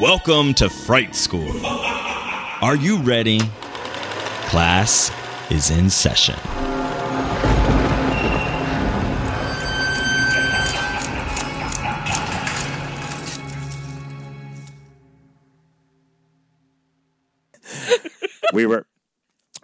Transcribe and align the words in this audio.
Welcome 0.00 0.54
to 0.54 0.70
Fright 0.70 1.16
School. 1.16 1.66
Are 1.66 2.76
you 2.76 2.98
ready? 2.98 3.40
Class 4.46 5.10
is 5.50 5.70
in 5.72 5.90
session. 5.90 6.36
we 18.52 18.66
were 18.66 18.86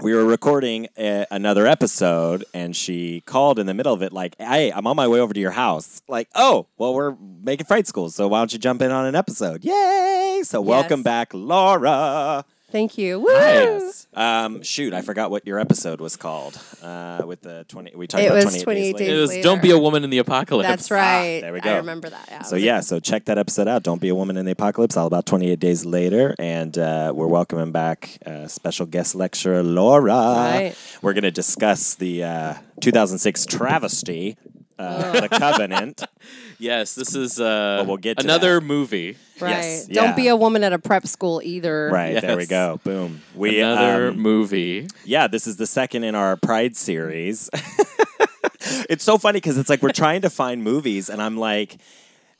we 0.03 0.15
were 0.15 0.25
recording 0.25 0.89
a, 0.99 1.27
another 1.31 1.67
episode 1.67 2.45
and 2.53 2.75
she 2.75 3.21
called 3.23 3.59
in 3.59 3.67
the 3.67 3.75
middle 3.75 3.93
of 3.93 4.03
it 4.03 4.13
like 4.13 4.35
hey 4.39 4.73
i'm 4.73 4.87
on 4.87 4.97
my 4.97 5.07
way 5.07 5.21
over 5.21 5.33
to 5.33 5.41
your 5.41 5.53
house. 5.53 6.03
Like 6.09 6.29
oh 6.35 6.67
well 6.79 6.95
we're 6.95 7.15
making 7.43 7.67
fright 7.67 7.87
school 7.87 8.11
so 8.11 8.29
why 8.29 8.41
don't 8.41 8.53
you 8.53 8.59
jump 8.59 8.83
in 8.83 8.91
on 8.91 9.07
an 9.07 9.15
episode? 9.15 9.65
Yay! 9.65 10.41
So 10.45 10.61
welcome 10.61 11.03
back 11.03 11.31
laura 11.33 12.45
Thank 12.75 12.99
you. 12.99 13.21
Woo! 13.21 13.31
Yes. 13.31 14.09
um, 14.15 14.65
shoot 14.65 14.93
i 14.93 15.01
forgot 15.01 15.31
what 15.31 15.47
your 15.47 15.61
episode 15.61 16.01
was 16.01 16.17
called 16.17 16.61
uh, 16.83 17.23
with 17.25 17.41
the 17.43 17.65
20 17.69 17.93
we 17.95 18.09
talked 18.09 18.25
It 18.25 18.27
about 18.27 18.47
was 18.47 18.63
28 18.63 18.65
days, 18.65 18.65
28 18.65 18.97
later. 18.97 19.15
It 19.15 19.21
was. 19.21 19.37
Don't 19.45 19.63
Be 19.63 19.71
a 19.71 19.79
Woman 19.79 20.03
in 20.03 20.11
the 20.11 20.19
Apocalypse. 20.19 20.69
That's 20.69 20.91
right. 20.91 21.41
there 21.41 21.53
we 21.53 21.61
go. 21.61 21.73
I 21.73 21.77
remember 21.77 22.11
that. 22.11 22.27
Yeah. 22.29 22.43
So 22.43 22.57
yeah, 22.57 22.81
so 22.81 22.99
check 22.99 23.27
that 23.27 23.39
episode 23.39 23.69
out. 23.69 23.85
Don't 23.85 24.01
be 24.01 24.09
a 24.09 24.15
woman 24.15 24.37
in 24.37 24.45
the 24.45 24.51
apocalypse. 24.51 24.97
All 24.97 25.07
about 25.07 25.25
28 25.25 25.61
days 25.61 25.85
later, 25.85 26.35
and 26.41 26.77
uh, 26.77 27.13
we're 27.15 27.29
welcoming 27.29 27.71
back 27.71 28.19
uh, 28.27 28.49
special 28.49 28.87
guest 28.87 29.15
lecturer 29.15 29.63
Laura. 29.63 30.13
Right. 30.13 30.75
We're 31.01 31.13
going 31.13 31.23
to 31.23 31.31
discuss 31.31 31.95
the 31.95 32.25
uh, 32.25 32.55
2006 32.81 33.47
travesty, 33.47 34.37
uh, 34.79 35.21
The 35.21 35.29
Covenant. 35.29 36.03
Yes, 36.59 36.95
this 36.95 37.15
is 37.17 37.41
uh, 37.41 37.79
But 37.81 37.89
we'll 37.89 37.97
get 37.99 38.19
to 38.19 38.25
another 38.25 38.61
that. 38.61 38.67
movie. 38.67 39.17
Right. 39.41 39.51
Yes, 39.51 39.87
Don't 39.87 40.15
be 40.17 40.29
a 40.29 40.37
woman 40.37 40.63
at 40.65 40.73
a 40.73 40.79
prep 40.79 41.07
school 41.07 41.43
either. 41.45 41.91
Right 41.93 42.19
there 42.21 42.37
we 42.37 42.43
Yes. 42.45 42.49
go. 42.51 42.81
Boom. 42.85 43.21
We 43.35 43.61
another 43.61 44.09
um, 44.11 44.19
movie. 44.21 44.87
yeah. 45.05 45.27
This 45.27 45.47
is 45.47 45.57
the 45.57 45.67
second 45.67 46.05
in 46.05 46.15
our 46.15 46.37
Pride 46.37 46.77
series. 46.77 47.51
it's 48.89 49.05
so 49.05 49.19
funny 49.19 49.39
because 49.39 49.59
it's 49.59 49.69
like 49.69 49.83
we're 49.83 49.93
trying 49.93 50.23
to 50.23 50.31
find 50.31 50.63
movies, 50.63 51.09
and 51.11 51.21
I'm 51.23 51.37
like. 51.37 51.77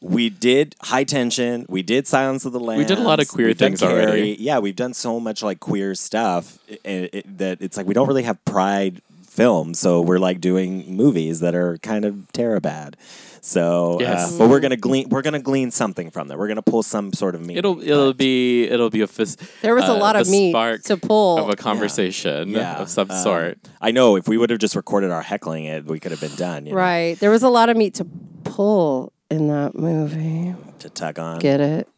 We 0.01 0.29
did 0.29 0.75
High 0.83 1.05
Tension. 1.05 1.65
We 1.67 1.83
did 1.83 2.07
Silence 2.07 2.45
of 2.45 2.53
the 2.53 2.61
Lambs. 2.61 2.79
We 2.81 2.85
did 2.85 2.99
a 2.99 3.03
lot 3.03 3.21
of 3.21 3.29
queer 3.29 3.47
we've 3.47 3.57
done 3.57 3.71
things 3.71 3.83
already. 3.83 4.35
Carrie. 4.35 4.37
Yeah, 4.39 4.59
we've 4.59 4.77
done 4.77 4.93
so 4.93 5.19
much 5.19 5.43
like 5.43 5.61
queer 5.61 5.95
stuff 5.95 6.59
i- 6.85 7.09
i- 7.11 7.23
that 7.37 7.63
it's 7.63 7.79
like 7.79 7.87
we 7.87 7.95
don't 7.95 8.07
really 8.07 8.25
have 8.25 8.45
Pride 8.45 9.01
films, 9.35 9.79
so 9.81 10.01
we're 10.01 10.19
like 10.19 10.41
doing 10.41 10.97
movies 10.97 11.41
that 11.41 11.55
are 11.55 11.77
kind 11.79 12.05
of 12.05 12.15
terabad. 12.33 12.95
So, 13.41 13.99
Yes. 14.01 14.33
uh, 14.35 14.39
but 14.39 14.49
we're 14.49 14.61
gonna 14.61 14.77
glean. 14.79 15.09
We're 15.11 15.21
gonna 15.23 15.39
glean 15.39 15.71
something 15.71 16.11
from 16.11 16.29
that. 16.29 16.39
We're 16.39 16.49
gonna 16.49 16.63
pull 16.63 16.83
some 16.83 17.13
sort 17.13 17.35
of 17.35 17.45
meat. 17.45 17.59
It'll 17.59 17.83
it'll 17.83 18.15
be 18.15 18.65
it'll 18.65 18.89
be 18.91 19.03
a 19.03 19.07
fis- 19.07 19.37
There 19.61 19.75
was 19.75 19.85
a 19.85 19.93
uh, 19.93 19.99
lot 19.99 20.17
of 20.17 20.25
the 20.27 20.31
meat 20.33 20.53
spark 20.53 20.83
to 20.85 20.97
pull. 20.97 21.39
of 21.39 21.51
a 21.51 21.57
conversation 21.57 22.51
yeah, 22.51 22.79
of 22.81 22.89
some 22.89 23.11
um, 23.11 23.23
sort. 23.23 23.59
I 23.83 23.91
know 23.91 24.17
if 24.17 24.29
we 24.29 24.39
would 24.39 24.49
have 24.51 24.61
just 24.61 24.77
recorded 24.77 25.11
our 25.11 25.21
heckling, 25.23 25.65
it 25.67 25.85
we 25.85 26.01
could 26.01 26.13
have 26.13 26.21
been 26.23 26.35
done. 26.37 26.65
You 26.67 26.73
know, 26.73 26.79
Right. 26.79 27.19
There 27.19 27.31
was 27.31 27.43
a 27.43 27.51
lot 27.51 27.69
of 27.69 27.77
meat 27.77 27.95
to 27.95 28.07
pull 28.45 29.13
in 29.31 29.49
that 29.49 29.75
movie. 29.75 30.55
to 30.81 30.91
tug 30.91 31.19
on. 31.19 31.39
Get 31.41 31.61
it? 31.61 31.89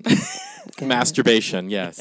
Masturbation, 0.82 1.70
yes. 1.70 2.00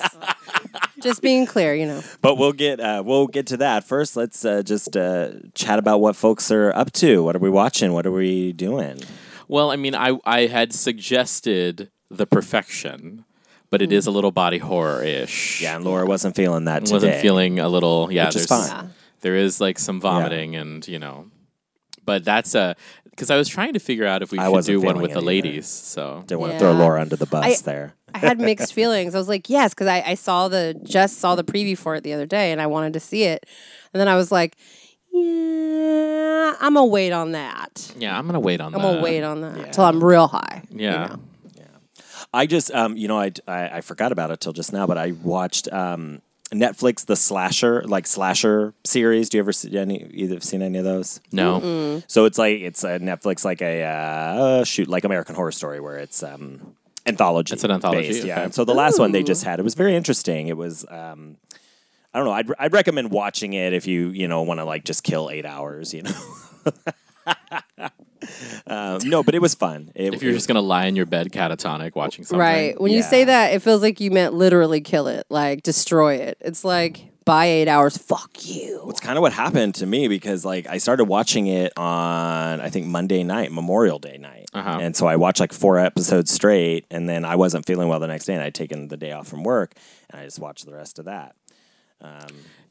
Just 1.01 1.21
being 1.21 1.45
clear, 1.45 1.73
you 1.75 1.85
know. 1.85 2.01
But 2.21 2.37
we'll 2.37 2.51
get 2.53 2.79
uh, 2.79 3.03
we'll 3.05 3.27
get 3.27 3.47
to 3.47 3.57
that 3.57 3.83
first. 3.83 4.15
Let's 4.17 4.43
uh, 4.43 4.63
just 4.63 4.97
uh, 4.97 5.31
chat 5.53 5.77
about 5.77 5.99
what 5.99 6.15
folks 6.15 6.49
are 6.51 6.73
up 6.75 6.91
to. 6.93 7.23
What 7.23 7.35
are 7.35 7.39
we 7.39 7.49
watching? 7.49 7.93
What 7.93 8.05
are 8.07 8.11
we 8.11 8.53
doing? 8.53 8.99
well, 9.47 9.71
I 9.71 9.75
mean, 9.75 9.93
I 9.93 10.17
I 10.25 10.47
had 10.47 10.73
suggested 10.73 11.91
The 12.09 12.25
Perfection, 12.25 13.23
but 13.69 13.81
it 13.81 13.91
is 13.91 14.07
a 14.07 14.11
little 14.11 14.31
body 14.31 14.57
horror 14.57 15.03
ish. 15.03 15.61
Yeah, 15.61 15.75
and 15.75 15.85
Laura 15.85 16.05
wasn't 16.05 16.35
feeling 16.35 16.65
that 16.65 16.79
today. 16.85 16.93
wasn't 16.93 17.15
feeling 17.21 17.59
a 17.59 17.69
little 17.69 18.11
yeah. 18.11 18.25
Which 18.27 18.37
is 18.37 18.47
there's 18.47 18.69
fine. 18.71 18.93
there 19.21 19.35
is 19.35 19.61
like 19.61 19.77
some 19.77 20.01
vomiting 20.01 20.55
and 20.55 20.87
you 20.87 20.97
know, 20.97 21.27
but 22.03 22.25
that's 22.25 22.55
a 22.55 22.75
because 23.15 23.29
I 23.31 23.37
was 23.37 23.47
trying 23.47 23.73
to 23.73 23.79
figure 23.79 24.05
out 24.05 24.21
if 24.21 24.31
we 24.31 24.39
I 24.39 24.45
should 24.45 24.51
wasn't 24.51 24.75
do 24.81 24.85
one 24.85 24.95
feeling 24.95 25.01
with 25.03 25.11
it 25.11 25.13
the 25.13 25.19
either. 25.19 25.25
ladies. 25.25 25.67
So 25.67 26.23
Didn't 26.27 26.41
want 26.41 26.51
to 26.51 26.55
Yeah. 26.55 26.59
throw 26.59 26.71
Laura 26.73 26.99
under 27.01 27.15
the 27.15 27.25
bus 27.25 27.61
I- 27.61 27.65
there. 27.65 27.93
I 28.13 28.17
had 28.19 28.39
mixed 28.39 28.73
feelings. 28.79 29.13
I 29.15 29.17
was 29.17 29.27
like, 29.27 29.49
yes, 29.49 29.73
because 29.73 29.87
I, 29.87 30.01
I 30.05 30.13
saw 30.15 30.47
the 30.47 30.79
just 30.83 31.17
saw 31.19 31.35
the 31.35 31.43
preview 31.43 31.77
for 31.77 31.95
it 31.95 32.03
the 32.03 32.13
other 32.13 32.25
day, 32.25 32.51
and 32.53 32.61
I 32.61 32.67
wanted 32.67 32.93
to 32.93 32.99
see 32.99 33.23
it. 33.23 33.45
And 33.93 33.99
then 33.99 34.07
I 34.07 34.15
was 34.15 34.31
like, 34.31 34.55
yeah, 35.13 36.53
I'm 36.59 36.73
gonna 36.73 36.85
wait 36.85 37.11
on 37.11 37.31
that. 37.33 37.93
yeah, 37.97 38.17
I'm 38.17 38.25
gonna 38.25 38.39
wait 38.39 38.61
on 38.61 38.71
that. 38.71 38.77
I'm 38.77 38.83
that. 38.83 38.91
gonna 38.93 39.01
wait 39.03 39.23
on 39.23 39.41
that 39.41 39.73
till 39.73 39.83
I'm 39.85 40.03
real 40.03 40.27
high. 40.27 40.63
you 40.69 40.85
Yeah. 40.87 41.07
know? 41.07 41.19
I 42.33 42.45
just, 42.47 42.69
um, 42.73 42.97
you 42.97 43.07
know, 43.07 43.17
I, 43.17 43.31
I 43.47 43.77
I 43.77 43.81
forgot 43.81 44.11
about 44.11 44.29
it 44.31 44.41
till 44.41 44.51
just 44.51 44.73
now, 44.73 44.85
but 44.87 44.97
I 44.97 45.11
watched 45.23 45.71
um, 45.71 46.21
Netflix 46.51 47.05
the 47.05 47.15
slasher 47.15 47.83
like 47.83 48.05
slasher 48.07 48.73
series. 48.83 49.29
Do 49.29 49.37
you 49.37 49.43
ever 49.43 49.51
see 49.51 49.77
any 49.77 50.05
either 50.13 50.39
seen 50.39 50.61
any 50.61 50.77
of 50.77 50.85
those? 50.85 51.19
No, 51.31 52.01
So 52.07 52.25
it's 52.25 52.37
like 52.37 52.59
it's 52.61 52.83
a 52.83 52.99
Netflix 52.99 53.43
like 53.43 53.61
a 53.61 53.83
uh, 53.83 54.63
shoot 54.63 54.87
like 54.87 55.03
American 55.03 55.35
Horror 55.35 55.51
Story 55.51 55.79
where 55.79 55.97
it's 55.97 56.21
um, 56.23 56.75
anthology. 57.05 57.53
It's 57.53 57.63
an 57.63 57.71
anthology, 57.71 58.09
based, 58.09 58.23
yeah. 58.25 58.41
And 58.41 58.53
so 58.53 58.63
the 58.63 58.75
last 58.75 58.99
one 58.99 59.11
they 59.11 59.23
just 59.23 59.43
had 59.43 59.59
it 59.59 59.63
was 59.63 59.73
very 59.75 59.95
interesting. 59.95 60.47
It 60.47 60.57
was. 60.57 60.85
Um, 60.89 61.37
I 62.13 62.19
don't 62.19 62.27
know. 62.27 62.33
I'd, 62.33 62.47
I'd 62.57 62.73
recommend 62.73 63.11
watching 63.11 63.53
it 63.53 63.73
if 63.73 63.87
you 63.87 64.09
you 64.09 64.27
know 64.27 64.43
want 64.43 64.59
to 64.61 64.65
like 64.65 64.85
just 64.85 65.03
kill 65.03 65.29
eight 65.29 65.45
hours. 65.45 65.93
You 65.93 66.03
know. 66.03 66.11
um, 68.67 68.99
no, 69.05 69.23
but 69.23 69.35
it 69.35 69.41
was 69.41 69.53
fun. 69.55 69.91
It, 69.95 70.13
if 70.13 70.21
you're 70.21 70.31
it- 70.31 70.35
just 70.35 70.47
gonna 70.47 70.61
lie 70.61 70.85
in 70.85 70.95
your 70.95 71.05
bed 71.05 71.31
catatonic 71.31 71.95
watching 71.95 72.23
something, 72.25 72.39
Right. 72.39 72.79
When 72.79 72.91
you 72.91 73.01
say 73.03 73.23
that, 73.25 73.53
it 73.53 73.61
feels 73.61 73.81
like 73.81 73.99
you 73.99 74.11
meant 74.11 74.33
literally 74.33 74.81
kill 74.81 75.07
it, 75.07 75.25
like 75.29 75.63
destroy 75.63 76.15
it. 76.15 76.37
It's 76.41 76.63
like 76.65 77.09
by 77.25 77.45
eight 77.47 77.67
hours. 77.67 77.97
Fuck 77.97 78.45
you. 78.45 78.85
It's 78.89 78.99
kind 78.99 79.17
of 79.17 79.23
what 79.23 79.33
happened 79.33 79.73
to 79.75 79.85
me 79.87 80.07
because 80.07 80.45
like 80.45 80.67
I 80.67 80.77
started 80.77 81.05
watching 81.05 81.47
it 81.47 81.73
on 81.77 82.61
I 82.61 82.69
think 82.69 82.85
Monday 82.85 83.23
night, 83.23 83.51
Memorial 83.51 83.97
Day 83.99 84.17
night, 84.19 84.45
Uh-huh. 84.53 84.77
and 84.81 84.95
so 84.95 85.07
I 85.07 85.15
watched 85.15 85.39
like 85.39 85.51
four 85.53 85.79
episodes 85.79 86.31
straight, 86.31 86.85
and 86.91 87.09
then 87.09 87.25
I 87.25 87.35
wasn't 87.35 87.65
feeling 87.65 87.87
well 87.87 87.99
the 87.99 88.07
next 88.07 88.25
day, 88.25 88.33
and 88.35 88.43
I'd 88.43 88.53
taken 88.53 88.89
the 88.89 88.97
day 88.97 89.11
off 89.11 89.27
from 89.27 89.43
work, 89.43 89.73
and 90.11 90.21
I 90.21 90.25
just 90.25 90.37
watched 90.39 90.65
the 90.67 90.73
rest 90.73 90.99
of 90.99 91.05
that. 91.05 91.35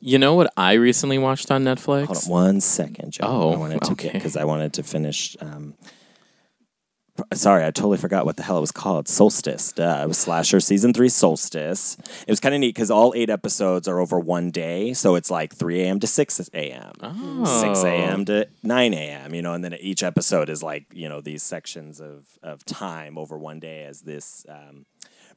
You 0.00 0.18
know 0.18 0.34
what 0.34 0.52
I 0.54 0.74
recently 0.74 1.16
watched 1.16 1.50
on 1.50 1.64
Netflix? 1.64 2.06
Hold 2.06 2.18
on 2.24 2.30
one 2.30 2.60
second, 2.60 3.12
Joe. 3.12 3.24
Oh, 3.24 3.52
I 3.54 3.56
wanted 3.56 3.80
to 3.82 3.92
okay. 3.92 4.10
because 4.12 4.36
I 4.36 4.44
wanted 4.44 4.74
to 4.74 4.82
finish. 4.82 5.34
Um, 5.40 5.72
sorry, 7.32 7.64
I 7.64 7.70
totally 7.70 7.96
forgot 7.96 8.26
what 8.26 8.36
the 8.36 8.42
hell 8.42 8.58
it 8.58 8.60
was 8.60 8.70
called. 8.70 9.08
Solstice. 9.08 9.72
Duh. 9.72 10.02
It 10.04 10.08
was 10.08 10.18
Slasher 10.18 10.60
season 10.60 10.92
three. 10.92 11.08
Solstice. 11.08 11.96
It 12.26 12.30
was 12.30 12.38
kind 12.38 12.54
of 12.54 12.60
neat 12.60 12.74
because 12.74 12.90
all 12.90 13.14
eight 13.16 13.30
episodes 13.30 13.88
are 13.88 13.98
over 13.98 14.20
one 14.20 14.50
day, 14.50 14.92
so 14.92 15.14
it's 15.14 15.30
like 15.30 15.54
three 15.54 15.80
a.m. 15.80 16.00
to 16.00 16.06
six 16.06 16.38
a.m. 16.52 16.92
Oh. 17.00 17.44
6 17.44 17.84
a.m. 17.84 18.24
to 18.26 18.46
9 18.62 18.94
a.m., 18.94 19.34
you 19.34 19.40
know, 19.40 19.54
and 19.54 19.64
then 19.64 19.74
each 19.80 20.02
episode 20.02 20.50
is 20.50 20.62
like, 20.62 20.86
you 20.92 21.08
know, 21.08 21.20
these 21.20 21.42
sections 21.42 22.00
of, 22.00 22.26
of 22.42 22.64
time 22.64 23.16
over 23.16 23.38
one 23.38 23.58
day 23.58 23.84
as 23.84 24.02
this 24.02 24.44
um, 24.48 24.84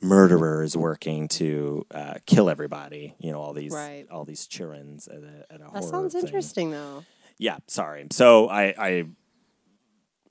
murderers 0.01 0.75
working 0.77 1.27
to 1.29 1.85
uh, 1.91 2.15
kill 2.25 2.49
everybody. 2.49 3.15
You 3.19 3.31
know, 3.31 3.39
all 3.41 3.53
these 3.53 3.73
Right. 3.73 4.05
all 4.11 4.25
these 4.25 4.47
childrens 4.47 5.07
at 5.07 5.23
a, 5.23 5.53
at 5.53 5.61
a 5.61 5.69
That 5.73 5.83
sounds 5.83 6.13
thing. 6.13 6.23
interesting, 6.23 6.71
though. 6.71 7.03
Yeah, 7.37 7.57
sorry. 7.67 8.07
So 8.11 8.47
I, 8.49 8.73
I 8.77 9.05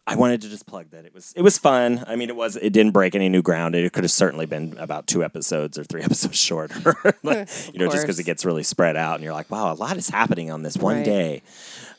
I 0.09 0.15
wanted 0.15 0.43
to 0.43 0.49
just 0.49 0.67
plug 0.67 0.91
that 0.91 1.05
it 1.05 1.13
was 1.13 1.33
it 1.37 1.43
was 1.43 1.59
fun. 1.59 2.05
I 2.07 2.15
mean, 2.15 2.29
it 2.29 2.37
was 2.37 2.55
it 2.57 2.71
didn't 2.73 2.93
break 2.93 3.15
any 3.17 3.29
new 3.29 3.43
ground. 3.43 3.75
It 3.75 3.93
could 3.93 4.05
have 4.05 4.11
certainly 4.13 4.47
been 4.47 4.77
about 4.79 5.07
two 5.09 5.25
episodes 5.25 5.79
or 5.79 5.85
three 5.85 6.03
episodes 6.09 6.39
shorter. 6.39 6.95
like, 7.25 7.49
you 7.73 7.81
know, 7.81 7.89
just 7.89 8.05
because 8.05 8.19
it 8.21 8.25
gets 8.25 8.45
really 8.45 8.63
spread 8.63 8.97
out, 8.97 9.17
and 9.17 9.25
you're 9.25 9.33
like, 9.33 9.51
wow, 9.51 9.73
a 9.73 9.75
lot 9.75 9.97
is 9.97 10.09
happening 10.09 10.51
on 10.51 10.63
this 10.63 10.77
one 10.77 10.97
Right. 10.97 11.05
day. 11.05 11.43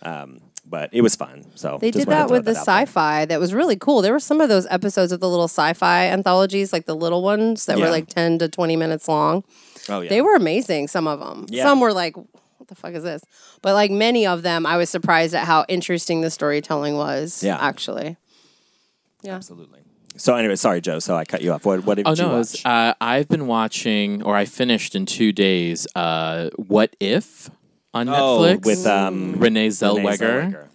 Um, 0.04 0.40
but 0.69 0.90
it 0.92 1.02
was 1.02 1.16
fun. 1.16 1.46
So 1.56 1.78
They 1.80 1.92
did 1.92 2.08
that 2.08 2.30
with 2.30 2.46
the 2.46 2.52
out 2.52 2.58
sci-fi. 2.58 3.25
That 3.25 3.40
was 3.40 3.54
really 3.54 3.75
cool. 3.78 4.02
There 4.02 4.14
were 4.14 4.19
some 4.19 4.42
of 4.42 4.50
those 4.50 4.68
episodes 4.69 5.12
of 5.12 5.19
the 5.19 5.30
little 5.30 5.48
sci-fi 5.48 6.08
anthologies, 6.08 6.74
like 6.74 6.86
the 6.86 6.96
little 6.96 7.22
ones 7.22 7.66
that 7.68 7.78
Yeah. 7.78 7.86
were 7.86 7.92
like 7.92 8.08
ten 8.08 8.38
to 8.40 8.48
twenty 8.50 8.75
minutes 8.75 9.08
long. 9.08 9.44
Oh 9.90 10.02
yeah, 10.02 10.10
They 10.10 10.22
were 10.22 10.36
amazing. 10.36 10.88
Some 10.90 11.08
of 11.08 11.19
them. 11.19 11.46
Yeah. 11.50 11.64
Some 11.64 11.80
were 11.80 11.94
like, 11.94 12.18
"What 12.18 12.68
the 12.68 12.75
fuck 12.75 12.94
is 12.94 13.04
this?" 13.04 13.22
But 13.62 13.74
like 13.74 13.92
many 13.92 14.28
of 14.28 14.42
them, 14.44 14.66
I 14.66 14.78
was 14.78 14.90
surprised 14.90 15.34
at 15.34 15.46
how 15.46 15.66
interesting 15.69 16.22
the 16.22 16.30
storytelling 16.30 16.96
was. 16.98 17.42
Yeah. 17.44 17.58
actually. 17.60 18.18
Yeah. 19.24 19.36
absolutely. 19.36 19.80
So 20.18 20.36
anyway, 20.36 20.56
sorry, 20.56 20.81
Joe. 20.81 20.98
So 21.00 21.16
I 21.16 21.25
cut 21.25 21.42
you 21.44 21.54
off. 21.54 21.64
What 21.66 21.86
what 21.86 21.96
did 21.96 22.08
Oh 22.08 22.12
you 22.12 22.18
no, 22.24 22.28
watch? 22.30 22.34
it 22.36 22.38
was, 22.40 22.66
uh, 22.66 22.94
I've 23.00 23.28
been 23.30 23.46
watching, 23.48 24.24
or 24.24 24.36
I 24.36 24.46
finished 24.46 24.96
in 24.96 25.06
two 25.06 25.31
days. 25.31 25.88
Uh, 25.96 26.50
what 26.56 26.96
if 27.00 27.50
on 27.98 28.10
oh, 28.10 28.40
Netflix 28.40 28.66
with 28.66 28.86
um, 28.86 29.34
Renee 29.34 29.40
Renee 29.40 29.68
Zellweger, 29.70 30.68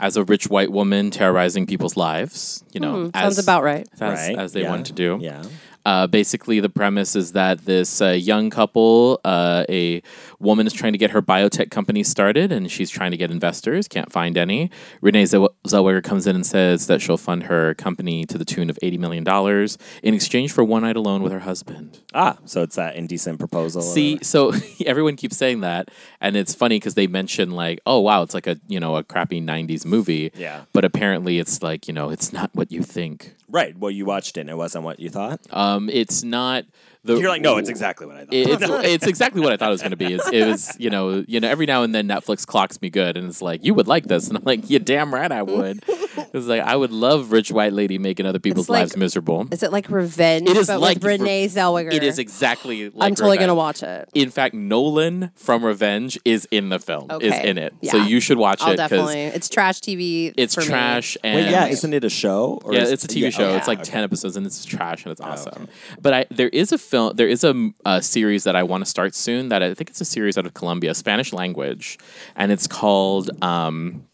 as 0.00 0.16
a 0.16 0.24
rich 0.24 0.48
white 0.48 0.70
woman 0.70 1.10
terrorizing 1.10 1.66
people's 1.66 1.96
lives. 1.96 2.62
You 2.72 2.80
know, 2.80 3.06
Hmm, 3.06 3.10
sounds 3.14 3.38
about 3.38 3.62
right. 3.64 3.86
as, 3.94 4.00
Right, 4.00 4.38
as 4.38 4.52
they 4.52 4.62
yeah, 4.62 4.70
want 4.70 4.86
to 4.86 4.92
do. 4.92 5.18
Yeah. 5.20 5.42
Uh, 5.84 6.06
basically, 6.06 6.60
the 6.60 6.68
premise 6.68 7.16
is 7.16 7.32
that 7.32 7.64
this 7.64 8.02
uh, 8.02 8.10
young 8.10 8.50
couple, 8.50 9.20
uh, 9.24 9.64
a 9.70 10.02
woman 10.40 10.66
is 10.66 10.72
trying 10.72 10.92
to 10.92 10.98
get 10.98 11.10
her 11.10 11.22
biotech 11.22 11.70
company 11.70 12.02
started, 12.02 12.52
and 12.52 12.70
she's 12.70 12.90
trying 12.90 13.10
to 13.10 13.16
get 13.16 13.30
investors, 13.30 13.88
can't 13.88 14.12
find 14.12 14.36
any. 14.38 14.70
Renee 15.00 15.24
Zellweger 15.24 16.02
comes 16.02 16.26
in 16.26 16.36
and 16.36 16.46
says 16.46 16.86
that 16.86 17.00
she'll 17.00 17.16
fund 17.16 17.44
her 17.44 17.74
company 17.74 18.24
to 18.26 18.38
the 18.38 18.44
tune 18.44 18.70
of 18.70 18.78
eighty 18.82 18.98
million 18.98 19.24
dollars 19.24 19.78
in 20.02 20.14
exchange 20.14 20.52
for 20.52 20.62
one 20.64 20.82
night 20.82 20.96
alone 20.96 21.22
with 21.22 21.32
her 21.32 21.40
husband. 21.40 22.00
Ah, 22.14 22.38
so 22.44 22.62
it's 22.62 22.76
that 22.76 22.94
indecent 22.96 23.38
proposal. 23.38 23.82
See, 23.82 24.18
so 24.22 24.52
everyone 24.86 25.16
keeps 25.16 25.36
saying 25.36 25.60
that, 25.60 25.90
and 26.20 26.36
it's 26.36 26.54
funny 26.54 26.76
because 26.76 26.94
they 26.94 27.06
mention 27.06 27.50
like, 27.50 27.80
oh 27.86 28.00
wow, 28.00 28.22
it's 28.22 28.34
like 28.34 28.46
a 28.46 28.58
you 28.68 28.80
know 28.80 28.96
a 28.96 29.04
crappy 29.04 29.40
'90s 29.40 29.84
movie. 29.84 30.30
Yeah. 30.34 30.64
But 30.72 30.84
apparently, 30.84 31.38
it's 31.38 31.62
like 31.62 31.88
you 31.88 31.94
know, 31.94 32.10
it's 32.10 32.32
not 32.32 32.50
what 32.54 32.70
you 32.70 32.82
think. 32.82 33.34
right. 33.48 33.76
Well, 33.76 33.90
you 33.90 34.04
watched 34.04 34.36
it, 34.36 34.42
and 34.42 34.50
it 34.50 34.56
wasn't 34.56 34.84
what 34.84 35.00
you 35.00 35.08
thought. 35.10 35.40
Um, 35.50 35.88
it's 35.90 36.22
not 36.22 36.64
the. 37.04 37.16
You're 37.18 37.28
like, 37.28 37.42
no, 37.42 37.56
it's 37.56 37.68
exactly 37.68 38.06
what 38.06 38.16
I 38.16 38.20
thought. 38.24 38.34
It- 38.34 38.48
it's, 38.48 38.62
it's 38.86 39.06
exactly 39.06 39.40
what 39.40 39.52
I 39.52 39.56
thought 39.56 39.68
it 39.68 39.72
was 39.72 39.80
going 39.82 39.90
to 39.92 39.96
be. 39.96 40.12
It's, 40.14 40.28
it 40.30 40.46
was, 40.46 40.76
you 40.78 40.90
know, 40.90 41.24
you 41.26 41.40
know, 41.40 41.48
every 41.48 41.66
now 41.66 41.82
and 41.82 41.94
then 41.94 42.08
Netflix 42.08 42.46
clocks 42.46 42.80
me 42.82 42.90
good, 42.90 43.16
and 43.16 43.28
it's 43.28 43.42
like, 43.42 43.64
you 43.64 43.74
would 43.74 43.88
like 43.88 44.04
this, 44.04 44.28
and 44.28 44.36
I'm 44.38 44.44
like, 44.44 44.68
you 44.70 44.78
damn 44.78 45.12
right 45.14 45.30
I 45.30 45.42
would. 45.42 45.84
It's 46.34 46.46
like 46.46 46.60
I 46.60 46.74
would 46.76 46.90
love 46.92 47.32
rich 47.32 47.50
white 47.52 47.72
lady 47.72 47.96
making 47.96 48.26
other 48.26 48.38
people's 48.40 48.68
like- 48.68 48.80
lives 48.80 48.96
miserable. 48.96 49.46
Is 49.50 49.62
it 49.62 49.72
like 49.72 49.88
Revenge? 49.88 50.48
It 50.48 50.56
is 50.56 50.66
but 50.66 50.80
like 50.80 50.96
with 50.96 51.04
Renee 51.04 51.46
Zellweger. 51.46 51.92
It 51.92 52.02
is 52.02 52.18
exactly. 52.18 52.90
like 52.90 53.06
I'm 53.06 53.14
totally 53.14 53.36
Revenge. 53.38 53.42
gonna 53.48 53.54
watch 53.54 53.82
it. 53.82 54.08
In 54.14 54.28
fact, 54.28 54.54
Nolan 54.54 55.30
from 55.36 55.64
Revenge 55.64 56.18
is 56.24 56.46
in 56.50 56.68
the 56.68 56.78
film. 56.80 57.06
Okay. 57.10 57.28
Is 57.28 57.44
in 57.44 57.56
it, 57.56 57.72
so 57.84 57.98
you 57.98 58.20
should 58.20 58.36
watch 58.36 58.60
I'll 58.60 58.70
it 58.70 58.76
because 58.76 58.90
definitely. 58.90 59.22
It's 59.22 59.48
trash 59.48 59.80
TV. 59.80 60.34
it's 60.36 60.54
for 60.56 60.60
me. 60.62 60.66
trash 60.66 61.16
and 61.24 61.36
Wait, 61.46 61.50
yeah, 61.50 61.66
isn't 61.68 61.94
it 61.94 62.04
a 62.04 62.10
show? 62.10 62.60
Or 62.64 62.74
yeah, 62.74 62.82
is- 62.82 62.92
it's 62.92 63.04
a 63.04 63.08
TV 63.08 63.20
yeah, 63.22 63.30
show. 63.30 63.44
okay, 63.46 63.56
It's 63.58 63.68
like 63.68 63.80
okay. 63.80 63.90
ten 63.90 64.04
episodes, 64.04 64.36
and 64.36 64.44
it's 64.44 64.64
trash, 64.64 65.04
and 65.04 65.12
it's 65.12 65.20
oh, 65.20 65.24
awesome. 65.24 65.68
But 66.02 66.12
I 66.14 66.26
there 66.30 66.48
is 66.48 66.72
a 66.72 66.78
film, 66.88 67.14
There 67.16 67.28
is 67.28 67.44
a 67.44 68.02
series 68.02 68.44
that 68.44 68.56
I 68.56 68.62
want 68.62 68.84
to 68.84 68.90
start 68.90 69.14
soon. 69.14 69.48
That 69.50 69.62
I 69.62 69.74
think 69.74 69.90
it's 69.90 70.00
a 70.00 70.04
series 70.04 70.36
out 70.38 70.46
of 70.46 70.54
Colombia, 70.54 70.94
Spanish 70.94 71.32
language, 71.32 71.98
and 72.36 72.50
it's 72.50 72.66
called 72.66 73.30
um, 73.42 74.06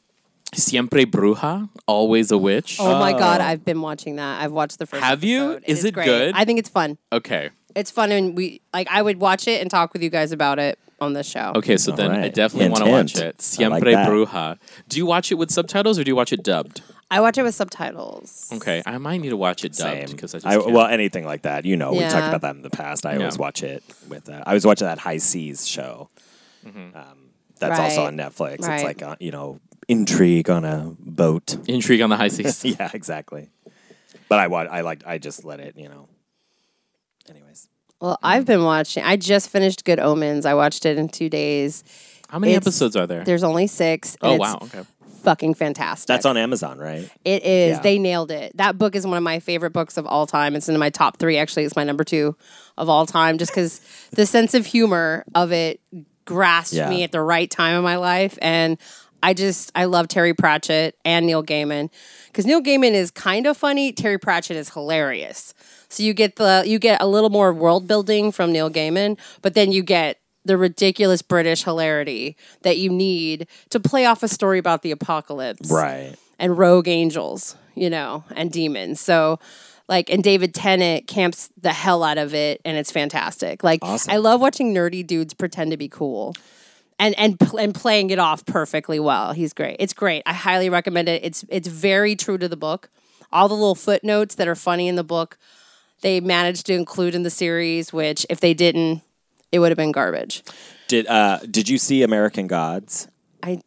Siempre 0.54 1.04
Bruja, 1.06 1.68
Always 1.86 2.30
a 2.30 2.38
Witch. 2.38 2.76
Oh 2.80 2.98
my 3.00 3.12
god, 3.12 3.40
I've 3.40 3.64
been 3.64 3.80
watching 3.80 4.16
that. 4.16 4.42
I've 4.42 4.52
watched 4.52 4.78
the 4.78 4.86
first. 4.86 5.02
Have 5.02 5.24
you? 5.24 5.52
episode. 5.54 5.64
Is 5.70 5.84
it 5.84 5.94
great. 5.94 6.06
good? 6.06 6.34
I 6.34 6.44
think 6.44 6.58
it's 6.58 6.68
fun. 6.68 6.98
Okay, 7.12 7.50
It's 7.74 7.90
fun, 7.90 8.12
and 8.12 8.36
we 8.36 8.60
like. 8.72 8.88
I 8.90 9.02
would 9.02 9.18
watch 9.20 9.48
it 9.48 9.60
and 9.60 9.70
talk 9.70 9.92
with 9.92 10.02
you 10.02 10.10
guys 10.10 10.30
about 10.32 10.58
it 10.58 10.78
on 11.00 11.12
this 11.12 11.28
show. 11.28 11.52
okay. 11.56 11.76
So 11.76 11.90
All 11.90 11.96
then 11.96 12.10
I 12.12 12.18
right. 12.22 12.34
definitely 12.34 12.68
want 12.70 12.84
to 12.84 12.90
watch 12.90 13.12
hint. 13.14 13.24
it. 13.24 13.36
I 13.38 13.42
Siempre 13.42 13.92
like 13.92 13.94
that. 13.94 14.08
Bruja. 14.08 14.58
Do 14.88 14.96
you 14.98 15.06
watch 15.06 15.32
it 15.32 15.34
with 15.34 15.50
subtitles 15.50 15.98
or 15.98 16.04
do 16.04 16.10
you 16.10 16.16
watch 16.16 16.32
it 16.32 16.42
dubbed? 16.44 16.82
I 17.14 17.20
watch 17.20 17.38
it 17.38 17.42
with 17.42 17.54
subtitles. 17.54 18.48
Okay, 18.52 18.82
I 18.84 18.98
might 18.98 19.18
need 19.20 19.30
to 19.30 19.36
watch 19.36 19.64
it 19.64 19.74
Same. 19.74 20.00
dubbed 20.00 20.12
because 20.12 20.34
I 20.34 20.38
just 20.38 20.46
I, 20.46 20.56
can't. 20.56 20.70
well, 20.72 20.86
anything 20.86 21.24
like 21.24 21.42
that, 21.42 21.64
you 21.64 21.76
know, 21.76 21.92
we 21.92 22.00
talked 22.00 22.26
about 22.28 22.40
that 22.42 22.56
in 22.56 22.62
the 22.62 22.70
past. 22.70 23.06
I 23.06 23.16
always 23.16 23.36
Yeah. 23.36 23.40
watch 23.40 23.62
it 23.62 23.82
with. 24.08 24.28
Uh, 24.28 24.42
I 24.46 24.54
was 24.54 24.64
watching 24.66 24.86
that 24.86 24.98
High 24.98 25.18
Seas 25.18 25.66
show. 25.66 26.08
Mm-hmm. 26.66 26.96
Um, 26.96 27.18
that's 27.60 27.78
also 27.78 28.00
Right. 28.02 28.06
on 28.08 28.16
Netflix. 28.16 28.54
It's 28.54 28.66
Right. 28.68 28.84
like 28.84 29.02
uh, 29.02 29.16
you 29.20 29.30
know, 29.30 29.60
intrigue 29.86 30.50
on 30.50 30.64
a 30.64 30.94
boat. 30.98 31.56
intrigue 31.68 32.00
on 32.00 32.10
the 32.10 32.16
high 32.16 32.28
seas. 32.36 32.64
yeah, 32.64 32.90
exactly. 32.94 33.50
But 34.28 34.38
I 34.40 34.46
wa- 34.48 34.66
I 34.70 34.80
like 34.80 35.02
I 35.06 35.18
just 35.18 35.44
let 35.44 35.60
it, 35.60 35.76
you 35.76 35.88
know. 35.88 36.08
Anyways, 37.30 37.68
Well, 38.00 38.18
I've 38.22 38.44
been 38.44 38.64
watching. 38.64 39.02
I 39.04 39.16
just 39.16 39.48
finished 39.50 39.84
Good 39.84 39.98
Omens. 40.00 40.44
I 40.46 40.54
watched 40.54 40.84
it 40.84 40.98
in 40.98 41.08
two 41.08 41.28
days. 41.30 41.84
How 42.28 42.38
many 42.38 42.52
It's- 42.54 42.66
episodes 42.66 42.96
are 42.96 43.06
there? 43.06 43.22
There's 43.24 43.44
only 43.44 43.66
six. 43.66 44.16
and 44.20 44.32
Oh 44.32 44.34
it's 44.34 44.40
wow. 44.40 44.58
Okay. 44.62 44.82
Fucking 45.24 45.54
fantastic. 45.54 46.06
that's 46.06 46.24
on 46.26 46.36
Amazon, 46.36 46.78
right? 46.78 47.10
It 47.24 47.42
is. 47.44 47.76
Yeah. 47.76 47.80
They 47.82 47.98
nailed 47.98 48.30
it. 48.30 48.56
That 48.56 48.78
book 48.78 48.94
is 48.94 49.06
one 49.06 49.16
of 49.16 49.22
my 49.22 49.40
favorite 49.40 49.72
books 49.72 49.96
of 49.96 50.06
all 50.06 50.26
time. 50.26 50.54
It's 50.56 50.68
in 50.68 50.78
my 50.78 50.90
top 50.90 51.16
three. 51.18 51.36
Actually, 51.38 51.64
it's 51.64 51.76
my 51.76 51.84
number 51.84 52.04
two 52.04 52.36
of 52.78 52.88
all 52.88 53.06
time. 53.06 53.38
Just 53.38 53.50
because 53.52 53.80
the 54.12 54.26
sense 54.26 54.54
of 54.54 54.66
humor 54.66 55.24
of 55.34 55.50
it 55.52 55.80
grasped 56.24 56.74
Yeah. 56.74 56.88
me 56.88 57.02
at 57.02 57.12
the 57.12 57.20
right 57.20 57.50
time 57.50 57.76
in 57.76 57.82
my 57.82 57.96
life, 57.96 58.38
and 58.40 58.78
I 59.22 59.32
just 59.34 59.72
I 59.74 59.86
love 59.86 60.08
Terry 60.08 60.34
Pratchett 60.34 60.96
and 61.04 61.24
Neil 61.26 61.42
Gaiman 61.42 61.90
because 62.26 62.44
Neil 62.46 62.60
Gaiman 62.62 62.92
is 62.92 63.10
kind 63.10 63.46
of 63.46 63.56
funny. 63.56 63.90
Terry 63.92 64.18
Pratchett 64.18 64.56
is 64.56 64.70
hilarious. 64.70 65.54
So 65.88 66.02
you 66.02 66.12
get 66.12 66.36
the 66.36 66.62
you 66.66 66.78
get 66.78 67.00
a 67.02 67.06
little 67.06 67.30
more 67.30 67.52
world 67.52 67.86
building 67.88 68.32
from 68.32 68.52
Neil 68.52 68.70
Gaiman, 68.70 69.18
but 69.42 69.54
then 69.54 69.72
you 69.72 69.82
get 69.82 70.18
the 70.44 70.56
ridiculous 70.56 71.22
British 71.22 71.64
hilarity 71.64 72.36
that 72.62 72.78
you 72.78 72.90
need 72.90 73.46
to 73.70 73.80
play 73.80 74.06
off 74.06 74.22
a 74.22 74.28
story 74.28 74.58
about 74.58 74.82
the 74.82 74.90
apocalypse 74.90 75.70
Right. 75.70 76.14
and 76.38 76.56
rogue 76.58 76.88
angels, 76.88 77.56
you 77.74 77.88
know, 77.90 78.24
and 78.36 78.50
demons. 78.52 79.00
So 79.00 79.38
like 79.88 80.10
and 80.10 80.22
David 80.22 80.54
Tennant 80.54 81.06
camps 81.06 81.50
the 81.60 81.72
hell 81.72 82.02
out 82.02 82.18
of 82.18 82.34
it 82.34 82.60
and 82.64 82.76
it's 82.76 82.90
fantastic. 82.90 83.62
Like 83.64 83.80
Awesome. 83.82 84.12
I 84.12 84.16
love 84.16 84.40
watching 84.40 84.74
nerdy 84.74 85.06
dudes 85.06 85.34
pretend 85.34 85.70
to 85.70 85.76
be 85.76 85.88
cool. 85.88 86.34
And 86.98 87.14
and 87.18 87.36
and 87.58 87.74
playing 87.74 88.10
it 88.10 88.18
off 88.18 88.46
perfectly 88.46 89.00
well. 89.00 89.32
He's 89.32 89.52
great. 89.52 89.76
It's 89.80 89.92
great. 89.92 90.22
I 90.26 90.32
highly 90.32 90.68
recommend 90.70 91.08
it. 91.08 91.24
It's 91.24 91.44
it's 91.48 91.66
very 91.68 92.14
true 92.16 92.38
to 92.38 92.48
the 92.48 92.56
book. 92.56 92.88
All 93.32 93.48
the 93.48 93.54
little 93.54 93.74
footnotes 93.74 94.36
that 94.36 94.46
are 94.46 94.54
funny 94.54 94.86
in 94.86 94.94
the 94.94 95.02
book, 95.02 95.36
they 96.02 96.20
managed 96.20 96.66
to 96.66 96.74
include 96.74 97.14
in 97.16 97.24
the 97.24 97.30
series, 97.30 97.92
which 97.92 98.24
if 98.30 98.38
they 98.38 98.54
didn't, 98.54 99.02
it 99.54 99.60
would 99.60 99.70
have 99.70 99.76
been 99.78 99.92
garbage. 99.92 100.42
Did 100.88 101.06
uh 101.06 101.38
did 101.50 101.68
you 101.68 101.78
see 101.78 102.02
American 102.02 102.46
Gods? 102.46 103.08
I 103.42 103.60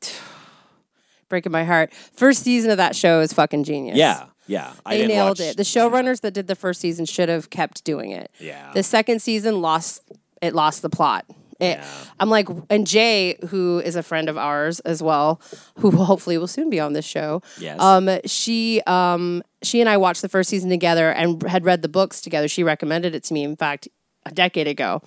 breaking 1.30 1.52
my 1.52 1.64
heart. 1.64 1.94
First 1.94 2.44
season 2.44 2.72
of 2.72 2.78
that 2.78 2.96
show 2.96 3.22
is 3.22 3.34
fucking 3.34 3.64
genius. 3.64 3.98
Yeah. 3.98 4.26
Yeah. 4.48 4.74
I 4.86 4.92
They 4.96 4.98
didn't 5.02 5.16
nailed 5.16 5.30
watch- 5.40 5.40
it. 5.42 5.58
The 5.58 5.64
showrunners 5.64 6.22
that 6.22 6.34
did 6.34 6.48
the 6.48 6.56
first 6.56 6.80
season 6.82 7.06
should 7.06 7.30
have 7.30 7.50
kept 7.50 7.84
doing 7.84 8.12
it. 8.12 8.32
Yeah. 8.40 8.72
The 8.74 8.84
second 8.84 9.22
season 9.22 9.62
lost 9.62 10.02
it 10.42 10.54
lost 10.54 10.82
the 10.82 10.90
plot. 10.90 11.26
It, 11.60 11.80
I'm 12.20 12.30
like, 12.30 12.48
and 12.70 12.86
Jay, 12.86 13.36
who 13.48 13.80
is 13.80 13.96
a 13.96 14.04
friend 14.04 14.30
of 14.30 14.38
ours 14.38 14.80
as 14.82 15.02
well, 15.02 15.42
who 15.80 15.90
hopefully 15.90 16.38
will 16.38 16.46
soon 16.48 16.70
be 16.70 16.80
on 16.80 16.94
this 16.94 17.04
show. 17.04 17.42
Yes. 17.60 17.80
Um, 17.80 18.08
she, 18.26 18.80
um, 18.86 19.42
she 19.64 19.82
and 19.82 19.90
I 19.90 19.98
watched 19.98 20.22
the 20.22 20.30
first 20.30 20.52
season 20.52 20.70
together 20.70 21.10
and 21.12 21.42
had 21.50 21.66
read 21.66 21.82
the 21.82 21.90
books 21.90 22.22
together. 22.22 22.48
She 22.48 22.62
recommended 22.64 23.16
it 23.16 23.24
to 23.24 23.34
me, 23.34 23.44
in 23.44 23.56
fact, 23.56 23.88
a 24.24 24.30
decade 24.32 24.68
ago. 24.68 25.02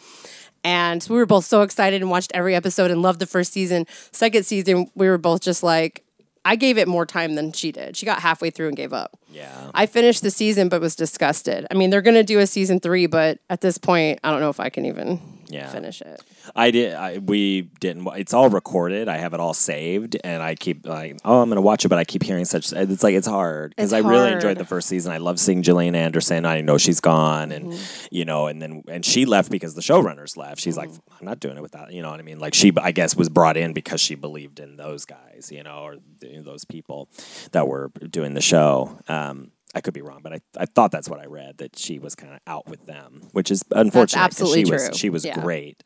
And 0.62 1.06
we 1.08 1.16
were 1.16 1.26
both 1.26 1.44
so 1.44 1.62
excited 1.62 2.02
and 2.02 2.10
watched 2.10 2.32
every 2.34 2.54
episode 2.54 2.90
and 2.90 3.00
loved 3.02 3.18
the 3.18 3.26
first 3.26 3.52
season. 3.52 3.86
Second 4.12 4.44
season, 4.44 4.90
we 4.94 5.08
were 5.08 5.18
both 5.18 5.40
just 5.40 5.62
like, 5.62 6.04
I 6.44 6.56
gave 6.56 6.78
it 6.78 6.88
more 6.88 7.04
time 7.04 7.34
than 7.34 7.52
she 7.52 7.70
did. 7.72 7.96
She 7.96 8.06
got 8.06 8.20
halfway 8.20 8.50
through 8.50 8.68
and 8.68 8.76
gave 8.76 8.92
up. 8.92 9.18
Yeah. 9.30 9.70
I 9.74 9.86
finished 9.86 10.22
the 10.22 10.30
season 10.30 10.68
but 10.68 10.80
was 10.80 10.96
disgusted. 10.96 11.66
I 11.70 11.74
mean, 11.74 11.90
they're 11.90 12.02
going 12.02 12.14
to 12.14 12.24
do 12.24 12.38
a 12.38 12.46
season 12.46 12.80
three, 12.80 13.06
but 13.06 13.38
at 13.50 13.60
this 13.60 13.78
point, 13.78 14.20
I 14.24 14.30
don't 14.30 14.40
know 14.40 14.50
if 14.50 14.60
I 14.60 14.70
can 14.70 14.86
even 14.86 15.20
Yeah. 15.50 15.68
finish 15.70 16.00
it. 16.00 16.22
I 16.54 16.70
did. 16.70 16.94
I, 16.94 17.18
we 17.18 17.62
didn't. 17.80 18.06
It's 18.16 18.32
all 18.34 18.48
recorded. 18.48 19.08
I 19.08 19.16
have 19.18 19.34
it 19.34 19.40
all 19.40 19.54
saved, 19.54 20.16
and 20.24 20.42
I 20.42 20.54
keep 20.54 20.86
like, 20.86 21.18
oh, 21.24 21.40
I'm 21.42 21.48
gonna 21.48 21.60
watch 21.60 21.84
it, 21.84 21.88
but 21.88 21.98
I 21.98 22.04
keep 22.04 22.22
hearing 22.22 22.44
such. 22.44 22.72
It's 22.72 23.02
like 23.02 23.14
it's 23.14 23.26
hard 23.26 23.74
because 23.76 23.92
I 23.92 23.98
really 23.98 24.32
enjoyed 24.32 24.58
the 24.58 24.64
first 24.64 24.88
season. 24.88 25.12
I 25.12 25.18
love 25.18 25.38
seeing 25.40 25.62
Gillian 25.62 25.94
Anderson. 25.94 26.46
I 26.46 26.60
know 26.60 26.78
she's 26.78 27.00
gone, 27.00 27.52
and 27.52 27.66
Mm-hmm. 27.72 28.06
you 28.10 28.24
know, 28.24 28.46
and 28.46 28.60
then 28.62 28.82
and 28.88 29.04
she 29.04 29.24
left 29.26 29.50
because 29.50 29.74
the 29.74 29.80
showrunners 29.82 30.36
left. 30.36 30.60
She's 30.60 30.76
like, 30.76 30.90
Mm-hmm. 30.90 31.14
I'm 31.20 31.26
not 31.26 31.40
doing 31.40 31.56
it 31.56 31.62
without. 31.62 31.92
You 31.92 32.02
know 32.02 32.10
what 32.10 32.20
I 32.20 32.22
mean? 32.22 32.38
Like 32.38 32.54
she, 32.54 32.72
I 32.80 32.92
guess, 32.92 33.14
was 33.16 33.28
brought 33.28 33.56
in 33.56 33.72
because 33.72 34.00
she 34.00 34.14
believed 34.14 34.60
in 34.60 34.76
those 34.76 35.04
guys, 35.04 35.50
you 35.52 35.62
know, 35.62 35.78
or 35.80 35.96
th- 36.20 36.44
those 36.44 36.64
people 36.64 37.08
that 37.52 37.66
were 37.68 37.90
doing 38.10 38.34
the 38.34 38.40
show. 38.40 38.98
Um, 39.08 39.50
I 39.74 39.80
could 39.80 39.94
be 39.94 40.02
wrong, 40.02 40.20
but 40.22 40.32
I, 40.32 40.40
I 40.58 40.66
thought 40.66 40.90
that's 40.90 41.08
what 41.08 41.20
I 41.20 41.26
read 41.26 41.58
that 41.58 41.78
she 41.78 41.98
was 41.98 42.14
kind 42.14 42.32
of 42.34 42.40
out 42.46 42.68
with 42.68 42.86
them, 42.86 43.28
which 43.32 43.50
is 43.50 43.62
unfortunate. 43.70 44.18
'cause 44.20 44.24
absolutely 44.24 44.64
she 44.64 44.72
was 44.72 44.88
true. 44.88 44.94
she 44.98 45.10
was 45.10 45.24
Yeah. 45.24 45.40
great. 45.40 45.82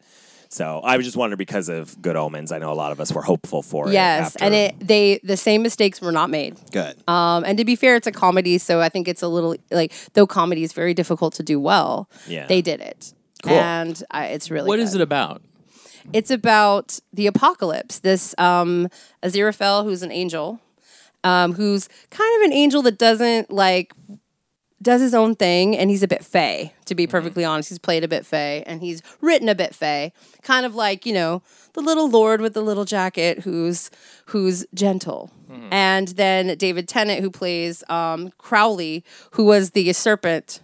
So 0.51 0.81
I 0.85 0.97
was 0.97 1.05
just 1.05 1.17
wondering 1.17 1.37
because 1.39 1.69
of 1.69 2.01
Good 2.01 2.15
Omens. 2.17 2.53
I 2.53 2.59
know 2.59 2.73
a 2.73 2.75
lot 2.75 2.93
of 2.93 3.01
us 3.01 3.13
were 3.13 3.23
hopeful 3.23 3.61
for 3.61 3.89
it. 3.89 3.93
Yes, 3.93 4.27
after- 4.37 4.45
and 4.45 4.55
it 4.55 4.75
they 4.81 5.19
the 5.25 5.37
same 5.37 5.63
mistakes 5.63 6.01
were 6.01 6.13
not 6.13 6.31
made. 6.31 6.57
good. 6.71 6.97
Um, 7.09 7.45
and 7.45 7.59
to 7.59 7.65
be 7.65 7.75
fair, 7.77 7.97
it's 7.97 8.07
a 8.07 8.13
comedy, 8.13 8.59
so 8.59 8.81
I 8.81 8.89
think 8.89 9.09
it's 9.09 9.23
a 9.23 9.29
little 9.29 9.57
like 9.73 9.93
though 10.15 10.27
comedy 10.27 10.63
is 10.63 10.73
very 10.73 10.95
difficult 10.95 11.35
to 11.35 11.43
do 11.43 11.59
well. 11.61 12.09
Yeah. 12.29 12.47
they 12.47 12.63
did 12.63 12.81
it, 12.81 13.13
Cool. 13.43 13.53
and 13.55 14.03
I, 14.13 14.27
it's 14.27 14.49
really 14.51 14.69
What 14.69 14.79
is 14.79 14.93
good. 14.93 15.01
it 15.01 15.05
about? 15.05 15.43
It's 16.13 16.31
about 16.31 17.01
the 17.13 17.27
apocalypse. 17.27 17.99
This 17.99 18.35
um, 18.39 18.89
Aziraphale, 19.25 19.85
who's 19.85 20.03
an 20.03 20.13
angel, 20.13 20.61
um, 21.25 21.53
who's 21.55 21.89
kind 22.11 22.41
of 22.41 22.47
an 22.47 22.53
angel 22.53 22.83
that 22.83 22.99
doesn't 22.99 23.51
like 23.51 23.93
does 24.83 25.01
his 25.01 25.15
own 25.15 25.35
thing, 25.35 25.77
and 25.77 25.89
he's 25.89 26.03
a 26.03 26.09
bit 26.09 26.23
fey. 26.25 26.75
To 26.85 26.95
be 26.95 27.07
perfectly 27.07 27.43
honest, 27.43 27.71
he's 27.71 27.79
played 27.79 28.05
a 28.05 28.09
bit 28.09 28.27
fey, 28.27 28.63
and 28.67 28.83
he's 28.83 29.03
written 29.23 29.49
a 29.49 29.55
bit 29.55 29.75
fey. 29.75 30.13
Kind 30.43 30.67
of 30.67 30.75
like 30.75 31.07
you 31.07 31.15
know 31.15 31.43
the 31.73 31.81
little 31.81 32.09
lord 32.09 32.41
with 32.41 32.55
the 32.55 32.63
little 32.63 32.85
jacket, 32.85 33.41
who's 33.41 33.91
who's 34.27 34.67
gentle. 34.75 35.33
And 35.71 36.09
then 36.09 36.57
David 36.59 36.89
Tennant, 36.89 37.21
who 37.21 37.31
plays 37.31 37.85
um, 37.89 38.33
Crowley, 38.39 39.05
who 39.33 39.45
was 39.45 39.71
the 39.71 39.93
serpent 39.93 40.61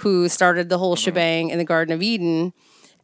who 0.00 0.28
started 0.28 0.68
the 0.68 0.76
whole 0.76 0.94
shebang 0.94 1.48
in 1.48 1.56
the 1.56 1.64
Garden 1.64 1.94
of 1.94 2.02
Eden 2.02 2.52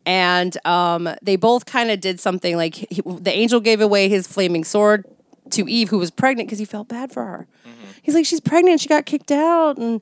and 0.04 0.56
um, 0.66 1.09
they 1.23 1.37
both 1.37 1.66
kind 1.66 1.90
of 1.90 2.00
did 2.00 2.21
something 2.21 2.56
like 2.56 2.75
he, 2.75 3.02
the 3.04 3.32
angel 3.32 3.61
gave 3.61 3.80
away 3.80 4.09
his 4.09 4.26
flaming 4.26 4.64
sword 4.64 5.04
to 5.52 5.68
Eve, 5.68 5.88
who 5.90 5.99
was 5.99 6.11
pregnant 6.11 6.49
because 6.49 6.59
he 6.59 6.64
felt 6.64 6.88
bad 6.88 7.12
for 7.12 7.25
her. 7.25 7.47
Mm-hmm. 7.66 7.90
He's 8.02 8.14
like, 8.14 8.26
she's 8.26 8.40
pregnant, 8.40 8.80
she 8.80 8.88
got 8.88 9.06
kicked 9.06 9.30
out, 9.30 9.78
and 9.78 10.00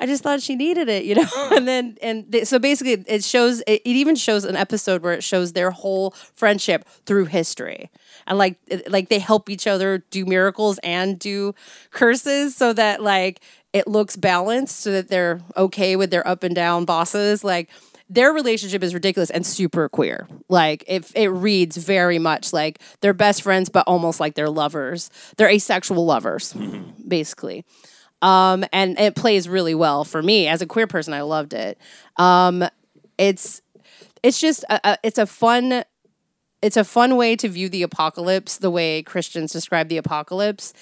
I 0.00 0.06
just 0.06 0.22
thought 0.22 0.40
she 0.40 0.56
needed 0.56 0.88
it, 0.88 1.04
you 1.04 1.14
know. 1.14 1.26
and 1.54 1.68
then 1.68 1.98
and 2.02 2.24
they, 2.30 2.44
so 2.44 2.58
basically, 2.58 3.04
it 3.06 3.22
shows. 3.22 3.60
It, 3.66 3.82
it 3.84 3.86
even 3.86 4.16
shows 4.16 4.44
an 4.44 4.56
episode 4.56 5.02
where 5.02 5.12
it 5.12 5.22
shows 5.22 5.52
their 5.52 5.70
whole 5.70 6.12
friendship 6.34 6.88
through 7.06 7.26
history, 7.26 7.90
and 8.26 8.38
like 8.38 8.56
it- 8.68 8.90
like 8.90 9.08
they 9.08 9.18
help 9.18 9.50
each 9.50 9.66
other 9.66 9.98
do 10.10 10.24
miracles 10.24 10.78
and 10.82 11.18
do 11.18 11.54
curses, 11.90 12.56
so 12.56 12.72
that 12.72 13.02
like 13.02 13.40
it 13.72 13.86
looks 13.86 14.16
balanced, 14.16 14.80
so 14.80 14.90
that 14.92 15.08
they're 15.08 15.40
okay 15.56 15.94
with 15.96 16.10
their 16.10 16.26
up 16.26 16.42
and 16.42 16.54
down 16.54 16.84
bosses, 16.84 17.44
like 17.44 17.68
their 18.12 18.32
relationship 18.32 18.82
is 18.82 18.92
ridiculous 18.92 19.30
and 19.30 19.46
super 19.46 19.88
queer. 19.88 20.28
Like 20.48 20.84
it, 20.86 21.10
it 21.14 21.28
reads 21.28 21.78
very 21.78 22.18
much 22.18 22.52
like 22.52 22.78
they're 23.00 23.14
best 23.14 23.42
friends, 23.42 23.70
but 23.70 23.86
almost 23.86 24.20
like 24.20 24.34
they're 24.34 24.50
lovers. 24.50 25.10
They're 25.38 25.48
asexual 25.48 26.04
lovers, 26.04 26.52
basically. 27.08 27.64
Um, 28.20 28.64
and 28.72 29.00
it 29.00 29.16
plays 29.16 29.48
really 29.48 29.74
well 29.74 30.04
for 30.04 30.22
me 30.22 30.46
as 30.46 30.60
a 30.60 30.66
queer 30.66 30.86
person. 30.86 31.14
I 31.14 31.22
loved 31.22 31.54
it. 31.54 31.78
Um, 32.16 32.64
it's 33.16 33.62
it's 34.22 34.38
just 34.38 34.62
a, 34.68 34.80
a, 34.84 34.98
it's 35.02 35.18
a 35.18 35.26
fun 35.26 35.82
it's 36.60 36.76
a 36.76 36.84
fun 36.84 37.16
way 37.16 37.34
to 37.36 37.48
view 37.48 37.68
the 37.68 37.82
apocalypse 37.82 38.58
the 38.58 38.70
way 38.70 39.02
Christians 39.02 39.52
describe 39.52 39.88
the 39.88 39.96
apocalypse. 39.96 40.74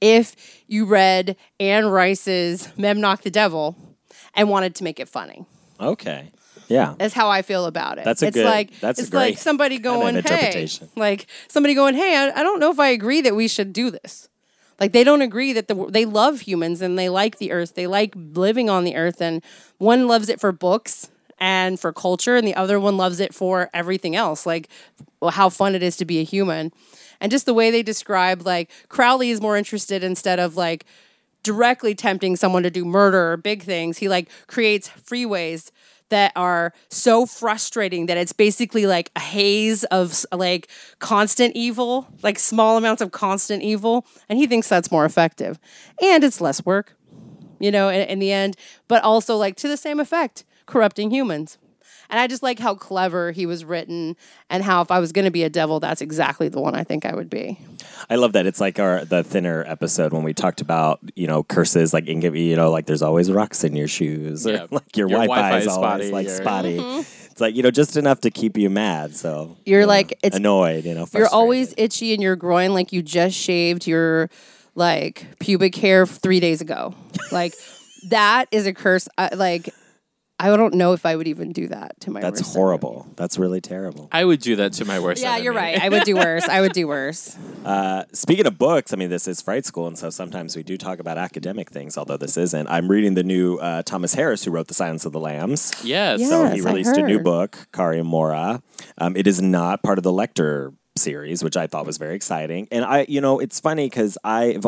If 0.00 0.62
you 0.68 0.84
read 0.84 1.36
Anne 1.58 1.86
Rice's 1.86 2.68
Memnoch 2.78 3.22
the 3.22 3.30
Devil 3.30 3.76
and 4.34 4.48
wanted 4.48 4.76
to 4.76 4.84
make 4.84 5.00
it 5.00 5.08
funny. 5.08 5.44
Okay. 5.80 6.30
Yeah. 6.68 6.94
That's 6.98 7.14
how 7.14 7.28
I 7.28 7.42
feel 7.42 7.66
about 7.66 7.98
it. 7.98 8.04
That's 8.04 8.22
a 8.22 8.28
it's 8.28 8.34
good- 8.36 8.44
like 8.44 8.78
that's 8.80 8.98
it's 8.98 9.12
like 9.12 9.38
somebody 9.38 9.78
going, 9.90 10.22
hey, 10.22 10.68
like 10.96 11.26
somebody 11.48 11.74
going, 11.74 11.94
hey, 11.94 12.16
I, 12.16 12.40
I 12.40 12.42
don't 12.42 12.60
know 12.60 12.70
if 12.70 12.80
I 12.80 12.88
agree 12.88 13.20
that 13.22 13.34
we 13.36 13.48
should 13.48 13.72
do 13.72 13.90
this. 13.90 14.28
Like 14.78 14.92
they 14.92 15.04
don't 15.04 15.22
agree 15.22 15.52
that 15.54 15.68
the 15.68 15.86
they 15.88 16.04
love 16.04 16.40
humans 16.40 16.82
and 16.82 16.98
they 16.98 17.08
like 17.08 17.38
the 17.38 17.52
earth. 17.52 17.74
They 17.74 17.86
like 17.86 18.14
living 18.14 18.68
on 18.68 18.84
the 18.84 18.96
earth, 18.96 19.22
and 19.22 19.42
one 19.78 20.06
loves 20.06 20.28
it 20.28 20.38
for 20.40 20.52
books 20.52 21.08
and 21.38 21.80
for 21.80 21.92
culture, 21.92 22.36
and 22.36 22.46
the 22.46 22.54
other 22.54 22.78
one 22.78 22.96
loves 22.96 23.20
it 23.20 23.34
for 23.34 23.70
everything 23.72 24.14
else, 24.14 24.44
like 24.44 24.68
well, 25.20 25.30
how 25.30 25.48
fun 25.48 25.74
it 25.74 25.82
is 25.82 25.96
to 25.98 26.04
be 26.04 26.18
a 26.18 26.24
human, 26.24 26.72
and 27.22 27.32
just 27.32 27.46
the 27.46 27.54
way 27.54 27.70
they 27.70 27.82
describe 27.82 28.44
like 28.44 28.70
Crowley 28.88 29.30
is 29.30 29.40
more 29.40 29.56
interested 29.56 30.04
instead 30.04 30.38
of 30.38 30.56
like 30.58 30.84
directly 31.42 31.94
tempting 31.94 32.36
someone 32.36 32.62
to 32.62 32.70
do 32.70 32.84
murder 32.84 33.32
or 33.32 33.36
big 33.38 33.62
things. 33.62 33.98
He 33.98 34.08
like 34.08 34.28
creates 34.46 34.88
freeways 34.90 35.70
that 36.08 36.32
are 36.36 36.72
so 36.88 37.26
frustrating 37.26 38.06
that 38.06 38.16
it's 38.16 38.32
basically 38.32 38.86
like 38.86 39.10
a 39.16 39.20
haze 39.20 39.84
of 39.84 40.24
like 40.32 40.68
constant 40.98 41.54
evil, 41.56 42.08
like 42.22 42.38
small 42.38 42.76
amounts 42.76 43.02
of 43.02 43.10
constant 43.10 43.62
evil, 43.62 44.06
and 44.28 44.38
he 44.38 44.46
thinks 44.46 44.68
that's 44.68 44.90
more 44.90 45.04
effective. 45.04 45.58
And 46.00 46.22
it's 46.22 46.40
less 46.40 46.64
work, 46.64 46.96
you 47.58 47.70
know, 47.70 47.88
in, 47.88 48.08
in 48.08 48.18
the 48.18 48.32
end, 48.32 48.56
but 48.88 49.02
also 49.02 49.36
like 49.36 49.56
to 49.56 49.68
the 49.68 49.76
same 49.76 50.00
effect, 50.00 50.44
corrupting 50.66 51.10
humans. 51.10 51.58
And 52.10 52.18
I 52.20 52.26
just 52.26 52.42
like 52.42 52.58
how 52.58 52.74
clever 52.74 53.32
he 53.32 53.46
was 53.46 53.64
written 53.64 54.16
and 54.50 54.62
how 54.62 54.80
if 54.82 54.90
I 54.90 54.98
was 55.00 55.12
going 55.12 55.24
to 55.24 55.30
be 55.30 55.42
a 55.42 55.50
devil, 55.50 55.80
that's 55.80 56.00
exactly 56.00 56.48
the 56.48 56.60
one 56.60 56.74
I 56.74 56.84
think 56.84 57.04
I 57.04 57.14
would 57.14 57.28
be. 57.30 57.58
I 58.10 58.16
love 58.16 58.32
that. 58.34 58.46
It's 58.46 58.60
like 58.60 58.78
our 58.78 59.04
the 59.04 59.22
thinner 59.24 59.64
episode 59.66 60.12
when 60.12 60.22
we 60.22 60.34
talked 60.34 60.60
about 60.60 61.00
you 61.14 61.26
know 61.26 61.42
curses, 61.42 61.92
like 61.92 62.06
in, 62.06 62.20
you 62.22 62.56
know, 62.56 62.70
like 62.70 62.86
there's 62.86 63.02
always 63.02 63.30
rocks 63.32 63.64
in 63.64 63.74
your 63.76 63.88
shoes, 63.88 64.46
or 64.46 64.52
Yeah. 64.52 64.66
like 64.70 64.96
your, 64.96 65.08
Your 65.08 65.18
Wi-Fi, 65.20 65.36
Wi-Fi 65.36 65.58
is 65.58 65.64
is 65.66 65.68
always 65.72 66.06
spotty, 66.06 66.10
like 66.10 66.26
or- 66.26 66.30
spotty. 66.30 66.76
Mm-hmm. 66.78 67.00
It's 67.32 67.40
like 67.40 67.54
you 67.54 67.62
know 67.62 67.70
just 67.70 67.96
enough 67.96 68.20
to 68.22 68.30
keep 68.30 68.56
you 68.56 68.70
mad. 68.70 69.14
So 69.14 69.56
You're 69.66 69.80
you 69.80 69.86
know, 69.86 69.90
like- 69.92 70.12
it's- 70.22 70.36
annoyed. 70.38 70.84
You 70.84 70.94
know, 70.94 71.06
You're 71.12 71.28
always 71.28 71.68
frustrated. 71.68 71.84
itchy 71.92 72.14
in 72.14 72.20
your 72.22 72.36
groin 72.36 72.72
like 72.72 72.92
you 72.92 73.02
just 73.02 73.36
shaved 73.36 73.86
your 73.86 74.30
like 74.74 75.26
pubic 75.38 75.74
hair 75.74 76.06
three 76.06 76.40
days 76.40 76.60
ago. 76.60 76.94
Like 77.32 77.54
that 78.08 78.46
is 78.52 78.66
a 78.66 78.72
curse. 78.72 79.08
I, 79.18 79.34
like 79.34 79.70
I 80.38 80.54
don't 80.54 80.74
know 80.74 80.92
if 80.92 81.06
I 81.06 81.16
would 81.16 81.26
even 81.26 81.52
do 81.52 81.68
that 81.68 81.98
to 82.00 82.10
my. 82.10 82.20
That's 82.20 82.40
worst 82.40 82.50
enemy. 82.50 82.62
horrible. 82.62 83.06
That's 83.16 83.38
really 83.38 83.60
terrible. 83.60 84.08
I 84.12 84.24
would 84.24 84.40
do 84.40 84.56
that 84.56 84.74
to 84.74 84.84
my 84.84 85.00
worst. 85.00 85.22
Yeah, 85.22 85.38
you're 85.38 85.54
right. 85.54 85.80
I 85.80 85.88
would 85.88 86.04
do 86.04 86.14
worse. 86.26 86.46
I 86.46 86.60
would 86.60 86.72
do 86.72 86.86
worse. 86.88 87.36
Speaking 88.12 88.46
of 88.46 88.58
books, 88.58 88.92
I 88.92 88.96
mean, 88.96 89.08
this 89.10 89.26
is 89.26 89.40
Fright 89.40 89.64
School, 89.64 89.86
and 89.86 89.96
so 89.98 90.10
sometimes 90.10 90.54
we 90.54 90.62
do 90.62 90.76
talk 90.76 90.98
about 90.98 91.16
academic 91.18 91.70
things, 91.70 91.96
although 91.96 92.16
this 92.16 92.36
isn't. 92.36 92.66
I'm 92.68 92.88
reading 92.88 93.14
the 93.14 93.24
new 93.24 93.56
uh, 93.56 93.82
Thomas 93.82 94.14
Harris, 94.14 94.44
who 94.44 94.50
wrote 94.50 94.68
The 94.68 94.74
Silence 94.74 95.06
of 95.06 95.12
the 95.12 95.20
Lambs. 95.20 95.72
Yes. 95.82 96.20
Yeah. 96.20 96.28
So 96.28 96.44
he 96.48 96.56
Yes, 96.56 96.66
I 96.66 96.68
released 96.70 96.96
a 96.96 97.02
new 97.02 97.20
book, 97.20 97.68
Cari 97.72 98.02
Mora. 98.02 98.62
Um, 98.98 99.16
it 99.16 99.26
is 99.26 99.40
not 99.40 99.82
part 99.82 99.98
of 99.98 100.04
the 100.04 100.12
Lecter 100.12 100.74
series, 100.96 101.42
which 101.42 101.56
I 101.56 101.66
thought 101.66 101.86
was 101.86 101.98
very 101.98 102.14
exciting. 102.14 102.68
And 102.70 102.84
I, 102.84 103.06
you 103.08 103.20
know, 103.20 103.38
it's 103.38 103.60
funny 103.60 103.86
because 103.86 104.18
I, 104.24 104.58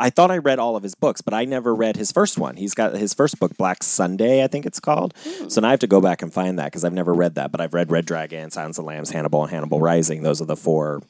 I 0.00 0.10
thought 0.10 0.30
I 0.30 0.38
read 0.38 0.58
all 0.58 0.76
of 0.76 0.82
his 0.82 0.94
books, 0.94 1.20
but 1.20 1.34
I 1.34 1.44
never 1.44 1.74
read 1.74 1.96
his 1.96 2.10
first 2.10 2.38
one. 2.38 2.56
He's 2.56 2.74
got 2.74 2.94
his 2.94 3.12
first 3.14 3.38
book, 3.38 3.56
Black 3.56 3.82
Sunday, 3.82 4.42
I 4.42 4.46
think 4.46 4.64
it's 4.66 4.80
called. 4.80 5.14
Hmm. 5.22 5.48
So 5.48 5.60
now 5.60 5.68
I 5.68 5.70
have 5.72 5.80
to 5.80 5.86
go 5.86 6.00
back 6.00 6.22
and 6.22 6.32
find 6.32 6.58
that 6.58 6.66
because 6.66 6.84
I've 6.84 6.92
never 6.92 7.12
read 7.14 7.34
that. 7.36 7.52
But 7.52 7.60
I've 7.60 7.74
read 7.74 7.90
Red 7.90 8.06
Dragon, 8.06 8.50
Silence 8.50 8.78
of 8.78 8.84
the 8.84 8.88
Lambs, 8.88 9.10
Hannibal, 9.10 9.42
and 9.42 9.50
Hannibal 9.50 9.80
Rising. 9.80 10.22
Those 10.22 10.40
are 10.40 10.46
the 10.46 10.56
four 10.56 11.02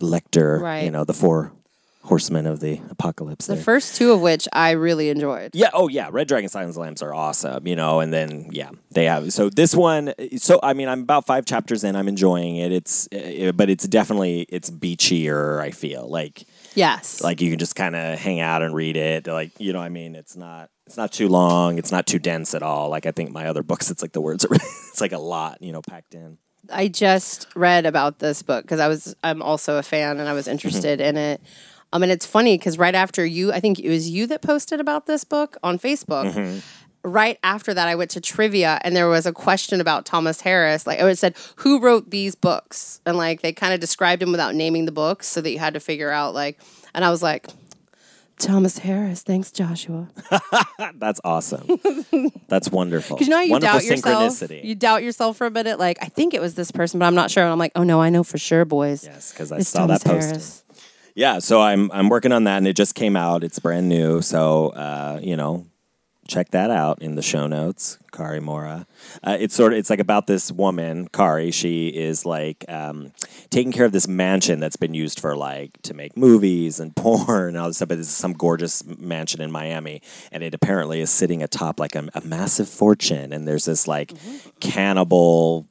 Lecter, 0.00 0.60
Right. 0.60 0.84
you 0.84 0.90
know, 0.90 1.04
the 1.04 1.14
four 1.14 1.52
horsemen 2.04 2.46
of 2.46 2.60
the 2.60 2.80
apocalypse. 2.88 3.46
The 3.46 3.54
there. 3.54 3.62
first 3.62 3.96
two 3.96 4.12
of 4.12 4.20
which 4.22 4.48
I 4.52 4.70
really 4.70 5.10
enjoyed. 5.10 5.50
Yeah. 5.52 5.68
Oh, 5.74 5.88
yeah. 5.88 6.08
Red 6.10 6.26
Dragon 6.28 6.48
Silence 6.48 6.70
of 6.70 6.74
the 6.76 6.80
Lambs 6.80 7.02
are 7.02 7.12
awesome, 7.12 7.66
you 7.66 7.76
know. 7.76 8.00
And 8.00 8.12
then 8.12 8.48
yeah, 8.50 8.70
they 8.92 9.04
have. 9.04 9.32
So 9.32 9.50
this 9.50 9.74
one. 9.74 10.14
So 10.38 10.58
I 10.62 10.72
mean, 10.72 10.88
I'm 10.88 11.00
about 11.02 11.26
five 11.26 11.44
chapters 11.44 11.84
in. 11.84 11.96
I'm 11.96 12.08
enjoying 12.08 12.56
it. 12.56 12.72
It's, 12.72 13.08
uh, 13.12 13.52
but 13.54 13.68
it's 13.68 13.86
definitely 13.86 14.46
it's 14.48 14.70
beachier. 14.70 15.60
I 15.60 15.70
feel 15.70 16.08
like 16.08 16.44
Yes. 16.78 17.20
like 17.22 17.40
you 17.40 17.50
can 17.50 17.58
just 17.58 17.74
kind 17.74 17.96
of 17.96 18.18
hang 18.18 18.40
out 18.40 18.62
and 18.62 18.74
read 18.74 18.96
it. 18.96 19.26
Like 19.26 19.50
you 19.58 19.72
know, 19.72 19.80
what 19.80 19.86
I 19.86 19.90
mean, 19.90 20.14
it's 20.14 20.36
not 20.36 20.70
it's 20.86 20.96
not 20.96 21.12
too 21.12 21.28
long. 21.28 21.78
It's 21.78 21.92
not 21.92 22.06
too 22.06 22.18
dense 22.18 22.54
at 22.54 22.62
all. 22.62 22.88
Like 22.88 23.04
I 23.04 23.10
think 23.10 23.30
my 23.30 23.46
other 23.46 23.62
books, 23.62 23.90
it's 23.90 24.02
like 24.02 24.12
the 24.12 24.20
words 24.20 24.44
are 24.44 24.54
it's 24.54 25.00
like 25.00 25.12
a 25.12 25.18
lot, 25.18 25.60
you 25.60 25.72
know, 25.72 25.82
packed 25.82 26.14
in. 26.14 26.38
I 26.70 26.88
just 26.88 27.46
read 27.54 27.86
about 27.86 28.18
this 28.18 28.42
book 28.42 28.64
because 28.64 28.80
I 28.80 28.88
was 28.88 29.14
I'm 29.22 29.42
also 29.42 29.76
a 29.78 29.82
fan 29.82 30.20
and 30.20 30.28
I 30.28 30.32
was 30.32 30.48
interested 30.48 31.00
in 31.00 31.16
it. 31.16 31.40
Um, 31.92 32.02
and 32.02 32.12
it's 32.12 32.26
funny 32.26 32.58
because 32.58 32.78
right 32.78 32.94
after 32.94 33.24
you, 33.24 33.52
I 33.52 33.60
think 33.60 33.80
it 33.80 33.88
was 33.88 34.10
you 34.10 34.26
that 34.26 34.42
posted 34.42 34.78
about 34.78 35.06
this 35.06 35.24
book 35.24 35.56
on 35.62 35.78
Facebook. 35.78 36.34
Right 37.04 37.38
after 37.42 37.72
that, 37.72 37.88
I 37.88 37.94
went 37.94 38.10
to 38.12 38.20
trivia 38.20 38.80
and 38.82 38.94
there 38.94 39.08
was 39.08 39.24
a 39.24 39.32
question 39.32 39.80
about 39.80 40.04
Thomas 40.04 40.40
Harris. 40.40 40.86
Like, 40.86 40.98
it 41.00 41.18
said, 41.18 41.36
"Who 41.56 41.80
wrote 41.80 42.10
these 42.10 42.34
books?" 42.34 43.00
And 43.06 43.16
like 43.16 43.40
they 43.40 43.52
kind 43.52 43.72
of 43.72 43.80
described 43.80 44.22
him 44.22 44.30
without 44.32 44.54
naming 44.54 44.84
the 44.84 44.92
books, 44.92 45.26
so 45.28 45.40
that 45.40 45.50
you 45.50 45.58
had 45.58 45.74
to 45.74 45.80
figure 45.80 46.10
out 46.10 46.34
like. 46.34 46.58
And 46.94 47.04
I 47.04 47.10
was 47.10 47.22
like, 47.22 47.46
Thomas 48.38 48.78
Harris. 48.78 49.22
Thanks, 49.22 49.50
Joshua. 49.52 50.08
That's 50.94 51.20
awesome. 51.24 51.66
That's 52.48 52.70
wonderful. 52.70 53.16
Because 53.18 53.26
you 53.28 53.30
know 53.30 53.36
how 53.38 53.42
you 53.42 53.50
wonderful 53.52 53.78
doubt 53.80 53.84
yourself. 53.84 54.32
synchronicity. 54.32 54.64
You 54.64 54.74
doubt 54.74 55.02
yourself 55.02 55.36
for 55.36 55.46
a 55.46 55.50
minute. 55.50 55.78
Like, 55.78 55.98
I 56.00 56.06
think 56.06 56.34
it 56.34 56.40
was 56.40 56.54
this 56.54 56.70
person, 56.70 56.98
but 57.00 57.06
I'm 57.06 57.14
not 57.14 57.30
sure. 57.30 57.42
And 57.42 57.52
I'm 57.52 57.58
like, 57.58 57.72
oh 57.74 57.82
no, 57.82 58.00
I 58.00 58.10
know 58.10 58.22
for 58.24 58.38
sure, 58.38 58.64
boys. 58.64 59.04
yes, 59.04 59.32
because 59.32 59.50
I 59.52 59.58
It's 59.58 59.68
saw 59.68 59.80
Thomas 59.86 60.02
that 60.02 60.12
post. 60.12 60.26
Harris. 60.28 60.64
Yeah, 61.14 61.40
so 61.40 61.60
I'm 61.60 61.90
I'm 61.90 62.08
working 62.08 62.30
on 62.30 62.44
that, 62.44 62.58
and 62.58 62.66
it 62.68 62.76
just 62.76 62.94
came 62.94 63.16
out. 63.16 63.42
It's 63.42 63.58
brand 63.58 63.88
new, 63.88 64.22
so 64.22 64.68
uh, 64.68 65.18
you 65.20 65.36
know, 65.36 65.66
check 66.28 66.50
that 66.50 66.70
out 66.70 67.02
in 67.02 67.16
the 67.16 67.22
show 67.22 67.46
notes. 67.46 67.98
Cari 68.12 68.40
Mora. 68.40 68.86
Uh, 69.22 69.36
it's 69.40 69.54
sort 69.54 69.72
of 69.72 69.78
it's 69.78 69.90
like 69.90 69.98
about 69.98 70.26
this 70.26 70.52
woman, 70.52 71.08
Cari. 71.08 71.50
She 71.50 71.88
is 71.88 72.24
like 72.24 72.64
um, 72.68 73.12
taking 73.50 73.72
care 73.72 73.84
of 73.84 73.92
this 73.92 74.06
mansion 74.06 74.60
that's 74.60 74.76
been 74.76 74.94
used 74.94 75.18
for 75.18 75.36
like 75.36 75.80
to 75.82 75.94
make 75.94 76.16
movies 76.16 76.80
and 76.80 76.94
porn 76.96 77.48
and 77.48 77.56
all 77.56 77.68
this 77.68 77.76
stuff. 77.76 77.88
But 77.88 77.98
this 77.98 78.08
is 78.08 78.16
some 78.16 78.34
gorgeous 78.34 78.84
mansion 78.84 79.40
in 79.40 79.50
Miami, 79.50 80.02
and 80.30 80.42
it 80.42 80.54
apparently 80.54 81.00
is 81.00 81.10
sitting 81.10 81.42
atop 81.42 81.80
like 81.80 81.94
a, 81.94 82.08
a 82.14 82.20
massive 82.20 82.68
fortune. 82.68 83.32
And 83.32 83.48
there's 83.48 83.64
this 83.64 83.88
like 83.88 84.12
cannibal 84.60 85.66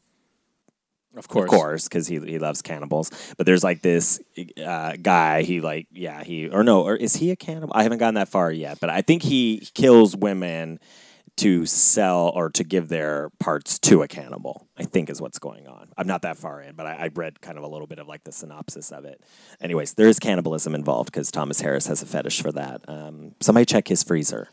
Of 1.17 1.27
course. 1.27 1.51
of 1.51 1.59
course, 1.59 1.83
because 1.87 2.07
he 2.07 2.19
he 2.19 2.39
loves 2.39 2.61
cannibals. 2.61 3.11
But 3.37 3.45
there's 3.45 3.63
like 3.63 3.81
this 3.81 4.19
uh, 4.63 4.93
guy. 5.01 5.43
He 5.43 5.61
like 5.61 5.87
yeah 5.91 6.23
he 6.23 6.49
or 6.49 6.63
no 6.63 6.83
or 6.83 6.95
is 6.95 7.15
he 7.15 7.31
a 7.31 7.35
cannibal? 7.35 7.71
I 7.75 7.83
haven't 7.83 7.99
gotten 7.99 8.15
that 8.15 8.29
far 8.29 8.51
yet, 8.51 8.79
but 8.79 8.89
I 8.89 9.01
think 9.01 9.23
he 9.23 9.67
kills 9.73 10.15
women 10.15 10.79
to 11.37 11.67
sell 11.67 12.31
or 12.33 12.49
to 12.49 12.63
give 12.63 12.89
their 12.89 13.29
parts 13.39 13.77
to 13.77 14.01
a 14.01 14.07
cannibal. 14.07 14.67
I 14.77 14.83
think 14.83 15.09
is 15.09 15.21
what's 15.21 15.39
going 15.39 15.67
on. 15.67 15.89
I'm 15.95 16.07
not 16.07 16.23
that 16.23 16.37
far 16.37 16.61
in, 16.61 16.75
but 16.75 16.85
I, 16.87 16.93
I 16.93 17.09
read 17.13 17.41
kind 17.41 17.57
of 17.57 17.63
a 17.63 17.67
little 17.67 17.87
bit 17.87 17.99
of 17.99 18.07
like 18.07 18.23
the 18.23 18.31
synopsis 18.31 18.91
of 18.91 19.05
it. 19.05 19.21
Anyways, 19.61 19.93
there 19.93 20.07
is 20.07 20.19
cannibalism 20.19 20.73
involved 20.75 21.11
because 21.11 21.31
Thomas 21.31 21.61
Harris 21.61 21.87
has 21.87 22.01
a 22.01 22.05
fetish 22.05 22.41
for 22.41 22.51
that. 22.51 22.81
Um, 22.87 23.35
somebody 23.39 23.65
check 23.65 23.87
his 23.87 24.03
freezer. 24.03 24.49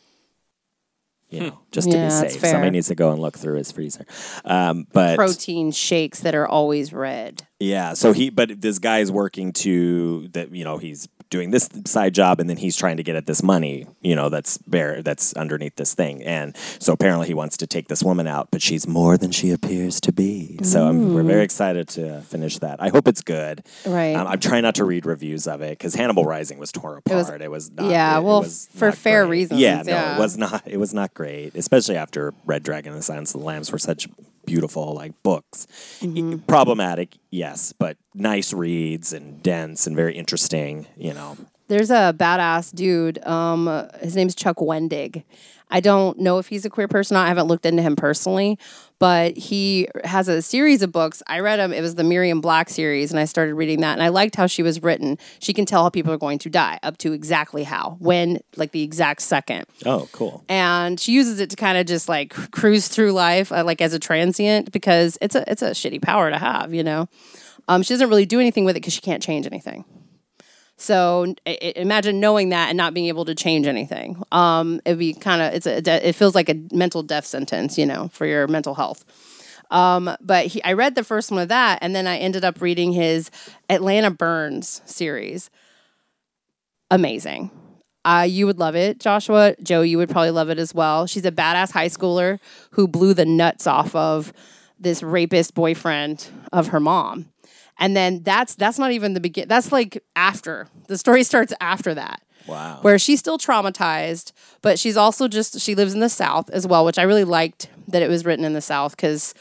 You 1.35 1.41
know, 1.41 1.59
just 1.73 1.91
to 1.91 1.97
Yeah, 1.97 2.05
be 2.07 2.11
that's 2.15 2.33
safe. 2.35 2.41
fair. 2.41 2.51
Somebody 2.53 2.71
needs 2.71 2.89
to 2.89 2.95
go 2.95 3.11
and 3.13 3.21
look 3.21 3.37
through 3.39 3.57
his 3.59 3.71
freezer. 3.73 4.07
Um, 4.45 4.87
but 4.93 5.17
Protein 5.17 5.71
shakes 5.73 6.21
that 6.21 6.35
are 6.35 6.47
always 6.47 6.93
red. 6.93 7.47
yeah. 7.59 7.95
So 7.95 8.13
he, 8.13 8.31
but 8.31 8.61
this 8.61 8.79
guy 8.79 8.99
is 9.01 9.11
working 9.13 9.53
to 9.55 10.29
that. 10.29 10.55
You 10.55 10.65
know, 10.65 10.79
he's 10.79 11.09
doing 11.35 11.51
this 11.51 11.69
side 11.85 12.15
job, 12.15 12.39
and 12.39 12.49
then 12.49 12.57
he's 12.57 12.77
trying 12.77 12.97
to 12.97 13.03
get 13.03 13.17
at 13.17 13.27
this 13.27 13.43
money. 13.43 13.87
You 14.03 14.15
know, 14.15 14.29
that's 14.29 14.57
bare, 14.59 15.03
that's 15.03 15.33
underneath 15.35 15.75
this 15.75 15.93
thing. 15.93 16.23
And 16.23 16.57
so 16.79 16.93
apparently, 16.93 17.27
he 17.27 17.35
wants 17.35 17.57
to 17.57 17.67
take 17.67 17.89
this 17.89 18.05
woman 18.05 18.29
out, 18.29 18.53
but 18.53 18.63
she's 18.63 18.87
more 18.87 19.19
than 19.19 19.33
she 19.33 19.51
appears 19.51 20.01
to 20.03 20.13
be. 20.13 20.59
So 20.63 20.87
I'm, 20.87 21.13
we're 21.13 21.25
very 21.25 21.43
excited 21.43 21.89
to 21.89 22.21
finish 22.23 22.59
that. 22.59 22.81
I 22.81 22.89
hope 22.91 23.09
it's 23.09 23.21
good. 23.21 23.65
Right. 23.85 24.15
Um, 24.15 24.29
I'm 24.29 24.39
trying 24.39 24.63
not 24.63 24.77
to 24.77 24.85
read 24.85 25.07
reviews 25.07 25.49
of 25.49 25.61
it 25.61 25.77
because 25.77 25.95
Hannibal 25.97 26.25
Rising 26.25 26.59
was 26.59 26.71
torn 26.71 27.01
was- 27.05 27.29
apart. 27.29 27.43
It 27.43 27.51
was, 27.51 27.71
not. 27.73 27.91
yeah, 27.91 28.15
it- 28.15 28.21
it 28.21 28.25
well, 28.25 28.41
was 28.43 28.69
for 28.77 28.93
fair 28.93 29.25
great. 29.27 29.31
reasons, 29.39 29.61
Yeah. 29.61 29.83
No, 29.83 30.15
it 30.15 30.19
was 30.21 30.37
not. 30.39 30.63
It 30.67 30.77
was 30.77 30.95
not 30.95 31.15
great, 31.15 31.57
especially 31.57 31.97
after 31.97 32.33
Red 32.45 32.63
Dragon 32.63 32.93
and 32.93 33.01
the 33.01 33.03
Silence 33.05 33.35
of 33.35 33.41
the 33.41 33.47
Lambs 33.47 33.73
were 33.73 33.79
such 33.79 34.09
beautiful 34.47 34.95
like 34.95 35.13
books. 35.23 35.67
Mm-hmm. 36.01 36.39
Problematic, 36.47 37.17
yes, 37.31 37.73
but 37.73 37.97
nice 38.15 38.53
reads 38.53 39.13
and 39.13 39.43
dense 39.43 39.87
and 39.87 39.97
very 39.97 40.15
interesting. 40.15 40.87
You 40.97 41.15
know, 41.15 41.37
There's 41.69 41.91
a 41.91 42.15
badass 42.17 42.75
dude. 42.75 43.25
Um, 43.27 43.89
his 44.01 44.17
name's 44.17 44.35
Chuck 44.35 44.57
Wendig. 44.59 45.25
I 45.71 45.81
don't 45.81 46.19
know 46.19 46.39
if 46.39 46.49
he's 46.49 46.65
a 46.65 46.71
queer 46.71 46.89
person. 46.89 47.17
I 47.17 47.27
haven't 47.27 47.49
looked 47.49 47.67
into 47.67 47.83
him 47.83 47.97
personally, 47.97 48.59
but 49.05 49.37
he 49.37 49.87
has 50.03 50.29
a 50.29 50.41
series 50.41 50.81
of 50.81 50.91
books. 50.91 51.23
I 51.27 51.41
read 51.41 51.59
them. 51.59 51.75
It 51.75 51.83
was 51.83 51.97
the 51.97 52.05
Miriam 52.05 52.41
Black 52.41 52.71
series, 52.71 53.11
and 53.11 53.21
I 53.21 53.27
started 53.27 53.55
reading 53.55 53.83
that. 53.83 53.93
And 53.93 54.03
I 54.03 54.09
liked 54.09 54.35
how 54.35 54.47
she 54.47 54.63
was 54.63 54.83
written. 54.83 55.19
She 55.41 55.53
can 55.53 55.67
tell 55.67 55.83
how 55.83 55.91
people 55.91 56.11
are 56.11 56.17
going 56.17 56.39
to 56.39 56.49
die, 56.49 56.79
up 56.83 56.97
to 56.99 57.13
exactly 57.13 57.65
how, 57.65 57.99
when, 57.99 58.41
like 58.57 58.73
the 58.73 58.83
exact 58.83 59.21
second. 59.21 59.67
oh, 59.85 60.09
cool. 60.13 60.43
and 60.49 60.99
she 60.99 61.13
uses 61.13 61.39
it 61.39 61.51
to 61.51 61.57
kind 61.57 61.77
of 61.77 61.85
just 61.85 62.09
like 62.09 62.33
cruise 62.51 62.89
through 62.89 63.13
life 63.13 63.53
uh, 63.53 63.63
like 63.63 63.83
as 63.83 63.93
a 63.93 63.99
transient 63.99 64.73
because 64.73 65.19
it's 65.21 65.35
a 65.35 65.51
it's 65.51 65.61
a 65.61 65.73
shitty 65.73 66.01
power 66.01 66.31
to 66.31 66.39
have 66.39 66.73
you 66.73 66.83
know 66.83 67.07
um, 67.69 67.83
she 67.83 67.93
doesn't 67.93 68.09
really 68.09 68.25
do 68.25 68.41
anything 68.41 68.65
with 68.65 68.75
it 68.75 68.81
because 68.81 68.95
she 68.95 69.03
can't 69.03 69.23
change 69.23 69.45
anything 69.45 69.85
so 70.77 71.35
imagine 71.77 72.19
knowing 72.21 72.49
that 72.49 72.69
and 72.69 72.77
not 72.77 72.95
being 72.95 73.07
able 73.07 73.25
to 73.25 73.35
change 73.35 73.67
anything 73.67 74.21
um, 74.33 74.81
it'd 74.85 74.99
be 74.99 75.15
kind 75.15 75.41
of 75.41 75.53
it's 75.55 75.67
a 75.67 75.81
de- 75.81 76.09
it 76.09 76.15
feels 76.15 76.35
like 76.35 76.49
a 76.49 76.55
mental 76.73 77.03
death 77.03 77.25
sentence 77.25 77.79
you 77.79 77.87
know 77.87 78.09
for 78.13 78.27
your 78.27 78.47
mental 78.49 78.75
health 78.75 79.05
um, 79.71 80.15
but 80.21 80.47
he, 80.47 80.63
I 80.63 80.75
read 80.75 80.95
the 80.95 81.03
first 81.03 81.31
one 81.31 81.41
of 81.41 81.49
that, 81.49 81.79
and 81.83 81.97
then 81.97 82.07
I 82.07 82.19
ended 82.19 82.45
up 82.45 82.61
reading 82.61 82.93
his 82.93 83.31
Atlanta 83.69 84.11
Burns 84.11 84.83
series. 84.85 85.51
Amazing. 86.91 87.51
Uh, 88.05 88.27
you 88.29 88.47
would 88.47 88.59
love 88.59 88.77
it, 88.77 89.01
Joshua. 89.01 89.57
Joe, 89.63 89.81
you 89.81 89.97
would 89.99 90.11
probably 90.11 90.31
love 90.31 90.51
it 90.51 90.59
as 90.59 90.75
well. 90.75 91.07
She's 91.07 91.25
a 91.25 91.33
badass 91.33 91.73
high 91.73 91.89
schooler 91.89 92.39
who 92.73 92.87
blew 92.87 93.15
the 93.15 93.25
nuts 93.25 93.67
off 93.67 93.95
of 93.95 94.33
this 94.79 95.03
rapist 95.03 95.55
boyfriend 95.55 96.29
of 96.53 96.69
her 96.69 96.81
mom. 96.81 97.31
And 97.79 97.97
then 97.97 98.23
that's 98.23 98.55
that's 98.55 98.79
not 98.79 98.93
even 98.93 99.15
the 99.15 99.21
begin. 99.21 99.49
That's 99.49 99.73
like 99.73 100.03
after 100.15 100.69
the 100.89 100.97
story 100.99 101.23
starts 101.25 101.53
after 101.61 101.95
that 101.95 102.23
Wow. 102.47 102.79
where 102.83 102.99
she's 102.99 103.19
still 103.21 103.39
traumatized, 103.39 104.33
but 104.63 104.79
she's 104.79 104.97
also 104.97 105.29
just 105.29 105.61
she 105.61 105.75
lives 105.75 105.95
in 105.95 106.01
the 106.01 106.09
South 106.09 106.51
as 106.51 106.67
well, 106.67 106.85
which 106.85 106.99
I 106.99 107.03
really 107.03 107.25
liked 107.25 107.69
that 107.89 108.03
it 108.03 108.09
was 108.09 108.25
written 108.25 108.45
in 108.45 108.53
the 108.53 108.61
South 108.61 108.95
because 108.97 109.35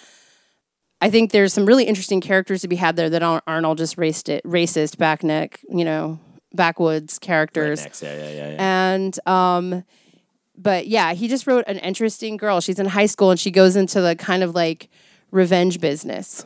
I 1.01 1.09
think 1.09 1.31
there's 1.31 1.53
some 1.53 1.65
really 1.65 1.83
interesting 1.83 2.21
characters 2.21 2.61
to 2.61 2.67
be 2.69 2.77
had 2.77 2.95
there 2.95 3.09
that 3.09 3.21
aren't, 3.21 3.43
aren't 3.45 3.65
all 3.65 3.75
just 3.75 3.97
racist, 3.97 4.41
racist, 4.43 4.95
backneck, 4.95 5.57
you 5.69 5.83
know, 5.83 6.17
backwoods 6.53 7.19
characters. 7.19 7.85
Yeah, 8.01 8.15
yeah, 8.15 8.29
yeah, 8.29 8.49
yeah. 8.51 8.93
And 8.93 9.27
um, 9.27 9.83
but 10.57 10.87
yeah, 10.87 11.13
he 11.13 11.27
just 11.27 11.45
wrote 11.45 11.65
an 11.67 11.77
interesting 11.79 12.37
girl. 12.37 12.61
She's 12.61 12.79
in 12.79 12.85
high 12.85 13.07
school 13.07 13.31
and 13.31 13.39
she 13.39 13.51
goes 13.51 13.75
into 13.75 13.99
the 14.01 14.15
kind 14.15 14.43
of 14.43 14.55
like 14.55 14.89
revenge 15.29 15.81
business. 15.81 16.45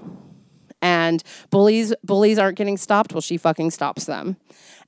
And 0.82 1.24
bullies 1.50 1.94
bullies 2.04 2.38
aren't 2.38 2.58
getting 2.58 2.78
stopped. 2.78 3.14
Well, 3.14 3.22
she 3.22 3.38
fucking 3.38 3.72
stops 3.72 4.06
them. 4.06 4.38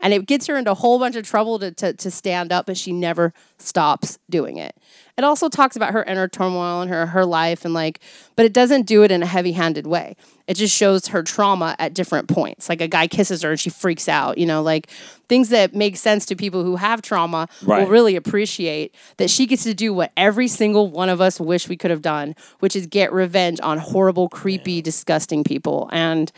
And 0.02 0.14
it 0.14 0.26
gets 0.26 0.48
her 0.48 0.56
into 0.58 0.72
a 0.72 0.76
whole 0.76 0.98
bunch 0.98 1.16
of 1.16 1.28
trouble 1.28 1.60
to, 1.60 1.72
to, 1.72 1.94
to 1.94 2.10
stand 2.10 2.54
up, 2.54 2.66
but 2.66 2.78
she 2.78 2.94
never 2.94 3.34
stops 3.58 4.18
doing 4.30 4.58
it. 4.58 4.76
It 5.18 5.26
also 5.26 5.50
talks 5.50 5.76
about 5.76 5.92
her 5.92 6.04
inner 6.04 6.30
turmoil 6.30 6.80
and 6.80 6.90
her, 6.90 7.08
her 7.08 7.26
life 7.26 7.66
and 7.66 7.74
like, 7.74 8.00
but 8.38 8.46
it 8.46 8.54
doesn't 8.54 8.84
do 8.84 9.04
it 9.04 9.12
in 9.12 9.22
a 9.22 9.26
heavy 9.26 9.52
handed 9.52 9.86
way. 9.86 10.16
It 10.48 10.54
just 10.54 10.74
shows 10.74 11.08
her 11.08 11.22
trauma 11.22 11.76
at 11.78 11.94
different 11.94 12.30
points. 12.30 12.70
Like 12.70 12.80
a 12.80 12.88
guy 12.88 13.08
kisses 13.08 13.42
her 13.42 13.52
and 13.52 13.60
she 13.60 13.70
freaks 13.70 14.08
out, 14.08 14.38
you 14.38 14.46
know, 14.46 14.62
like 14.64 14.88
things 15.28 15.50
that 15.50 15.76
make 15.76 15.98
sense 15.98 16.26
to 16.28 16.36
people 16.38 16.64
who 16.64 16.78
have 16.78 17.02
trauma 17.02 17.50
Right. 17.62 17.84
will 17.84 17.90
really 17.92 18.16
appreciate 18.16 18.96
that 19.18 19.30
she 19.30 19.46
gets 19.46 19.64
to 19.64 19.74
do 19.74 19.94
what 19.94 20.14
every 20.16 20.48
single 20.48 20.90
one 20.90 21.10
of 21.10 21.20
us 21.20 21.42
wish 21.42 21.68
we 21.68 21.76
could 21.76 21.92
have 21.92 22.02
done, 22.02 22.36
which 22.60 22.76
is 22.76 22.88
get 22.88 23.12
revenge 23.12 23.60
on 23.62 23.78
horrible, 23.80 24.30
creepy, 24.30 24.82
disgusting 24.82 25.44
people. 25.44 25.90
And 25.92 26.32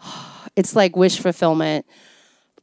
it's 0.56 0.76
like 0.76 0.94
wish 0.94 1.18
fulfillment 1.18 1.84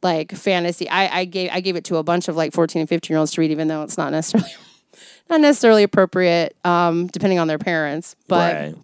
like 0.02 0.32
fantasy. 0.32 0.88
I, 0.88 1.20
I 1.20 1.24
gave 1.24 1.50
I 1.52 1.60
gave 1.60 1.76
it 1.76 1.84
to 1.84 1.96
a 1.96 2.02
bunch 2.02 2.28
of 2.28 2.36
like 2.36 2.52
14 2.52 2.80
and 2.80 2.88
15 2.88 3.12
year 3.14 3.18
olds 3.18 3.32
to 3.32 3.40
read, 3.40 3.50
even 3.50 3.68
though 3.68 3.82
it's 3.82 3.98
not 3.98 4.12
necessarily 4.12 4.50
not 5.30 5.40
necessarily 5.40 5.82
appropriate, 5.82 6.56
um, 6.64 7.06
depending 7.08 7.38
on 7.38 7.48
their 7.48 7.58
parents. 7.58 8.16
But 8.28 8.54
right. 8.54 8.74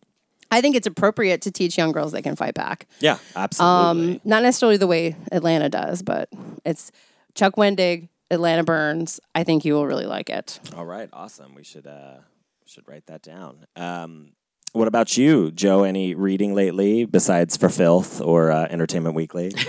I 0.50 0.60
think 0.60 0.76
it's 0.76 0.86
appropriate 0.86 1.42
to 1.42 1.50
teach 1.50 1.76
young 1.76 1.92
girls 1.92 2.12
they 2.12 2.22
can 2.22 2.36
fight 2.36 2.54
back. 2.54 2.86
Yeah, 3.00 3.18
absolutely. 3.34 4.14
Um, 4.14 4.20
not 4.24 4.42
necessarily 4.42 4.76
the 4.76 4.86
way 4.86 5.16
Atlanta 5.32 5.68
does, 5.68 6.02
but 6.02 6.28
it's 6.64 6.92
Chuck 7.34 7.56
Wendig, 7.56 8.08
Atlanta 8.30 8.64
Burns. 8.64 9.20
I 9.34 9.44
think 9.44 9.64
you 9.64 9.74
will 9.74 9.86
really 9.86 10.06
like 10.06 10.30
it. 10.30 10.60
All 10.76 10.86
right, 10.86 11.08
awesome. 11.12 11.54
We 11.54 11.64
should 11.64 11.86
uh 11.86 12.18
should 12.64 12.88
write 12.88 13.06
that 13.06 13.22
down. 13.22 13.66
Um 13.74 14.32
what 14.76 14.88
about 14.88 15.16
you, 15.16 15.50
Joe? 15.52 15.84
Any 15.84 16.14
reading 16.14 16.54
lately 16.54 17.06
besides 17.06 17.56
For 17.56 17.70
Filth 17.70 18.20
or 18.20 18.50
uh, 18.50 18.66
Entertainment 18.70 19.14
Weekly? 19.14 19.52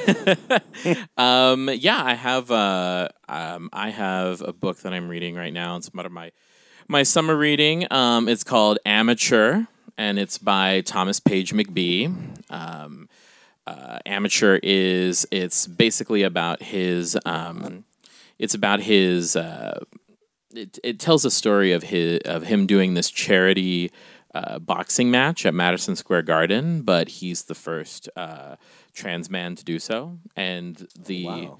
Um, 1.17 1.69
yeah, 1.73 2.01
I 2.01 2.13
have. 2.13 2.51
Uh, 2.51 3.09
um, 3.27 3.69
I 3.73 3.89
have 3.89 4.41
a 4.41 4.53
book 4.53 4.77
that 4.81 4.93
I'm 4.93 5.09
reading 5.09 5.35
right 5.35 5.51
now. 5.51 5.75
It's 5.75 5.89
part 5.89 6.05
of 6.05 6.11
my 6.11 6.31
my 6.87 7.01
summer 7.01 7.35
reading. 7.35 7.87
Um, 7.91 8.29
it's 8.29 8.43
called 8.43 8.77
Amateur, 8.85 9.63
and 9.97 10.19
it's 10.19 10.37
by 10.37 10.81
Thomas 10.81 11.19
Page 11.19 11.51
McBee. 11.51 12.13
Um, 12.51 13.09
uh, 13.65 13.97
Amateur 14.05 14.59
is 14.61 15.25
it's 15.31 15.65
basically 15.65 16.21
about 16.21 16.61
his. 16.61 17.17
Um, 17.25 17.83
it's 18.37 18.53
about 18.53 18.81
his. 18.81 19.35
Uh, 19.35 19.79
it, 20.53 20.77
it 20.83 20.99
tells 20.99 21.25
a 21.25 21.31
story 21.31 21.71
of 21.71 21.83
his 21.83 22.19
of 22.23 22.43
him 22.43 22.67
doing 22.67 22.93
this 22.93 23.09
charity 23.09 23.91
uh, 24.33 24.59
boxing 24.59 25.09
match 25.09 25.45
at 25.45 25.53
Madison 25.53 25.95
Square 25.95 26.23
Garden, 26.23 26.81
but 26.81 27.07
he's 27.07 27.43
the 27.43 27.55
first 27.55 28.09
uh, 28.15 28.55
trans 28.93 29.29
man 29.29 29.55
to 29.55 29.63
do 29.63 29.79
so, 29.79 30.17
and 30.35 30.87
the 30.97 31.25
Wow. 31.25 31.57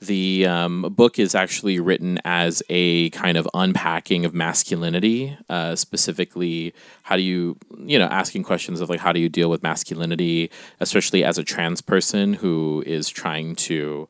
the 0.00 0.46
um, 0.46 0.82
book 0.94 1.18
is 1.18 1.34
actually 1.34 1.80
written 1.80 2.20
as 2.24 2.62
a 2.68 3.10
kind 3.10 3.36
of 3.36 3.48
unpacking 3.54 4.24
of 4.24 4.34
masculinity, 4.34 5.36
uh, 5.48 5.74
specifically 5.76 6.72
how 7.02 7.16
do 7.16 7.22
you 7.22 7.56
you 7.78 7.98
know 7.98 8.06
asking 8.06 8.42
questions 8.44 8.80
of 8.80 8.88
like 8.88 9.00
how 9.00 9.12
do 9.12 9.20
you 9.20 9.28
deal 9.28 9.50
with 9.50 9.62
masculinity, 9.62 10.50
especially 10.80 11.24
as 11.24 11.38
a 11.38 11.44
trans 11.44 11.80
person 11.80 12.34
who 12.34 12.82
is 12.86 13.08
trying 13.08 13.56
to 13.56 14.08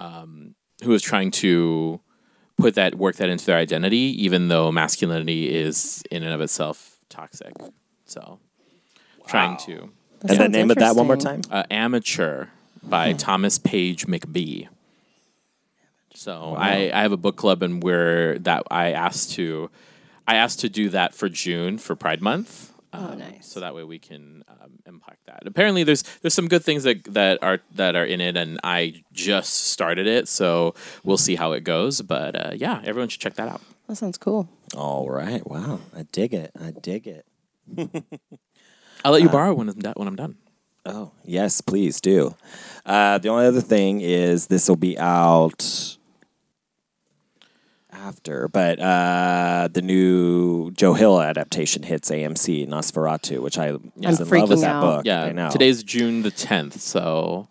um, 0.00 0.54
who 0.84 0.92
is 0.92 1.02
trying 1.02 1.30
to 1.30 2.00
put 2.58 2.74
that 2.74 2.94
work 2.96 3.16
that 3.16 3.28
into 3.28 3.46
their 3.46 3.58
identity, 3.58 4.14
even 4.22 4.48
though 4.48 4.70
masculinity 4.72 5.54
is 5.54 6.02
in 6.10 6.22
and 6.22 6.32
of 6.32 6.40
itself 6.40 6.95
toxic. 7.08 7.52
So, 8.04 8.38
trying 9.26 9.56
to 9.58 9.90
and 10.22 10.38
the 10.38 10.48
name 10.48 10.70
of 10.70 10.78
that 10.78 10.96
one 10.96 11.06
more 11.06 11.16
time? 11.16 11.42
uh, 11.50 11.64
Amateur 11.70 12.46
by 12.82 13.12
Thomas 13.12 13.58
Page 13.58 14.06
McBee. 14.06 14.68
So 16.14 16.54
I, 16.56 16.90
I 16.94 17.02
have 17.02 17.12
a 17.12 17.16
book 17.18 17.36
club 17.36 17.62
and 17.62 17.82
where 17.82 18.38
that 18.40 18.62
I 18.70 18.92
asked 18.92 19.32
to 19.32 19.70
I 20.26 20.36
asked 20.36 20.60
to 20.60 20.68
do 20.68 20.88
that 20.88 21.14
for 21.14 21.28
June 21.28 21.78
for 21.78 21.94
Pride 21.94 22.22
Month. 22.22 22.72
Oh, 22.92 23.08
um, 23.08 23.18
nice. 23.18 23.46
So 23.46 23.60
that 23.60 23.74
way 23.74 23.84
we 23.84 23.98
can 23.98 24.42
um, 24.48 24.78
impact 24.86 25.26
that. 25.26 25.42
Apparently, 25.44 25.84
there's 25.84 26.02
there's 26.22 26.32
some 26.32 26.48
good 26.48 26.64
things 26.64 26.84
that 26.84 27.04
that 27.04 27.42
are 27.42 27.60
that 27.74 27.96
are 27.96 28.04
in 28.04 28.22
it, 28.22 28.36
and 28.36 28.58
I 28.64 29.02
just 29.12 29.68
started 29.68 30.06
it, 30.06 30.26
so 30.28 30.74
we'll 31.04 31.18
see 31.18 31.36
how 31.36 31.52
it 31.52 31.64
goes. 31.64 32.00
But 32.00 32.34
uh, 32.34 32.52
yeah, 32.54 32.80
everyone 32.84 33.08
should 33.08 33.20
check 33.20 33.34
that 33.34 33.48
out. 33.48 33.60
That 33.86 33.96
sounds 33.96 34.16
cool. 34.16 34.48
All 34.74 35.08
right. 35.10 35.46
Wow. 35.46 35.80
I 35.96 36.04
dig 36.12 36.34
it. 36.34 36.50
I 36.60 36.70
dig 36.72 37.06
it. 37.06 37.26
I'll 39.04 39.12
let 39.12 39.22
you 39.22 39.28
borrow 39.28 39.54
when 39.54 39.68
I'm 39.68 39.78
done. 39.78 39.94
When 39.96 40.08
I'm 40.08 40.16
done. 40.16 40.36
Oh, 40.84 41.10
yes, 41.24 41.60
please 41.60 42.00
do. 42.00 42.36
Uh, 42.84 43.18
the 43.18 43.28
only 43.28 43.46
other 43.46 43.60
thing 43.60 44.00
is 44.00 44.46
this 44.46 44.68
will 44.68 44.76
be 44.76 44.96
out 44.98 45.96
after, 47.92 48.46
but 48.46 48.78
uh, 48.78 49.68
the 49.72 49.82
new 49.82 50.70
Joe 50.72 50.94
Hill 50.94 51.20
adaptation 51.20 51.82
hits 51.82 52.08
AMC, 52.10 52.68
NOS4A2, 52.68 53.40
which 53.40 53.58
I 53.58 53.72
was 53.72 54.20
in 54.20 54.28
love 54.28 54.48
with 54.48 54.60
that 54.60 54.76
out. 54.76 54.80
book. 54.80 55.06
Yeah, 55.06 55.24
I 55.24 55.32
know. 55.32 55.50
today's 55.50 55.82
June 55.82 56.22
the 56.22 56.30
10th, 56.30 56.74
so 56.78 57.48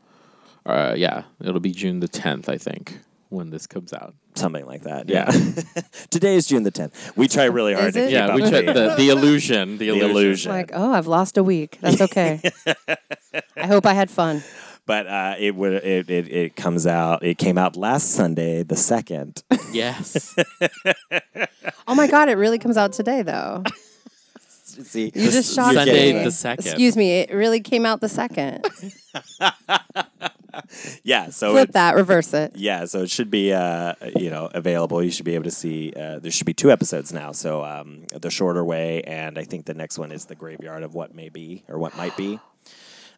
uh, 0.66 0.94
yeah, 0.98 1.24
it'll 1.42 1.60
be 1.60 1.72
June 1.72 2.00
the 2.00 2.08
10th, 2.08 2.48
I 2.48 2.58
think, 2.58 3.00
when 3.28 3.50
this 3.50 3.68
comes 3.68 3.92
out. 3.92 4.16
Something 4.36 4.66
like 4.66 4.84
that. 4.84 5.08
Yeah. 5.10 5.32
Today 6.10 6.36
is 6.36 6.46
June 6.46 6.64
the 6.64 6.72
10th. 6.72 7.16
We 7.16 7.28
try 7.28 7.46
really 7.46 7.74
hard 7.74 7.88
Is 7.90 7.94
to 7.96 8.02
it? 8.02 8.06
keep 8.08 8.14
Yeah, 8.14 8.28
up 8.28 8.36
we 8.36 8.42
to 8.44 8.50
tried 8.50 8.68
the, 8.76 8.96
the 8.98 9.10
illusion, 9.10 9.78
the, 9.78 9.86
The 9.90 10.00
illusion. 10.00 10.10
illusion. 10.12 10.52
Like, 10.52 10.72
oh, 10.74 10.92
I've 10.94 11.08
lost 11.08 11.38
a 11.38 11.44
week. 11.44 11.78
That's 11.82 12.02
okay. 12.02 12.42
I 13.56 13.68
hope 13.68 13.86
I 13.86 13.94
had 13.94 14.10
fun. 14.12 14.44
But 14.88 15.08
uh, 15.08 15.36
it 15.40 15.56
would 15.56 15.74
it, 15.74 16.10
it 16.12 16.32
it 16.32 16.56
comes 16.56 16.86
out. 16.86 17.24
It 17.24 17.40
came 17.40 17.58
out 17.58 17.76
last 17.76 18.12
Sunday, 18.12 18.62
the 18.62 18.76
second. 18.76 19.42
Yes. 19.74 20.36
Oh 21.88 21.96
my 21.96 22.06
god, 22.08 22.30
it 22.30 22.36
really 22.38 22.60
comes 22.60 22.78
out 22.78 22.94
today 22.94 23.24
though. 23.24 23.64
See, 24.54 25.06
You 25.16 25.32
just 25.32 25.56
shocked 25.56 25.74
you're 25.74 25.86
Sunday 25.86 26.14
me. 26.14 26.24
the 26.24 26.32
second. 26.32 26.66
Excuse 26.68 26.96
me, 26.96 27.14
it 27.22 27.34
really 27.34 27.62
came 27.62 27.84
out 27.84 28.00
the 28.00 28.10
second. 28.10 28.64
Yeah. 31.04 31.30
So 31.30 31.52
Flip 31.52 31.70
it, 31.70 31.74
that, 31.74 31.96
reverse 31.96 32.34
it. 32.34 32.56
Yeah, 32.56 32.86
so 32.86 33.02
it 33.02 33.10
should 33.10 33.30
be 33.30 33.54
uh, 33.54 33.94
you 34.16 34.30
know 34.30 34.50
available. 34.54 35.04
You 35.04 35.12
should 35.12 35.26
be 35.26 35.36
able 35.36 35.44
to 35.46 35.52
see. 35.52 35.94
Uh, 35.96 36.20
there 36.20 36.32
should 36.32 36.48
be 36.48 36.54
two 36.54 36.72
episodes 36.72 37.14
now. 37.14 37.32
So 37.32 37.64
um, 37.64 38.06
the 38.12 38.30
shorter 38.30 38.64
way, 38.64 39.02
and 39.04 39.38
I 39.38 39.44
think 39.44 39.66
the 39.66 39.74
next 39.74 40.00
one 40.00 40.12
is 40.12 40.26
the 40.26 40.36
graveyard 40.36 40.84
of 40.84 40.94
what 40.96 41.14
may 41.14 41.30
be 41.30 41.64
or 41.68 41.78
what 41.78 41.96
might 41.98 42.16
be, 42.18 42.40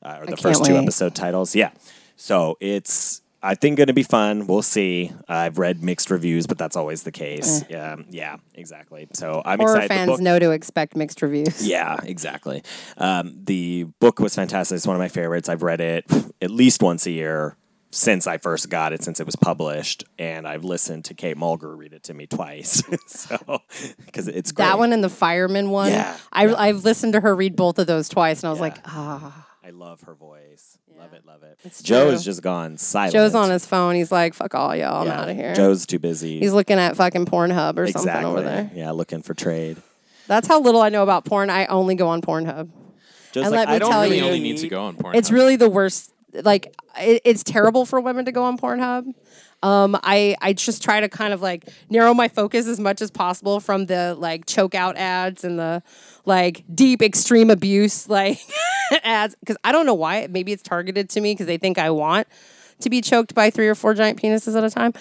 uh, 0.04 0.18
or 0.20 0.26
the 0.26 0.38
first 0.38 0.66
two 0.66 0.76
episode 0.76 1.16
titles. 1.16 1.56
Yeah, 1.56 1.72
so 2.16 2.58
it's 2.60 3.22
I 3.42 3.56
think 3.56 3.78
going 3.78 3.88
to 3.88 3.94
be 3.94 4.04
fun. 4.04 4.48
We'll 4.48 4.62
see. 4.64 5.12
I've 5.28 5.58
read 5.60 5.84
mixed 5.84 6.10
reviews, 6.10 6.48
but 6.48 6.58
that's 6.58 6.76
always 6.76 7.04
the 7.04 7.12
case. 7.12 7.64
Um, 7.74 8.06
yeah, 8.10 8.38
exactly. 8.56 9.08
So 9.14 9.42
I'm. 9.46 9.60
Horror 9.60 9.76
excited. 9.78 9.88
Fans 9.90 10.10
book- 10.10 10.22
know 10.22 10.40
to 10.40 10.52
expect 10.52 10.96
mixed 10.96 11.22
reviews. 11.22 11.66
yeah, 11.68 11.98
exactly. 12.04 12.64
Um, 12.98 13.40
the 13.44 13.84
book 14.00 14.20
was 14.20 14.36
fantastic. 14.36 14.76
It's 14.78 14.88
one 14.88 14.96
of 14.96 15.00
my 15.00 15.08
favorites. 15.08 15.50
I've 15.50 15.64
read 15.64 15.82
it 15.82 16.06
at 16.42 16.50
least 16.52 16.82
once 16.82 17.06
a 17.06 17.12
year 17.12 17.56
since 17.90 18.28
I 18.28 18.38
first 18.38 18.70
got 18.70 18.92
it, 18.92 19.02
since 19.02 19.20
it 19.20 19.26
was 19.26 19.36
published, 19.38 20.04
and 20.20 20.46
I've 20.48 20.64
listened 20.66 21.06
to 21.06 21.14
Kate 21.14 21.38
Mulgrew 21.38 21.78
read 21.78 21.94
it 21.94 22.04
to 22.04 22.14
me 22.14 22.28
twice. 22.28 22.84
so 23.08 23.38
because 24.06 24.28
it's 24.28 24.52
great. 24.52 24.66
That 24.66 24.78
one 24.78 24.92
and 24.94 25.04
the 25.04 25.10
fireman 25.10 25.70
one. 25.70 25.92
Yeah, 25.92 26.18
I, 26.34 26.48
yeah. 26.48 26.56
I've 26.58 26.84
listened 26.84 27.14
to 27.14 27.22
her 27.22 27.36
read 27.36 27.56
both 27.56 27.80
of 27.80 27.88
those 27.88 28.10
twice, 28.10 28.42
and 28.44 28.48
I 28.48 28.52
was 28.52 28.58
Yeah. 28.60 28.64
like, 28.64 28.78
ah. 28.86 29.48
I 29.64 29.70
love 29.72 30.02
her 30.02 30.16
voice. 30.16 30.77
Love 31.00 31.14
it, 31.14 31.26
love 31.26 31.44
it. 31.44 31.60
It's 31.64 31.82
Joe 31.82 32.04
true. 32.06 32.12
has 32.12 32.26
just 32.26 32.42
gone 32.42 32.78
silent. 32.78 33.14
Joe's 33.14 33.36
on 33.36 33.50
his 33.50 33.66
phone. 33.66 33.96
He's 33.96 34.12
like, 34.12 34.34
fuck 34.34 34.56
all 34.56 34.76
y'all. 34.76 35.02
I'm 35.02 35.08
Yeah, 35.08 35.22
out 35.22 35.30
of 35.30 35.36
here. 35.36 35.54
Joe's 35.56 35.86
too 35.86 36.00
busy. 36.00 36.40
He's 36.40 36.54
looking 36.54 36.80
at 36.80 36.96
fucking 36.98 37.26
Pornhub 37.26 37.78
or 37.78 37.84
exactly. 37.84 38.12
something 38.12 38.26
over 38.26 38.42
there. 38.42 38.72
Yeah, 38.74 38.92
looking 38.92 39.22
for 39.22 39.34
trade. 39.34 39.78
That's 40.28 40.48
how 40.48 40.60
little 40.60 40.82
I 40.82 40.90
know 40.90 41.04
about 41.04 41.24
porn. 41.26 41.50
I 41.50 41.66
only 41.68 41.96
go 41.96 42.08
on 42.08 42.22
Pornhub. 42.22 42.70
Joe's 43.32 43.46
And 43.46 43.52
like, 43.56 43.68
let 43.68 43.70
me 43.70 43.76
I 43.76 43.80
don't 43.80 43.92
tell 43.92 44.02
really 44.04 44.18
you- 44.18 44.26
only 44.26 44.40
need 44.40 44.58
to 44.58 44.68
go 44.68 44.84
on 44.86 44.96
porn. 44.96 45.16
It's 45.16 45.32
really 45.32 45.56
the 45.56 45.70
worst. 45.70 46.12
Like, 46.34 46.74
it, 47.00 47.22
it's 47.24 47.44
terrible 47.44 47.86
for 47.86 48.02
women 48.02 48.26
to 48.26 48.32
go 48.32 48.44
on 48.44 48.58
Pornhub. 48.58 49.14
Um, 49.64 49.98
I 50.04 50.36
I 50.42 50.54
just 50.54 50.84
try 50.84 51.00
to 51.00 51.10
kind 51.10 51.34
of 51.34 51.42
like 51.42 51.68
narrow 51.90 52.14
my 52.14 52.28
focus 52.28 52.68
as 52.68 52.80
much 52.80 53.02
as 53.02 53.10
possible 53.10 53.60
from 53.60 53.88
the 53.88 54.16
like 54.18 54.46
choke 54.46 54.76
out 54.76 54.96
ads 54.98 55.44
and 55.44 55.58
the 55.58 55.82
like 56.26 56.64
deep 56.74 57.02
extreme 57.02 57.50
abuse 57.50 58.08
like 58.10 58.40
ads 59.04 59.36
because 59.40 59.58
I 59.64 59.72
don't 59.72 59.86
know 59.86 59.96
why. 59.96 60.28
Maybe 60.30 60.52
it's 60.52 60.64
targeted 60.64 61.10
to 61.12 61.22
me 61.22 61.34
because 61.34 61.48
they 61.48 61.58
think 61.58 61.78
I 61.78 61.90
want 61.90 62.28
to 62.82 62.90
be 62.90 63.02
choked 63.02 63.34
by 63.34 63.50
three 63.50 63.68
or 63.68 63.74
four 63.76 63.94
giant 63.96 64.22
penises 64.22 64.56
at 64.56 64.64
a 64.64 64.70
time. 64.70 64.94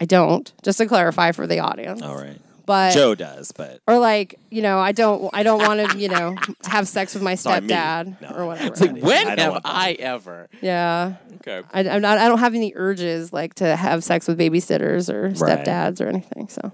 I 0.00 0.04
don't. 0.04 0.52
Just 0.62 0.78
to 0.78 0.86
clarify 0.86 1.32
for 1.32 1.46
the 1.46 1.60
audience. 1.60 2.02
All 2.02 2.16
right. 2.16 2.38
But 2.64 2.92
Joe 2.94 3.14
does, 3.16 3.50
but 3.50 3.80
or 3.88 3.98
like 3.98 4.38
you 4.50 4.62
know 4.62 4.78
I 4.78 4.92
don't 4.92 5.28
I 5.32 5.42
don't 5.42 5.58
want 5.66 5.90
to 5.90 5.98
you 5.98 6.08
know 6.08 6.36
have 6.64 6.86
sex 6.86 7.12
with 7.14 7.22
my 7.22 7.34
Sorry, 7.34 7.60
me. 7.60 7.68
stepdad 7.68 8.20
No. 8.20 8.28
or 8.36 8.46
whatever. 8.46 8.68
It's 8.68 8.80
like, 8.80 9.02
when 9.02 9.26
I 9.26 9.34
don't 9.34 9.38
have 9.38 9.52
want 9.52 9.64
that. 9.64 9.74
I 9.74 9.92
ever? 9.94 10.48
yeah. 10.60 11.14
Okay. 11.46 11.66
I, 11.72 11.88
I'm 11.88 12.02
not, 12.02 12.18
I 12.18 12.28
don't 12.28 12.38
have 12.38 12.54
any 12.54 12.72
urges 12.76 13.32
like 13.32 13.54
to 13.54 13.74
have 13.76 14.04
sex 14.04 14.28
with 14.28 14.38
babysitters 14.38 15.12
or 15.12 15.28
Right. 15.28 15.34
stepdads 15.64 16.00
or 16.00 16.08
anything. 16.08 16.48
So 16.48 16.70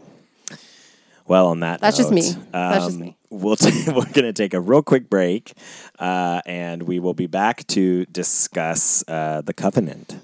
Well, 1.27 1.49
on 1.49 1.61
that, 1.61 1.81
That's 1.81 1.97
just 1.97 2.11
note, 2.11 2.15
me. 2.17 2.33
That's 2.53 2.85
just 2.85 2.97
um, 2.97 3.01
me. 3.01 3.17
We'll 3.31 3.57
t- 3.57 3.85
we're 3.89 4.03
going 4.05 4.25
to 4.25 4.33
take 4.33 4.55
a 4.55 4.61
real 4.61 4.83
quick 4.83 5.11
break, 5.11 5.53
uh, 5.99 6.41
and 6.47 6.83
we 6.85 6.99
will 6.99 7.13
be 7.15 7.27
back 7.27 7.67
to 7.69 8.05
discuss 8.07 9.05
uh, 9.09 9.43
the 9.43 9.53
covenant. 9.53 10.17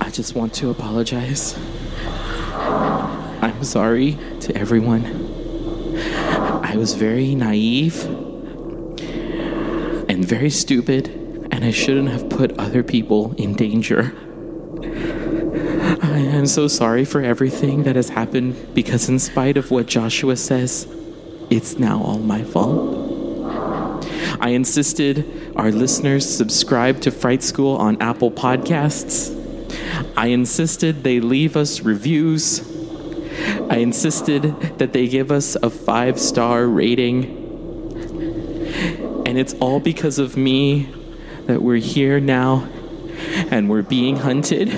I 0.00 0.10
just 0.12 0.34
want 0.34 0.54
to 0.54 0.70
apologize. 0.70 1.56
I'm 3.42 3.64
sorry 3.64 4.18
to 4.40 4.56
everyone. 4.56 5.04
I 6.42 6.76
was 6.76 6.94
very 6.94 7.34
naive 7.34 8.04
and 10.08 10.24
very 10.24 10.50
stupid, 10.50 11.08
and 11.50 11.64
I 11.64 11.70
shouldn't 11.70 12.08
have 12.08 12.28
put 12.28 12.58
other 12.58 12.82
people 12.82 13.34
in 13.36 13.54
danger. 13.54 14.12
I 16.02 16.18
am 16.18 16.46
so 16.46 16.68
sorry 16.68 17.04
for 17.04 17.22
everything 17.22 17.84
that 17.84 17.96
has 17.96 18.08
happened 18.08 18.74
because, 18.74 19.08
in 19.08 19.18
spite 19.18 19.56
of 19.56 19.70
what 19.70 19.86
Joshua 19.86 20.36
says, 20.36 20.86
it's 21.50 21.78
now 21.78 22.02
all 22.02 22.18
my 22.18 22.42
fault. 22.42 23.02
I 24.40 24.48
insisted 24.50 25.52
our 25.54 25.70
listeners 25.70 26.28
subscribe 26.28 27.00
to 27.02 27.10
Fright 27.10 27.42
School 27.42 27.76
on 27.76 28.00
Apple 28.00 28.30
Podcasts. 28.30 29.38
I 30.16 30.28
insisted 30.28 31.04
they 31.04 31.20
leave 31.20 31.56
us 31.56 31.80
reviews. 31.80 32.71
I 33.70 33.78
insisted 33.78 34.42
that 34.78 34.92
they 34.92 35.08
give 35.08 35.30
us 35.30 35.56
a 35.62 35.70
five 35.70 36.18
star 36.18 36.66
rating. 36.66 37.38
And 39.26 39.38
it's 39.38 39.54
all 39.54 39.80
because 39.80 40.18
of 40.18 40.36
me 40.36 40.88
that 41.46 41.62
we're 41.62 41.76
here 41.76 42.20
now 42.20 42.68
and 43.50 43.68
we're 43.68 43.82
being 43.82 44.16
hunted. 44.16 44.68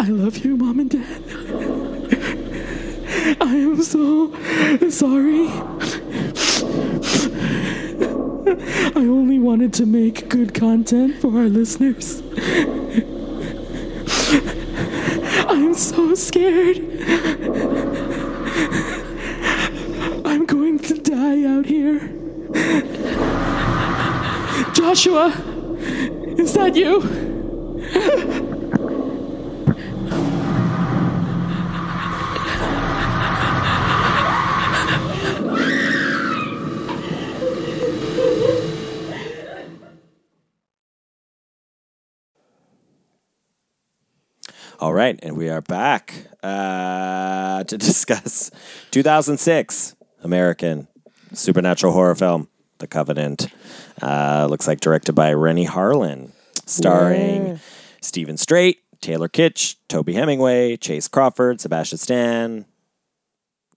I 0.00 0.06
love 0.08 0.38
you, 0.44 0.56
Mom 0.56 0.80
and 0.80 0.90
Dad. 0.90 1.22
I 3.40 3.54
am 3.56 3.82
so 3.82 4.32
sorry. 4.90 5.48
I 8.94 9.06
only 9.06 9.38
wanted 9.38 9.72
to 9.74 9.86
make 9.86 10.28
good 10.28 10.54
content 10.54 11.20
for 11.20 11.36
our 11.38 11.48
listeners. 11.48 12.22
I'm 15.72 15.78
so 15.78 16.14
scared. 16.14 16.76
I'm 20.22 20.44
going 20.44 20.78
to 20.80 20.98
die 20.98 21.46
out 21.46 21.64
here. 21.64 21.98
Joshua, 24.74 25.28
is 26.36 26.52
that 26.52 26.76
you? 26.76 28.51
All 44.82 44.92
right, 44.92 45.16
and 45.22 45.36
we 45.36 45.48
are 45.48 45.60
back 45.60 46.12
uh, 46.42 47.62
to 47.62 47.78
discuss 47.78 48.50
2006 48.90 49.94
American 50.24 50.88
supernatural 51.32 51.92
horror 51.92 52.16
film, 52.16 52.48
The 52.78 52.88
Covenant. 52.88 53.46
Uh, 54.02 54.48
looks 54.50 54.66
like 54.66 54.80
directed 54.80 55.12
by 55.12 55.34
Renny 55.34 55.68
Harlin, 55.68 56.32
starring 56.66 57.60
Steven 58.00 58.36
Strait, 58.36 58.80
Taylor 59.00 59.28
Kitsch, 59.28 59.76
Toby 59.86 60.14
Hemingway, 60.14 60.76
Chace 60.78 61.06
Crawford, 61.06 61.60
Sebastian 61.60 61.98
Stan, 61.98 62.64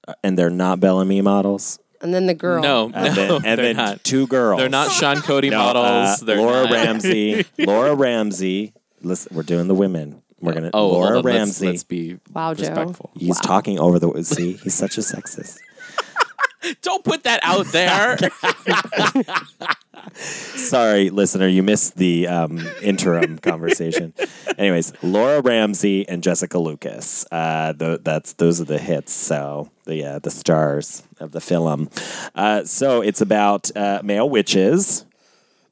uh, 0.08 0.16
and 0.24 0.40
they're 0.40 0.50
not 0.50 0.80
Bel 0.80 0.98
Ami 0.98 1.22
models. 1.22 1.78
and 2.02 2.16
then 2.16 2.26
the 2.26 2.34
girl. 2.34 2.64
No, 2.64 2.86
and 2.86 2.94
no, 2.94 3.12
then, 3.14 3.32
and 3.32 3.44
they're 3.44 3.56
then 3.58 3.76
not. 3.76 4.04
two 4.04 4.26
girls. 4.26 4.60
They're 4.60 4.70
not 4.70 4.92
Sean 4.92 5.22
Cody 5.22 5.52
No, 5.52 5.60
models. 5.60 6.24
uh, 6.24 6.26
they're 6.26 6.38
Laura 6.38 6.64
not. 6.64 6.72
Ramsey. 6.72 7.46
Laura 7.60 7.94
Ramsey. 7.94 8.74
Listen, 9.04 9.36
we're 9.36 9.44
doing 9.44 9.68
the 9.68 9.76
women. 9.76 10.24
We're 10.40 10.54
gonna. 10.54 10.72
Oh, 10.74 10.80
hold 10.90 10.94
Laura 10.94 11.08
on, 11.20 11.24
let's- 11.24 11.26
Ramsey. 11.38 11.68
Let's, 11.68 11.84
be 11.84 12.18
Wow, 12.34 12.54
Joe. 12.54 12.68
respectful. 12.68 13.12
He's 13.16 13.40
talking 13.40 13.80
over 13.80 14.00
the. 14.00 14.24
See, 14.24 14.54
he's 14.54 14.74
such 14.76 14.98
a 14.98 15.02
sexist. 15.02 15.58
Don't 16.82 17.04
put 17.04 17.24
that 17.24 17.40
out 17.44 17.68
there. 17.68 18.18
Sorry, 20.14 21.10
listener, 21.10 21.48
you 21.48 21.62
missed 21.64 21.98
the 21.98 22.28
um, 22.28 22.66
interim 22.82 23.38
conversation. 23.42 24.14
Anyways, 24.58 24.94
Laura 25.04 25.42
Ramsey 25.42 26.08
and 26.08 26.24
Jessica 26.24 26.58
Lucas. 26.58 27.26
Uh, 27.32 27.74
th- 27.74 28.02
that's 28.04 28.34
those 28.34 28.62
are 28.62 28.66
the 28.66 28.78
hits. 28.78 29.12
So 29.14 29.70
the 29.86 30.06
uh, 30.06 30.20
the 30.20 30.32
stars 30.32 31.04
of 31.20 31.32
the 31.32 31.42
film. 31.42 31.90
Uh, 32.34 32.64
so 32.64 33.02
it's 33.02 33.22
about 33.22 33.76
uh, 33.76 34.02
male 34.04 34.30
witches, 34.30 35.06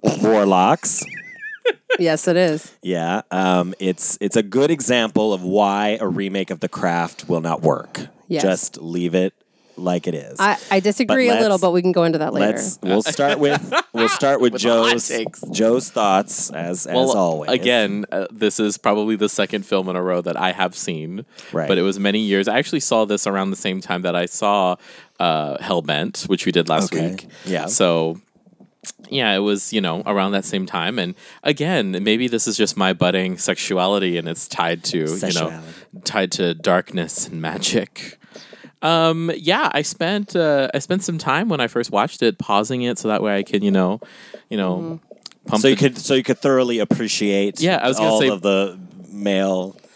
warlocks. 0.01 1.03
Yes, 1.99 2.27
it 2.27 2.35
is. 2.37 2.71
Yeah, 2.81 3.21
um, 3.29 3.73
it's 3.79 4.17
it's 4.19 4.35
a 4.35 4.43
good 4.43 4.71
example 4.71 5.31
of 5.33 5.43
why 5.43 5.97
a 6.01 6.07
remake 6.07 6.49
of 6.49 6.59
The 6.59 6.69
Craft 6.69 7.29
will 7.29 7.41
not 7.41 7.61
work. 7.61 8.07
Yes. 8.27 8.41
Just 8.41 8.77
leave 8.81 9.13
it 9.13 9.33
like 9.77 10.07
it 10.07 10.15
is. 10.15 10.39
I, 10.39 10.57
I 10.71 10.79
disagree 10.79 11.29
a 11.29 11.35
little, 11.35 11.57
but 11.59 11.71
we 11.71 11.81
can 11.83 11.91
go 11.91 12.03
into 12.03 12.17
that 12.19 12.33
later. 12.33 12.53
Let's 12.57 12.79
we'll 12.81 13.01
start 13.03 13.37
with 13.39 13.73
we'll 13.93 14.09
start 14.09 14.39
with, 14.41 14.53
With 14.53 14.61
Joe's. 14.61 15.11
Joe's 15.51 15.89
thoughts 15.91 16.49
as 16.51 16.87
as 16.87 16.95
always. 16.95 17.51
again, 17.51 18.05
uh, 18.11 18.25
this 18.31 18.59
is 18.59 18.77
probably 18.79 19.15
the 19.15 19.29
second 19.29 19.63
film 19.65 19.87
in 19.89 19.95
a 19.95 20.01
row 20.01 20.21
that 20.21 20.35
I 20.39 20.51
have 20.51 20.75
seen. 20.75 21.25
Right. 21.51 21.67
But 21.67 21.77
it 21.77 21.83
was 21.83 21.99
many 21.99 22.19
years. 22.19 22.47
I 22.47 22.57
actually 22.57 22.79
saw 22.81 23.05
this 23.05 23.27
around 23.27 23.51
the 23.51 23.55
same 23.55 23.81
time 23.81 24.01
that 24.01 24.15
I 24.15 24.25
saw 24.25 24.77
uh, 25.19 25.57
Hellbent, 25.57 26.27
which 26.27 26.45
we 26.47 26.51
did 26.51 26.69
last 26.69 26.91
Okay. 26.93 27.11
week. 27.11 27.27
Yeah. 27.45 27.67
So. 27.67 28.19
Yeah, 29.09 29.33
it 29.35 29.39
was, 29.39 29.71
you 29.73 29.81
know, 29.81 30.01
around 30.05 30.31
that 30.31 30.45
same 30.45 30.65
time. 30.65 30.97
And 30.99 31.15
again, 31.43 31.91
maybe 32.03 32.27
this 32.27 32.47
is 32.47 32.57
just 32.57 32.75
my 32.77 32.93
budding 32.93 33.37
sexuality 33.37 34.17
and 34.17 34.27
it's 34.27 34.47
tied 34.47 34.83
to, 34.85 34.97
you 34.97 35.33
know, 35.33 35.61
tied 36.03 36.31
to 36.33 36.53
darkness 36.53 37.27
and 37.27 37.41
magic. 37.41 38.17
Um, 38.81 39.31
yeah, 39.35 39.69
I 39.73 39.81
spent 39.81 40.35
uh, 40.35 40.67
I 40.73 40.79
spent 40.79 41.03
some 41.03 41.17
time 41.17 41.47
when 41.47 41.61
I 41.61 41.67
first 41.67 41.91
watched 41.91 42.21
it 42.21 42.37
pausing 42.37 42.81
it 42.81 42.97
so 42.99 43.07
that 43.07 43.21
way 43.23 43.37
I 43.37 43.43
can, 43.43 43.63
you 43.63 43.71
know, 43.71 44.01
you 44.49 44.57
know, 44.57 44.99
pump 45.47 45.61
so 45.61 45.69
you 45.69 45.75
the- 45.75 45.79
could 45.89 45.97
so 45.97 46.13
you 46.15 46.23
could 46.23 46.39
thoroughly 46.39 46.79
appreciate 46.79 47.61
Yeah, 47.61 47.77
I 47.81 47.87
was 47.87 47.97
gonna 47.97 48.09
all 48.09 48.19
say- 48.19 48.27
of 48.29 48.41
the 48.41 48.77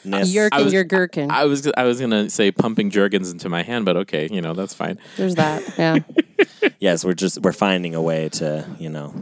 maleness. 0.07 0.33
Yerk 0.33 0.53
I 0.53 0.57
and 0.57 0.65
was- 0.65 0.73
your 0.73 0.83
gherkin. 0.83 1.29
I 1.31 1.45
was 1.45 1.69
I 1.77 1.83
was 1.83 1.99
gonna 1.99 2.29
say 2.29 2.51
pumping 2.51 2.89
Jergens 2.89 3.31
into 3.31 3.49
my 3.49 3.63
hand, 3.63 3.85
but 3.85 3.97
okay, 3.97 4.27
you 4.31 4.41
know 4.41 4.53
that's 4.53 4.73
fine. 4.73 4.97
There's 5.17 5.35
that. 5.35 5.63
Yeah. 5.77 5.99
yes, 6.79 7.03
we're 7.05 7.13
just 7.13 7.41
we're 7.41 7.51
finding 7.53 7.95
a 7.95 8.01
way 8.01 8.29
to 8.29 8.67
you 8.79 8.89
know 8.89 9.13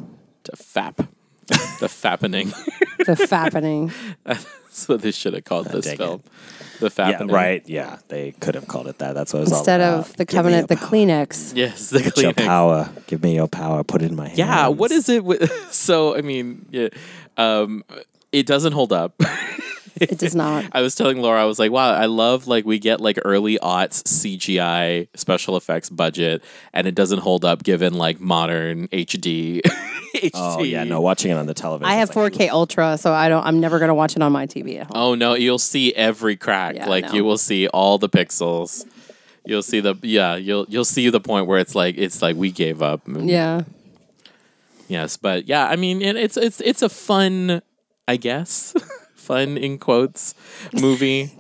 To 0.44 0.52
fap, 0.54 1.08
the 1.48 1.88
fappening. 1.88 2.52
the 3.06 3.14
fappening. 3.16 3.92
That's 4.76 4.90
what 4.90 5.02
they 5.02 5.12
should 5.12 5.34
have 5.36 5.46
called 5.46 5.68
this 5.68 5.86
dig 5.86 5.98
film. 5.98 6.22
The 6.80 6.92
yeah 6.98 7.22
right 7.30 7.64
yeah 7.66 8.00
they 8.10 8.32
could 8.34 8.56
have 8.56 8.68
called 8.68 8.88
it 8.88 8.98
that. 8.98 9.14
That's 9.14 9.32
what 9.32 9.40
it 9.40 9.44
was 9.44 9.52
Instead 9.54 9.80
all 9.80 10.00
of 10.00 10.18
the 10.18 10.26
Give 10.26 10.36
covenant, 10.36 10.68
the 10.68 10.76
power. 10.76 10.90
Kleenex. 10.90 11.54
Yes, 11.56 11.92
the 11.92 12.00
Kleenex. 12.00 12.22
Your 12.22 12.34
Kleenex. 12.34 12.46
power, 12.46 12.90
give 13.08 13.24
me 13.24 13.36
your 13.36 13.48
power. 13.48 13.84
Put 13.86 14.02
it 14.02 14.10
in 14.12 14.18
my 14.18 14.28
hand. 14.28 14.38
Yeah, 14.38 14.68
what 14.68 14.92
is 14.92 15.08
it 15.08 15.24
with? 15.24 15.50
So 15.72 16.18
I 16.18 16.22
mean, 16.22 16.66
yeah, 16.72 16.90
um, 17.38 17.86
it 18.34 18.46
doesn't 18.46 18.74
hold 18.74 18.92
up. 18.92 19.14
It 19.96 20.18
does 20.18 20.36
not. 20.36 20.66
I 20.72 20.82
was 20.82 20.96
telling 20.96 21.22
Laura, 21.22 21.42
I 21.42 21.46
was 21.46 21.60
like, 21.60 21.72
wow, 21.72 21.94
I 21.94 22.06
love 22.06 22.48
like 22.48 22.66
we 22.66 22.80
get 22.80 23.02
like 23.02 23.20
early 23.24 23.58
aughts 23.60 24.04
CGI 24.04 25.08
special 25.16 25.58
effects 25.58 25.90
budget, 25.90 26.44
and 26.74 26.88
it 26.88 26.96
doesn't 26.96 27.20
hold 27.20 27.46
up 27.46 27.64
given 27.64 27.94
like 27.94 28.20
modern 28.20 28.88
HD. 28.90 29.62
HD. 29.62 29.62
Oh 30.34 30.64
yeah, 30.64 30.86
no, 30.86 31.02
watching 31.02 31.32
it 31.32 31.34
on 31.34 31.46
the 31.46 31.54
television. 31.54 31.92
I 31.92 31.96
have 31.96 32.16
like, 32.16 32.34
4K 32.34 32.50
Ultra, 32.50 32.98
so 32.98 33.12
I 33.12 33.28
don't. 33.28 33.46
I'm 33.46 33.60
never 33.60 33.80
gonna 33.80 33.94
watch 33.94 34.16
it 34.16 34.22
on 34.22 34.32
my 34.32 34.48
TV 34.48 34.80
at 34.80 34.88
home. 34.88 34.96
Oh 34.96 35.16
no, 35.16 35.34
you'll 35.34 35.60
see 35.60 35.94
every 35.94 36.38
crack. 36.38 36.76
Yeah, 36.76 36.88
like 36.88 37.06
no. 37.06 37.14
you 37.14 37.26
will 37.26 37.38
see 37.38 37.68
all 37.68 37.98
the 37.98 38.08
pixels. 38.08 38.86
You'll 39.46 39.62
see 39.62 39.82
the 39.82 39.96
yeah. 40.02 40.38
You'll 40.38 40.66
you'll 40.70 40.86
see 40.86 41.10
the 41.10 41.20
point 41.20 41.48
where 41.48 41.60
it's 41.60 41.76
like 41.76 41.98
it's 41.98 42.22
like 42.22 42.38
we 42.38 42.50
gave 42.52 42.82
up. 42.82 43.06
Mm. 43.06 43.30
Yeah. 43.30 43.64
Yes, 44.88 45.18
but 45.18 45.48
yeah, 45.48 45.68
I 45.68 45.76
mean, 45.76 46.02
it, 46.02 46.16
it's 46.16 46.38
it's 46.38 46.62
it's 46.62 46.82
a 46.82 46.90
fun, 46.90 47.62
I 48.08 48.18
guess, 48.18 48.74
fun 49.26 49.58
in 49.58 49.78
quotes 49.80 50.34
movie. 50.74 51.32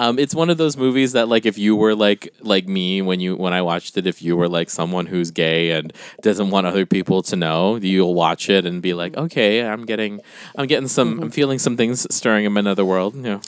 Um, 0.00 0.16
it's 0.16 0.32
one 0.32 0.48
of 0.48 0.58
those 0.58 0.76
movies 0.76 1.10
that, 1.14 1.26
like, 1.28 1.44
if 1.44 1.58
you 1.58 1.74
were 1.74 1.92
like 1.96 2.32
like 2.40 2.68
me 2.68 3.02
when 3.02 3.18
you 3.18 3.34
when 3.34 3.52
I 3.52 3.62
watched 3.62 3.96
it, 3.96 4.06
if 4.06 4.22
you 4.22 4.36
were 4.36 4.48
like 4.48 4.70
someone 4.70 5.06
who's 5.06 5.32
gay 5.32 5.72
and 5.72 5.92
doesn't 6.22 6.50
want 6.50 6.68
other 6.68 6.86
people 6.86 7.20
to 7.22 7.34
know, 7.34 7.74
you'll 7.74 8.14
watch 8.14 8.48
it 8.48 8.64
and 8.64 8.80
be 8.80 8.94
like, 8.94 9.16
okay, 9.16 9.66
I'm 9.66 9.84
getting, 9.84 10.20
I'm 10.54 10.68
getting 10.68 10.86
some, 10.86 11.18
I'm 11.20 11.30
feeling 11.32 11.58
some 11.58 11.76
things 11.76 12.06
stirring 12.14 12.44
in 12.44 12.52
my 12.52 12.60
nether 12.60 12.84
world. 12.84 13.16
You 13.16 13.22
know, 13.22 13.40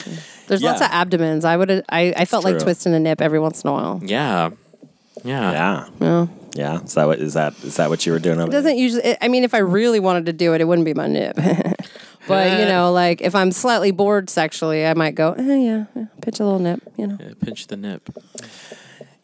There's 0.47 0.61
lots 0.61 0.81
of 0.81 0.87
abdomens. 0.91 1.45
I 1.45 1.55
would. 1.55 1.71
I, 1.87 2.13
I 2.17 2.25
felt 2.25 2.43
like 2.43 2.59
twisting 2.59 2.93
a 2.93 2.99
nip 2.99 3.21
every 3.21 3.39
once 3.39 3.63
in 3.63 3.69
a 3.69 3.71
while. 3.71 4.01
yeah, 4.03 4.49
yeah, 5.23 5.51
Yeah, 5.53 5.87
Yeah. 6.01 6.27
yeah. 6.53 6.81
Is 6.83 6.95
that 6.95 7.07
what 7.07 7.19
is 7.19 7.33
that 7.35 7.53
is 7.63 7.77
that 7.77 7.89
what 7.89 8.05
you 8.05 8.11
were 8.11 8.19
doing? 8.19 8.41
Over 8.41 8.49
It 8.49 8.51
doesn't 8.51 8.77
usually. 8.77 9.03
It, 9.03 9.17
I 9.21 9.29
mean, 9.29 9.45
if 9.45 9.53
I 9.53 9.59
really 9.59 10.01
wanted 10.01 10.25
to 10.25 10.33
do 10.33 10.53
it, 10.53 10.59
it 10.59 10.65
wouldn't 10.65 10.83
be 10.85 10.93
my 10.93 11.07
nip. 11.07 11.39
but 12.27 12.59
you 12.59 12.65
know, 12.65 12.91
like 12.91 13.21
if 13.21 13.35
I'm 13.35 13.51
slightly 13.51 13.91
bored 13.91 14.29
sexually, 14.29 14.85
I 14.85 14.93
might 14.93 15.15
go, 15.15 15.33
eh, 15.33 15.41
yeah, 15.57 15.85
yeah, 15.95 16.05
pitch 16.21 16.39
a 16.39 16.43
little 16.43 16.59
nip. 16.59 16.81
You 16.97 17.07
know. 17.07 17.17
Yeah, 17.19 17.33
pinch 17.41 17.67
the 17.67 17.77
nip. 17.77 18.09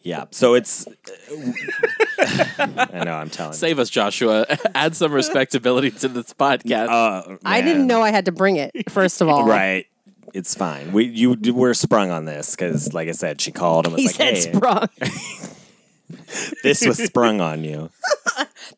Yeah. 0.02 0.24
So 0.30 0.54
it's. 0.54 0.86
I 2.18 3.02
know. 3.04 3.14
I'm 3.14 3.28
telling. 3.30 3.52
you. 3.52 3.58
Save 3.58 3.78
us, 3.78 3.90
Joshua. 3.90 4.46
Add 4.74 4.96
some 4.96 5.12
respectability 5.12 5.90
to 5.92 6.08
this 6.08 6.32
podcast. 6.32 6.88
Uh, 6.88 7.36
I 7.44 7.60
didn't 7.60 7.86
know 7.86 8.02
I 8.02 8.10
had 8.10 8.24
to 8.26 8.32
bring 8.32 8.56
it. 8.56 8.90
First 8.90 9.20
of 9.20 9.28
all, 9.28 9.44
Right. 9.46 9.86
It's 10.34 10.54
fine. 10.54 10.92
We 10.92 11.06
you 11.06 11.36
were 11.54 11.72
sprung 11.72 12.10
on 12.10 12.26
this 12.26 12.54
because, 12.54 12.92
like 12.92 13.08
I 13.08 13.12
said, 13.12 13.40
she 13.40 13.50
called 13.50 13.86
and 13.86 13.94
was 13.94 14.02
He 14.02 14.08
like, 14.08 14.16
said 14.16 14.34
"Hey, 14.34 14.40
sprung. 14.52 14.88
this 16.62 16.86
was 16.86 16.98
sprung 16.98 17.40
on 17.40 17.64
you." 17.64 17.90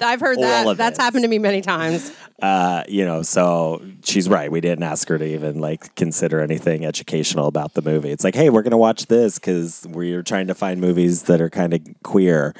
I've 0.00 0.20
heard 0.20 0.36
All 0.36 0.42
that. 0.42 0.66
of 0.66 0.76
That's 0.76 0.96
this. 0.98 1.04
happened 1.04 1.22
to 1.24 1.28
me 1.28 1.38
many 1.38 1.60
times. 1.60 2.12
Uh, 2.40 2.84
you 2.88 3.04
know, 3.04 3.20
so 3.20 3.82
she's 4.02 4.26
right. 4.26 4.50
We 4.50 4.62
didn't 4.62 4.82
ask 4.82 5.06
her 5.10 5.18
to 5.18 5.24
even 5.26 5.60
like 5.60 5.94
consider 5.94 6.40
anything 6.40 6.86
educational 6.86 7.48
about 7.48 7.74
the 7.74 7.82
movie. 7.82 8.08
It's 8.08 8.24
like, 8.24 8.34
hey, 8.34 8.48
we're 8.48 8.62
gonna 8.62 8.78
watch 8.78 9.08
this 9.08 9.38
because 9.38 9.86
we're 9.90 10.22
trying 10.22 10.46
to 10.46 10.54
find 10.54 10.80
movies 10.80 11.24
that 11.24 11.42
are 11.42 11.50
kind 11.50 11.74
of 11.74 11.82
queer 12.02 12.54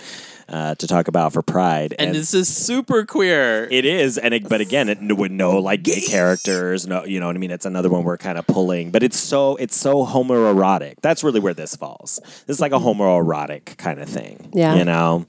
uh, 0.50 0.74
to 0.74 0.86
talk 0.86 1.08
about 1.08 1.32
for 1.32 1.40
Pride. 1.40 1.94
and 1.98 2.14
this 2.14 2.34
is 2.34 2.46
super 2.54 3.06
queer. 3.06 3.68
It 3.70 3.86
is, 3.86 4.18
and 4.18 4.34
it, 4.34 4.50
but 4.50 4.60
again, 4.60 4.90
it 4.90 4.98
n- 4.98 5.16
with 5.16 5.30
no 5.32 5.56
like 5.58 5.82
gay 5.82 6.02
characters. 6.02 6.86
No, 6.86 7.06
you 7.06 7.18
know 7.18 7.28
what 7.28 7.36
I 7.36 7.38
mean. 7.38 7.50
It's 7.50 7.64
another 7.64 7.88
one 7.88 8.04
we're 8.04 8.18
kind 8.18 8.36
of 8.36 8.46
pulling, 8.46 8.90
but 8.90 9.02
it's 9.02 9.18
so 9.18 9.56
it's 9.56 9.78
so 9.78 10.04
homoerotic. 10.04 10.96
That's 11.00 11.24
really 11.24 11.40
where 11.40 11.54
this 11.54 11.74
falls. 11.74 12.20
This 12.46 12.56
is 12.56 12.60
like 12.60 12.72
a 12.72 12.78
homoerotic 12.78 13.78
kind 13.78 13.98
of 13.98 14.10
thing. 14.10 14.50
Yeah. 14.52 14.74
you 14.74 14.84
know. 14.84 15.24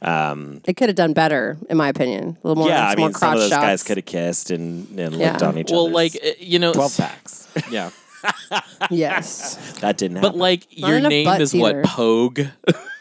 It 0.00 0.76
could 0.76 0.88
have 0.88 0.96
done 0.96 1.12
better, 1.12 1.27
in 1.32 1.76
my 1.76 1.88
opinion. 1.88 2.36
A 2.42 2.46
little 2.48 2.62
more. 2.62 2.68
yeah, 2.68 2.86
I 2.88 2.90
some 2.92 3.00
more 3.00 3.08
mean, 3.08 3.14
some 3.14 3.32
of 3.32 3.38
crotch 3.38 3.50
those 3.50 3.58
guys 3.58 3.82
could 3.82 3.96
have 3.98 4.06
kissed 4.06 4.50
and, 4.50 4.98
and 4.98 5.14
Yeah. 5.14 5.30
licked 5.32 5.42
on 5.42 5.58
each 5.58 5.66
other. 5.72 5.76
well, 5.76 5.90
like 5.90 6.14
uh, 6.24 6.30
you 6.38 6.58
know, 6.58 6.72
twelve 6.72 6.96
packs. 6.96 7.46
Yeah, 7.70 7.90
Yes. 8.90 9.56
that 9.80 9.96
didn't 9.96 10.16
happen. 10.16 10.32
but 10.32 10.38
like 10.38 10.66
Not 10.76 10.88
your 10.88 10.96
enough 10.98 11.10
name 11.10 11.24
butt 11.24 11.40
is 11.40 11.54
what 11.54 11.72
theater. 11.74 11.82
Pogue. 11.88 12.40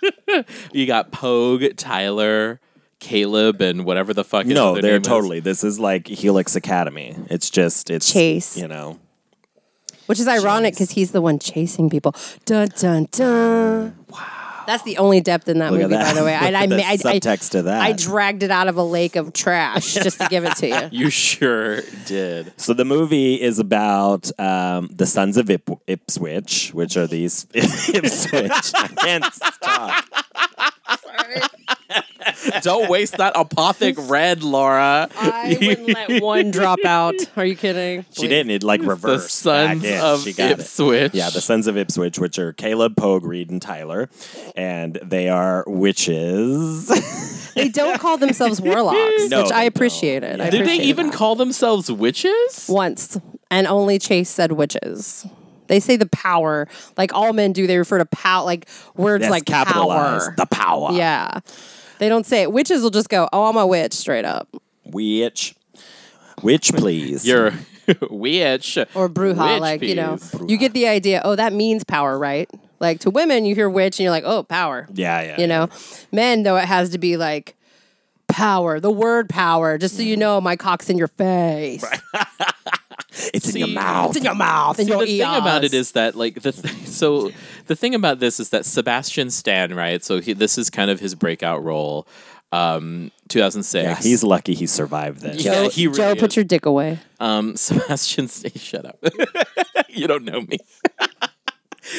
you 0.71 0.85
got 0.85 1.11
Pogue, 1.11 1.63
Tyler, 1.75 2.59
Caleb, 2.99 3.61
and 3.61 3.85
whatever 3.85 4.13
the 4.13 4.23
fuck. 4.23 4.45
his 4.45 4.53
no, 4.55 4.71
other 4.71 4.81
they're 4.81 4.91
name 4.93 5.01
is. 5.01 5.07
totally. 5.07 5.39
This 5.39 5.63
is 5.63 5.79
like 5.79 6.07
Helix 6.07 6.55
Academy. 6.55 7.15
It's 7.29 7.49
just 7.49 7.89
it's 7.89 8.11
Chase. 8.11 8.57
You 8.57 8.67
know, 8.67 8.99
Which 10.07 10.19
is 10.19 10.27
ironic 10.27 10.73
because 10.73 10.91
he's 10.91 11.11
the 11.11 11.21
one 11.21 11.39
chasing 11.39 11.89
people. 11.89 12.13
Dun 12.45 12.69
dun 12.77 13.07
dun. 13.11 13.95
Wow. 14.09 14.36
That's 14.67 14.83
the 14.83 14.97
only 14.97 15.21
depth 15.21 15.47
in 15.47 15.59
that 15.59 15.71
Look 15.71 15.81
at 15.81 15.89
movie, 15.89 16.03
by 16.03 16.13
the 16.13 16.23
way. 16.25 16.35
I, 16.35 16.47
I, 16.49 16.65
The 16.67 16.75
ma- 16.75 16.83
I, 16.83 16.91
I, 16.91 16.97
subtext 16.97 17.51
to 17.51 17.63
that. 17.63 17.81
I 17.81 17.93
dragged 17.93 18.43
it 18.43 18.51
out 18.51 18.67
of 18.67 18.75
a 18.75 18.83
lake 18.83 19.15
of 19.15 19.31
trash 19.31 19.93
just 19.93 20.19
to 20.19 20.27
give 20.27 20.43
it 20.43 20.55
to 20.57 20.67
you. 20.67 20.89
You 21.07 21.09
sure 21.09 21.81
did. 22.05 22.51
So 22.57 22.73
the 22.73 22.83
movie 22.83 23.41
is 23.41 23.59
about 23.59 24.29
um, 24.39 24.89
the 24.91 25.05
sons 25.05 25.37
of 25.37 25.49
Ip- 25.49 25.79
Ipswich, 25.87 26.73
which 26.73 26.97
are 26.97 27.07
these 27.07 27.47
Ipswich. 27.53 28.51
I 28.75 28.87
can't 28.97 29.25
stop. 29.33 30.05
Don't 32.61 32.89
waste 32.89 33.17
that 33.17 33.35
apothic 33.35 33.95
red, 34.09 34.43
Laura. 34.43 35.07
I 35.17 35.57
wouldn't 35.59 35.87
let 35.87 36.21
one 36.21 36.51
drop 36.51 36.79
out. 36.85 37.15
Are 37.35 37.45
you 37.45 37.55
kidding? 37.55 38.05
She 38.11 38.27
didn't. 38.27 38.51
It 38.51 38.63
like 38.63 38.81
reverse 38.81 39.23
the 39.23 39.29
sons 39.29 39.83
back 39.83 39.91
in. 39.91 39.99
of 40.01 40.21
she 40.23 40.33
got 40.33 40.51
it. 40.51 40.59
Ipswich. 40.59 41.13
Yeah, 41.13 41.29
the 41.29 41.41
sons 41.41 41.67
of 41.67 41.77
Ipswich, 41.77 42.19
which 42.19 42.37
are 42.39 42.53
Caleb, 42.53 42.95
Pogue, 42.95 43.23
Reed, 43.25 43.49
and 43.49 43.61
Tyler, 43.61 44.09
and 44.55 44.95
they 45.03 45.29
are 45.29 45.63
witches. 45.67 46.91
They 47.57 47.69
don't 47.69 47.99
call 47.99 48.19
themselves 48.19 48.61
warlocks, 48.61 49.29
No, 49.29 49.41
which 49.41 49.51
I 49.51 49.61
don't. 49.63 49.67
appreciated. 49.69 50.39
I 50.39 50.51
Did 50.51 50.53
they 50.53 50.57
appreciated 50.59 50.85
even 50.89 51.07
that. 51.07 51.15
call 51.15 51.33
themselves 51.35 51.91
witches? 51.91 52.67
once? 52.69 53.17
And 53.49 53.65
only 53.65 53.97
Chase 53.97 54.29
said 54.29 54.51
witches. 54.51 55.25
They 55.67 55.79
say 55.79 55.95
the 55.95 56.07
power, 56.07 56.67
like 56.97 57.13
all 57.13 57.33
men 57.33 57.53
do. 57.53 57.67
They 57.67 57.77
refer 57.77 57.97
to 57.97 58.05
power, 58.05 58.45
like 58.45 58.67
words 58.95 59.23
Yes, 59.23 59.31
like 59.31 59.45
capitalize 59.45 60.25
power. 60.25 60.35
the 60.37 60.45
power. 60.45 60.91
Yeah. 60.93 61.39
They 61.99 62.09
don't 62.09 62.25
say 62.25 62.43
it. 62.43 62.51
Witches 62.51 62.83
will 62.83 62.91
just 62.91 63.09
go, 63.09 63.27
"Oh, 63.33 63.45
I'm 63.45 63.57
a 63.57 63.65
witch," 63.65 63.93
straight 63.93 64.25
up. 64.25 64.47
Witch. 64.85 65.55
Witch, 66.43 66.71
please. 66.73 67.25
You're 67.25 67.53
witch 68.09 68.77
Or 68.93 69.09
bruja, 69.09 69.53
Witch 69.53 69.61
like 69.61 69.81
you 69.81 69.95
know, 69.95 70.17
peas. 70.17 70.35
you 70.47 70.57
get 70.57 70.73
the 70.73 70.87
idea. 70.87 71.21
Oh, 71.23 71.35
that 71.35 71.53
means 71.53 71.83
power, 71.83 72.17
right? 72.17 72.49
Like 72.79 72.99
to 73.01 73.09
women, 73.09 73.45
you 73.45 73.55
hear 73.55 73.69
witch 73.69 73.99
and 73.99 74.03
you're 74.03 74.11
like, 74.11 74.25
oh, 74.25 74.43
power. 74.43 74.87
yeah, 74.93 75.21
yeah. 75.21 75.41
You 75.41 75.47
know, 75.47 75.69
men 76.11 76.43
though 76.43 76.57
it 76.57 76.65
has 76.65 76.91
to 76.91 76.97
be 76.97 77.17
like 77.17 77.55
power, 78.27 78.79
the 78.79 78.91
word 78.91 79.29
power. 79.29 79.77
Just 79.77 79.95
so 79.95 80.03
you 80.03 80.15
mm. 80.15 80.19
know, 80.19 80.41
my 80.41 80.55
cock's 80.55 80.89
in 80.89 80.97
your 80.97 81.07
face. 81.07 81.83
It's 83.33 83.49
in 83.49 83.57
your 83.57 83.67
mouth. 83.67 84.09
It's 84.09 84.17
in 84.17 84.23
your 84.23 84.35
mouth. 84.35 84.79
In 84.79 84.85
See, 84.85 84.91
your 84.91 85.01
the 85.05 85.05
thing 85.19 85.21
about 85.41 85.63
it 85.63 85.73
is 85.73 85.91
that 85.93 86.15
like 86.15 86.41
the 86.41 86.51
th- 86.51 86.75
so 86.87 87.31
the 87.67 87.75
thing 87.75 87.93
about 87.95 88.19
this 88.19 88.39
is 88.39 88.49
that 88.49 88.65
Sebastian 88.65 89.29
Stan, 89.29 89.73
right? 89.75 90.03
So 90.03 90.19
he, 90.19 90.33
this 90.33 90.57
is 90.57 90.69
kind 90.69 90.89
of 90.91 90.99
his 90.99 91.15
breakout 91.15 91.63
role. 91.63 92.07
Um, 92.53 93.11
2006. 93.27 93.83
Yeah, 93.83 93.95
he's 94.09 94.23
lucky 94.23 94.53
he 94.53 94.67
survived 94.67 95.19
this. 95.21 95.43
Yeah, 95.43 95.63
Joe, 95.63 95.69
he 95.69 95.87
really 95.87 95.97
Joe, 95.97 96.15
put 96.15 96.31
is. 96.31 96.35
your 96.37 96.45
dick 96.45 96.65
away. 96.65 96.99
Um, 97.19 97.55
Sebastian, 97.57 98.27
Stan, 98.29 98.51
shut 98.55 98.85
up. 98.85 98.97
you 99.89 100.07
don't 100.07 100.23
know 100.23 100.41
me. 100.41 100.57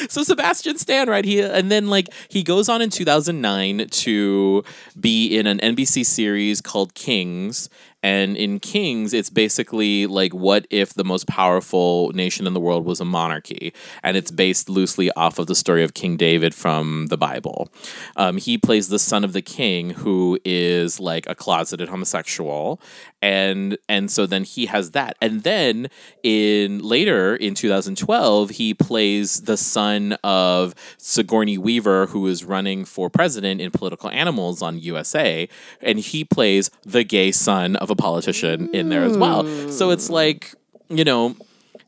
so 0.09 0.23
Sebastian 0.23 0.77
Stan, 0.77 1.07
right? 1.07 1.23
He 1.23 1.39
and 1.41 1.71
then 1.71 1.87
like 1.87 2.07
he 2.29 2.41
goes 2.43 2.67
on 2.67 2.81
in 2.81 2.89
2009 2.89 3.87
to 3.89 4.63
be 4.99 5.37
in 5.37 5.45
an 5.47 5.59
NBC 5.59 6.03
series 6.05 6.61
called 6.61 6.93
Kings. 6.95 7.69
And 8.01 8.37
in 8.37 8.59
Kings, 8.59 9.13
it's 9.13 9.29
basically 9.29 10.07
like 10.07 10.33
what 10.33 10.65
if 10.69 10.93
the 10.93 11.03
most 11.03 11.27
powerful 11.27 12.11
nation 12.13 12.47
in 12.47 12.53
the 12.53 12.59
world 12.59 12.85
was 12.85 12.99
a 12.99 13.05
monarchy, 13.05 13.73
and 14.03 14.15
it's 14.15 14.31
based 14.31 14.69
loosely 14.69 15.11
off 15.11 15.39
of 15.39 15.47
the 15.47 15.55
story 15.55 15.83
of 15.83 15.93
King 15.93 16.15
David 16.15 16.55
from 16.55 17.07
the 17.07 17.17
Bible. 17.17 17.69
Um, 18.15 18.37
he 18.37 18.57
plays 18.57 18.87
the 18.87 18.99
son 18.99 19.23
of 19.23 19.33
the 19.33 19.41
king, 19.41 19.91
who 19.91 20.39
is 20.45 20.99
like 20.99 21.27
a 21.27 21.35
closeted 21.35 21.89
homosexual, 21.89 22.81
and 23.21 23.77
and 23.87 24.09
so 24.11 24.25
then 24.25 24.43
he 24.43 24.67
has 24.67 24.91
that, 24.91 25.17
and 25.21 25.43
then 25.43 25.89
in 26.23 26.79
later 26.79 27.35
in 27.35 27.53
2012, 27.53 28.51
he 28.51 28.73
plays 28.73 29.41
the 29.41 29.57
son 29.57 30.13
of 30.23 30.73
Sigourney 30.97 31.57
Weaver, 31.57 32.07
who 32.07 32.27
is 32.27 32.43
running 32.43 32.85
for 32.85 33.09
president 33.09 33.61
in 33.61 33.71
Political 33.71 34.09
Animals 34.11 34.61
on 34.61 34.79
USA, 34.79 35.47
and 35.81 35.99
he 35.99 36.23
plays 36.23 36.69
the 36.83 37.03
gay 37.03 37.31
son 37.31 37.75
of 37.77 37.89
a 37.89 37.95
politician 37.95 38.69
in 38.73 38.89
there 38.89 39.03
as 39.03 39.17
well. 39.17 39.43
So 39.69 39.89
it's 39.91 40.07
mm. 40.07 40.13
like 40.13 40.53
you 40.89 41.03
know 41.03 41.35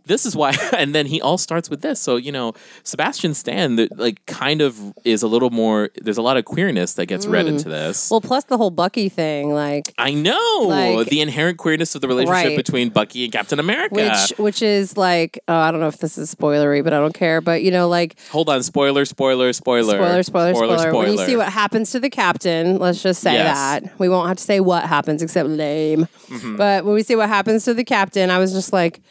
this 0.06 0.26
is 0.26 0.36
why 0.36 0.56
and 0.78 0.94
then 0.96 1.06
he 1.06 1.22
all 1.22 1.38
starts 1.38 1.70
with 1.70 1.82
this 1.82 2.00
so 2.00 2.16
you 2.16 2.32
know 2.32 2.54
sebastian 2.84 3.34
stan 3.34 3.76
that 3.76 3.96
like 3.98 4.26
kind 4.26 4.62
of 4.62 4.80
is 5.06 5.22
a 5.24 5.28
little 5.28 5.50
more 5.52 5.90
there's 6.02 6.18
a 6.18 6.22
lot 6.22 6.38
of 6.38 6.46
queerness 6.46 6.94
that 6.96 7.06
gets 7.06 7.26
read 7.26 7.46
into 7.48 7.70
this 7.70 8.10
Well, 8.10 8.22
plus 8.22 8.46
the 8.46 8.58
whole 8.58 8.72
Bucky 8.72 9.10
thing, 9.10 9.54
like 9.54 9.94
i 9.98 10.14
know 10.14 10.66
like- 10.68 11.08
the 11.10 11.22
inherent 11.22 11.58
queerness 11.58 11.96
of 11.96 12.02
the 12.02 12.08
relationship 12.08 12.32
Right. 12.32 12.56
between 12.58 12.90
bucky 12.90 13.24
and 13.26 13.34
captain 13.34 13.60
america 13.60 13.94
which 13.96 14.34
which 14.38 14.62
is 14.62 14.98
like 14.98 15.40
uh, 15.48 15.54
I 15.56 15.72
don't 15.72 15.80
know 15.80 15.88
if 15.88 15.98
this 16.00 16.18
is 16.18 16.34
spoilery, 16.34 16.84
but 16.84 16.94
I 16.94 16.98
don't 17.00 17.14
care. 17.14 17.42
But 17.42 17.62
you 17.64 17.72
know, 17.72 17.88
like 17.88 18.18
hold 18.30 18.50
on 18.50 18.64
spoiler 18.64 19.06
spoiler 19.06 19.52
spoiler 19.54 19.94
spoiler, 19.96 20.24
spoiler, 20.24 20.54
spoiler. 20.56 20.78
spoiler, 20.78 20.94
When 20.94 21.12
you 21.12 21.18
see 21.26 21.36
what 21.36 21.50
happens 21.50 21.92
to 21.92 22.00
the 22.00 22.10
captain, 22.10 22.78
let's 22.80 23.02
just 23.02 23.22
say 23.22 23.34
Yes. 23.34 23.56
that 23.56 24.00
we 24.00 24.10
won't 24.10 24.28
have 24.28 24.38
to 24.38 24.44
say 24.44 24.60
what 24.60 24.84
happens 24.86 25.22
except 25.22 25.50
lame. 25.50 26.08
Mm-hmm. 26.30 26.56
But 26.58 26.86
when 26.86 26.94
we 26.96 27.04
see 27.04 27.16
what 27.16 27.30
happens 27.30 27.66
to 27.66 27.74
the 27.74 27.84
captain, 27.84 28.30
I 28.30 28.38
was 28.40 28.52
just 28.54 28.72
like, 28.74 29.02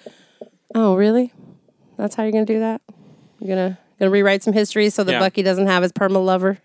oh 0.74 0.94
really? 0.96 1.32
That's 1.96 2.14
how 2.14 2.22
you're 2.22 2.32
gonna 2.32 2.46
do 2.46 2.60
that? 2.60 2.80
You're 3.40 3.56
gonna 3.56 3.78
gonna 3.98 4.10
rewrite 4.10 4.42
some 4.42 4.54
history 4.54 4.90
so 4.90 5.04
that 5.04 5.12
Yeah. 5.12 5.18
Bucky 5.18 5.42
doesn't 5.42 5.66
have 5.66 5.82
his 5.82 5.92
perma 5.92 6.24
lover? 6.24 6.58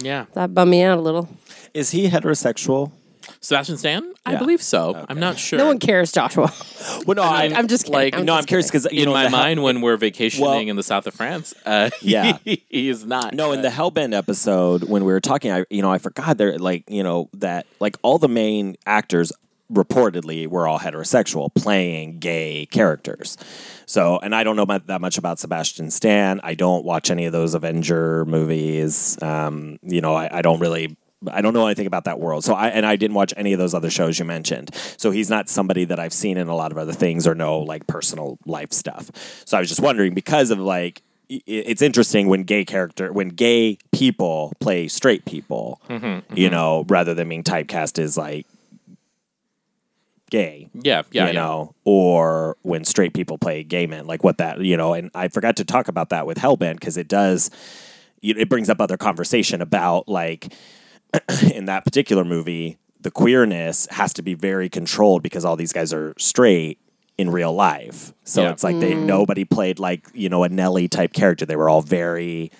yeah 0.00 0.26
That 0.34 0.54
bummed 0.54 0.70
me 0.70 0.82
out 0.82 0.98
a 0.98 1.00
little. 1.00 1.28
Is 1.74 1.90
he 1.90 2.08
heterosexual? 2.08 2.92
sebastian 3.42 3.76
stan 3.76 4.14
i 4.24 4.32
Yeah. 4.32 4.38
believe 4.38 4.62
so 4.62 5.04
i'm 5.10 5.20
not 5.20 5.38
sure 5.38 5.58
No 5.58 5.66
one 5.66 5.78
cares, 5.78 6.10
Joshua. 6.12 6.50
Well, 7.06 7.14
no, 7.16 7.22
I, 7.40 7.44
I'm 7.54 7.68
just 7.68 7.84
kidding. 7.84 7.94
like, 7.94 8.14
I'm 8.16 8.24
no, 8.24 8.32
I'm 8.34 8.44
curious 8.44 8.68
because 8.68 8.86
in 8.86 9.10
my 9.10 9.28
mind 9.28 9.62
when 9.62 9.82
we're 9.82 9.98
vacationing 9.98 10.48
Well- 10.48 10.58
in 10.60 10.76
the 10.76 10.82
south 10.82 11.06
of 11.06 11.12
france 11.14 11.52
uh 11.66 11.90
Yeah. 12.00 12.38
he, 12.44 12.64
he 12.70 12.88
is 12.88 13.04
not 13.04 13.34
No, 13.34 13.52
in 13.52 13.60
the 13.60 13.68
Hellbent 13.68 14.16
episode 14.16 14.84
when 14.84 15.04
we 15.04 15.12
were 15.12 15.20
talking, 15.20 15.52
I 15.52 15.66
you 15.68 15.82
know 15.82 15.92
I 15.92 15.98
forgot 15.98 16.38
there 16.38 16.58
like 16.58 16.84
you 16.88 17.02
know 17.02 17.28
that 17.34 17.66
like 17.80 17.96
all 18.02 18.16
the 18.18 18.28
main 18.28 18.76
actors 18.86 19.30
reportedly 19.72 20.46
were 20.46 20.66
all 20.66 20.78
heterosexual 20.78 21.54
playing 21.54 22.18
gay 22.18 22.66
characters. 22.66 23.36
So, 23.86 24.18
and 24.18 24.34
I 24.34 24.44
don't 24.44 24.56
know 24.56 24.64
that 24.64 25.00
much 25.00 25.18
about 25.18 25.38
Sebastian 25.38 25.90
Stan. 25.90 26.40
I 26.42 26.54
don't 26.54 26.84
watch 26.84 27.10
any 27.10 27.26
of 27.26 27.32
those 27.32 27.54
Avenger 27.54 28.24
movies. 28.24 29.20
Um, 29.22 29.78
you 29.82 30.00
know, 30.00 30.14
I, 30.14 30.38
I 30.38 30.42
don't 30.42 30.60
really. 30.60 30.96
I 31.32 31.42
don't 31.42 31.52
know 31.52 31.66
anything 31.66 31.88
about 31.88 32.04
that 32.04 32.20
world. 32.20 32.44
So 32.44 32.54
I 32.54 32.68
and 32.68 32.86
I 32.86 32.94
didn't 32.94 33.16
watch 33.16 33.34
any 33.36 33.52
of 33.52 33.58
those 33.58 33.74
other 33.74 33.90
shows 33.90 34.20
you 34.20 34.24
mentioned. 34.24 34.70
So 34.98 35.10
he's 35.10 35.28
not 35.28 35.48
somebody 35.48 35.84
that 35.86 35.98
I've 35.98 36.12
seen 36.12 36.36
in 36.36 36.46
a 36.46 36.54
lot 36.54 36.70
of 36.70 36.78
other 36.78 36.92
things 36.92 37.26
or 37.26 37.34
know 37.34 37.58
like 37.58 37.88
personal 37.88 38.38
life 38.46 38.72
stuff. 38.72 39.10
So 39.44 39.56
I 39.56 39.60
was 39.60 39.68
just 39.68 39.80
wondering 39.80 40.14
because 40.14 40.52
of 40.52 40.60
like 40.60 41.02
it's 41.28 41.82
interesting 41.82 42.28
when 42.28 42.44
gay 42.44 42.64
character 42.64 43.12
when 43.12 43.30
gay 43.30 43.78
people 43.90 44.52
play 44.60 44.86
straight 44.86 45.24
people, 45.24 45.80
you 46.34 46.48
know, 46.50 46.84
rather 46.88 47.14
than 47.14 47.28
being 47.28 47.42
typecast 47.42 47.98
as 47.98 48.16
like 48.16 48.46
gay 50.30 50.68
yeah 50.74 51.02
yeah 51.10 51.22
you 51.22 51.26
yeah. 51.28 51.32
know, 51.32 51.74
or 51.84 52.56
when 52.62 52.84
straight 52.84 53.14
people 53.14 53.38
play 53.38 53.62
gay 53.64 53.86
men, 53.86 54.06
like 54.06 54.22
what 54.24 54.38
that, 54.38 54.60
you 54.60 54.76
know, 54.76 54.92
and 54.94 55.10
I 55.14 55.28
forgot 55.28 55.56
to 55.56 55.64
talk 55.64 55.88
about 55.88 56.10
that 56.10 56.26
with 56.26 56.38
Hellbent 56.38 56.74
because 56.74 56.96
it 56.96 57.08
does, 57.08 57.50
it 58.22 58.48
brings 58.48 58.68
up 58.68 58.80
other 58.80 58.96
conversation 58.96 59.62
about 59.62 60.08
like 60.08 60.52
in 61.54 61.64
that 61.66 61.84
particular 61.84 62.24
movie, 62.24 62.78
the 63.00 63.10
queerness 63.10 63.86
has 63.90 64.12
to 64.14 64.22
be 64.22 64.34
very 64.34 64.68
controlled 64.68 65.22
because 65.22 65.44
all 65.44 65.56
these 65.56 65.72
guys 65.72 65.92
are 65.92 66.14
straight 66.18 66.78
in 67.16 67.30
real 67.30 67.52
life. 67.52 68.12
So 68.24 68.42
Yeah. 68.42 68.50
it's 68.50 68.62
like 68.64 68.78
they 68.80 68.92
mm. 68.92 69.04
nobody 69.04 69.44
played 69.44 69.78
like 69.78 70.06
you 70.14 70.28
know 70.28 70.44
a 70.44 70.48
Nelly 70.48 70.88
type 70.88 71.12
character. 71.12 71.46
They 71.46 71.56
were 71.56 71.68
all 71.68 71.82
very 71.82 72.50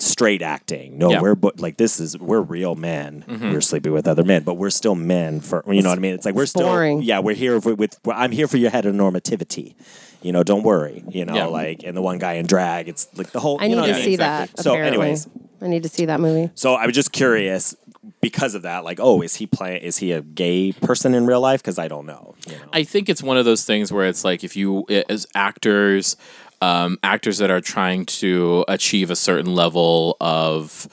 straight 0.00 0.42
acting. 0.42 0.96
No, 0.98 1.10
Yeah. 1.10 1.20
we're 1.20 1.34
bu- 1.34 1.50
like 1.58 1.76
this 1.76 1.98
is 2.00 2.16
we're 2.18 2.40
real 2.40 2.74
men. 2.74 3.24
Mm-hmm. 3.28 3.52
We're 3.52 3.60
sleeping 3.60 3.92
with 3.92 4.06
other 4.06 4.24
men, 4.24 4.42
but 4.44 4.54
we're 4.54 4.70
still 4.70 4.94
men 4.94 5.40
for 5.40 5.62
you 5.72 5.82
know 5.82 5.88
what 5.90 5.98
I 5.98 6.00
mean. 6.00 6.14
It's 6.14 6.24
like 6.26 6.34
we're 6.34 6.46
still 6.46 6.66
boring. 6.68 7.02
yeah 7.02 7.18
we're 7.20 7.34
here 7.34 7.60
for, 7.60 7.74
with 7.74 7.98
I'm 8.06 8.30
here 8.32 8.46
for 8.48 8.56
your 8.58 8.70
heteronormativity. 8.70 9.74
You 10.22 10.32
know, 10.32 10.42
don't 10.42 10.62
worry. 10.64 11.04
You 11.08 11.24
know, 11.24 11.34
Yeah. 11.34 11.46
like 11.46 11.82
and 11.84 11.96
the 11.96 12.02
one 12.02 12.18
guy 12.18 12.34
in 12.34 12.46
drag, 12.46 12.88
it's 12.88 13.08
like 13.16 13.30
the 13.30 13.40
whole. 13.40 13.58
I 13.60 13.64
you 13.64 13.70
need 13.70 13.74
know 13.76 13.82
to 13.86 13.88
what 13.88 13.94
I 13.94 13.98
mean? 13.98 14.04
see 14.04 14.14
exactly. 14.14 14.54
that. 14.56 14.62
So, 14.62 14.72
apparently. 14.72 15.00
anyways. 15.02 15.28
I 15.60 15.66
need 15.66 15.82
to 15.82 15.88
see 15.88 16.04
that 16.06 16.20
movie. 16.20 16.50
So 16.54 16.74
I 16.74 16.86
was 16.86 16.94
just 16.94 17.10
curious 17.12 17.74
because 18.20 18.54
of 18.54 18.62
that. 18.62 18.84
Like, 18.84 19.00
oh, 19.00 19.22
is 19.22 19.34
he 19.36 19.46
playing? 19.46 19.82
Is 19.82 19.96
he 19.96 20.12
a 20.12 20.22
gay 20.22 20.70
person 20.70 21.14
in 21.14 21.26
real 21.26 21.40
life? 21.40 21.60
Because 21.62 21.80
I 21.80 21.88
don't 21.88 22.06
know. 22.06 22.36
You 22.46 22.52
know? 22.52 22.64
I 22.72 22.84
think 22.84 23.08
it's 23.08 23.24
one 23.24 23.36
of 23.36 23.44
those 23.44 23.64
things 23.64 23.90
where 23.92 24.06
it's 24.06 24.24
like 24.24 24.44
if 24.44 24.56
you, 24.56 24.86
as 25.08 25.26
actors, 25.34 26.16
um, 26.60 26.98
actors 27.02 27.38
that 27.38 27.50
are 27.50 27.60
trying 27.60 28.04
to 28.06 28.64
achieve 28.68 29.10
a 29.10 29.16
certain 29.16 29.54
level 29.54 30.16
of 30.20 30.88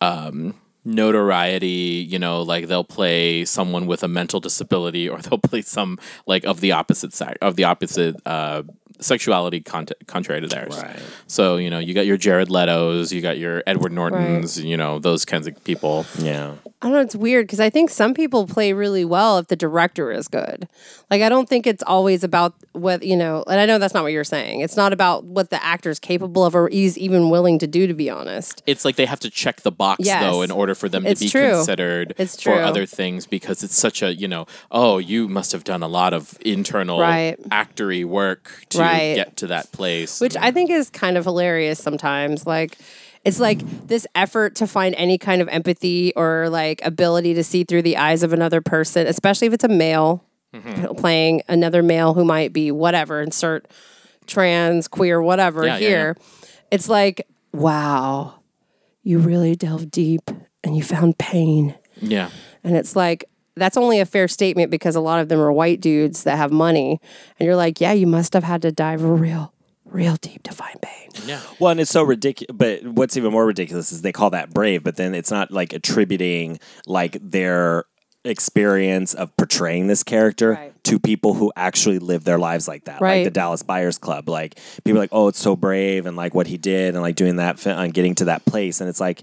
um, 0.00 0.54
notoriety, 0.84 2.06
you 2.08 2.18
know, 2.18 2.42
like 2.42 2.66
they'll 2.68 2.84
play 2.84 3.44
someone 3.44 3.86
with 3.86 4.02
a 4.02 4.08
mental 4.08 4.40
disability 4.40 5.08
or 5.08 5.18
they'll 5.22 5.38
play 5.38 5.62
some 5.62 5.98
like 6.26 6.44
of 6.44 6.60
the 6.60 6.72
opposite 6.72 7.12
side 7.12 7.38
of 7.42 7.56
the 7.56 7.64
opposite 7.64 8.16
uh, 8.26 8.62
sexuality 8.98 9.60
cont- 9.60 9.92
contrary 10.06 10.40
to 10.40 10.46
theirs. 10.46 10.76
Right. 10.76 10.98
So 11.26 11.56
you 11.56 11.70
know, 11.70 11.78
you 11.78 11.94
got 11.94 12.06
your 12.06 12.16
Jared 12.16 12.50
Leto's, 12.50 13.12
you 13.12 13.20
got 13.20 13.38
your 13.38 13.62
Edward 13.66 13.92
Nortons, 13.92 14.62
you 14.62 14.76
know, 14.76 14.98
those 14.98 15.24
kinds 15.24 15.46
of 15.46 15.62
people. 15.64 16.06
yeah. 16.18 16.54
I 16.82 16.86
don't 16.86 16.94
know. 16.94 17.00
It's 17.02 17.14
weird 17.16 17.46
because 17.46 17.60
I 17.60 17.68
think 17.68 17.90
some 17.90 18.14
people 18.14 18.46
play 18.46 18.72
really 18.72 19.04
well 19.04 19.36
if 19.36 19.48
the 19.48 19.56
director 19.56 20.10
is 20.10 20.28
good. 20.28 20.66
Like, 21.10 21.20
I 21.20 21.28
don't 21.28 21.46
think 21.46 21.66
it's 21.66 21.82
always 21.86 22.24
about 22.24 22.54
what, 22.72 23.02
you 23.02 23.16
know, 23.18 23.44
and 23.46 23.60
I 23.60 23.66
know 23.66 23.78
that's 23.78 23.92
not 23.92 24.02
what 24.02 24.12
you're 24.12 24.24
saying. 24.24 24.60
It's 24.60 24.78
not 24.78 24.94
about 24.94 25.24
what 25.24 25.50
the 25.50 25.62
actor's 25.62 25.98
capable 25.98 26.42
of 26.42 26.54
or 26.54 26.68
is 26.68 26.96
even 26.96 27.28
willing 27.28 27.58
to 27.58 27.66
do, 27.66 27.86
to 27.86 27.92
be 27.92 28.08
honest. 28.08 28.62
It's 28.66 28.86
like 28.86 28.96
they 28.96 29.04
have 29.04 29.20
to 29.20 29.28
check 29.28 29.60
the 29.60 29.70
box 29.70 30.06
Yes. 30.06 30.22
though 30.22 30.40
in 30.40 30.50
order 30.50 30.74
for 30.74 30.88
them 30.88 31.04
It's 31.04 31.20
to 31.20 31.26
be 31.26 31.30
true. 31.30 31.50
considered 31.50 32.14
It's 32.16 32.40
for 32.42 32.54
other 32.54 32.86
things 32.86 33.26
because 33.26 33.62
it's 33.62 33.76
such 33.78 34.02
a 34.02 34.14
you 34.14 34.26
know 34.28 34.46
oh 34.70 34.96
you 34.96 35.28
must 35.28 35.52
have 35.52 35.64
done 35.64 35.82
a 35.82 35.88
lot 35.88 36.14
of 36.14 36.38
internal 36.46 36.98
Right. 36.98 37.36
actory 37.50 38.06
work 38.06 38.64
to 38.70 38.78
Right. 38.80 39.14
get 39.14 39.36
to 39.38 39.46
that 39.48 39.70
place. 39.72 40.20
Which 40.20 40.36
I 40.36 40.50
think 40.50 40.70
is 40.70 40.90
kind 40.90 41.16
of 41.16 41.24
hilarious 41.24 41.78
sometimes. 41.78 42.46
Like, 42.46 42.76
it's 43.24 43.38
like 43.40 43.60
this 43.86 44.06
effort 44.14 44.54
to 44.56 44.66
find 44.66 44.94
any 44.96 45.18
kind 45.18 45.42
of 45.42 45.48
empathy 45.48 46.12
or 46.16 46.48
like 46.48 46.80
ability 46.84 47.34
to 47.34 47.44
see 47.44 47.64
through 47.64 47.82
the 47.82 47.96
eyes 47.98 48.22
of 48.22 48.32
another 48.32 48.60
person, 48.60 49.06
especially 49.06 49.46
if 49.48 49.52
it's 49.54 49.64
a 49.64 49.68
male 49.68 50.24
Mm-hmm. 50.52 50.94
playing 50.96 51.42
another 51.48 51.80
male 51.80 52.12
who 52.12 52.24
might 52.24 52.52
be 52.52 52.72
whatever, 52.72 53.20
insert 53.22 53.70
trans, 54.26 54.88
queer, 54.88 55.22
whatever 55.22 55.64
Yeah, 55.64 55.74
yeah, 55.78 55.88
here. 55.88 56.16
It's 56.72 56.88
like, 56.88 57.24
wow, 57.52 58.40
you 59.04 59.20
really 59.20 59.54
delved 59.54 59.92
deep 59.92 60.28
and 60.64 60.76
you 60.76 60.82
found 60.82 61.18
pain. 61.18 61.76
yeah. 62.02 62.30
And 62.64 62.76
it's 62.76 62.96
like, 62.96 63.26
that's 63.56 63.76
only 63.76 64.00
a 64.00 64.06
fair 64.06 64.28
statement 64.28 64.70
because 64.70 64.96
a 64.96 65.00
lot 65.00 65.20
of 65.20 65.28
them 65.28 65.40
are 65.40 65.52
white 65.52 65.80
dudes 65.80 66.24
that 66.24 66.36
have 66.36 66.52
money. 66.52 67.00
And 67.38 67.46
you're 67.46 67.56
like, 67.56 67.80
yeah, 67.80 67.92
you 67.92 68.06
must 68.06 68.32
have 68.32 68.44
had 68.44 68.62
to 68.62 68.72
dive 68.72 69.02
real, 69.02 69.52
real 69.84 70.16
deep 70.16 70.42
to 70.44 70.52
find 70.52 70.80
pain. 70.80 71.08
Yeah. 71.26 71.40
Well, 71.58 71.72
and 71.72 71.80
it's 71.80 71.90
so 71.90 72.02
ridiculous. 72.02 72.56
But 72.56 72.84
what's 72.84 73.16
even 73.16 73.32
more 73.32 73.44
ridiculous 73.46 73.92
is 73.92 74.02
they 74.02 74.12
call 74.12 74.30
that 74.30 74.54
brave, 74.54 74.82
but 74.84 74.96
then 74.96 75.14
it's 75.14 75.30
not 75.30 75.50
like 75.50 75.72
attributing 75.72 76.60
like 76.86 77.18
their 77.20 77.84
experience 78.34 79.14
of 79.14 79.34
portraying 79.36 79.86
this 79.86 80.02
character 80.02 80.52
Right. 80.52 80.84
to 80.84 80.98
people 80.98 81.34
who 81.34 81.52
actually 81.56 81.98
live 81.98 82.24
their 82.24 82.38
lives 82.38 82.68
like 82.68 82.84
that, 82.84 83.00
like 83.00 83.24
the 83.24 83.30
Dallas 83.30 83.62
Buyers 83.62 83.98
Club. 83.98 84.28
Like 84.28 84.58
people 84.84 84.98
are 84.98 85.02
like, 85.02 85.10
oh, 85.12 85.28
it's 85.28 85.38
so 85.38 85.56
brave, 85.56 86.06
and 86.06 86.16
like 86.16 86.34
what 86.34 86.46
he 86.46 86.56
did, 86.56 86.94
and 86.94 87.02
like 87.02 87.16
doing 87.16 87.36
that 87.36 87.58
fi- 87.58 87.70
and 87.84 87.92
getting 87.94 88.14
to 88.16 88.26
that 88.26 88.44
place, 88.44 88.80
and 88.80 88.88
it's 88.88 89.00
like. 89.00 89.22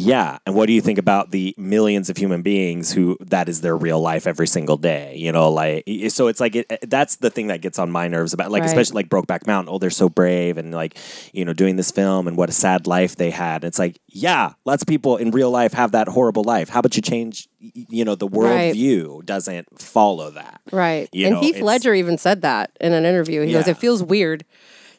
Yeah, 0.00 0.38
and 0.46 0.54
what 0.54 0.66
do 0.66 0.72
you 0.72 0.80
think 0.80 0.98
about 0.98 1.30
the 1.30 1.54
millions 1.58 2.08
of 2.10 2.16
human 2.16 2.42
beings 2.42 2.92
who 2.92 3.16
that 3.20 3.48
is 3.48 3.60
their 3.60 3.76
real 3.76 4.00
life 4.00 4.26
every 4.26 4.46
single 4.46 4.76
day? 4.76 5.16
You 5.16 5.32
know, 5.32 5.50
like 5.50 5.84
so 6.08 6.28
it's 6.28 6.40
like 6.40 6.56
it, 6.56 6.66
that's 6.88 7.16
the 7.16 7.30
thing 7.30 7.48
that 7.48 7.60
gets 7.60 7.78
on 7.78 7.90
my 7.90 8.08
nerves 8.08 8.32
about 8.32 8.50
like 8.50 8.62
Right. 8.62 8.68
especially 8.68 8.94
like 8.94 9.08
Brokeback 9.08 9.46
Mountain. 9.46 9.72
Oh, 9.74 9.78
they're 9.78 9.90
so 9.90 10.08
brave 10.08 10.58
and 10.58 10.72
like 10.72 10.96
you 11.32 11.44
know 11.44 11.52
doing 11.52 11.76
this 11.76 11.90
film 11.90 12.26
and 12.28 12.36
what 12.36 12.48
a 12.48 12.52
sad 12.52 12.86
life 12.86 13.16
they 13.16 13.30
had. 13.30 13.64
It's 13.64 13.78
like 13.78 13.98
yeah, 14.08 14.52
lots 14.64 14.82
of 14.82 14.86
people 14.88 15.16
in 15.16 15.30
real 15.30 15.50
life 15.50 15.72
have 15.74 15.92
that 15.92 16.08
horrible 16.08 16.44
life. 16.44 16.68
How 16.68 16.80
about 16.80 16.96
you 16.96 17.02
change? 17.02 17.48
You 17.60 18.04
know, 18.04 18.14
the 18.14 18.28
Right. 18.28 18.74
worldview 18.74 19.24
doesn't 19.26 19.80
follow 19.80 20.30
that. 20.30 20.60
Right. 20.70 21.08
You 21.12 21.26
and 21.26 21.34
know, 21.34 21.40
Heath 21.40 21.60
Ledger 21.60 21.94
even 21.94 22.18
said 22.18 22.42
that 22.42 22.70
in 22.80 22.92
an 22.92 23.04
interview. 23.04 23.42
He 23.42 23.52
goes, 23.52 23.66
It 23.68 23.78
feels 23.78 24.02
weird 24.02 24.44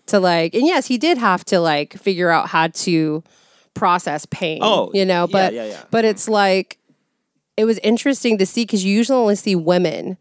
to 0.07 0.19
like 0.19 0.53
and 0.55 0.65
yes, 0.65 0.87
he 0.87 0.97
did 0.97 1.17
have 1.17 1.45
to 1.45 1.59
like 1.59 1.93
figure 1.97 2.29
out 2.29 2.47
how 2.49 2.67
to 2.67 3.23
process 3.73 4.25
pain. 4.29 4.59
Oh, 4.61 4.91
you 4.93 5.05
know, 5.05 5.27
but 5.27 5.53
yeah, 5.53 5.65
yeah. 5.65 5.83
but 5.91 6.05
it's 6.05 6.27
like 6.27 6.77
it 7.57 7.65
was 7.65 7.77
interesting 7.79 8.37
to 8.37 8.45
see 8.45 8.63
because 8.63 8.83
you 8.85 8.93
usually 8.95 9.17
only 9.17 9.35
see 9.35 9.55
women 9.55 10.17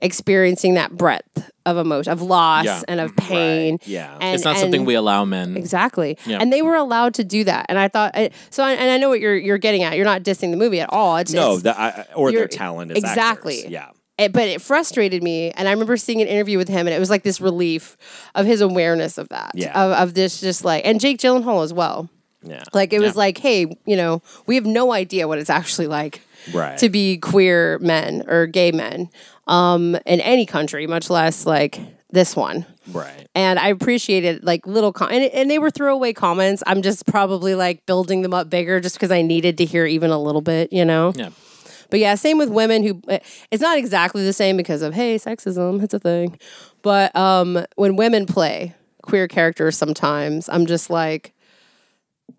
experiencing 0.00 0.74
that 0.74 0.90
breadth 0.96 1.50
of 1.64 1.76
emotion, 1.76 2.12
of 2.12 2.20
loss 2.20 2.64
Yeah. 2.64 2.82
and 2.88 2.98
of 2.98 3.12
mm-hmm. 3.14 3.28
pain. 3.28 3.78
Yeah. 3.84 4.12
And, 4.20 4.34
it's 4.34 4.44
not 4.44 4.56
something 4.56 4.80
and- 4.80 4.86
we 4.86 4.94
allow 4.94 5.24
men. 5.24 5.56
Exactly. 5.56 6.18
Yeah. 6.26 6.38
And 6.40 6.52
they 6.52 6.60
were 6.60 6.74
allowed 6.74 7.14
to 7.14 7.24
do 7.24 7.44
that. 7.44 7.66
And 7.68 7.78
I 7.78 7.86
thought 7.86 8.10
I- 8.14 8.30
so 8.50 8.64
and 8.64 8.90
I 8.90 8.98
know 8.98 9.08
what 9.08 9.20
you're 9.20 9.36
you're 9.36 9.58
getting 9.58 9.84
at. 9.84 9.94
You're 9.96 10.04
not 10.04 10.22
dissing 10.24 10.50
the 10.50 10.56
movie 10.56 10.80
at 10.80 10.92
all. 10.92 11.16
It's 11.18 11.32
No, 11.32 11.56
it's- 11.56 11.62
the, 11.62 11.80
I, 11.80 12.06
or 12.16 12.30
their 12.32 12.40
you're- 12.40 12.48
talent 12.48 12.90
as 12.90 12.98
exactly. 12.98 13.58
actors. 13.58 13.70
Yeah. 13.70 13.90
it, 14.18 14.32
but 14.32 14.48
it 14.48 14.60
frustrated 14.60 15.22
me 15.22 15.50
and 15.52 15.66
i 15.68 15.70
remember 15.72 15.96
seeing 15.96 16.20
an 16.20 16.28
interview 16.28 16.58
with 16.58 16.68
him 16.68 16.86
and 16.86 16.94
it 16.94 16.98
was 17.00 17.08
like 17.08 17.22
this 17.22 17.40
relief 17.40 17.96
of 18.34 18.44
his 18.44 18.60
awareness 18.60 19.16
of 19.16 19.28
that 19.30 19.52
Yeah. 19.54 19.72
of, 19.82 19.92
of 19.92 20.14
this 20.14 20.38
just 20.40 20.64
like 20.66 20.84
and 20.84 21.00
jake 21.00 21.18
gyllenhaal 21.18 21.64
as 21.64 21.72
well 21.72 22.10
Yeah. 22.44 22.62
like 22.74 22.92
it 22.92 23.00
was 23.00 23.12
Yeah. 23.14 23.18
like 23.18 23.38
hey 23.38 23.76
you 23.86 23.96
know 23.96 24.20
we 24.46 24.54
have 24.56 24.66
no 24.66 24.92
idea 24.92 25.28
what 25.28 25.38
it's 25.38 25.50
actually 25.50 25.86
like 25.86 26.20
Right. 26.52 26.76
to 26.78 26.88
be 26.88 27.18
queer 27.18 27.78
men 27.78 28.24
or 28.26 28.46
gay 28.46 28.72
men 28.72 29.08
um 29.46 29.94
in 30.06 30.20
any 30.20 30.44
country 30.44 30.86
much 30.88 31.08
less 31.08 31.46
like 31.46 31.78
this 32.10 32.34
one 32.36 32.66
right. 32.92 33.28
and 33.34 33.58
I 33.58 33.68
appreciated 33.68 34.42
like 34.44 34.66
little 34.66 34.92
com- 34.92 35.10
and, 35.10 35.24
and 35.32 35.50
they 35.50 35.58
were 35.58 35.70
throwaway 35.70 36.12
comments. 36.12 36.62
I'm 36.66 36.82
just 36.82 37.06
probably 37.06 37.54
like 37.54 37.86
building 37.86 38.20
them 38.22 38.34
up 38.34 38.50
bigger 38.50 38.80
just 38.80 38.96
because 38.96 39.10
I 39.10 39.22
needed 39.22 39.56
to 39.58 39.64
hear 39.64 39.86
even 39.86 40.10
a 40.10 40.18
little 40.20 40.42
bit, 40.42 40.72
you 40.74 40.84
know. 40.84 41.12
Yeah. 41.16 41.30
But 41.88 42.00
yeah, 42.00 42.14
same 42.16 42.36
with 42.36 42.50
women 42.50 42.82
who 42.82 43.00
eh, 43.08 43.20
it's 43.50 43.62
not 43.62 43.78
exactly 43.78 44.24
the 44.24 44.32
same 44.34 44.56
because 44.58 44.82
of 44.82 44.92
hey, 44.92 45.16
sexism, 45.16 45.82
it's 45.82 45.94
a 45.94 45.98
thing. 45.98 46.38
But 46.82 47.14
um 47.16 47.64
when 47.76 47.96
women 47.96 48.26
play 48.26 48.74
queer 49.02 49.26
characters 49.26 49.78
sometimes, 49.78 50.48
I'm 50.50 50.66
just 50.66 50.90
like 50.90 51.32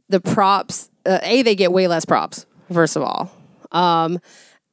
the 0.10 0.20
props 0.22 0.90
uh, 1.06 1.20
A 1.24 1.42
they 1.44 1.56
get 1.56 1.72
way 1.72 1.88
less 1.88 2.06
props 2.06 2.46
first 2.72 2.96
of 2.96 3.04
all. 3.04 3.32
Um 3.72 4.20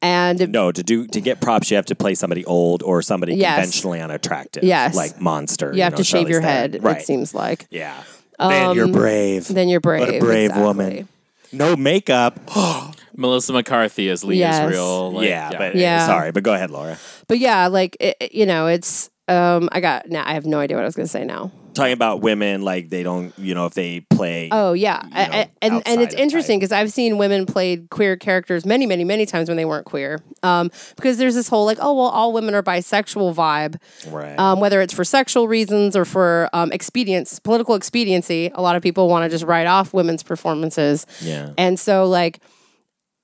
and 0.02 0.50
No, 0.50 0.72
to 0.72 0.82
do 0.82 1.06
to 1.08 1.20
get 1.20 1.40
props, 1.40 1.70
you 1.70 1.76
have 1.76 1.86
to 1.86 1.94
play 1.94 2.14
somebody 2.14 2.44
old 2.46 2.82
or 2.82 3.02
somebody 3.02 3.34
Yes. 3.34 3.56
conventionally 3.56 4.00
unattractive. 4.00 4.64
Yes. 4.64 4.94
like 4.96 5.20
monster. 5.20 5.72
you 5.74 5.82
have 5.82 5.92
know, 5.92 5.98
to 5.98 6.04
shave 6.04 6.26
Charlize 6.26 6.30
your 6.30 6.40
Theron. 6.42 6.72
head, 6.72 6.84
Right. 6.84 6.96
it 6.98 7.06
seems 7.06 7.34
like. 7.34 7.66
Yeah. 7.70 8.02
then 8.38 8.74
you're 8.74 8.88
brave. 8.88 9.46
Then 9.48 9.68
you're 9.68 9.80
brave. 9.80 10.00
What 10.06 10.14
a 10.14 10.18
brave 10.18 10.44
exactly. 10.50 10.62
woman. 10.64 11.08
No 11.52 11.76
makeup. 11.76 12.38
Melissa 13.16 13.52
McCarthy 13.52 14.08
as 14.08 14.24
Lee 14.24 14.38
Yes. 14.38 14.64
Israel. 14.64 15.12
like, 15.12 15.28
yeah, 15.28 15.50
but 15.58 15.74
Yeah. 15.74 16.06
sorry, 16.06 16.32
but 16.32 16.42
go 16.44 16.54
ahead, 16.54 16.70
Laura. 16.70 16.96
But 17.28 17.38
yeah, 17.38 17.66
like 17.66 17.96
it, 18.00 18.16
it- 18.20 18.32
you 18.32 18.46
know, 18.46 18.68
it's 18.68 19.10
um 19.28 19.68
I 19.72 19.80
got 19.80 20.08
now 20.08 20.22
I 20.24 20.32
have 20.32 20.46
no 20.46 20.58
idea 20.60 20.76
what 20.78 20.82
I 20.84 20.86
was 20.86 20.96
going 20.96 21.06
to 21.06 21.12
say 21.12 21.24
now. 21.24 21.50
Talking 21.74 21.92
about 21.92 22.20
women, 22.20 22.62
like 22.62 22.88
they 22.90 23.02
don't, 23.02 23.32
you 23.38 23.54
know, 23.54 23.66
if 23.66 23.74
they 23.74 24.00
play. 24.00 24.48
Oh 24.50 24.72
yeah, 24.72 25.04
you 25.04 25.10
know, 25.10 25.18
I- 25.20 25.50
and 25.62 25.82
and 25.86 26.00
it's 26.02 26.14
interesting 26.14 26.58
because 26.58 26.72
I've 26.72 26.92
seen 26.92 27.16
women 27.16 27.46
played 27.46 27.90
queer 27.90 28.16
characters 28.16 28.66
many, 28.66 28.86
many, 28.86 29.04
many 29.04 29.24
times 29.26 29.48
when 29.48 29.56
they 29.56 29.64
weren't 29.64 29.86
queer. 29.86 30.20
Um, 30.42 30.70
because 30.96 31.18
there's 31.18 31.34
this 31.34 31.48
whole 31.48 31.64
like, 31.66 31.78
oh 31.80 31.94
well, 31.94 32.06
all 32.06 32.32
women 32.32 32.54
are 32.54 32.62
bisexual 32.62 33.34
vibe. 33.34 33.76
right. 34.12 34.38
Um, 34.38 34.60
whether 34.60 34.80
it's 34.80 34.92
for 34.94 35.04
sexual 35.04 35.46
reasons 35.48 35.96
or 35.96 36.04
for 36.04 36.50
um, 36.52 36.72
expedience, 36.72 37.38
political 37.38 37.74
expediency, 37.74 38.50
a 38.54 38.60
lot 38.60 38.76
of 38.76 38.82
people 38.82 39.08
want 39.08 39.24
to 39.24 39.28
just 39.30 39.44
write 39.44 39.66
off 39.66 39.94
women's 39.94 40.22
performances. 40.22 41.06
Yeah. 41.20 41.50
and 41.56 41.78
so 41.78 42.06
like. 42.06 42.40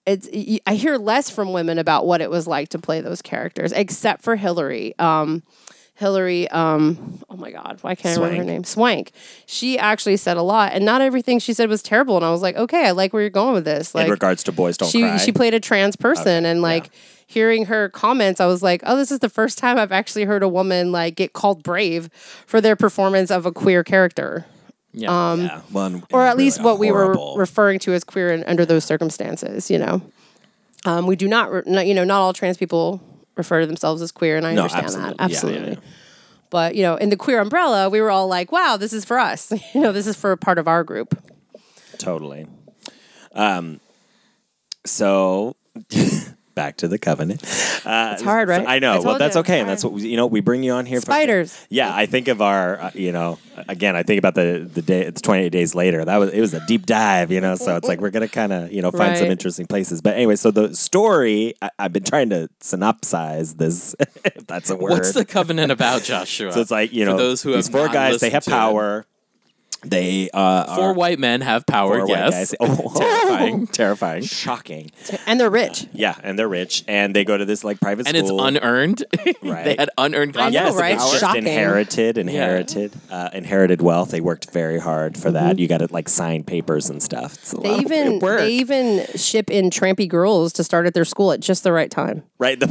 It's, 0.08 0.28
i 0.68 0.74
hear 0.74 0.98
less 0.98 1.30
from 1.30 1.52
women 1.52 1.78
about 1.80 2.06
what 2.06 2.20
it 2.20 2.30
was 2.30 2.46
like 2.46 2.68
to 2.68 2.78
play 2.78 3.00
those 3.00 3.20
characters, 3.20 3.72
except 3.72 4.22
for 4.22 4.36
Hillary. 4.36 4.96
Um, 5.00 5.42
Hillary, 5.96 6.46
um, 6.50 7.18
oh 7.30 7.36
my 7.36 7.50
God, 7.50 7.78
why 7.80 7.94
can't 7.94 8.18
I 8.18 8.20
remember 8.22 8.36
her 8.42 8.44
name? 8.44 8.64
Swank. 8.64 9.12
She 9.46 9.78
actually 9.78 10.18
said 10.18 10.36
a 10.36 10.42
lot, 10.42 10.72
and 10.74 10.84
not 10.84 11.00
everything 11.00 11.38
she 11.38 11.54
said 11.54 11.70
was 11.70 11.82
terrible. 11.82 12.16
And 12.16 12.24
I 12.24 12.30
was 12.30 12.42
like, 12.42 12.54
okay, 12.56 12.86
I 12.86 12.90
like 12.90 13.14
where 13.14 13.22
you're 13.22 13.30
going 13.30 13.54
with 13.54 13.64
this. 13.64 13.94
Like, 13.94 14.04
in 14.04 14.10
regards 14.10 14.42
to 14.44 14.52
boys 14.52 14.76
don't 14.76 14.90
she 14.90 15.00
cry. 15.00 15.16
she 15.16 15.32
played 15.32 15.54
a 15.54 15.60
trans 15.60 15.96
person, 15.96 16.44
and 16.44 16.60
like 16.60 16.90
hearing 17.26 17.64
her 17.64 17.88
comments, 17.88 18.40
I 18.42 18.46
was 18.46 18.62
like, 18.62 18.82
oh, 18.84 18.94
this 18.96 19.10
is 19.10 19.20
the 19.20 19.30
first 19.30 19.56
time 19.56 19.78
I've 19.78 19.90
actually 19.90 20.24
heard 20.24 20.42
a 20.42 20.48
woman 20.48 20.92
like 20.92 21.16
get 21.16 21.32
called 21.32 21.62
brave 21.62 22.10
for 22.46 22.60
their 22.60 22.76
performance 22.76 23.30
of 23.30 23.46
a 23.46 23.50
queer 23.52 23.82
character, 23.82 24.44
Yeah. 24.92 25.30
um, 25.32 25.40
yeah. 25.40 25.60
Well, 25.72 25.86
and- 25.86 26.02
or 26.12 26.26
at 26.26 26.36
least 26.36 26.58
really 26.58 26.70
what 26.72 26.78
we 26.78 26.92
were 26.92 27.16
referring 27.36 27.78
to 27.80 27.94
as 27.94 28.04
queer 28.04 28.32
in, 28.34 28.44
under 28.44 28.66
those 28.66 28.84
circumstances. 28.84 29.70
You 29.70 29.78
know, 29.78 30.02
um, 30.84 31.06
we 31.06 31.16
do 31.16 31.26
not, 31.26 31.50
re- 31.50 31.62
not, 31.64 31.86
you 31.86 31.94
know, 31.94 32.04
not 32.04 32.20
all 32.20 32.34
trans 32.34 32.58
people 32.58 33.00
refer 33.36 33.60
to 33.60 33.66
themselves 33.66 34.02
as 34.02 34.12
queer, 34.12 34.36
and 34.36 34.46
I 34.46 34.54
No, 34.54 34.62
understand 34.62 34.86
absolutely. 34.86 35.10
that 35.10 35.16
Yeah, 35.20 35.26
yeah, 35.28 35.34
absolutely. 35.34 35.72
yeah. 35.72 35.90
But 36.50 36.74
you 36.74 36.82
know, 36.82 36.96
in 36.96 37.10
the 37.10 37.16
queer 37.16 37.40
umbrella, 37.40 37.88
we 37.90 38.00
were 38.00 38.10
all 38.10 38.28
like, 38.28 38.52
"Wow, 38.52 38.76
this 38.76 38.92
is 38.92 39.04
for 39.04 39.18
us." 39.18 39.52
you 39.74 39.80
know, 39.80 39.92
this 39.92 40.06
is 40.06 40.16
for 40.16 40.32
a 40.32 40.36
part 40.36 40.58
of 40.58 40.68
our 40.68 40.84
group. 40.84 41.16
Totally. 41.98 42.46
Um. 43.32 43.80
So. 44.84 45.56
Back 46.56 46.78
to 46.78 46.88
the 46.88 46.98
covenant. 46.98 47.42
Uh, 47.84 48.12
It's 48.14 48.22
hard, 48.22 48.48
right? 48.48 48.66
I 48.66 48.78
know. 48.78 48.94
I 48.94 48.98
well, 49.00 49.18
that's 49.18 49.34
you, 49.36 49.40
okay, 49.40 49.60
and 49.60 49.68
that's 49.68 49.84
what 49.84 49.92
we, 49.92 50.08
you 50.08 50.16
know. 50.16 50.26
We 50.26 50.40
bring 50.40 50.62
you 50.62 50.72
on 50.72 50.86
here. 50.86 51.00
for- 51.00 51.04
Spiders. 51.04 51.66
yeah, 51.68 51.94
I 51.94 52.06
think 52.06 52.28
of 52.28 52.40
our. 52.40 52.80
Uh, 52.80 52.90
you 52.94 53.12
know, 53.12 53.38
again, 53.68 53.94
I 53.94 54.02
think 54.02 54.18
about 54.18 54.34
the 54.34 54.66
the 54.72 54.80
day. 54.80 55.02
It's 55.02 55.20
twenty 55.20 55.44
eight 55.44 55.52
days 55.52 55.74
later. 55.74 56.02
That 56.02 56.16
was 56.16 56.30
it 56.32 56.40
was 56.40 56.54
a 56.54 56.64
deep 56.66 56.86
dive. 56.86 57.30
You 57.30 57.42
know, 57.42 57.56
so 57.56 57.76
it's 57.76 57.86
like 57.86 58.00
we're 58.00 58.10
gonna 58.10 58.26
kind 58.26 58.54
of 58.54 58.72
you 58.72 58.80
know 58.80 58.90
find 58.90 59.18
some 59.18 59.28
interesting 59.28 59.66
places. 59.66 60.00
But 60.00 60.14
anyway, 60.14 60.36
so 60.36 60.50
the 60.50 60.74
story. 60.74 61.54
I, 61.60 61.70
I've 61.78 61.92
been 61.92 62.04
trying 62.04 62.30
to 62.30 62.48
synopsize 62.60 63.58
this. 63.58 63.94
if 64.24 64.46
that's 64.46 64.70
a 64.70 64.76
word. 64.76 64.92
What's 64.92 65.12
the 65.12 65.26
covenant 65.26 65.70
about, 65.70 66.02
Joshua? 66.04 66.52
So 66.52 66.60
it's 66.62 66.70
like 66.70 66.92
you 66.92 67.04
For 67.04 67.10
know, 67.12 67.18
those 67.18 67.42
who 67.42 67.52
these 67.52 67.68
four 67.68 67.88
guys. 67.88 68.20
They 68.20 68.30
have 68.30 68.46
power. 68.46 69.00
it. 69.00 69.06
Power. 69.88 70.00
They 70.00 70.30
uh, 70.32 70.74
Four 70.76 70.84
are 70.84 70.92
white 70.92 71.18
men 71.18 71.40
have 71.40 71.66
power. 71.66 71.98
four 71.98 72.06
white 72.06 72.18
yes. 72.18 72.34
guys. 72.34 72.54
Oh, 72.60 72.92
Terrifying. 72.96 73.66
terrifying, 73.82 74.22
shocking. 74.22 74.90
And 75.26 75.38
they're 75.40 75.50
rich. 75.50 75.86
Yeah, 75.92 76.14
and 76.22 76.38
they're 76.38 76.48
rich, 76.48 76.84
and 76.88 77.14
they 77.14 77.24
go 77.24 77.36
to 77.36 77.44
this 77.44 77.64
like 77.64 77.80
private 77.80 78.06
school. 78.06 78.08
And 78.08 78.16
it's 78.16 78.28
school. 78.28 78.44
unearned. 78.44 79.04
they 79.42 79.76
had 79.78 79.90
unearned 79.98 80.36
I 80.36 80.50
know, 80.50 80.58
concepts 80.60 80.70
of 80.76 80.80
right? 80.80 80.94
It's 80.94 81.02
power. 81.02 81.10
just 81.12 81.20
Shocking. 81.20 81.46
inherited, 81.46 82.18
inherited, 82.18 82.92
uh, 83.10 83.30
inherited 83.32 83.82
wealth. 83.82 84.10
They 84.10 84.20
worked 84.20 84.50
very 84.50 84.78
hard 84.78 85.16
for 85.16 85.30
that. 85.32 85.58
You 85.58 85.68
got 85.68 85.78
to 85.78 85.88
like 85.92 86.08
sign 86.08 86.44
papers 86.44 86.88
and 86.90 87.02
stuff. 87.02 87.34
It's 87.34 87.52
a 87.52 87.56
Mm-hmm. 87.56 87.62
They 87.62 87.70
lot 87.70 87.78
of 87.78 87.92
even 87.92 88.18
work. 88.20 88.38
they 88.40 88.52
even 88.52 89.06
ship 89.16 89.50
in 89.50 89.70
trampy 89.70 90.08
girls 90.08 90.52
to 90.54 90.64
start 90.64 90.86
at 90.86 90.94
their 90.94 91.04
school 91.04 91.32
at 91.32 91.40
just 91.40 91.62
the 91.64 91.72
right 91.72 91.90
time. 91.90 92.22
right, 92.38 92.58
the, 92.60 92.66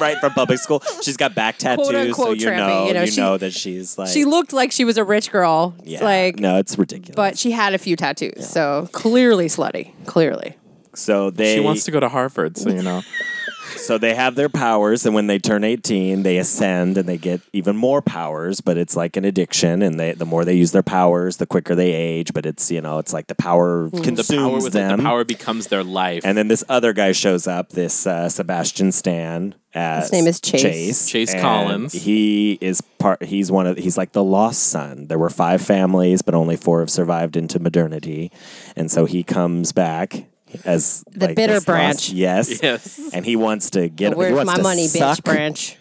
right 0.00 0.16
from 0.18 0.32
public 0.32 0.58
school. 0.58 0.82
She's 1.02 1.16
got 1.16 1.34
back 1.34 1.58
tattoos, 1.58 2.16
so 2.16 2.32
you 2.32 2.46
trampy, 2.46 2.56
know, 2.56 2.86
you 2.88 2.94
know, 2.94 3.00
you 3.02 3.10
she- 3.10 3.20
know 3.20 3.36
that 3.38 3.52
she's 3.52 3.98
like. 3.98 4.08
She 4.08 4.24
looked 4.24 4.52
like 4.52 4.72
she 4.72 4.84
was 4.84 4.96
a 4.98 5.04
rich 5.04 5.30
girl. 5.30 5.74
yeah, 5.84 6.02
Like 6.04 6.38
no, 6.40 6.59
it's 6.60 6.78
ridiculous. 6.78 7.16
but 7.16 7.36
she 7.38 7.50
had 7.50 7.74
a 7.74 7.78
few 7.78 7.96
tattoos. 7.96 8.48
So 8.48 8.88
clearly 8.92 9.46
slutty. 9.46 9.92
Clearly. 10.06 10.56
so 10.94 11.30
they 11.30 11.56
She 11.56 11.60
wants 11.60 11.84
to 11.84 11.90
go 11.90 11.98
to 12.00 12.08
Harvard, 12.08 12.56
so 12.56 12.70
you 12.70 12.82
know. 12.82 13.02
So 13.76 13.98
they 13.98 14.14
have 14.14 14.34
their 14.34 14.48
powers, 14.48 15.06
and 15.06 15.14
when 15.14 15.26
they 15.26 15.38
turn 15.38 15.64
eighteen, 15.64 16.22
they 16.22 16.38
ascend 16.38 16.98
and 16.98 17.08
they 17.08 17.18
get 17.18 17.40
even 17.52 17.76
more 17.76 18.02
powers. 18.02 18.60
But 18.60 18.76
it's 18.78 18.96
like 18.96 19.16
an 19.16 19.24
addiction, 19.24 19.82
and 19.82 19.98
they 19.98 20.12
the 20.12 20.26
more 20.26 20.44
they 20.44 20.54
use 20.54 20.72
their 20.72 20.82
powers, 20.82 21.38
the 21.38 21.46
quicker 21.46 21.74
they 21.74 21.92
age. 21.92 22.32
But 22.32 22.46
it's 22.46 22.70
you 22.70 22.80
know 22.80 22.98
it's 22.98 23.12
like 23.12 23.26
the 23.28 23.34
power 23.34 23.88
Mm. 23.90 24.04
consumes 24.04 24.28
the 24.28 24.36
power 24.36 24.54
within 24.62 24.88
them. 24.88 24.96
the 24.98 25.02
power 25.04 25.24
becomes 25.24 25.66
their 25.68 25.82
life. 25.84 26.22
And 26.24 26.36
then 26.36 26.48
this 26.48 26.64
other 26.68 26.92
guy 26.92 27.12
shows 27.12 27.46
up, 27.46 27.70
this 27.70 28.06
uh, 28.06 28.28
Sebastian 28.28 28.92
Stan. 28.92 29.54
As 29.72 30.04
His 30.06 30.12
name 30.12 30.26
is 30.26 30.40
Chase. 30.40 30.62
Chase, 30.62 31.08
Chase 31.08 31.34
Collins. 31.40 31.92
He 31.92 32.58
is 32.60 32.80
part. 32.98 33.22
He's 33.22 33.52
one 33.52 33.68
of. 33.68 33.76
He's 33.76 33.96
like 33.96 34.10
the 34.10 34.24
lost 34.24 34.64
son. 34.64 35.06
There 35.06 35.18
were 35.18 35.30
five 35.30 35.62
families, 35.62 36.22
but 36.22 36.34
only 36.34 36.56
four 36.56 36.80
have 36.80 36.90
survived 36.90 37.36
into 37.36 37.60
modernity, 37.60 38.32
and 38.74 38.90
so 38.90 39.04
he 39.04 39.22
comes 39.22 39.70
back 39.70 40.24
as 40.64 41.04
The 41.10 41.28
like, 41.28 41.36
bitter 41.36 41.60
branch. 41.60 42.08
Lost, 42.08 42.12
yes, 42.12 42.60
Yes. 42.62 43.10
and 43.12 43.24
he 43.24 43.36
wants 43.36 43.70
to 43.70 43.88
get. 43.88 44.10
he 44.12 44.14
Where's 44.14 44.34
wants 44.34 44.50
my 44.52 44.56
to 44.56 44.62
money, 44.62 44.86
suck, 44.86 45.18
bitch 45.18 45.24
branch? 45.24 45.76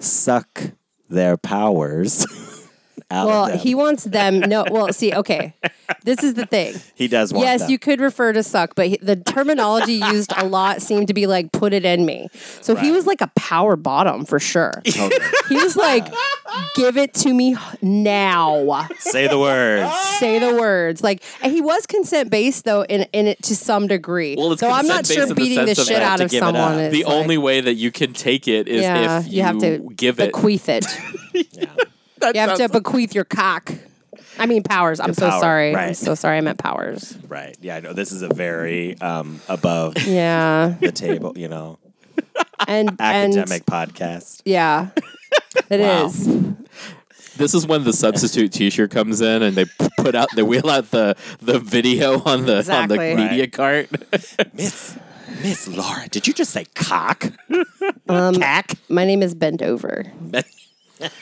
Suck 0.00 0.62
their 1.08 1.36
powers 1.36 2.26
out 3.14 3.26
Well, 3.26 3.44
of 3.44 3.50
them. 3.52 3.58
he 3.58 3.74
wants 3.74 4.04
them. 4.04 4.40
No, 4.40 4.64
well, 4.70 4.92
see, 4.92 5.14
okay. 5.14 5.54
This 6.02 6.22
is 6.22 6.34
the 6.34 6.46
thing. 6.46 6.74
He 6.94 7.08
does 7.08 7.32
want 7.32 7.46
Yes, 7.46 7.60
them. 7.62 7.70
you 7.70 7.78
could 7.78 8.00
refer 8.00 8.32
to 8.32 8.42
suck, 8.42 8.74
but 8.74 8.88
he, 8.88 8.96
the 9.00 9.16
terminology 9.16 9.94
used 10.12 10.32
a 10.36 10.44
lot 10.46 10.82
seemed 10.82 11.08
to 11.08 11.14
be 11.14 11.26
like 11.26 11.52
put 11.52 11.72
it 11.72 11.84
in 11.84 12.04
me. 12.04 12.28
So 12.60 12.74
he 12.74 12.90
was 12.90 13.06
like 13.06 13.20
a 13.20 13.30
power 13.36 13.76
bottom 13.76 14.24
for 14.24 14.38
sure. 14.38 14.82
Oh, 14.96 15.08
totally. 15.08 15.20
He 15.48 15.56
was 15.56 15.76
like, 15.76 16.06
give 16.76 16.96
it 16.96 17.12
to 17.14 17.32
me 17.34 17.56
now. 17.82 18.86
Say 18.98 19.28
the 19.28 19.38
words. 19.38 19.92
Say 20.18 20.38
the 20.38 20.54
words. 20.58 21.02
Like, 21.02 21.22
and 21.42 21.52
he 21.52 21.60
was 21.60 21.86
consent 21.86 22.30
based 22.30 22.64
though 22.64 22.82
in, 22.84 23.02
in 23.12 23.26
it 23.26 23.42
to 23.44 23.56
some 23.56 23.86
degree. 23.86 24.36
Well, 24.36 24.52
it's 24.52 24.60
so 24.60 24.70
I'm 24.70 24.86
not 24.86 25.06
sure 25.06 25.24
in 25.24 25.28
the 25.28 25.34
beating 25.34 25.66
the 25.66 25.74
shit 25.74 26.00
out 26.00 26.20
of 26.20 26.30
give 26.30 26.42
it 26.42 26.46
up. 26.46 26.54
someone 26.54 26.78
is 26.80 26.92
the 26.92 27.04
like- 27.04 27.12
only 27.14 27.38
way 27.38 27.60
that 27.60 27.74
you 27.74 27.90
can 27.90 28.12
take 28.12 28.48
it 28.48 28.68
is 28.68 28.82
yeah, 28.82 29.18
if 29.20 29.26
you, 29.26 29.32
you 29.38 29.42
have 29.42 29.58
to 29.58 29.78
give 29.94 30.18
it. 30.20 30.32
bequeath 30.32 30.68
it. 30.68 30.84
That 31.32 31.88
You 32.34 32.40
have 32.40 32.56
to 32.58 32.68
bequeath 32.68 33.14
your 33.14 33.24
cock. 33.24 33.72
I 34.38 34.46
mean 34.46 34.62
powers. 34.62 35.00
I'm 35.00 35.14
so 35.14 35.28
power, 35.30 35.40
sorry. 35.40 35.74
I'm 35.76 35.94
so 35.94 36.14
sorry. 36.14 36.38
I 36.38 36.40
meant 36.40 36.58
powers. 36.58 37.16
Right. 37.28 37.56
Yeah, 37.60 37.76
I 37.76 37.80
know. 37.80 37.92
This 37.92 38.10
is 38.12 38.22
a 38.22 38.28
very 38.28 38.98
um, 39.00 39.40
above 39.48 39.96
Yeah, 40.06 40.74
the 40.80 40.90
table, 40.92 41.32
you 41.36 41.48
know, 41.48 41.78
and 42.66 42.90
and 42.98 43.00
academic 43.36 43.64
podcast. 43.66 44.42
yeah, 44.44 44.88
it 45.70 45.80
is. 45.80 46.26
This 47.36 47.52
is 47.54 47.66
when 47.66 47.82
the 47.84 47.92
substitute 47.92 48.52
T-shirt 48.52 48.90
comes 48.92 49.20
in, 49.20 49.42
and 49.42 49.56
they 49.56 49.64
p- 49.64 49.88
put 49.98 50.14
out, 50.14 50.28
they 50.36 50.42
wheel 50.44 50.70
out 50.70 50.90
the 50.92 51.16
the 51.40 51.58
video 51.58 52.20
on 52.22 52.46
the 52.46 52.58
Exactly. 52.58 52.98
on 53.12 53.16
the 53.16 53.22
media 53.24 53.42
Right. 53.42 53.52
cart. 53.52 53.88
Miss 54.54 54.96
Miss 55.42 55.66
Laura, 55.68 56.08
did 56.08 56.26
you 56.28 56.32
just 56.32 56.52
say 56.52 56.64
cock? 56.74 57.26
Um, 58.08 58.36
Cack? 58.36 58.74
My 58.88 59.04
name 59.04 59.22
is 59.22 59.34
Bent 59.34 59.62
Over. 59.62 60.04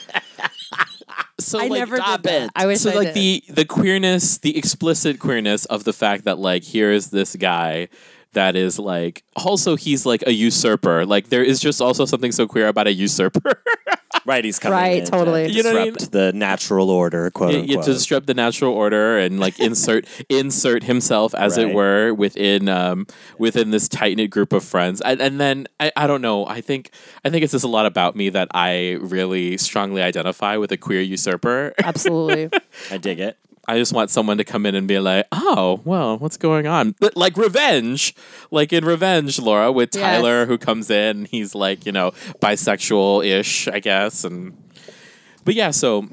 so 1.53 1.59
I 1.59 1.67
like, 1.67 1.79
never 1.79 1.95
did 1.95 2.03
stop 2.03 2.23
that. 2.23 2.41
it. 2.43 2.51
I 2.55 2.65
wish 2.65 2.79
so 2.79 2.91
I 2.91 2.95
like 2.95 3.13
did. 3.13 3.15
the 3.15 3.43
the 3.49 3.65
queerness, 3.65 4.39
the 4.39 4.57
explicit 4.57 5.19
queerness 5.19 5.65
of 5.65 5.83
the 5.83 5.93
fact 5.93 6.25
that 6.25 6.39
like 6.39 6.63
here 6.63 6.91
is 6.91 7.11
this 7.11 7.35
guy 7.35 7.89
that 8.33 8.55
is 8.55 8.79
like 8.79 9.23
also 9.35 9.75
he's 9.75 10.05
like 10.05 10.23
a 10.25 10.33
usurper. 10.33 11.05
Like 11.05 11.29
there 11.29 11.43
is 11.43 11.59
just 11.59 11.81
also 11.81 12.05
something 12.05 12.31
so 12.31 12.47
queer 12.47 12.67
about 12.67 12.87
a 12.87 12.93
usurper. 12.93 13.61
Right, 14.25 14.43
he's 14.45 14.59
coming 14.59 14.77
Right, 14.77 14.97
in 14.99 15.05
to 15.05 15.11
totally. 15.11 15.51
You 15.51 15.63
know 15.63 15.73
what 15.73 15.81
I 15.81 15.85
disrupt 15.89 16.11
the 16.13 16.31
natural 16.33 16.89
order, 16.89 17.29
quote 17.31 17.53
Yeah, 17.53 17.59
unquote. 17.59 17.85
to 17.85 17.93
disrupt 17.93 18.27
the 18.27 18.33
natural 18.33 18.73
order 18.73 19.17
and 19.17 19.39
like 19.39 19.59
insert 19.69 20.05
insert 20.29 20.83
himself 20.83 21.35
as 21.35 21.57
it 21.57 21.73
were 21.73 22.13
within 22.13 22.69
um 22.69 23.07
within 23.37 23.71
this 23.71 23.87
tight 23.89 24.15
knit 24.17 24.29
group 24.29 24.53
of 24.53 24.63
friends 24.63 25.01
and, 25.01 25.21
and 25.21 25.39
then 25.39 25.67
I, 25.79 25.91
I 25.95 26.07
don't 26.07 26.21
know 26.21 26.45
I 26.45 26.61
think 26.61 26.91
I 27.25 27.29
think 27.29 27.43
it's 27.43 27.51
just 27.53 27.65
a 27.65 27.67
lot 27.67 27.85
about 27.85 28.15
me 28.15 28.29
that 28.29 28.47
I 28.53 28.97
really 29.01 29.57
strongly 29.57 30.01
identify 30.01 30.57
with 30.57 30.71
a 30.71 30.77
queer 30.77 31.01
usurper 31.01 31.73
Absolutely. 31.83 32.49
I 32.91 32.97
dig 32.97 33.19
it. 33.19 33.37
I 33.67 33.77
just 33.77 33.93
want 33.93 34.09
someone 34.09 34.37
to 34.37 34.43
come 34.43 34.65
in 34.65 34.75
and 34.75 34.87
be 34.87 34.99
like 34.99 35.25
oh 35.31 35.81
well 35.85 36.17
what's 36.17 36.37
going 36.37 36.67
on 36.67 36.95
But, 36.99 37.15
like 37.15 37.37
revenge 37.37 38.13
like 38.51 38.73
in 38.73 38.83
revenge 38.85 39.39
Laura 39.39 39.71
with 39.71 39.89
Yes. 39.93 40.01
Tyler 40.03 40.45
who 40.45 40.57
comes 40.57 40.89
in 40.89 41.17
and 41.17 41.27
he's 41.27 41.55
like 41.55 41.85
you 41.85 41.91
know 41.91 42.11
bisexual 42.41 43.25
ish 43.25 43.67
I 43.67 43.79
guess 43.79 44.23
and 44.23 44.57
but 45.45 45.53
yeah 45.55 45.71
so 45.71 46.09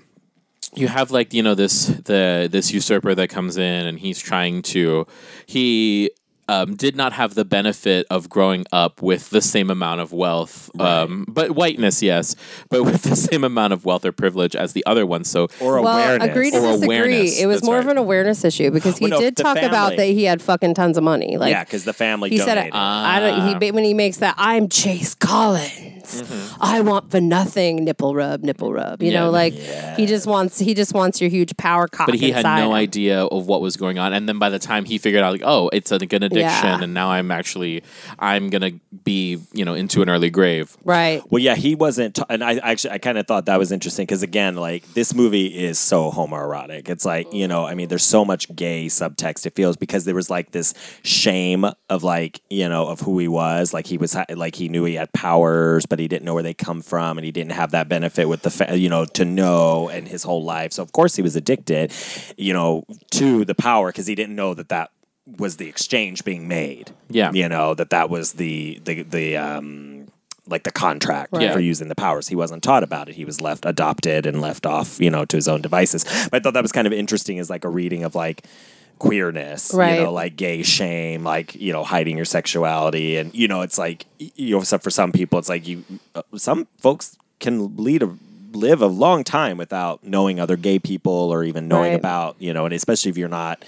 you 0.75 0.87
have 0.89 1.11
like 1.11 1.35
you 1.35 1.43
know 1.43 1.55
this 1.57 1.87
the 1.87 2.49
this 2.51 2.73
usurper 2.73 3.15
that 3.15 3.29
comes 3.29 3.57
in 3.57 3.87
and 3.87 3.99
he's 3.99 4.21
trying 4.21 4.63
to 4.63 5.07
he 5.47 6.11
um, 6.51 6.75
did 6.75 6.97
not 6.97 7.13
have 7.13 7.35
the 7.35 7.45
benefit 7.45 8.07
of 8.11 8.29
growing 8.29 8.67
up 8.73 9.01
with 9.03 9.31
the 9.31 9.41
same 9.41 9.71
amount 9.71 10.01
of 10.01 10.13
wealth, 10.13 10.69
um, 10.81 11.25
but 11.29 11.53
whiteness, 11.53 12.03
yes, 12.03 12.35
but 12.71 12.83
with 12.85 13.03
the 13.03 13.15
same 13.29 13.45
amount 13.45 13.73
of 13.73 13.85
wealth 13.85 14.05
or 14.05 14.13
privilege 14.13 14.57
as 14.57 14.73
the 14.73 14.85
other 14.87 15.07
one. 15.07 15.23
So, 15.25 15.49
Or 15.61 15.81
well, 15.81 15.97
awareness. 15.97 16.29
agree 16.31 16.51
to 16.51 16.57
Or 16.59 16.73
disagree. 16.73 16.87
awareness, 16.87 17.39
It 17.41 17.47
was 17.47 17.57
that's 17.61 17.67
more 17.67 17.79
of 17.79 17.87
an 17.87 17.99
awareness 17.99 18.45
issue 18.45 18.71
because 18.71 18.99
he 18.99 19.05
Well, 19.05 19.11
no, 19.11 19.21
did 19.21 19.37
the 19.37 19.43
talk 19.45 19.59
about 19.59 19.97
that 19.97 20.07
he 20.07 20.25
had 20.25 20.43
fucking 20.43 20.75
tons 20.75 20.99
of 20.99 21.05
money. 21.05 21.37
Like 21.37 21.51
yeah, 21.53 21.63
because 21.65 21.85
the 21.85 21.93
family 21.93 22.31
he 22.31 22.39
said, 22.39 22.55
donated. 22.57 22.73
I 22.75 23.21
don't. 23.21 23.61
He 23.63 23.71
when 23.71 23.85
he 23.85 23.95
makes 23.95 24.19
that, 24.19 24.35
I'm 24.37 24.69
Chase 24.69 25.15
Collins. 25.15 26.23
I 26.61 26.81
want 26.81 27.11
for 27.11 27.21
nothing 27.21 27.85
nipple 27.85 28.15
rub, 28.15 28.43
nipple 28.43 28.73
rub. 28.73 29.03
You 29.03 29.13
Yeah. 29.13 29.21
know, 29.21 29.31
like 29.31 29.55
he 29.97 30.07
just 30.07 30.27
wants 30.27 30.59
he 30.59 30.75
just 30.75 30.95
wants 30.95 31.21
your 31.21 31.31
huge 31.31 31.57
power 31.57 31.87
cock. 31.89 32.07
but 32.07 32.17
he 32.17 32.33
had 32.33 32.45
no 32.45 32.67
him. 32.71 32.73
idea 32.73 33.25
of 33.25 33.47
what 33.47 33.61
was 33.61 33.77
going 33.77 33.99
on, 33.99 34.13
and 34.13 34.29
then 34.29 34.39
by 34.39 34.49
the 34.51 34.59
time 34.59 34.85
he 34.85 34.99
figured 34.99 35.23
out, 35.23 35.33
like, 35.33 35.43
oh, 35.45 35.71
it's 35.73 35.93
an 35.93 36.03
an 36.03 36.23
addiction, 36.41 36.67
Yeah. 36.69 36.83
and 36.83 36.95
now 36.95 37.11
I'm 37.11 37.31
actually 37.31 37.83
I'm 38.19 38.51
gonna 38.51 38.73
be 39.05 39.39
you 39.53 39.65
know 39.65 39.75
into 39.75 40.03
an 40.03 40.09
early 40.11 40.31
grave. 40.31 40.77
Right. 40.85 41.23
Well, 41.31 41.43
yeah, 41.43 41.55
he 41.55 41.75
wasn't, 41.75 42.17
t- 42.17 42.23
and 42.29 42.43
I 42.43 42.57
actually 42.59 42.91
I 42.93 42.99
kind 42.99 43.19
of 43.19 43.27
thought 43.27 43.47
that 43.47 43.59
was 43.59 43.73
interesting 43.73 44.05
because 44.05 44.23
again, 44.23 44.57
like 44.57 44.85
this 44.95 45.15
movie 45.15 45.47
is 45.47 45.79
so 45.79 46.11
homoerotic. 46.11 46.89
It's 46.89 47.05
like 47.05 47.33
you 47.33 47.47
know, 47.49 47.67
I 47.67 47.75
mean, 47.75 47.89
there's 47.89 48.05
so 48.05 48.25
much 48.25 48.55
gay 48.55 48.87
subtext. 48.87 49.47
It 49.47 49.55
feels 49.55 49.77
because 49.77 50.05
there 50.05 50.15
was 50.15 50.31
like 50.31 50.53
this 50.53 50.75
shame 51.03 51.65
of 51.89 52.03
like 52.03 52.41
you 52.51 52.69
know 52.69 52.87
of 52.89 53.01
who 53.01 53.19
he 53.19 53.29
was. 53.29 53.73
Like 53.75 53.87
he 53.87 53.99
was 53.99 54.15
ha- 54.15 54.27
like 54.35 54.55
he 54.55 54.69
knew 54.69 54.85
he 54.85 54.95
had 54.95 55.13
powers, 55.13 55.87
but 55.87 55.99
he 55.99 56.09
didn't 56.09 56.25
know 56.25 56.35
where 56.35 56.43
they 56.43 56.55
come 56.55 56.83
from, 56.83 57.19
and 57.19 57.25
he 57.25 57.33
didn't 57.33 57.53
have 57.53 57.71
that 57.73 57.89
benefit 57.89 58.29
with 58.29 58.43
the 58.43 58.51
fa- 58.51 58.77
you 58.77 58.89
know 58.89 59.05
to 59.05 59.25
know 59.25 59.89
and 59.89 60.09
his 60.09 60.23
whole 60.23 60.45
life. 60.45 60.73
So 60.73 60.83
of 60.83 60.93
course 60.93 61.17
he 61.17 61.23
was 61.23 61.37
addicted, 61.37 61.93
you 62.37 62.53
know, 62.53 62.85
to 63.13 63.45
the 63.45 63.55
power 63.55 63.89
because 63.89 64.07
he 64.07 64.15
didn't 64.15 64.35
know 64.37 64.55
that 64.55 64.69
that 64.69 64.91
was 65.39 65.57
the 65.57 65.69
exchange 65.69 66.25
being 66.25 66.49
made. 66.49 66.93
Yeah. 67.09 67.33
you 67.33 67.49
know 67.49 67.75
that 67.75 67.91
that 67.91 68.11
was 68.11 68.33
the 68.35 68.81
the 68.85 69.03
the 69.03 69.37
um 69.37 70.09
like 70.47 70.65
the 70.65 70.73
contract 70.73 71.33
Right. 71.33 71.53
for 71.53 71.61
using 71.61 71.89
the 71.89 71.95
powers. 71.95 72.27
He 72.29 72.35
wasn't 72.35 72.63
taught 72.65 72.83
about 72.83 73.09
it. 73.09 73.15
He 73.15 73.25
was 73.25 73.41
left 73.41 73.65
adopted 73.65 74.27
and 74.27 74.41
left 74.41 74.67
off, 74.67 74.99
you 75.01 75.09
know, 75.11 75.25
to 75.25 75.37
his 75.37 75.47
own 75.47 75.61
devices. 75.63 76.05
But 76.31 76.35
I 76.35 76.41
thought 76.41 76.55
that 76.55 76.63
was 76.63 76.73
kind 76.73 76.87
of 76.89 76.93
interesting 76.93 77.39
as 77.39 77.49
like 77.51 77.65
a 77.65 77.69
reading 77.69 78.03
of 78.03 78.15
like 78.17 78.45
queerness, 78.99 79.73
Right. 79.73 79.95
you 79.99 80.05
know, 80.05 80.13
like 80.13 80.37
gay 80.37 80.63
shame, 80.63 81.25
like, 81.25 81.55
you 81.55 81.73
know, 81.73 81.85
hiding 81.85 82.17
your 82.17 82.25
sexuality. 82.27 83.17
And, 83.17 83.35
you 83.35 83.49
know, 83.49 83.63
it's 83.63 83.79
like, 83.79 84.07
you 84.19 84.57
know, 84.57 84.61
for 84.63 84.91
some 84.91 85.13
people, 85.13 85.39
it's 85.39 85.49
like 85.49 85.67
you, 85.67 85.85
uh, 86.15 86.23
some 86.37 86.67
folks 86.79 87.17
can 87.39 87.77
lead 87.77 88.03
a, 88.03 88.11
live 88.53 88.83
a 88.83 88.87
long 88.87 89.25
time 89.25 89.57
without 89.57 90.03
knowing 90.05 90.39
other 90.41 90.57
gay 90.57 90.79
people 90.79 91.13
or 91.33 91.45
even 91.45 91.69
knowing 91.69 91.93
Right. 91.93 91.99
about, 91.99 92.37
you 92.41 92.53
know, 92.53 92.65
and 92.67 92.75
especially 92.75 93.11
if 93.11 93.17
you're 93.17 93.29
not 93.29 93.65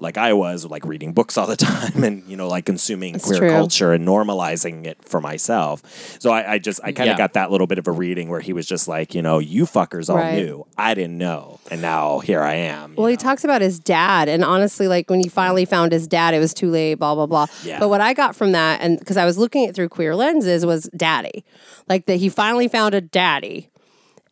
like 0.00 0.18
I 0.18 0.32
was, 0.32 0.64
like 0.66 0.84
reading 0.84 1.12
books 1.12 1.36
all 1.38 1.46
the 1.46 1.56
time 1.72 2.04
and, 2.04 2.22
you 2.28 2.36
know, 2.36 2.48
like 2.48 2.64
consuming 2.66 3.18
queer 3.18 3.38
true. 3.38 3.50
culture 3.50 3.92
and 3.92 4.06
normalizing 4.06 4.86
it 4.86 4.98
for 5.04 5.20
myself. 5.20 5.82
So 6.20 6.30
I, 6.30 6.54
I 6.54 6.58
just, 6.58 6.80
I 6.82 6.92
kind 6.92 7.08
of 7.10 7.14
Yeah. 7.14 7.18
got 7.18 7.32
that 7.34 7.50
little 7.50 7.66
bit 7.66 7.78
of 7.78 7.86
a 7.86 7.92
reading 7.92 8.28
where 8.28 8.40
he 8.40 8.52
was 8.52 8.66
just 8.66 8.88
like, 8.88 9.14
you 9.14 9.22
know, 9.22 9.38
you 9.38 9.64
fuckers 9.64 10.08
all 10.10 10.16
Right. 10.16 10.34
knew. 10.34 10.66
I 10.76 10.94
didn't 10.94 11.18
know. 11.18 11.60
And 11.70 11.80
now 11.82 12.18
here 12.20 12.42
I 12.42 12.54
am. 12.54 12.90
you 12.92 12.96
Well, 12.98 13.06
he 13.06 13.16
talks 13.16 13.42
about 13.44 13.60
his 13.60 13.78
dad, 13.78 14.28
and 14.28 14.44
honestly, 14.44 14.86
like 14.88 15.10
when 15.10 15.20
he 15.20 15.28
finally 15.28 15.64
found 15.64 15.92
his 15.92 16.06
dad, 16.06 16.32
it 16.34 16.38
was 16.38 16.54
too 16.54 16.70
late. 16.70 16.94
Blah 16.94 17.14
blah 17.14 17.26
blah. 17.26 17.46
Yeah. 17.64 17.78
But 17.80 17.88
what 17.88 18.00
I 18.00 18.12
got 18.14 18.36
from 18.36 18.52
that, 18.52 18.80
and 18.80 18.98
because 18.98 19.16
I 19.16 19.24
was 19.24 19.36
looking 19.38 19.64
at 19.64 19.70
it 19.70 19.74
through 19.74 19.88
queer 19.88 20.14
lenses, 20.14 20.64
was 20.64 20.88
daddy, 20.96 21.44
like 21.88 22.06
that 22.06 22.16
he 22.16 22.28
finally 22.28 22.68
found 22.68 22.94
a 22.94 23.00
daddy, 23.00 23.68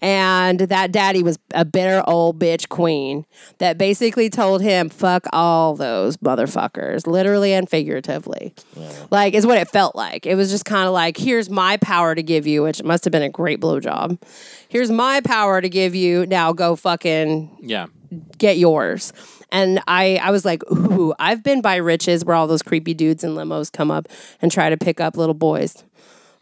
and 0.01 0.61
that 0.61 0.93
daddy 0.93 1.23
was 1.23 1.39
a 1.55 1.65
bitter 1.65 2.03
old 2.07 2.39
bitch 2.39 2.69
queen 2.69 3.25
that 3.59 3.79
basically 3.79 4.29
told 4.29 4.61
him, 4.63 4.89
"Fuck 4.89 5.27
all 5.33 5.75
those 5.77 6.17
motherfuckers," 6.19 7.07
literally 7.07 7.53
and 7.55 7.69
figuratively. 7.69 8.55
Like 9.11 9.35
is 9.35 9.47
what 9.47 9.59
it 9.59 9.69
felt 9.69 9.97
like. 9.97 10.27
It 10.27 10.35
was 10.35 10.51
just 10.51 10.65
kind 10.65 10.87
of 10.87 10.93
like, 10.93 11.17
"Here's 11.17 11.49
my 11.49 11.77
power 11.79 12.15
to 12.15 12.23
give 12.23 12.47
you," 12.47 12.63
which 12.63 12.83
must 12.83 13.05
have 13.05 13.13
been 13.13 13.23
a 13.23 13.29
great 13.31 13.61
blowjob. 13.61 14.21
Here's 14.69 14.91
my 14.91 15.21
power 15.21 15.61
to 15.61 15.69
give 15.69 15.95
you. 15.95 16.27
Now 16.27 16.53
go 16.53 16.77
fucking 16.77 17.51
Yeah. 17.63 17.87
get 18.39 18.59
yours. 18.59 19.13
And 19.53 19.81
I, 19.87 20.19
I 20.21 20.31
was 20.33 20.45
like, 20.45 20.63
ooh, 20.73 21.15
I've 21.21 21.45
been 21.45 21.61
by 21.61 21.77
riches 21.77 22.25
where 22.25 22.35
all 22.35 22.49
those 22.49 22.63
creepy 22.63 22.93
dudes 22.93 23.23
in 23.23 23.37
limos 23.37 23.71
come 23.71 23.89
up 23.91 24.09
and 24.43 24.51
try 24.51 24.69
to 24.69 24.77
pick 24.77 25.01
up 25.01 25.17
little 25.17 25.35
boys. 25.35 25.85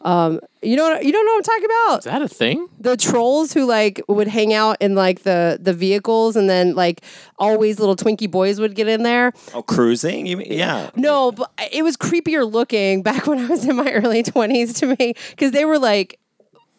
Um, 0.04 0.40
you 0.62 0.76
know, 0.76 0.98
you 1.00 1.12
don't 1.12 1.24
know 1.26 1.32
what 1.32 1.38
I'm 1.38 1.42
talking 1.42 1.64
about. 1.64 1.98
Is 1.98 2.04
that 2.04 2.22
a 2.22 2.28
thing? 2.28 2.68
The 2.80 2.96
trolls 2.96 3.52
who 3.52 3.64
like 3.66 4.00
would 4.08 4.26
hang 4.28 4.52
out 4.52 4.76
in 4.80 4.94
like 4.94 5.22
the 5.22 5.58
the 5.60 5.72
vehicles, 5.72 6.34
and 6.36 6.50
then 6.50 6.74
like 6.74 7.02
always 7.38 7.78
little 7.78 7.94
Twinkie 7.96 8.30
boys 8.30 8.58
would 8.60 8.74
get 8.74 8.88
in 8.88 9.02
there. 9.04 9.32
oh, 9.54 9.62
cruising? 9.62 10.26
You 10.26 10.38
mean, 10.38 10.52
yeah. 10.52 10.90
No, 10.96 11.30
but 11.32 11.50
it 11.72 11.82
was 11.82 11.96
creepier 11.96 12.50
looking 12.50 13.02
back 13.02 13.26
when 13.28 13.38
I 13.38 13.46
was 13.46 13.64
in 13.64 13.76
my 13.76 13.90
early 13.92 14.22
20s 14.22 14.76
to 14.80 14.86
me 14.86 15.14
because 15.30 15.52
they 15.52 15.64
were 15.64 15.78
like 15.78 16.18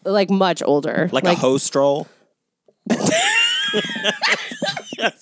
like 0.06 0.30
much 0.30 0.62
older, 0.64 1.10
Like, 1.14 1.24
a 1.24 1.34
host 1.36 1.66
stroll? 1.66 2.08
Is 2.90 3.00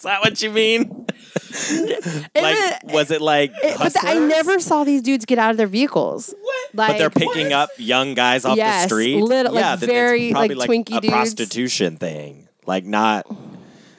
that 0.03 0.21
what 0.21 0.41
you 0.41 0.51
mean? 0.51 1.05
like, 2.35 2.83
was 2.93 3.11
it 3.11 3.21
like 3.21 3.51
It- 3.63 3.77
but 3.77 3.93
th- 3.93 4.03
I 4.05 4.19
never 4.19 4.59
saw 4.59 4.83
these 4.83 5.01
dudes 5.01 5.25
get 5.25 5.37
out 5.39 5.51
of 5.51 5.57
their 5.57 5.67
vehicles. 5.67 6.33
Like, 6.73 6.91
But 6.91 6.97
they're 6.97 7.09
picking 7.09 7.53
up 7.53 7.69
young 7.77 8.13
guys 8.13 8.45
off 8.45 8.57
Yes, 8.57 8.83
the 8.83 8.87
street. 8.89 9.21
lit- 9.21 9.45
like 9.47 9.53
yeah, 9.55 9.75
that- 9.75 9.83
it's 9.83 9.91
very, 9.91 10.31
probably 10.31 10.55
like, 10.55 10.69
like 10.69 10.85
Twinkie 10.85 10.97
a 10.97 11.01
dudes. 11.01 11.13
prostitution 11.13 11.97
thing. 11.97 12.47
Like 12.65 12.85
not. 12.85 13.25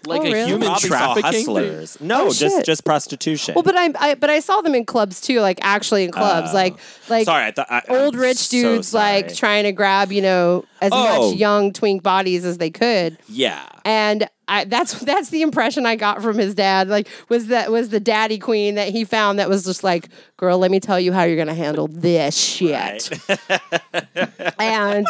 Like 0.06 0.20
Oh, 0.22 0.24
a 0.26 0.32
really? 0.32 0.50
human 0.50 0.68
Probably 0.68 0.88
trafficking. 0.88 1.22
hustlers. 1.32 2.00
No, 2.00 2.26
Oh, 2.28 2.32
just 2.32 2.56
shit. 2.56 2.64
just 2.66 2.84
prostitution. 2.84 3.54
Well, 3.54 3.62
but 3.62 3.76
I, 3.76 3.90
I 3.98 4.14
but 4.14 4.30
I 4.30 4.40
saw 4.40 4.60
them 4.60 4.74
in 4.74 4.84
clubs 4.84 5.20
too, 5.20 5.40
like 5.40 5.58
actually 5.62 6.04
in 6.04 6.10
clubs, 6.12 6.50
Oh. 6.50 6.54
like 6.54 6.76
like 7.08 7.24
sorry, 7.24 7.44
I 7.46 7.50
thought 7.52 7.66
I, 7.70 7.82
old 7.88 8.14
I'm 8.14 8.20
rich 8.20 8.36
so 8.38 8.50
dudes 8.50 8.92
like 8.94 9.34
trying 9.34 9.64
to 9.64 9.72
grab 9.72 10.12
you 10.12 10.22
know 10.22 10.64
as 10.80 10.90
Oh. 10.92 11.30
much 11.30 11.38
young 11.38 11.72
twink 11.72 12.02
bodies 12.02 12.44
as 12.44 12.58
they 12.58 12.70
could, 12.70 13.18
yeah. 13.28 13.62
and 13.84 14.28
I, 14.48 14.64
that's 14.64 14.98
that's 15.00 15.30
the 15.30 15.42
impression 15.42 15.86
I 15.86 15.96
got 15.96 16.20
from 16.20 16.36
his 16.36 16.54
dad. 16.54 16.88
Like 16.88 17.08
was 17.28 17.46
that 17.46 17.70
was 17.70 17.88
the 17.90 18.00
daddy 18.00 18.38
queen 18.38 18.74
that 18.74 18.88
he 18.88 19.04
found 19.04 19.38
that 19.38 19.48
was 19.48 19.64
just 19.64 19.82
like, 19.84 20.08
girl, 20.36 20.58
let 20.58 20.70
me 20.70 20.80
tell 20.80 20.98
you 21.00 21.12
how 21.12 21.22
you're 21.22 21.36
gonna 21.36 21.54
handle 21.54 21.86
this 21.88 22.36
shit, 22.36 23.08
and. 24.58 25.06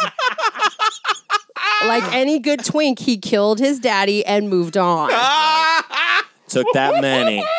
Like 1.87 2.03
any 2.13 2.39
good 2.39 2.63
twink, 2.63 2.99
he 2.99 3.17
killed 3.17 3.59
his 3.59 3.79
daddy 3.79 4.25
and 4.25 4.49
moved 4.49 4.77
on. 4.77 5.09
Took 6.47 6.67
that 6.73 7.01
many. 7.01 7.43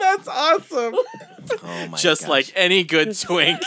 That's 0.00 0.28
awesome. 0.28 0.94
Oh 1.64 1.86
my 1.88 1.98
Just 1.98 2.22
gosh. 2.22 2.30
like 2.30 2.52
any 2.54 2.84
good 2.84 3.18
twink. 3.18 3.58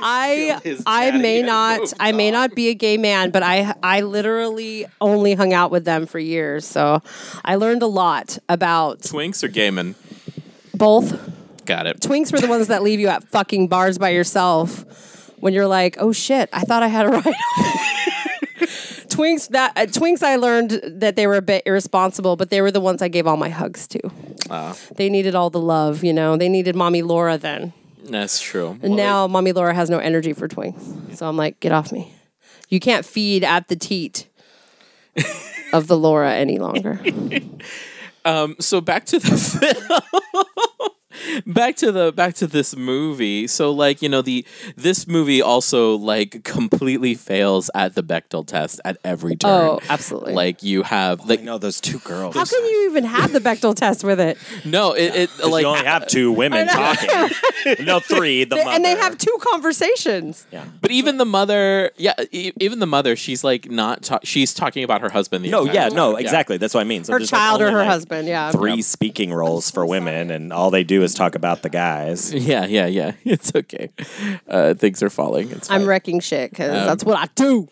I 0.00 0.60
his 0.62 0.80
I 0.86 1.10
daddy 1.10 1.22
may 1.22 1.38
and 1.38 1.46
not 1.48 1.80
moved 1.80 1.94
I 1.98 2.12
may 2.12 2.30
not 2.30 2.54
be 2.54 2.68
a 2.68 2.74
gay 2.74 2.98
man, 2.98 3.30
but 3.30 3.42
I 3.42 3.74
I 3.82 4.02
literally 4.02 4.86
only 5.00 5.34
hung 5.34 5.52
out 5.52 5.72
with 5.72 5.84
them 5.84 6.06
for 6.06 6.20
years. 6.20 6.64
So 6.64 7.02
I 7.44 7.56
learned 7.56 7.82
a 7.82 7.88
lot 7.88 8.38
about 8.48 9.00
Twinks 9.00 9.42
or 9.42 9.48
gay 9.48 9.72
men? 9.72 9.96
both. 10.72 11.18
Got 11.66 11.88
it. 11.88 11.98
Twinks 11.98 12.32
were 12.32 12.38
the 12.40 12.46
ones 12.46 12.68
that 12.68 12.84
leave 12.84 13.00
you 13.00 13.08
at 13.08 13.24
fucking 13.24 13.66
bars 13.66 13.98
by 13.98 14.10
yourself 14.10 14.84
when 15.40 15.52
you're 15.52 15.66
like, 15.66 15.96
"Oh 15.98 16.12
shit, 16.12 16.48
I 16.52 16.60
thought 16.62 16.82
I 16.82 16.88
had 16.88 17.06
a 17.06 17.08
right. 17.10 17.34
Twinks 19.08 19.48
that 19.48 19.72
uh, 19.76 19.86
Twinks 19.86 20.22
I 20.22 20.36
learned 20.36 20.80
that 20.84 21.16
they 21.16 21.26
were 21.26 21.36
a 21.36 21.42
bit 21.42 21.64
irresponsible, 21.66 22.36
but 22.36 22.50
they 22.50 22.62
were 22.62 22.70
the 22.70 22.80
ones 22.80 23.02
I 23.02 23.08
gave 23.08 23.26
all 23.26 23.36
my 23.36 23.48
hugs 23.50 23.86
to. 23.88 24.00
Ah. 24.48 24.76
They 24.96 25.10
needed 25.10 25.34
all 25.34 25.50
the 25.50 25.60
love, 25.60 26.04
you 26.04 26.12
know. 26.12 26.36
They 26.36 26.48
needed 26.48 26.76
mommy 26.76 27.02
Laura 27.02 27.36
then. 27.36 27.72
That's 28.04 28.40
true. 28.40 28.78
And 28.82 28.96
now 28.96 29.26
mommy 29.26 29.52
Laura 29.52 29.74
has 29.74 29.90
no 29.90 29.98
energy 29.98 30.32
for 30.32 30.48
twinks. 30.48 31.16
So 31.16 31.28
I'm 31.28 31.36
like, 31.36 31.60
get 31.60 31.72
off 31.72 31.92
me. 31.92 32.14
You 32.68 32.80
can't 32.80 33.04
feed 33.04 33.44
at 33.44 33.68
the 33.68 33.76
teat 33.76 34.28
of 35.72 35.86
the 35.86 35.96
Laura 35.96 36.32
any 36.32 36.58
longer. 36.58 37.00
so 38.60 38.80
back 38.80 39.04
to 39.06 39.18
the 39.18 39.36
film. 39.36 40.00
Back 41.46 41.76
to 41.76 41.90
the 41.92 42.12
back 42.12 42.34
to 42.36 42.46
this 42.46 42.76
movie. 42.76 43.46
So 43.46 43.70
like, 43.72 44.00
you 44.02 44.08
know, 44.08 44.22
the 44.22 44.44
this 44.76 45.06
movie 45.06 45.42
also 45.42 45.96
like 45.96 46.44
completely 46.44 47.14
fails 47.14 47.70
at 47.74 47.94
the 47.94 48.02
Bechdel 48.02 48.46
test 48.46 48.80
at 48.84 48.96
every 49.04 49.36
turn. 49.36 49.50
Oh, 49.50 49.80
absolutely. 49.88 50.34
Like 50.34 50.62
you 50.62 50.82
have 50.82 51.28
like 51.28 51.40
I 51.40 51.42
know 51.42 51.58
those 51.58 51.80
two 51.80 51.98
girls. 52.00 52.34
How 52.34 52.44
can 52.44 52.64
you 52.64 52.88
even 52.90 53.04
have 53.04 53.32
the 53.32 53.40
Bechdel 53.40 53.74
test 53.74 54.04
with 54.04 54.20
it? 54.20 54.38
no, 54.64 54.92
it, 54.92 55.14
it 55.14 55.30
'Cause 55.38 55.50
like 55.50 55.62
you 55.62 55.68
only 55.68 55.84
have 55.84 56.06
two 56.06 56.32
women 56.40 56.66
talking. 56.68 57.30
no, 57.84 58.00
three. 58.00 58.44
The 58.44 58.56
They- 58.56 58.62
and 58.62 58.84
they 58.84 58.96
have 58.96 59.18
two 59.18 59.36
conversations. 59.40 60.46
Yeah. 60.52 60.64
But 60.80 60.90
even 60.90 61.16
the 61.18 61.24
mother, 61.24 61.90
yeah, 61.96 62.14
e- 62.30 62.52
even 62.60 62.78
the 62.78 62.86
mother, 62.86 63.16
she's 63.16 63.42
like 63.44 63.70
not. 63.70 64.02
Ta- 64.02 64.20
she's 64.22 64.54
talking 64.54 64.84
about 64.84 65.00
her 65.00 65.08
husband. 65.10 65.44
The 65.44 65.50
No, 65.50 65.64
yeah, 65.64 65.88
time. 65.88 65.96
no, 65.96 66.16
exactly. 66.16 66.56
That's 66.56 66.74
what 66.74 66.80
I 66.80 66.84
mean. 66.84 67.04
So 67.04 67.12
Her 67.12 67.18
there's, 67.18 67.32
like, 67.32 67.38
child 67.40 67.62
or 67.62 67.70
her 67.70 67.78
like, 67.78 67.88
husband, 67.88 68.28
yeah. 68.28 68.50
Three 68.52 68.82
speaking 68.82 69.32
roles 69.32 69.70
for 69.70 69.84
women, 69.86 70.30
and 70.30 70.52
all 70.52 70.70
they 70.70 70.84
do 70.84 70.99
is 71.02 71.14
talk 71.14 71.34
about 71.34 71.62
the 71.62 71.70
guys. 71.70 72.32
Yeah, 72.50 72.66
yeah, 72.66 72.86
yeah. 72.86 73.12
It's 73.24 73.52
okay. 73.54 73.90
Uh, 74.48 74.74
things 74.74 75.02
are 75.02 75.10
falling. 75.10 75.50
It's 75.50 75.70
I'm 75.70 75.80
fine. 75.82 75.88
wrecking 75.88 76.20
shit 76.20 76.50
because 76.50 76.72
that's 76.86 77.04
what 77.04 77.18
I 77.18 77.28
do. 77.34 77.68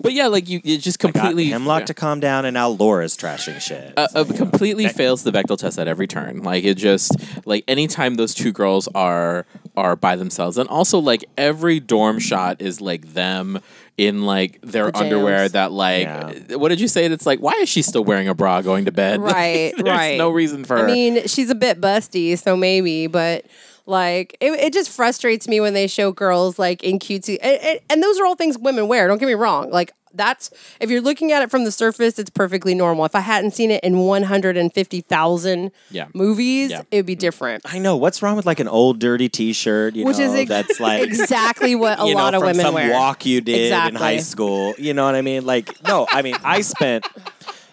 but 0.00 0.12
yeah, 0.12 0.26
like 0.26 0.48
you, 0.48 0.60
it 0.64 0.78
just 0.78 0.98
Got 0.98 1.12
completely 1.12 1.46
Hemlock 1.46 1.80
yeah. 1.80 1.86
to 1.86 1.94
calm 1.94 2.20
down, 2.20 2.44
and 2.44 2.54
now 2.54 2.68
Laura's 2.68 3.16
trashing 3.16 3.60
shit. 3.60 3.94
uh, 3.96 4.08
uh, 4.14 4.24
completely 4.24 4.88
fails 4.88 5.22
the 5.22 5.30
Bechdel 5.32 5.56
test 5.58 5.78
at 5.78 5.88
every 5.88 6.06
turn. 6.06 6.42
Like 6.42 6.64
it 6.64 6.74
just 6.74 7.14
like 7.46 7.64
anytime 7.68 8.16
those 8.16 8.34
two 8.34 8.52
girls 8.52 8.88
are 8.94 9.46
are 9.76 9.96
by 9.96 10.16
themselves, 10.16 10.58
and 10.58 10.68
also 10.68 10.98
like 10.98 11.24
every 11.36 11.80
dorm 11.80 12.18
shot 12.18 12.60
is 12.60 12.80
like 12.80 13.14
them 13.14 13.60
in 13.98 14.22
like 14.24 14.60
their 14.62 14.86
Pajamas. 14.86 15.02
underwear. 15.12 15.48
That 15.50 15.72
like, 15.72 16.04
Yeah. 16.04 16.54
what 16.56 16.68
did 16.70 16.80
you 16.80 16.88
say? 16.88 17.04
It's 17.04 17.26
like, 17.26 17.40
why 17.40 17.52
is 17.60 17.68
she 17.68 17.82
still 17.82 18.04
wearing 18.04 18.28
a 18.28 18.34
bra 18.34 18.62
going 18.62 18.86
to 18.86 18.92
bed? 18.92 19.20
Right, 19.28 19.74
There's 19.76 19.82
right. 19.82 20.16
No 20.16 20.30
reason 20.30 20.64
for. 20.64 20.78
I 20.78 20.86
mean, 20.86 21.26
she's 21.26 21.50
a 21.50 21.54
bit 21.54 21.80
busty, 21.80 22.38
so 22.38 22.56
maybe, 22.56 23.08
but 23.08 23.44
like 23.86 24.36
it, 24.40 24.52
it 24.52 24.72
just 24.72 24.90
frustrates 24.90 25.48
me 25.48 25.60
when 25.60 25.74
they 25.74 25.86
show 25.86 26.12
girls 26.12 26.58
like 26.58 26.82
in 26.84 26.98
cutesy, 26.98 27.38
and, 27.42 27.60
and, 27.62 27.80
and 27.90 28.02
those 28.02 28.18
are 28.20 28.26
all 28.26 28.36
things 28.36 28.56
women 28.58 28.86
wear. 28.86 29.08
Don't 29.08 29.18
get 29.18 29.26
me 29.26 29.34
wrong. 29.34 29.70
Like 29.70 29.92
that's 30.14 30.50
if 30.80 30.90
you're 30.90 31.00
looking 31.00 31.32
at 31.32 31.42
it 31.42 31.50
from 31.50 31.64
the 31.64 31.72
surface, 31.72 32.18
it's 32.18 32.30
perfectly 32.30 32.74
normal. 32.74 33.04
If 33.04 33.14
I 33.14 33.20
hadn't 33.20 33.52
seen 33.52 33.70
it 33.70 33.82
in 33.84 33.98
150,000 33.98 35.70
Yeah. 35.90 36.06
movies, 36.14 36.70
Yeah. 36.70 36.82
it'd 36.90 37.06
be 37.06 37.14
different. 37.14 37.62
I 37.66 37.78
know 37.78 37.96
what's 37.96 38.22
wrong 38.22 38.36
with 38.36 38.46
like 38.46 38.60
an 38.60 38.68
old 38.68 38.98
dirty 38.98 39.28
T-shirt, 39.28 39.94
you 39.96 40.04
Which 40.04 40.18
know, 40.18 40.24
is 40.32 40.34
ex- 40.34 40.48
that's 40.48 40.80
like 40.80 41.02
exactly 41.02 41.74
what 41.74 42.00
a 42.00 42.06
you 42.06 42.14
know, 42.14 42.20
lot 42.22 42.34
of 42.34 42.40
from 42.40 42.48
women 42.48 42.64
some 42.64 42.74
wear. 42.74 42.92
walk 42.92 43.26
you 43.26 43.40
did 43.40 43.72
in 43.72 43.94
high 43.94 44.18
school. 44.18 44.74
You 44.78 44.94
know 44.94 45.04
what 45.04 45.14
I 45.14 45.22
mean? 45.22 45.44
Like, 45.44 45.82
no, 45.86 46.06
I 46.10 46.22
mean, 46.22 46.36
I 46.44 46.60
spent. 46.62 47.06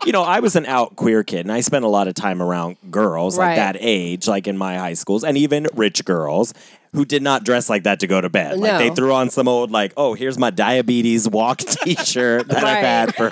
You 0.05 0.11
know, 0.11 0.21
I 0.21 0.39
was 0.39 0.55
an 0.55 0.65
out 0.67 0.95
queer 0.95 1.23
kid, 1.23 1.41
and 1.41 1.51
I 1.51 1.61
spent 1.61 1.83
a 1.83 1.87
lot 1.87 2.07
of 2.07 2.13
time 2.13 2.41
around 2.41 2.77
girls 2.91 3.37
Right. 3.37 3.47
like 3.49 3.55
that 3.57 3.77
age, 3.79 4.27
like 4.27 4.47
in 4.47 4.57
my 4.57 4.77
high 4.77 4.93
schools, 4.93 5.23
and 5.23 5.37
even 5.37 5.67
rich 5.73 6.05
girls 6.05 6.53
who 6.93 7.03
did 7.05 7.21
not 7.21 7.43
dress 7.43 7.69
like 7.69 7.83
that 7.83 7.99
to 8.01 8.07
go 8.07 8.21
to 8.21 8.29
bed. 8.29 8.57
Like 8.57 8.77
they 8.77 8.89
threw 8.89 9.11
on 9.13 9.29
some 9.29 9.47
old, 9.49 9.71
like, 9.71 9.91
oh, 9.97 10.13
here's 10.13 10.37
my 10.37 10.49
diabetes 10.51 11.27
walk 11.27 11.57
T-shirt 11.59 12.47
that 12.47 12.63
I've 12.63 12.83
had 12.83 13.15
for 13.15 13.31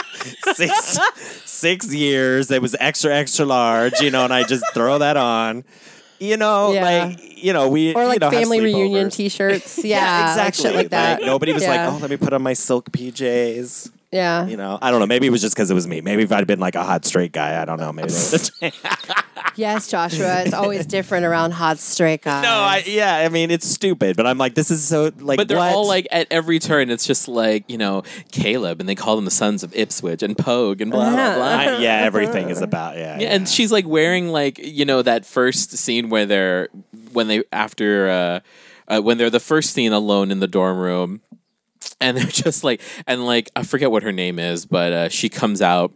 six 0.54 1.00
six 1.46 1.94
years. 1.94 2.52
It 2.52 2.62
was 2.62 2.76
extra 2.80 3.14
extra 3.16 3.46
large, 3.46 4.02
you 4.02 4.12
know, 4.12 4.24
and 4.26 4.34
I 4.34 4.44
just 4.44 4.66
throw 4.74 4.98
that 4.98 5.16
on. 5.16 5.64
You 6.20 6.38
know, 6.38 6.72
Yeah. 6.74 6.84
like 7.06 7.20
you 7.44 7.54
know, 7.54 7.68
we 7.70 7.94
or 7.94 8.02
you 8.04 8.08
like 8.08 8.20
know, 8.22 8.30
have 8.30 8.40
family 8.40 8.62
reunion. 8.62 9.10
T-shirts. 9.10 9.80
Yeah, 9.84 10.30
exactly. 10.32 10.66
Like, 10.70 10.76
like 10.76 10.90
that. 10.90 11.22
nobody 11.22 11.54
was 11.54 11.64
Yeah. 11.64 11.86
like, 11.86 11.94
"Oh, 11.94 11.98
let 12.02 12.10
me 12.10 12.18
put 12.18 12.34
on 12.34 12.42
my 12.42 12.54
silk 12.54 12.92
PJs." 12.92 13.92
Yeah. 14.14 14.46
You 14.46 14.58
know, 14.58 14.78
I 14.82 14.92
don't 14.92 15.00
know. 15.00 15.08
Maybe 15.08 15.28
it 15.28 15.32
was 15.32 15.42
just 15.42 15.56
because 15.56 15.70
it 15.72 15.74
was 15.74 15.88
me. 15.88 16.02
Maybe 16.02 16.24
if 16.24 16.32
I'd 16.32 16.48
been 16.48 16.60
like 16.60 16.76
a 16.76 16.84
hot 16.84 17.06
straight 17.06 17.32
guy, 17.32 17.62
I 17.62 17.66
don't 17.66 17.80
know. 17.80 17.92
Maybe. 17.92 18.14
Yes, 19.56 19.88
Joshua. 19.88 20.42
It's 20.44 20.54
always 20.54 20.86
different 20.86 21.26
around 21.26 21.52
hot 21.52 21.78
straight 21.78 22.22
guys. 22.22 22.44
no, 22.44 22.50
I 22.50 22.84
yeah. 22.88 23.18
I 23.18 23.30
mean, 23.30 23.52
it's 23.52 23.68
stupid, 23.68 24.16
but 24.16 24.26
I'm 24.26 24.38
like, 24.38 24.56
this 24.56 24.72
is 24.72 24.84
so 24.84 25.12
like. 25.20 25.38
But 25.38 25.48
they're 25.48 25.58
what? 25.58 25.74
all 25.74 25.88
like 25.88 26.08
at 26.12 26.28
every 26.32 26.60
turn. 26.60 26.90
It's 26.90 27.06
just 27.06 27.28
like 27.28 27.70
you 27.70 27.78
know 27.78 28.04
Caleb, 28.32 28.80
and 28.80 28.90
they 28.90 28.96
call 28.96 29.16
them 29.16 29.26
the 29.26 29.32
sons 29.32 29.64
of 29.64 29.76
Ipswich 29.76 30.24
and 30.24 30.38
Pogue 30.38 30.82
and 30.82 30.92
blah 30.92 31.10
blah 31.12 31.36
blah. 31.36 31.46
I- 31.46 31.78
yeah, 31.78 32.02
everything 32.02 32.50
is 32.50 32.62
about 32.62 32.98
yeah. 32.98 33.20
Yeah, 33.20 33.30
and 33.30 33.48
she's 33.48 33.72
like 33.72 33.88
wearing 33.88 34.30
like 34.30 34.58
you 34.58 34.86
know 34.86 35.02
that 35.02 35.26
first 35.26 35.78
scene 35.78 36.10
where 36.10 36.26
they're 36.26 36.70
when 37.12 37.28
they 37.28 37.44
after 37.52 38.10
uh, 38.10 38.40
uh 38.88 39.02
when 39.02 39.18
they're 39.18 39.30
the 39.30 39.40
first 39.40 39.74
scene 39.74 39.94
alone 39.94 40.32
in 40.32 40.40
the 40.40 40.48
dorm 40.48 40.80
room, 40.80 41.22
and 42.02 42.18
they're 42.18 42.26
just 42.26 42.64
like 42.64 42.82
and 43.08 43.26
like 43.26 43.50
I 43.56 43.64
forget 43.64 43.92
what 43.92 44.04
her 44.04 44.12
name 44.12 44.40
is, 44.40 44.66
but 44.66 44.94
uh, 44.94 45.10
she 45.10 45.30
comes 45.30 45.62
out. 45.62 45.92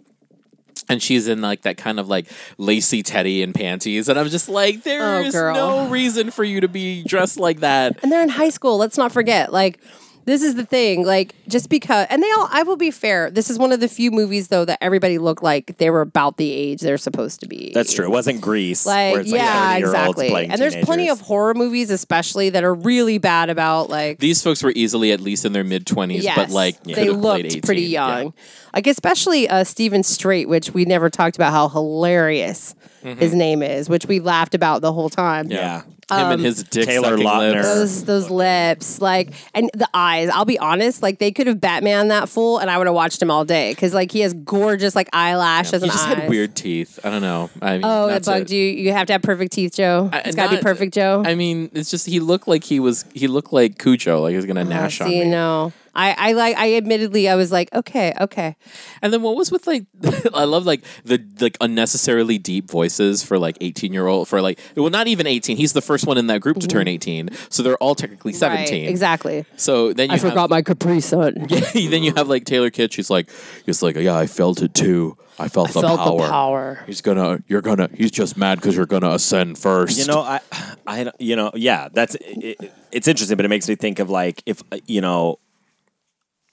And 0.89 1.03
she's 1.03 1.27
in 1.27 1.41
like 1.41 1.63
that 1.63 1.75
kind 1.75 1.99
of 1.99 2.07
like 2.07 2.27
lacy 2.57 3.03
teddy 3.03 3.43
and 3.43 3.53
panties, 3.53 4.07
and 4.07 4.17
I'm 4.17 4.29
just 4.29 4.47
like, 4.47 4.83
there 4.83 5.17
Oh, 5.17 5.21
is 5.23 5.33
no 5.33 5.89
reason 5.89 6.31
for 6.31 6.45
you 6.45 6.61
to 6.61 6.69
be 6.69 7.03
dressed 7.03 7.37
like 7.39 7.59
that. 7.59 8.01
and 8.03 8.11
they're 8.11 8.21
in 8.23 8.29
high 8.29 8.47
school. 8.49 8.77
Let's 8.77 8.97
not 8.97 9.11
forget. 9.11 9.51
Like, 9.51 9.79
this 10.27 10.43
is 10.43 10.53
the 10.55 10.65
thing. 10.65 11.03
Like, 11.05 11.33
just 11.47 11.69
because, 11.69 12.05
and 12.11 12.21
they 12.21 12.29
all. 12.33 12.47
I 12.51 12.61
will 12.63 12.75
be 12.75 12.91
fair. 12.91 13.31
This 13.31 13.49
is 13.49 13.57
one 13.57 13.71
of 13.71 13.79
the 13.79 13.87
few 13.87 14.11
movies 14.11 14.49
though 14.49 14.65
that 14.65 14.77
everybody 14.81 15.17
looked 15.17 15.41
like 15.41 15.77
they 15.77 15.89
were 15.89 16.01
about 16.01 16.37
the 16.37 16.51
age 16.51 16.81
they're 16.81 16.97
supposed 16.99 17.39
to 17.39 17.47
be. 17.47 17.71
That's 17.73 17.93
true. 17.93 18.05
It 18.05 18.11
wasn't 18.11 18.41
Grease. 18.41 18.85
Like, 18.85 19.13
where 19.13 19.21
it's 19.21 19.31
like 19.31 19.41
yeah, 19.41 19.75
30-year-olds 19.75 19.95
exactly. 19.95 20.29
playing 20.29 20.51
And 20.51 20.61
there's 20.61 20.75
plenty 20.85 21.09
of 21.09 21.21
horror 21.21 21.53
movies, 21.55 21.89
especially 21.89 22.49
that 22.51 22.63
are 22.63 22.73
really 22.75 23.17
bad 23.17 23.49
about 23.49 23.89
like. 23.89 24.19
These 24.19 24.43
folks 24.43 24.61
were 24.61 24.73
easily 24.75 25.11
at 25.13 25.21
least 25.21 25.45
in 25.45 25.53
their 25.53 25.63
mid 25.63 25.87
twenties, 25.87 26.23
Yes, 26.25 26.35
but 26.35 26.49
like 26.51 26.83
they 26.83 26.93
could 26.93 27.07
have 27.07 27.21
played 27.21 27.45
looked 27.45 27.55
18. 27.55 27.61
pretty 27.63 27.81
Yeah. 27.83 28.17
young. 28.19 28.33
Like 28.73 28.85
especially 28.85 29.49
uh, 29.49 29.63
Steven 29.63 30.03
Strait, 30.03 30.47
which 30.49 30.73
we 30.73 30.85
never 30.85 31.09
talked 31.09 31.35
about 31.37 31.51
how 31.53 31.69
hilarious 31.69 32.75
his 33.03 33.33
name 33.33 33.61
is, 33.61 33.89
which 33.89 34.05
we 34.05 34.19
laughed 34.19 34.53
about 34.55 34.81
the 34.81 34.91
whole 34.93 35.09
time. 35.09 35.47
Yeah. 35.49 35.81
Him 36.09 36.17
Um, 36.19 36.31
and 36.31 36.41
his 36.41 36.63
dick 36.63 36.85
Taylor 36.85 37.09
sucking 37.17 37.25
Lautner. 37.25 37.53
lips. 37.55 37.67
Those 37.67 38.03
those 38.05 38.29
lips, 38.29 39.01
like, 39.01 39.31
and 39.53 39.69
the 39.73 39.89
eyes. 39.93 40.29
I'll 40.29 40.45
be 40.45 40.57
honest, 40.57 41.01
like 41.03 41.19
they 41.19 41.33
could 41.33 41.47
have 41.47 41.59
Batman 41.59 42.07
that 42.07 42.29
fool, 42.29 42.59
and 42.59 42.71
I 42.71 42.77
would 42.77 42.87
have 42.87 42.95
watched 42.95 43.21
him 43.21 43.29
all 43.29 43.43
day 43.43 43.71
because 43.73 43.93
like 43.93 44.13
he 44.13 44.21
has 44.21 44.33
gorgeous 44.33 44.95
like 44.95 45.09
eyelashes 45.11 45.81
He 45.81 45.89
and 45.89 45.91
just 45.91 46.07
eyes. 46.07 46.15
had 46.15 46.29
weird 46.29 46.55
teeth. 46.55 46.97
I 47.03 47.09
don't 47.09 47.21
know. 47.21 47.49
I 47.61 47.73
mean, 47.73 47.81
Oh, 47.83 48.07
it 48.07 48.11
that's 48.11 48.27
bugged 48.29 48.51
you. 48.51 48.63
You 48.63 48.93
have 48.93 49.07
to 49.07 49.13
have 49.13 49.21
perfect 49.21 49.51
teeth, 49.51 49.75
Joe. 49.75 50.09
It's 50.13 50.33
got 50.33 50.49
to 50.49 50.55
be 50.55 50.61
perfect, 50.63 50.93
Joe. 50.93 51.23
I 51.25 51.35
mean, 51.35 51.69
it's 51.73 51.91
just 51.91 52.05
he 52.05 52.21
looked 52.21 52.47
like 52.47 52.63
he 52.63 52.79
was. 52.79 53.03
He 53.13 53.27
looked 53.27 53.51
like 53.51 53.77
Cujo, 53.77 54.21
like 54.21 54.31
he 54.31 54.37
was 54.37 54.45
gonna 54.45 54.61
Uh, 54.61 54.63
gnash 54.63 55.01
on 55.01 55.09
see, 55.09 55.25
me. 55.25 55.29
no, 55.29 55.73
I, 55.97 56.15
I 56.17 56.31
like. 56.33 56.55
I 56.55 56.75
admittedly, 56.75 57.27
I 57.27 57.35
was 57.35 57.51
like, 57.51 57.73
okay, 57.73 58.13
okay. 58.21 58.55
And 59.01 59.11
then 59.11 59.21
what 59.23 59.35
was 59.35 59.51
with 59.51 59.67
like 59.67 59.85
I 60.33 60.43
love 60.45 60.65
like 60.65 60.83
the 61.03 61.21
like 61.41 61.57
unnecessarily 61.59 62.37
deep 62.37 62.69
voices 62.69 63.23
for 63.23 63.37
like 63.39 63.57
18 63.61 63.91
year 63.93 64.07
old 64.07 64.27
for 64.27 64.41
like 64.41 64.59
well 64.75 64.89
not 64.89 65.07
even 65.07 65.25
18 65.27 65.57
he's 65.57 65.73
the 65.73 65.81
first 65.81 66.05
one 66.05 66.17
in 66.17 66.27
that 66.27 66.39
group 66.41 66.59
to 66.59 66.67
turn 66.67 66.87
18 66.87 67.29
so 67.49 67.63
they're 67.63 67.77
all 67.77 67.95
technically 67.95 68.33
17 68.33 68.57
Mm-hmm. 68.67 68.73
Right, 68.85 68.89
exactly. 68.89 69.45
so 69.55 69.93
then 69.93 70.09
you 70.09 70.13
I 70.13 70.17
have, 70.17 70.29
forgot 70.29 70.49
my 70.49 70.61
Capri 70.61 70.99
Sun. 70.99 71.47
then 71.73 72.03
you 72.03 72.13
have 72.15 72.27
like 72.27 72.45
Taylor 72.45 72.69
Kitsch 72.69 72.95
he's 72.95 73.09
like 73.09 73.29
he's 73.65 73.81
like 73.81 73.95
yeah 73.95 74.15
I 74.17 74.27
felt 74.27 74.61
it 74.61 74.73
too 74.73 75.17
I 75.39 75.47
felt, 75.49 75.67
the, 75.73 75.81
felt 75.81 75.99
power. 75.99 76.17
the 76.21 76.27
power. 76.29 76.83
he's 76.87 77.01
gonna 77.01 77.43
you're 77.47 77.61
gonna 77.61 77.89
he's 77.93 78.11
just 78.11 78.37
mad 78.37 78.59
because 78.59 78.75
you're 78.75 78.85
gonna 78.87 79.11
ascend 79.11 79.57
first 79.57 79.97
You 79.97 80.05
know, 80.05 80.21
I, 80.21 80.39
I, 80.87 81.11
you 81.19 81.35
know, 81.35 81.51
yeah, 81.53 81.89
that's 81.91 82.15
it, 82.21 82.71
it's 82.91 83.07
interesting, 83.07 83.37
but 83.37 83.45
it 83.45 83.49
makes 83.49 83.67
me 83.69 83.75
think 83.75 83.99
of 83.99 84.09
like 84.09 84.41
if 84.47 84.63
you 84.87 85.01
know, 85.01 85.37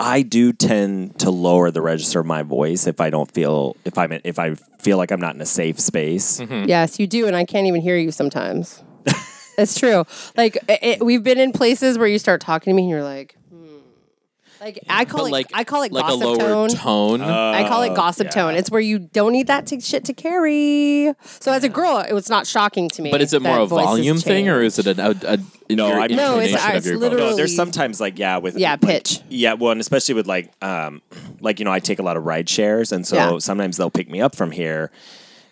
I 0.01 0.23
do 0.23 0.53
tend 0.53 1.19
to 1.21 1.31
lower 1.31 1.71
the 1.71 1.81
register 1.81 2.21
of 2.21 2.27
my 2.27 2.43
voice 2.43 2.87
if 2.87 3.01
I 3.01 3.11
don't 3.11 3.31
feel 3.31 3.77
if 3.85 3.97
I'm 3.97 4.13
if 4.25 4.39
I 4.39 4.55
feel 4.81 4.97
like 4.99 5.11
I'm 5.13 5.21
not 5.21 5.35
in 5.35 5.41
a 5.41 5.47
safe 5.47 5.79
space. 5.79 6.41
Mm-hmm. 6.41 6.69
Yes, 6.69 6.99
you 6.99 7.07
do, 7.07 7.27
and 7.27 7.37
I 7.37 7.45
can't 7.45 7.67
even 7.67 7.81
hear 7.81 7.97
you 7.97 8.11
sometimes. 8.11 8.83
it's 9.59 9.79
true. 9.79 10.05
Like 10.37 10.57
it, 10.69 10.79
it- 10.83 11.05
we've 11.05 11.23
been 11.23 11.39
in 11.39 11.53
places 11.53 11.97
where 11.97 12.09
you 12.09 12.19
start 12.19 12.41
talking 12.41 12.73
to 12.73 12.75
me, 12.77 12.83
and 12.83 12.91
you're 12.91 13.05
like, 13.05 13.37
hmm. 13.51 13.67
like 14.61 14.81
I 14.89 15.05
call 15.05 15.21
but 15.21 15.27
it. 15.29 15.33
like 15.33 15.47
I 15.55 15.63
call 15.63 15.83
it 15.85 15.93
like 15.93 16.05
a 16.05 16.09
gossip 16.09 16.25
lower 16.25 16.39
tone. 16.39 16.69
tone 16.71 17.21
I 17.23 17.69
call 17.69 17.83
Oh, 17.83 17.93
it 17.93 17.95
gossip 17.95 18.31
tone. 18.31 18.57
It's 18.57 18.71
where 18.73 18.81
you 18.81 18.99
don't 18.99 19.33
need 19.33 19.47
that 19.47 19.67
to, 19.69 19.81
shit 19.81 20.05
to 20.07 20.13
carry. 20.13 21.15
So 21.23 21.53
as 21.53 21.63
a 21.63 21.69
girl, 21.69 21.99
it 21.99 22.13
was 22.15 22.29
not 22.29 22.49
shocking 22.49 22.89
to 22.91 23.01
me. 23.03 23.13
but 23.13 23.23
is 23.23 23.33
it 23.33 23.43
more 23.43 23.57
that 23.59 23.63
a 23.63 23.67
volume 23.67 24.19
thing 24.19 24.49
or 24.49 24.61
is 24.61 24.79
it 24.81 24.87
a, 24.89 25.01
a, 25.11 25.35
a 25.35 25.39
No, 25.71 25.89
your 25.89 26.01
I 26.01 26.09
mean- 26.09 26.17
No, 26.17 26.39
it's- 26.41 26.77
it's 26.77 26.87
literally- 26.87 27.31
No, 27.31 27.37
there's 27.37 27.55
sometimes 27.57 28.01
like 28.01 28.19
yeah 28.19 28.37
with 28.39 28.57
Yeah, 28.59 28.73
like- 28.73 28.81
pitch. 28.83 29.21
yeah, 29.31 29.55
well, 29.55 29.73
and 29.73 29.81
especially 29.81 30.15
with 30.15 30.27
like 30.27 30.51
um 30.63 31.01
like 31.41 31.59
you 31.59 31.65
know 31.65 31.73
I 31.73 31.79
take 31.81 31.99
a 31.99 32.03
lot 32.03 32.17
of 32.17 32.25
ride 32.25 32.49
shares, 32.49 32.93
and 32.93 33.07
so 33.07 33.17
Yeah. 33.17 33.39
sometimes 33.39 33.77
they'll 33.77 33.91
pick 33.91 34.11
me 34.11 34.21
up 34.21 34.35
from 34.37 34.51
here. 34.51 34.91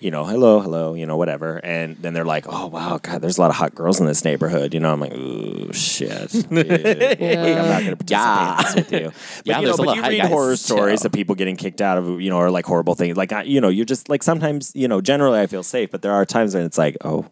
You 0.02 0.10
know, 0.10 0.24
hello, 0.24 0.58
hello, 0.58 0.94
you 0.94 1.06
know, 1.06 1.16
whatever, 1.16 1.58
and 1.64 1.96
then 1.98 2.12
they're 2.12 2.24
like, 2.24 2.46
"Oh 2.48 2.66
wow, 2.66 2.98
God, 3.00 3.22
there's 3.22 3.38
a 3.38 3.40
lot 3.40 3.50
of 3.50 3.56
hot 3.56 3.72
girls 3.72 4.00
in 4.00 4.06
this 4.06 4.24
neighborhood." 4.24 4.74
You 4.74 4.80
know, 4.80 4.92
I'm 4.92 4.98
like, 4.98 5.14
"Ooh, 5.14 5.72
shit, 5.72 6.28
dude. 6.32 6.50
Like, 6.50 7.20
I'm 7.22 7.68
not 7.68 7.84
going 7.84 7.96
to 7.96 8.04
participate 8.04 8.10
Yeah. 8.10 8.58
in 8.58 8.64
this 8.64 8.74
with 8.74 8.92
you." 8.92 9.12
But, 9.42 9.46
Yeah, 9.46 9.60
you 9.60 9.62
know, 9.62 9.66
there's 9.68 9.74
a 9.74 9.82
but 9.82 9.86
lot 9.86 9.96
you 9.96 10.02
of 10.02 10.08
read 10.08 10.20
hot 10.22 10.30
horror 10.30 10.56
stories 10.56 11.02
too. 11.02 11.06
of 11.06 11.12
people 11.12 11.36
getting 11.36 11.54
kicked 11.54 11.80
out 11.80 11.98
of, 11.98 12.20
you 12.20 12.30
know, 12.30 12.38
or 12.38 12.50
like 12.50 12.66
horrible 12.66 12.96
things. 12.96 13.16
Like, 13.16 13.32
I, 13.32 13.42
you 13.44 13.60
know, 13.60 13.68
you're 13.68 13.84
just 13.84 14.08
like 14.08 14.24
sometimes, 14.24 14.72
you 14.74 14.88
know, 14.88 15.00
generally 15.00 15.38
I 15.38 15.46
feel 15.46 15.62
safe, 15.62 15.92
but 15.92 16.02
there 16.02 16.12
are 16.12 16.24
times 16.26 16.56
when 16.56 16.64
it's 16.64 16.78
like, 16.78 16.96
oh, 17.04 17.26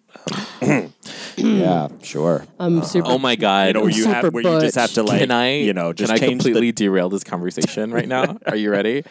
um, 0.63 0.93
yeah, 1.37 1.89
sure. 2.03 2.45
I'm 2.61 2.85
super. 2.85 3.09
oh 3.11 3.19
my 3.19 3.35
god 3.35 3.67
You 3.69 3.73
know, 3.75 3.81
where 3.81 3.91
you 3.91 4.05
have 4.07 4.23
Super 4.27 4.31
where 4.31 4.55
you 4.55 4.61
just 4.61 4.77
have 4.77 4.93
to 4.93 5.03
like, 5.03 5.19
can 5.23 5.33
I 5.33 5.57
you 5.57 5.73
know, 5.73 5.93
just 5.93 6.15
can 6.15 6.23
I 6.23 6.29
completely 6.29 6.71
the 6.71 6.73
derail 6.73 7.09
this 7.09 7.25
conversation 7.25 7.91
right 7.93 8.07
now? 8.07 8.39
Are 8.47 8.55
you 8.57 8.71
ready? 8.71 9.03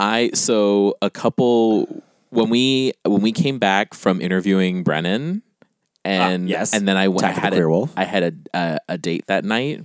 I 0.00 0.30
so 0.34 0.96
a 1.00 1.10
couple 1.10 2.02
when 2.32 2.48
we 2.48 2.92
when 3.04 3.20
we 3.22 3.32
came 3.32 3.58
back 3.58 3.94
from 3.94 4.20
interviewing 4.20 4.82
Brennan 4.82 5.42
and 6.04 6.46
Ah, 6.46 6.48
yes. 6.48 6.72
and 6.74 6.88
then 6.88 6.96
I 6.96 7.06
went 7.08 7.22
I 7.24 7.30
had 7.30 7.52
a. 7.54 7.86
I 7.96 8.04
had 8.04 8.22
a, 8.24 8.32
a 8.58 8.78
a 8.88 8.98
date 8.98 9.26
that 9.28 9.44
night 9.44 9.84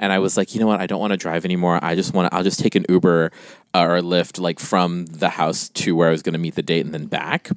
and 0.00 0.12
I 0.12 0.18
was 0.18 0.36
like, 0.36 0.54
you 0.54 0.60
know 0.60 0.66
what? 0.66 0.80
I 0.80 0.86
don't 0.86 0.98
want 1.00 1.12
to 1.12 1.16
drive 1.16 1.44
anymore. 1.44 1.78
I 1.82 1.94
just 1.94 2.12
want 2.14 2.30
to 2.30 2.36
I'll 2.36 2.42
just 2.42 2.58
take 2.58 2.74
an 2.74 2.84
Uber 2.88 3.30
uh, 3.74 3.80
or 3.80 3.96
a 3.98 4.02
Lyft 4.02 4.40
like 4.40 4.58
from 4.58 5.06
the 5.06 5.28
house 5.28 5.68
to 5.68 5.94
where 5.94 6.08
I 6.08 6.10
was 6.10 6.22
going 6.22 6.32
to 6.32 6.38
meet 6.38 6.56
the 6.56 6.62
date 6.62 6.84
and 6.84 6.92
then 6.92 7.06
back. 7.06 7.50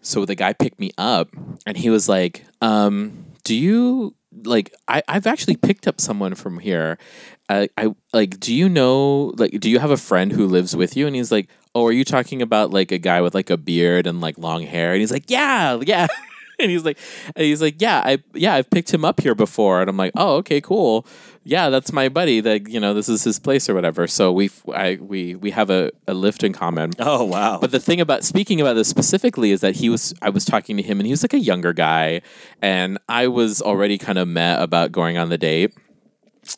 So 0.00 0.24
the 0.24 0.34
guy 0.36 0.52
picked 0.52 0.78
me 0.78 0.90
up 0.98 1.30
and 1.66 1.76
he 1.76 1.90
was 1.90 2.08
like, 2.08 2.44
um, 2.60 3.24
do 3.42 3.54
you 3.56 4.14
like 4.44 4.72
I, 4.86 5.02
I've 5.08 5.26
actually 5.26 5.56
picked 5.56 5.88
up 5.88 6.00
someone 6.00 6.34
from 6.34 6.58
here. 6.60 6.98
Uh, 7.48 7.66
I 7.76 7.94
like 8.12 8.38
do 8.38 8.54
you 8.54 8.68
know 8.68 9.32
like 9.36 9.58
do 9.58 9.68
you 9.70 9.78
have 9.80 9.90
a 9.90 9.96
friend 9.96 10.32
who 10.32 10.46
lives 10.46 10.76
with 10.76 10.96
you? 10.96 11.06
And 11.06 11.16
he's 11.16 11.32
like, 11.32 11.48
Oh, 11.74 11.86
are 11.86 11.92
you 11.92 12.04
talking 12.04 12.42
about 12.42 12.70
like 12.70 12.92
a 12.92 12.98
guy 12.98 13.20
with 13.20 13.34
like 13.34 13.50
a 13.50 13.56
beard 13.56 14.06
and 14.06 14.20
like 14.20 14.38
long 14.38 14.62
hair? 14.62 14.92
And 14.92 15.00
he's 15.00 15.12
like, 15.12 15.28
Yeah, 15.28 15.80
yeah. 15.82 16.06
and 16.60 16.70
he's 16.70 16.84
like 16.84 16.98
and 17.34 17.44
he's 17.44 17.60
like, 17.60 17.80
Yeah, 17.80 18.00
I 18.04 18.18
yeah, 18.32 18.54
I've 18.54 18.70
picked 18.70 18.92
him 18.92 19.04
up 19.04 19.20
here 19.20 19.34
before. 19.34 19.80
And 19.80 19.90
I'm 19.90 19.96
like, 19.96 20.12
Oh, 20.14 20.36
okay, 20.36 20.60
cool. 20.60 21.06
Yeah, 21.46 21.68
that's 21.68 21.92
my 21.92 22.08
buddy. 22.08 22.40
That 22.40 22.68
you 22.68 22.80
know, 22.80 22.94
this 22.94 23.08
is 23.08 23.24
his 23.24 23.38
place 23.38 23.68
or 23.68 23.74
whatever. 23.74 24.06
So 24.06 24.32
we 24.32 24.50
I 24.72 24.98
we 25.00 25.34
we 25.34 25.50
have 25.50 25.68
a, 25.68 25.90
a 26.06 26.14
Lyft 26.14 26.42
in 26.44 26.52
common. 26.52 26.92
Oh 26.98 27.24
wow. 27.24 27.58
But 27.60 27.70
the 27.70 27.80
thing 27.80 28.00
about 28.00 28.24
speaking 28.24 28.60
about 28.60 28.74
this 28.74 28.88
specifically 28.88 29.50
is 29.50 29.60
that 29.60 29.76
he 29.76 29.88
was 29.90 30.14
I 30.22 30.30
was 30.30 30.44
talking 30.44 30.76
to 30.76 30.82
him 30.82 31.00
and 31.00 31.06
he 31.06 31.12
was 31.12 31.22
like 31.22 31.34
a 31.34 31.38
younger 31.38 31.72
guy 31.72 32.22
and 32.62 32.98
I 33.08 33.26
was 33.26 33.60
already 33.60 33.98
kind 33.98 34.18
of 34.18 34.28
met 34.28 34.62
about 34.62 34.92
going 34.92 35.18
on 35.18 35.28
the 35.28 35.38
date. 35.38 35.74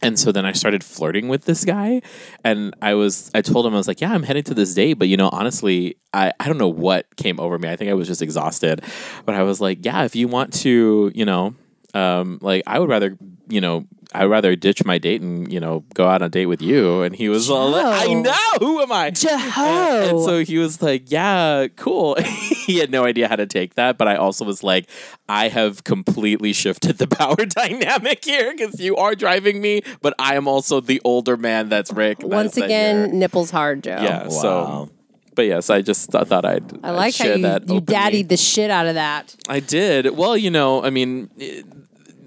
And 0.02 0.18
so 0.18 0.32
then 0.32 0.44
I 0.46 0.52
started 0.52 0.84
flirting 0.84 1.28
with 1.28 1.44
this 1.44 1.64
guy 1.64 2.02
and 2.44 2.74
I 2.82 2.94
was 2.94 3.30
I 3.34 3.42
told 3.42 3.66
him 3.66 3.74
I 3.74 3.76
was 3.76 3.88
like, 3.88 4.00
"Yeah, 4.00 4.12
I'm 4.12 4.22
heading 4.22 4.42
to 4.44 4.54
this 4.54 4.74
date, 4.74 4.94
but 4.94 5.08
you 5.08 5.16
know, 5.16 5.28
honestly, 5.32 5.96
I 6.12 6.32
I 6.40 6.46
don't 6.46 6.58
know 6.58 6.68
what 6.68 7.14
came 7.16 7.40
over 7.40 7.58
me. 7.58 7.68
I 7.68 7.76
think 7.76 7.90
I 7.90 7.94
was 7.94 8.08
just 8.08 8.22
exhausted. 8.22 8.82
But 9.24 9.34
I 9.34 9.42
was 9.42 9.60
like, 9.60 9.84
"Yeah, 9.84 10.04
if 10.04 10.16
you 10.16 10.28
want 10.28 10.52
to, 10.64 11.10
you 11.14 11.24
know, 11.24 11.54
um 11.96 12.38
like 12.42 12.62
I 12.66 12.78
would 12.78 12.88
rather, 12.88 13.16
you 13.48 13.60
know, 13.60 13.86
I'd 14.14 14.26
rather 14.26 14.54
ditch 14.56 14.84
my 14.84 14.98
date 14.98 15.20
and, 15.20 15.52
you 15.52 15.60
know, 15.60 15.84
go 15.94 16.06
out 16.06 16.22
on 16.22 16.26
a 16.26 16.28
date 16.30 16.46
with 16.46 16.62
you." 16.62 17.02
And 17.02 17.14
he 17.14 17.28
was 17.28 17.50
all 17.50 17.70
like, 17.70 17.84
"I 18.08 18.12
know, 18.14 18.32
who 18.60 18.80
am 18.82 18.92
I?" 18.92 19.10
Joe. 19.10 19.28
And 19.30 20.20
so 20.20 20.44
he 20.44 20.58
was 20.58 20.80
like, 20.82 21.10
"Yeah, 21.10 21.66
cool." 21.76 22.16
he 22.66 22.78
had 22.78 22.90
no 22.90 23.04
idea 23.04 23.28
how 23.28 23.36
to 23.36 23.46
take 23.46 23.74
that, 23.74 23.98
but 23.98 24.06
I 24.08 24.16
also 24.16 24.44
was 24.44 24.62
like, 24.62 24.88
"I 25.28 25.48
have 25.48 25.84
completely 25.84 26.52
shifted 26.52 26.98
the 26.98 27.06
power 27.20 27.36
dynamic 27.62 28.24
here 28.24 28.52
because 28.52 28.80
you 28.80 28.96
are 28.96 29.14
driving 29.14 29.60
me, 29.60 29.82
but 30.02 30.14
I 30.18 30.36
am 30.36 30.46
also 30.48 30.80
the 30.80 31.00
older 31.04 31.36
man 31.36 31.68
that's 31.68 31.92
Rick." 31.92 32.18
Once 32.22 32.54
that 32.54 32.64
again, 32.66 32.96
you're- 33.06 33.12
nipples 33.18 33.50
hard, 33.50 33.82
Joe. 33.84 33.98
yeah. 34.00 34.22
Wow. 34.24 34.28
So, 34.28 34.90
but 35.36 35.46
yes, 35.46 35.70
I 35.70 35.82
just 35.82 36.10
thought, 36.10 36.26
thought 36.26 36.44
I'd. 36.44 36.84
I 36.84 36.90
like 36.90 37.20
I'd 37.20 37.26
how 37.26 37.34
you, 37.34 37.42
that 37.42 37.68
you 37.68 37.80
daddied 37.80 38.28
the 38.28 38.36
shit 38.36 38.70
out 38.70 38.86
of 38.86 38.94
that. 38.94 39.36
I 39.48 39.60
did. 39.60 40.16
Well, 40.16 40.36
you 40.36 40.50
know, 40.50 40.82
I 40.82 40.90
mean. 40.90 41.30
It, 41.38 41.64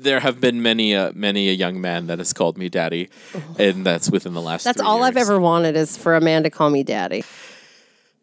there 0.02 0.22
have 0.22 0.40
been 0.40 0.62
many 0.62 0.94
a 0.94 1.12
many 1.14 1.50
a 1.50 1.52
young 1.52 1.82
man 1.82 2.08
that 2.08 2.20
has 2.20 2.32
called 2.32 2.58
me 2.58 2.70
daddy, 2.70 3.10
oh. 3.36 3.44
and 3.60 3.86
that's 3.86 4.10
within 4.10 4.34
the 4.34 4.42
last. 4.42 4.64
That's 4.64 4.80
all 4.80 5.04
I've 5.04 5.18
ever 5.18 5.42
wanted 5.42 5.76
is 5.76 5.98
for 5.98 6.16
a 6.16 6.22
man 6.22 6.44
to 6.44 6.50
call 6.50 6.70
me 6.70 6.84
daddy. 6.84 7.26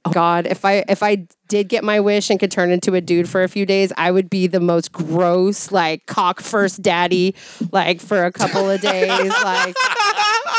Oh 0.07 0.11
God, 0.11 0.47
if 0.47 0.65
I 0.65 0.85
if 0.89 1.03
I 1.03 1.27
did 1.49 1.69
get 1.69 1.83
my 1.83 1.99
wish 1.99 2.31
and 2.31 2.39
could 2.39 2.53
turn 2.53 2.71
into 2.71 2.95
a 2.95 3.01
dude 3.01 3.29
for 3.29 3.43
a 3.43 3.49
few 3.49 3.67
days, 3.67 3.93
I 3.97 4.13
would 4.13 4.31
be 4.31 4.47
the 4.47 4.61
most 4.61 4.93
gross, 4.93 5.73
like 5.73 6.07
cock 6.07 6.41
first 6.41 6.81
daddy, 6.81 7.35
like 7.73 8.01
for 8.01 8.25
a 8.25 8.31
couple 8.31 8.71
of 8.71 8.81
days, 8.81 9.33
like 9.43 9.75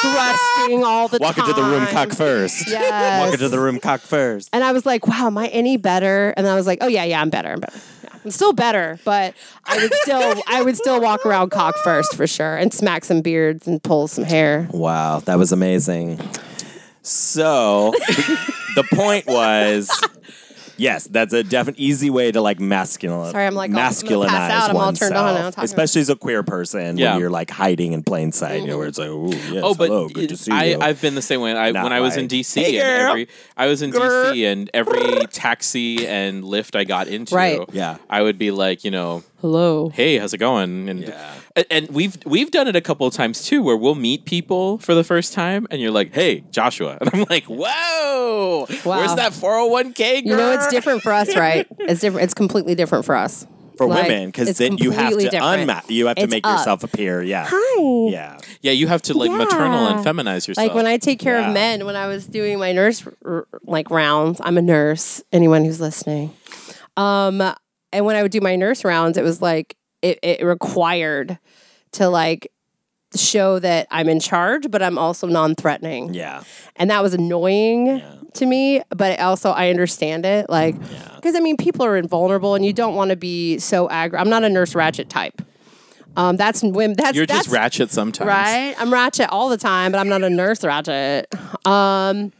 thrusting 0.02 0.84
all 0.84 1.08
the 1.08 1.20
Walk 1.20 1.36
time. 1.36 1.50
into 1.50 1.62
the 1.62 1.68
room 1.68 1.86
cock 1.88 2.12
first. 2.12 2.68
Yes. 2.78 3.22
Walk 3.26 3.34
into 3.34 3.50
the 3.50 3.60
room 3.60 3.80
cock 3.80 4.02
first. 4.02 4.50
And 4.54 4.64
I 4.64 4.72
was 4.72 4.86
like, 4.86 5.08
wow, 5.08 5.28
am 5.28 5.38
I 5.38 5.48
any 5.48 5.78
better? 5.78 6.34
And 6.38 6.48
I 6.48 6.56
was 6.56 6.68
like, 6.68 6.80
oh 6.82 6.88
yeah, 6.88 7.04
yeah, 7.04 7.22
I'm 7.22 7.30
better. 7.30 7.50
I'm 7.50 7.60
better. 7.60 7.80
Yeah, 8.04 8.10
I'm 8.26 8.32
still 8.32 8.54
better, 8.54 9.00
but 9.06 9.34
I 9.66 9.78
would 9.78 9.94
still 9.94 10.42
I 10.48 10.62
would 10.62 10.78
still 10.78 11.02
walk 11.02 11.26
around 11.26 11.50
cock 11.52 11.76
first 11.84 12.16
for 12.16 12.28
sure 12.28 12.56
and 12.58 12.74
smack 12.74 13.06
some 13.06 13.22
beards 13.22 13.68
and 13.68 13.82
pull 13.82 14.08
some 14.08 14.24
hair. 14.26 14.68
Wow, 14.72 15.20
that 15.22 15.38
was 15.38 15.52
amazing. 15.52 16.20
So 17.02 17.92
the 18.76 18.86
point 18.94 19.26
was 19.28 19.90
yes, 20.78 21.06
that's 21.08 21.34
a 21.34 21.44
definite 21.44 21.80
easy 21.80 22.10
way 22.10 22.32
to 22.32 22.42
like 22.42 22.60
masculine 22.60 23.32
Sorry, 23.32 23.46
I'm 23.46 23.56
like, 23.56 23.72
all- 23.72 23.78
I'm 23.80 23.92
masculinize 23.92 24.28
pass 24.28 24.64
out. 24.64 24.70
I'm 24.70 24.78
all 24.78 24.94
turned 24.94 25.16
on 25.16 25.24
oneself, 25.26 25.40
now 25.46 25.50
talking 25.52 25.64
especially 25.66 26.02
as 26.02 26.10
a 26.10 26.16
queer 26.16 26.44
person 26.44 26.98
Yeah. 26.98 27.12
when 27.12 27.22
you're 27.22 27.30
like 27.30 27.50
hiding 27.50 27.94
in 27.94 28.04
plain 28.04 28.32
sight. 28.32 28.62
You 28.62 28.68
know, 28.68 28.74
mm-hmm. 28.74 28.80
where 28.80 28.88
it's 28.88 28.98
like, 28.98 29.10
oh 29.10 29.32
yes, 29.32 29.62
Oh, 29.64 29.74
but 29.76 29.88
hello, 29.90 30.08
good 30.10 30.30
to 30.30 30.38
see 30.38 30.52
I, 30.52 30.64
you. 30.66 30.80
I've 30.80 31.02
been 31.02 31.16
the 31.16 31.22
same 31.22 31.42
way. 31.42 31.54
I, 31.56 31.72
Not 31.72 31.84
when 31.84 31.94
I 31.94 32.00
was 32.00 32.16
in 32.16 32.24
like, 32.24 32.32
DC, 32.32 32.62
"Hey, 32.62 32.80
and 32.80 32.86
girl." 33.02 33.10
every 33.10 33.28
I 33.56 33.68
was 33.68 33.82
in 33.82 33.92
Grr. 33.92 34.32
DC, 34.34 34.52
and 34.52 34.70
every 34.74 35.26
taxi 35.28 36.08
and 36.08 36.44
Lyft 36.44 36.76
I 36.76 36.84
got 36.84 37.08
into, 37.08 37.36
Right. 37.36 37.60
Yeah. 37.72 37.98
I 38.10 38.22
would 38.22 38.38
be 38.38 38.52
like, 38.52 38.84
you 38.84 38.92
know, 38.92 39.24
Hello. 39.42 39.90
hey, 39.90 40.18
how's 40.18 40.34
it 40.34 40.38
going? 40.40 40.90
And 40.90 41.02
Yeah. 41.02 41.34
And- 41.70 41.90
we've 41.90 42.18
we've 42.26 42.52
done 42.52 42.68
it 42.68 42.76
a 42.76 42.82
couple 42.82 43.06
of 43.08 43.14
times 43.14 43.44
too, 43.46 43.62
where 43.64 43.76
we'll 43.78 43.96
meet 43.96 44.26
people 44.26 44.78
for 44.80 44.94
the 44.96 45.04
first 45.04 45.34
time, 45.34 45.68
and 45.72 45.82
you're 45.82 45.92
like, 45.92 46.14
hey, 46.14 46.44
Joshua, 46.52 46.98
and 47.02 47.10
I'm 47.14 47.26
like, 47.30 47.46
whoa, 47.46 48.66
Wow. 48.86 48.98
where's 48.98 49.16
that 49.16 49.32
401k? 49.34 49.96
Girl? 49.98 50.32
You 50.32 50.36
know, 50.38 50.52
it's 50.54 50.68
different 50.68 51.02
for 51.02 51.12
us, 51.12 51.36
right? 51.36 51.68
It's 51.80 52.02
different. 52.02 52.24
It's 52.26 52.34
completely 52.34 52.76
different 52.76 53.06
for 53.06 53.16
us. 53.16 53.46
for 53.78 53.88
Like, 53.88 54.08
women 54.08 54.30
because 54.30 54.58
then 54.58 54.78
you 54.80 54.90
have 54.92 55.12
to 55.14 55.30
different. 55.30 55.70
unma- 55.70 55.88
you 55.90 56.08
have 56.08 56.16
to 56.18 56.24
It's 56.24 56.32
make 56.32 56.46
up. 56.48 56.58
yourself 56.60 56.84
appear. 56.84 57.22
Yeah. 57.22 57.46
Hi. 57.50 58.10
Yeah. 58.12 58.38
Yeah, 58.62 58.72
you 58.72 58.88
have 58.88 59.02
to 59.04 59.14
like 59.18 59.30
maternal 59.32 59.86
and 59.88 60.04
feminize 60.06 60.48
yourself. 60.48 60.68
Like 60.68 60.74
when 60.76 60.88
I 60.88 60.98
take 60.98 61.20
care 61.20 61.40
Yeah. 61.40 61.48
of 61.50 61.54
men, 61.54 61.86
when 61.86 61.96
I 61.96 62.08
was 62.08 62.26
doing 62.26 62.58
my 62.58 62.72
nurse 62.72 63.04
r- 63.24 63.48
like 63.66 63.92
rounds, 63.92 64.42
I'm 64.44 64.58
a 64.58 64.62
nurse. 64.64 65.22
Anyone 65.32 65.64
who's 65.64 65.80
listening, 65.80 66.34
um, 66.98 67.42
and 67.94 68.06
when 68.06 68.16
I 68.16 68.24
would 68.24 68.32
do 68.32 68.42
my 68.42 68.56
nurse 68.56 68.84
rounds, 68.84 69.18
it 69.18 69.24
was 69.24 69.42
like 69.42 69.76
it, 70.02 70.20
it 70.24 70.44
required 70.44 71.40
to 71.94 72.10
like 72.10 72.52
show 73.16 73.58
that 73.60 73.88
I'm 73.90 74.10
in 74.10 74.20
charge, 74.20 74.70
but 74.70 74.82
I'm 74.84 74.98
also 74.98 75.28
non-threatening. 75.28 76.14
Yeah. 76.14 76.44
and 76.76 76.90
that 76.92 77.02
was 77.02 77.14
annoying 77.14 78.02
to 78.34 78.46
me 78.46 78.82
but 78.96 79.20
also 79.20 79.50
i 79.50 79.70
understand 79.72 80.24
it 80.24 80.48
like 80.48 80.76
because 81.16 81.34
i 81.36 81.40
mean 81.40 81.58
people 81.58 81.84
are 81.84 81.98
invulnerable 81.98 82.54
and 82.54 82.64
you 82.64 82.72
don't 82.72 82.94
want 82.94 83.10
to 83.10 83.16
be 83.16 83.58
so 83.58 83.88
aggro 83.88 84.20
i'm 84.20 84.30
not 84.30 84.44
a 84.44 84.50
nurse 84.50 84.76
ratchet 84.76 85.10
type 85.10 85.42
Um, 86.16 86.36
that's 86.36 86.62
when 86.62 86.94
That's 86.94 87.16
You're 87.16 87.26
that's 87.26 87.46
just 87.46 87.54
ratchet 87.56 87.90
sometimes. 87.92 88.28
right. 88.28 88.76
I'm 88.80 88.92
ratchet 88.92 89.30
all 89.30 89.50
the 89.50 89.58
time, 89.58 89.92
but 89.92 90.00
I'm 90.00 90.10
not 90.10 90.24
a 90.24 90.30
nurse 90.30 90.64
ratchet. 90.64 91.28
Um, 91.66 92.32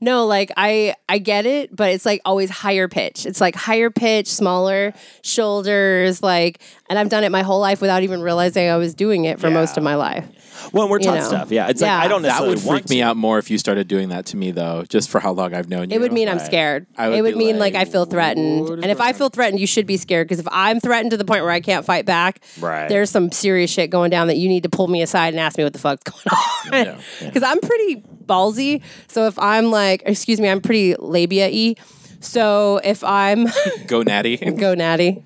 no, 0.00 0.26
like 0.26 0.52
I 0.56 0.94
I 1.08 1.18
get 1.18 1.46
it, 1.46 1.74
but 1.74 1.90
it's 1.90 2.04
like 2.06 2.20
always 2.24 2.50
higher 2.50 2.88
pitch. 2.88 3.26
It's 3.26 3.40
like 3.40 3.54
higher 3.54 3.90
pitch, 3.90 4.28
smaller 4.28 4.92
shoulders, 5.22 6.22
like, 6.22 6.60
and 6.88 6.98
I've 6.98 7.08
done 7.08 7.24
it 7.24 7.30
my 7.30 7.42
whole 7.42 7.60
life 7.60 7.80
without 7.80 8.02
even 8.02 8.20
realizing 8.20 8.68
I 8.68 8.76
was 8.76 8.94
doing 8.94 9.24
it 9.24 9.40
for 9.40 9.50
most 9.50 9.76
of 9.76 9.82
my 9.82 9.94
life. 9.94 10.26
Well, 10.72 10.88
we're 10.88 10.98
You 10.98 11.06
taught 11.06 11.18
know. 11.18 11.28
stuff. 11.28 11.50
Yeah, 11.50 11.68
it's 11.68 11.80
Yeah. 11.80 11.96
like 11.96 12.04
I 12.04 12.08
don't 12.08 12.22
know. 12.22 12.28
That 12.28 12.34
necessarily 12.40 12.54
would 12.56 12.64
want 12.66 12.80
freak 12.82 12.90
me 12.90 12.96
to. 12.98 13.02
out 13.02 13.16
more 13.16 13.38
if 13.38 13.50
you 13.50 13.58
started 13.58 13.88
doing 13.88 14.08
that 14.10 14.26
to 14.26 14.36
me, 14.36 14.50
though, 14.50 14.84
just 14.88 15.08
for 15.08 15.20
how 15.20 15.32
long 15.32 15.54
I've 15.54 15.68
known 15.68 15.90
you. 15.90 15.96
It 15.96 16.00
would 16.00 16.12
mean 16.12 16.28
I'm 16.28 16.38
Right. 16.38 16.46
scared. 16.46 16.86
I 16.96 17.08
would 17.08 17.18
it 17.18 17.22
would 17.22 17.32
be 17.34 17.38
mean 17.38 17.58
like, 17.58 17.74
like, 17.74 17.88
I 17.88 17.90
feel 17.90 18.04
threatened. 18.04 18.68
And 18.68 18.86
if 18.86 19.00
I 19.00 19.12
feel 19.12 19.28
threatened, 19.28 19.60
you 19.60 19.66
should 19.66 19.86
be 19.86 19.96
scared 19.96 20.26
because 20.28 20.38
if 20.40 20.48
I'm 20.50 20.80
threatened 20.80 21.10
to 21.12 21.16
the 21.16 21.24
point 21.24 21.42
where 21.42 21.52
I 21.52 21.60
can't 21.60 21.84
fight 21.84 22.06
back, 22.06 22.40
Right. 22.60 22.88
there's 22.88 23.10
some 23.10 23.30
serious 23.32 23.70
shit 23.70 23.90
going 23.90 24.10
down 24.10 24.26
that 24.28 24.36
you 24.36 24.48
need 24.48 24.62
to 24.64 24.68
pull 24.68 24.88
me 24.88 25.02
aside 25.02 25.34
and 25.34 25.40
ask 25.40 25.56
me 25.58 25.64
what 25.64 25.72
the 25.72 25.78
fuck's 25.78 26.02
going 26.70 26.88
on. 26.88 26.98
Because 27.20 27.42
I'm 27.42 27.60
pretty 27.60 28.02
ballsy. 28.26 28.82
So 29.08 29.26
if 29.26 29.38
I'm 29.38 29.70
like, 29.70 30.02
excuse 30.06 30.40
me, 30.40 30.48
I'm 30.48 30.60
pretty 30.60 30.94
labia 30.98 31.48
y. 31.48 31.74
So 32.20 32.80
if 32.82 33.04
I'm 33.04 33.46
Go 33.86 34.02
natty. 34.02 34.36
go 34.38 34.74
natty. 34.74 35.22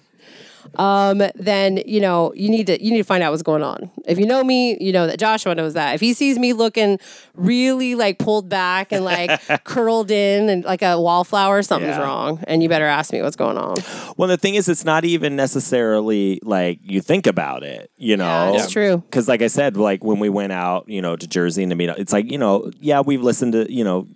Um, 0.76 1.22
then 1.34 1.82
you 1.86 2.00
know 2.00 2.32
you 2.34 2.48
need 2.48 2.66
to 2.68 2.82
you 2.82 2.90
need 2.92 2.98
to 2.98 3.04
find 3.04 3.22
out 3.22 3.32
what's 3.32 3.42
going 3.42 3.62
on. 3.62 3.90
If 4.06 4.18
you 4.18 4.26
know 4.26 4.42
me, 4.44 4.76
you 4.80 4.92
know 4.92 5.06
that 5.06 5.18
Joshua 5.18 5.54
knows 5.54 5.74
that. 5.74 5.94
If 5.94 6.00
he 6.00 6.12
sees 6.14 6.38
me 6.38 6.52
looking 6.52 6.98
really 7.34 7.94
like 7.94 8.18
pulled 8.18 8.48
back 8.48 8.92
and 8.92 9.04
like 9.04 9.40
curled 9.64 10.10
in 10.10 10.48
and 10.48 10.64
like 10.64 10.82
a 10.82 11.00
wallflower, 11.00 11.62
something's 11.62 11.96
Yeah. 11.96 12.02
wrong, 12.02 12.42
and 12.46 12.62
you 12.62 12.68
better 12.68 12.86
ask 12.86 13.12
me 13.12 13.20
what's 13.22 13.36
going 13.36 13.58
on. 13.58 13.76
Well, 14.16 14.28
the 14.28 14.36
thing 14.36 14.54
is, 14.54 14.68
it's 14.68 14.84
not 14.84 15.04
even 15.04 15.36
necessarily 15.36 16.40
like 16.42 16.78
you 16.82 17.00
think 17.00 17.26
about 17.26 17.62
it, 17.62 17.90
you 17.96 18.16
know? 18.16 18.52
Yeah, 18.54 18.62
it's 18.64 18.72
true. 18.72 18.98
Because, 18.98 19.28
like 19.28 19.42
I 19.42 19.46
said, 19.48 19.76
like 19.76 20.04
when 20.04 20.18
we 20.18 20.28
went 20.28 20.52
out, 20.52 20.88
you 20.88 21.02
know, 21.02 21.16
to 21.16 21.26
Jersey 21.26 21.62
and 21.62 21.70
to 21.70 21.76
meet 21.76 21.88
up, 21.88 21.98
it's 21.98 22.12
like, 22.12 22.30
you 22.30 22.38
know, 22.38 22.70
yeah, 22.80 23.00
we've 23.00 23.22
listened 23.22 23.52
to, 23.54 23.72
you 23.72 23.84
know, 23.84 24.06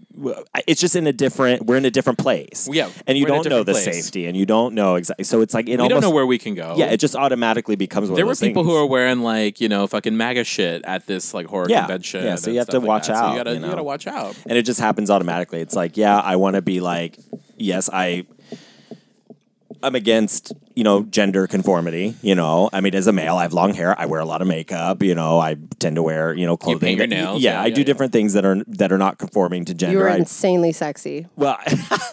it's 0.66 0.80
just 0.80 0.94
in 0.96 1.06
a 1.06 1.12
different, 1.12 1.66
we're 1.66 1.76
in 1.76 1.84
a 1.84 1.90
different 1.90 2.18
place. 2.18 2.68
Yeah, 2.70 2.88
And 3.06 3.18
you 3.18 3.24
we're 3.24 3.34
in 3.34 3.40
a 3.40 3.42
don't 3.44 3.50
know 3.50 3.62
the 3.64 3.72
place. 3.72 3.84
safety 3.84 4.26
and 4.26 4.36
you 4.36 4.46
don't 4.46 4.74
know 4.74 4.94
exactly. 4.94 5.24
So 5.24 5.40
it's 5.40 5.54
like, 5.54 5.66
it 5.68 5.72
we 5.72 5.76
almost, 5.78 5.90
don't 5.90 6.00
know 6.02 6.14
where 6.14 6.26
we 6.26 6.38
can 6.38 6.54
go. 6.54 6.74
yeah, 6.78 6.86
it 6.86 6.98
just 7.00 7.16
automatically 7.16 7.74
becomes 7.76 8.08
there 8.10 8.24
were 8.26 8.34
people 8.34 8.62
things. 8.62 8.72
who 8.74 8.76
are 8.80 8.86
wearing 8.86 9.20
like 9.22 9.60
you 9.60 9.68
know 9.68 9.86
fucking 9.86 10.16
MAGA 10.16 10.44
shit 10.44 10.84
at 10.84 11.06
this 11.06 11.34
like 11.34 11.46
horror 11.46 11.66
Yeah. 11.68 11.80
convention. 11.80 12.24
Yeah, 12.24 12.36
so 12.36 12.50
you 12.50 12.58
have 12.58 12.68
to 12.68 12.78
like 12.78 12.88
watch 12.88 13.06
that. 13.08 13.16
So 13.16 13.22
out, 13.24 13.30
you 13.32 13.38
gotta 13.38 13.54
you 13.54 13.60
know? 13.60 13.68
gotta 13.70 13.82
watch 13.82 14.06
out. 14.06 14.36
and 14.46 14.56
it 14.56 14.62
just 14.62 14.78
happens 14.80 15.10
automatically. 15.10 15.60
It's 15.60 15.74
like, 15.74 15.96
yeah, 15.96 16.18
I 16.20 16.36
want 16.36 16.54
to 16.56 16.62
be 16.62 16.80
like, 16.80 17.18
yes, 17.56 17.90
I, 17.92 18.24
I'm 19.82 19.94
against, 19.94 20.52
you 20.74 20.82
know, 20.84 21.02
gender 21.04 21.46
conformity. 21.46 22.14
You 22.22 22.34
know, 22.34 22.68
I 22.72 22.80
mean, 22.80 22.94
as 22.94 23.06
a 23.06 23.12
male, 23.12 23.36
I 23.36 23.42
have 23.42 23.52
long 23.52 23.74
hair. 23.74 23.98
I 23.98 24.06
wear 24.06 24.20
a 24.20 24.24
lot 24.24 24.42
of 24.42 24.48
makeup. 24.48 25.02
You 25.02 25.14
know, 25.14 25.38
I 25.38 25.56
tend 25.78 25.96
to 25.96 26.02
wear, 26.02 26.34
you 26.34 26.46
know, 26.46 26.56
clothing. 26.56 26.80
paint 26.80 26.98
your 26.98 27.06
nails. 27.06 27.42
Yeah, 27.42 27.52
Yeah, 27.52 27.62
I 27.62 27.66
yeah, 27.66 27.74
do 27.74 27.80
yeah. 27.80 27.84
different 27.86 28.12
things 28.12 28.32
that 28.32 28.44
are 28.44 28.62
that 28.66 28.90
are 28.92 28.98
not 28.98 29.18
conforming 29.18 29.64
to 29.66 29.72
You 29.72 29.78
gender. 29.78 29.98
were 30.00 30.10
I, 30.10 30.16
insanely 30.16 30.72
sexy. 30.72 31.26
well, 31.36 31.58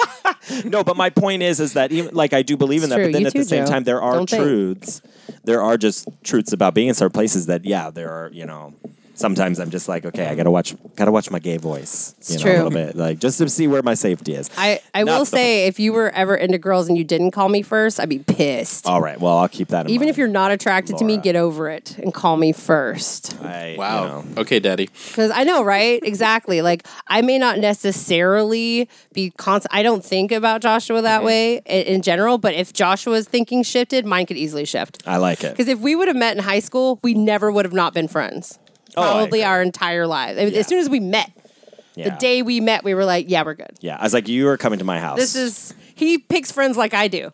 no, 0.66 0.84
but 0.84 0.98
my 0.98 1.10
point 1.10 1.44
is, 1.44 1.60
is 1.60 1.74
that 1.74 1.92
even 1.92 2.14
like 2.16 2.34
I 2.34 2.42
do 2.42 2.58
believe 2.58 2.82
in 2.84 2.86
It's 2.86 2.90
that, 2.92 2.96
true. 2.98 3.06
but 3.08 3.14
then 3.14 3.22
You 3.22 3.28
at 3.28 3.34
the 3.34 3.44
same 3.44 3.66
Joe. 3.66 3.72
time, 3.72 3.84
there 3.84 4.02
are 4.02 4.14
Don't 4.16 4.30
think. 4.30 4.44
truths. 4.44 5.02
There 5.44 5.62
are 5.62 5.78
just 5.78 6.08
truths 6.24 6.54
about 6.54 6.74
being 6.74 6.88
in 6.90 6.94
certain 6.94 7.14
places 7.14 7.46
that, 7.48 7.66
yeah, 7.66 7.90
there 7.90 8.10
are. 8.12 8.30
You 8.32 8.46
know, 8.46 8.74
sometimes 9.22 9.60
I'm 9.60 9.70
just 9.70 9.88
like, 9.88 10.06
okay, 10.06 10.26
I 10.28 10.36
gotta 10.36 10.52
watch, 10.52 10.76
gotta 10.96 11.12
watch 11.12 11.30
my 11.32 11.40
gay 11.40 11.58
voice. 11.58 12.16
You 12.28 12.38
know, 12.38 12.42
true. 12.42 12.52
a 12.52 12.56
little 12.56 12.72
bit, 12.72 12.96
like 12.96 13.20
just 13.20 13.38
to 13.38 13.48
see 13.50 13.68
where 13.68 13.82
my 13.84 13.94
safety 13.94 14.34
is. 14.34 14.50
I, 14.58 14.82
I 14.94 15.04
Not 15.04 15.12
will 15.14 15.20
the- 15.20 15.26
say, 15.28 15.68
if 15.68 15.80
you 15.80 15.94
were 15.94 16.10
ever 16.12 16.36
into 16.36 16.58
girls 16.58 16.88
and 16.90 16.98
you 16.98 17.04
didn't 17.04 17.32
call 17.32 17.48
me 17.50 17.62
first, 17.62 18.00
I'd 18.00 18.10
be 18.10 18.20
pissed. 18.20 18.86
All 18.88 19.02
right, 19.02 19.20
well, 19.20 19.38
I'll 19.38 19.48
keep 19.48 19.70
that 19.70 19.86
in 19.86 19.92
Even 19.92 20.06
mind. 20.08 20.10
if 20.10 20.18
you're 20.18 20.28
not 20.28 20.52
attracted 20.52 20.98
to 20.98 21.06
me, 21.06 21.14
Laura. 21.14 21.24
get 21.24 21.36
over 21.36 21.70
it 21.70 21.98
and 22.00 22.14
call 22.14 22.36
me 22.38 22.52
first. 22.52 23.40
I, 23.42 23.76
Wow. 23.78 24.02
you 24.04 24.08
know, 24.36 24.42
Okay, 24.42 24.60
daddy. 24.60 24.88
Because 24.88 25.32
I 25.32 25.44
know, 25.44 25.64
right? 25.64 26.02
Exactly. 26.04 26.62
Like 26.62 26.86
I 27.08 27.22
may 27.22 27.38
not 27.38 27.60
necessarily 27.60 28.90
be 29.14 29.32
constant. 29.32 29.74
I 29.74 29.84
don't 29.84 30.04
think 30.04 30.32
about 30.32 30.62
Joshua 30.62 30.98
Mm-hmm. 30.98 31.04
that 31.06 31.24
way 31.24 31.56
in, 31.66 31.84
in 31.96 32.02
general. 32.02 32.38
But 32.38 32.54
if 32.56 32.74
Joshua's 32.74 33.28
thinking 33.28 33.64
shifted, 33.64 34.06
mine 34.06 34.26
could 34.26 34.36
easily 34.38 34.66
shift. 34.66 35.02
I 35.08 35.18
like 35.18 35.44
it. 35.44 35.52
Because 35.52 35.68
if 35.68 35.80
we 35.80 35.96
would 35.96 36.08
have 36.08 36.18
met 36.18 36.36
in 36.36 36.44
high 36.44 36.60
school, 36.60 37.00
we 37.04 37.14
never 37.14 37.52
would 37.52 37.64
have 37.66 37.74
not 37.74 37.94
been 37.94 38.08
friends. 38.08 38.60
Oh, 38.98 39.02
Probably 39.02 39.44
our 39.44 39.62
entire 39.62 40.06
lives. 40.08 40.40
I 40.40 40.46
mean, 40.46 40.54
Yeah. 40.54 40.60
As 40.60 40.68
soon 40.68 40.80
as 40.80 40.90
we 40.90 41.00
met, 41.00 41.32
Yeah. 41.96 42.10
the 42.10 42.16
day 42.18 42.42
we 42.42 42.60
met, 42.60 42.84
we 42.84 42.94
were 42.94 43.06
like, 43.06 43.26
"Yeah, 43.30 43.44
we're 43.44 43.54
good." 43.54 43.72
Yeah, 43.82 43.98
I 44.00 44.04
was 44.04 44.14
like, 44.14 44.28
you 44.28 44.48
are 44.48 44.58
coming 44.58 44.80
to 44.80 44.86
my 44.86 45.00
house. 45.00 45.18
This 45.18 45.36
is 45.36 45.74
he 45.96 46.18
picks 46.18 46.52
friends 46.52 46.78
like 46.78 46.94
I 46.94 47.08
do. 47.08 47.32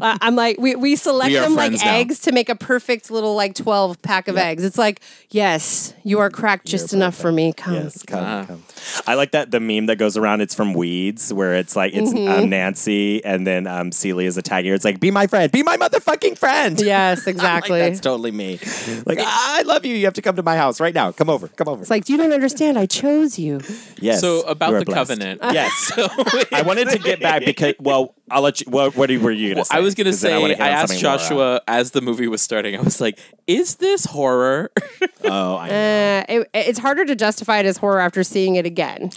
Uh, 0.00 0.16
I'm 0.20 0.34
like 0.36 0.58
we, 0.58 0.74
we 0.76 0.96
select 0.96 1.28
We 1.30 1.38
them 1.38 1.54
like 1.54 1.72
now. 1.72 1.94
eggs 1.96 2.20
to 2.20 2.32
make 2.32 2.48
a 2.48 2.54
perfect 2.54 3.10
little 3.10 3.34
like 3.34 3.54
12 3.54 4.00
pack 4.02 4.28
of 4.28 4.36
eggs. 4.36 4.64
It's 4.64 4.78
like, 4.78 5.00
yes, 5.30 5.94
you 6.04 6.18
are 6.20 6.30
cracked 6.30 6.66
just 6.66 6.92
enough 6.92 7.14
for 7.14 7.30
me. 7.32 7.52
Come. 7.52 7.74
Yes, 7.74 8.02
come, 8.02 8.20
Ah. 8.24 8.44
come. 8.46 8.62
I 9.06 9.14
like 9.14 9.32
that 9.32 9.50
the 9.50 9.60
meme 9.60 9.86
that 9.86 9.96
goes 9.96 10.16
around. 10.16 10.40
It's 10.40 10.54
from 10.54 10.72
Weeds, 10.72 11.32
where 11.32 11.54
it's 11.54 11.76
like 11.76 11.92
it's 11.94 12.10
Mm-hmm. 12.12 12.42
um, 12.44 12.48
Nancy 12.50 13.22
and 13.24 13.46
then 13.46 13.66
um, 13.66 13.92
Celia 13.92 14.26
is 14.26 14.36
a 14.36 14.42
tag 14.42 14.64
here. 14.64 14.74
It's 14.74 14.84
like, 14.84 15.00
be 15.00 15.10
my 15.10 15.26
friend, 15.26 15.50
be 15.52 15.62
my 15.62 15.76
motherfucking 15.76 16.38
friend. 16.38 16.80
Yes, 16.80 17.18
I'm 17.26 17.34
like, 17.34 17.34
exactly. 17.36 17.80
That's 17.80 18.00
totally 18.00 18.30
me. 18.30 18.58
Like, 19.06 19.18
I 19.22 19.62
love 19.62 19.84
you. 19.86 19.94
You 19.94 20.04
have 20.06 20.14
to 20.14 20.22
come 20.22 20.36
to 20.36 20.42
my 20.42 20.56
house 20.56 20.80
right 20.80 20.94
now. 20.94 21.10
Come 21.12 21.28
over. 21.30 21.48
Come 21.48 21.68
over. 21.68 21.80
It's 21.80 21.90
like, 21.90 22.08
you 22.08 22.16
don't 22.16 22.32
understand. 22.32 22.78
I 22.78 22.86
chose 22.86 23.38
you. 23.38 23.60
yes. 24.00 24.20
So 24.20 24.42
about 24.42 24.72
the 24.78 24.84
blessed. 24.84 24.96
covenant. 25.10 25.40
Yes. 25.42 25.92
I 26.52 26.62
wanted 26.62 26.88
to 26.90 26.98
get 26.98 27.20
back 27.20 27.44
because, 27.44 27.74
well, 27.80 28.14
I'll 28.30 28.42
let 28.42 28.60
you. 28.60 28.66
What, 28.70 28.96
what 28.96 29.10
were 29.10 29.30
you 29.30 29.54
going 29.54 29.56
to 29.56 29.64
say? 29.64 29.76
I 29.80 29.84
was 29.84 29.94
gonna 29.94 30.12
say 30.12 30.38
wanna 30.38 30.54
I, 30.54 30.68
asked 30.68 30.88
something 30.88 31.04
more, 31.04 31.14
uh, 31.14 31.18
Joshua 31.18 31.60
as 31.66 31.90
the 31.92 32.00
movie 32.00 32.28
was 32.28 32.42
starting. 32.42 32.76
I 32.76 32.80
was 32.82 33.00
like, 33.00 33.18
"Is 33.46 33.76
this 33.76 34.04
horror?" 34.04 34.70
Oh, 35.22 35.56
I 35.58 35.68
know. 35.68 35.74
Uh, 35.74 36.24
it, 36.40 36.50
it's 36.54 36.78
harder 36.78 37.04
to 37.04 37.14
justify 37.14 37.58
it 37.58 37.66
as 37.66 37.76
horror 37.76 38.00
after 38.00 38.24
seeing 38.24 38.56
it 38.56 38.64
again. 38.64 39.10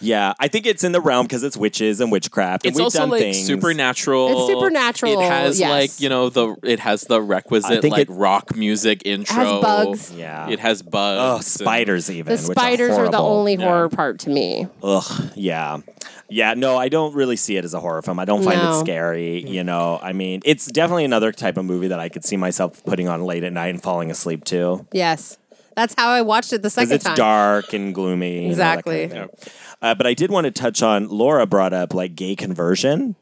Yeah, 0.00 0.32
I 0.38 0.46
think 0.46 0.66
it's 0.66 0.84
in 0.84 0.92
the 0.92 1.00
realm 1.00 1.26
because 1.26 1.42
it's 1.42 1.56
witches 1.56 2.00
and 2.00 2.12
witchcraft. 2.12 2.64
And 2.64 2.70
it's 2.70 2.78
we've 2.78 2.84
also 2.84 3.00
done 3.00 3.10
like 3.10 3.20
things. 3.22 3.44
supernatural. 3.44 4.28
It's 4.48 4.54
supernatural, 4.54 5.20
It 5.20 5.24
has 5.24 5.58
yes. 5.58 5.68
like 5.70 6.00
you 6.00 6.08
know 6.08 6.28
the 6.30 6.54
it 6.62 6.78
has 6.78 7.02
the 7.02 7.20
requisite 7.20 7.82
like 7.84 8.08
it- 8.08 8.10
rock 8.12 8.54
music 8.56 9.02
intro. 9.04 9.60
bugs. 9.60 10.12
Yeah. 10.14 10.48
It 10.48 10.60
has 10.60 10.80
bugs. 10.80 11.20
Oh, 11.20 11.40
spiders 11.62 12.08
even. 12.08 12.36
The 12.36 12.42
which 12.48 12.56
spiders 12.56 12.96
are 12.96 13.10
the 13.10 13.18
only 13.18 13.56
Yeah. 13.56 13.64
horror 13.64 13.88
part 13.88 14.20
to 14.20 14.30
me. 14.30 14.68
Ugh, 14.82 15.30
yeah. 15.34 15.78
Yeah, 16.30 16.54
no, 16.54 16.76
I 16.76 16.88
don't 16.88 17.14
really 17.14 17.36
see 17.36 17.56
it 17.56 17.64
as 17.64 17.72
a 17.72 17.80
horror 17.80 18.02
film. 18.02 18.18
I 18.18 18.24
don't 18.26 18.42
find 18.44 18.60
it 18.60 18.74
scary, 18.80 19.46
you 19.48 19.64
know. 19.64 19.98
I 20.02 20.12
mean, 20.12 20.42
it's 20.44 20.66
definitely 20.66 21.04
another 21.06 21.32
type 21.32 21.56
of 21.56 21.64
movie 21.64 21.88
that 21.88 21.98
I 21.98 22.08
could 22.10 22.24
see 22.24 22.36
myself 22.36 22.84
putting 22.84 23.08
on 23.08 23.24
late 23.24 23.44
at 23.44 23.52
night 23.52 23.68
and 23.68 23.82
falling 23.82 24.10
asleep 24.10 24.44
to. 24.46 24.86
Yes. 24.92 25.38
That's 25.74 25.94
how 25.96 26.10
I 26.10 26.22
watched 26.22 26.52
it 26.52 26.56
the 26.62 26.68
Because 26.68 26.72
second 26.74 26.92
it's 26.92 27.04
time. 27.04 27.14
dark 27.14 27.72
and 27.72 27.94
gloomy. 27.94 28.42
you 28.44 28.48
know, 28.50 28.54
that 28.56 28.84
kind 28.84 28.96
of 28.96 29.02
Exactly. 29.04 29.08
thing. 29.40 29.52
Uh, 29.80 29.94
but 29.94 30.06
I 30.06 30.12
did 30.14 30.30
want 30.30 30.44
to 30.46 30.50
touch 30.50 30.82
on 30.82 31.08
Laura 31.08 31.46
brought 31.46 31.72
up 31.72 31.94
like 31.94 32.14
gay 32.16 32.34
conversion. 32.36 33.14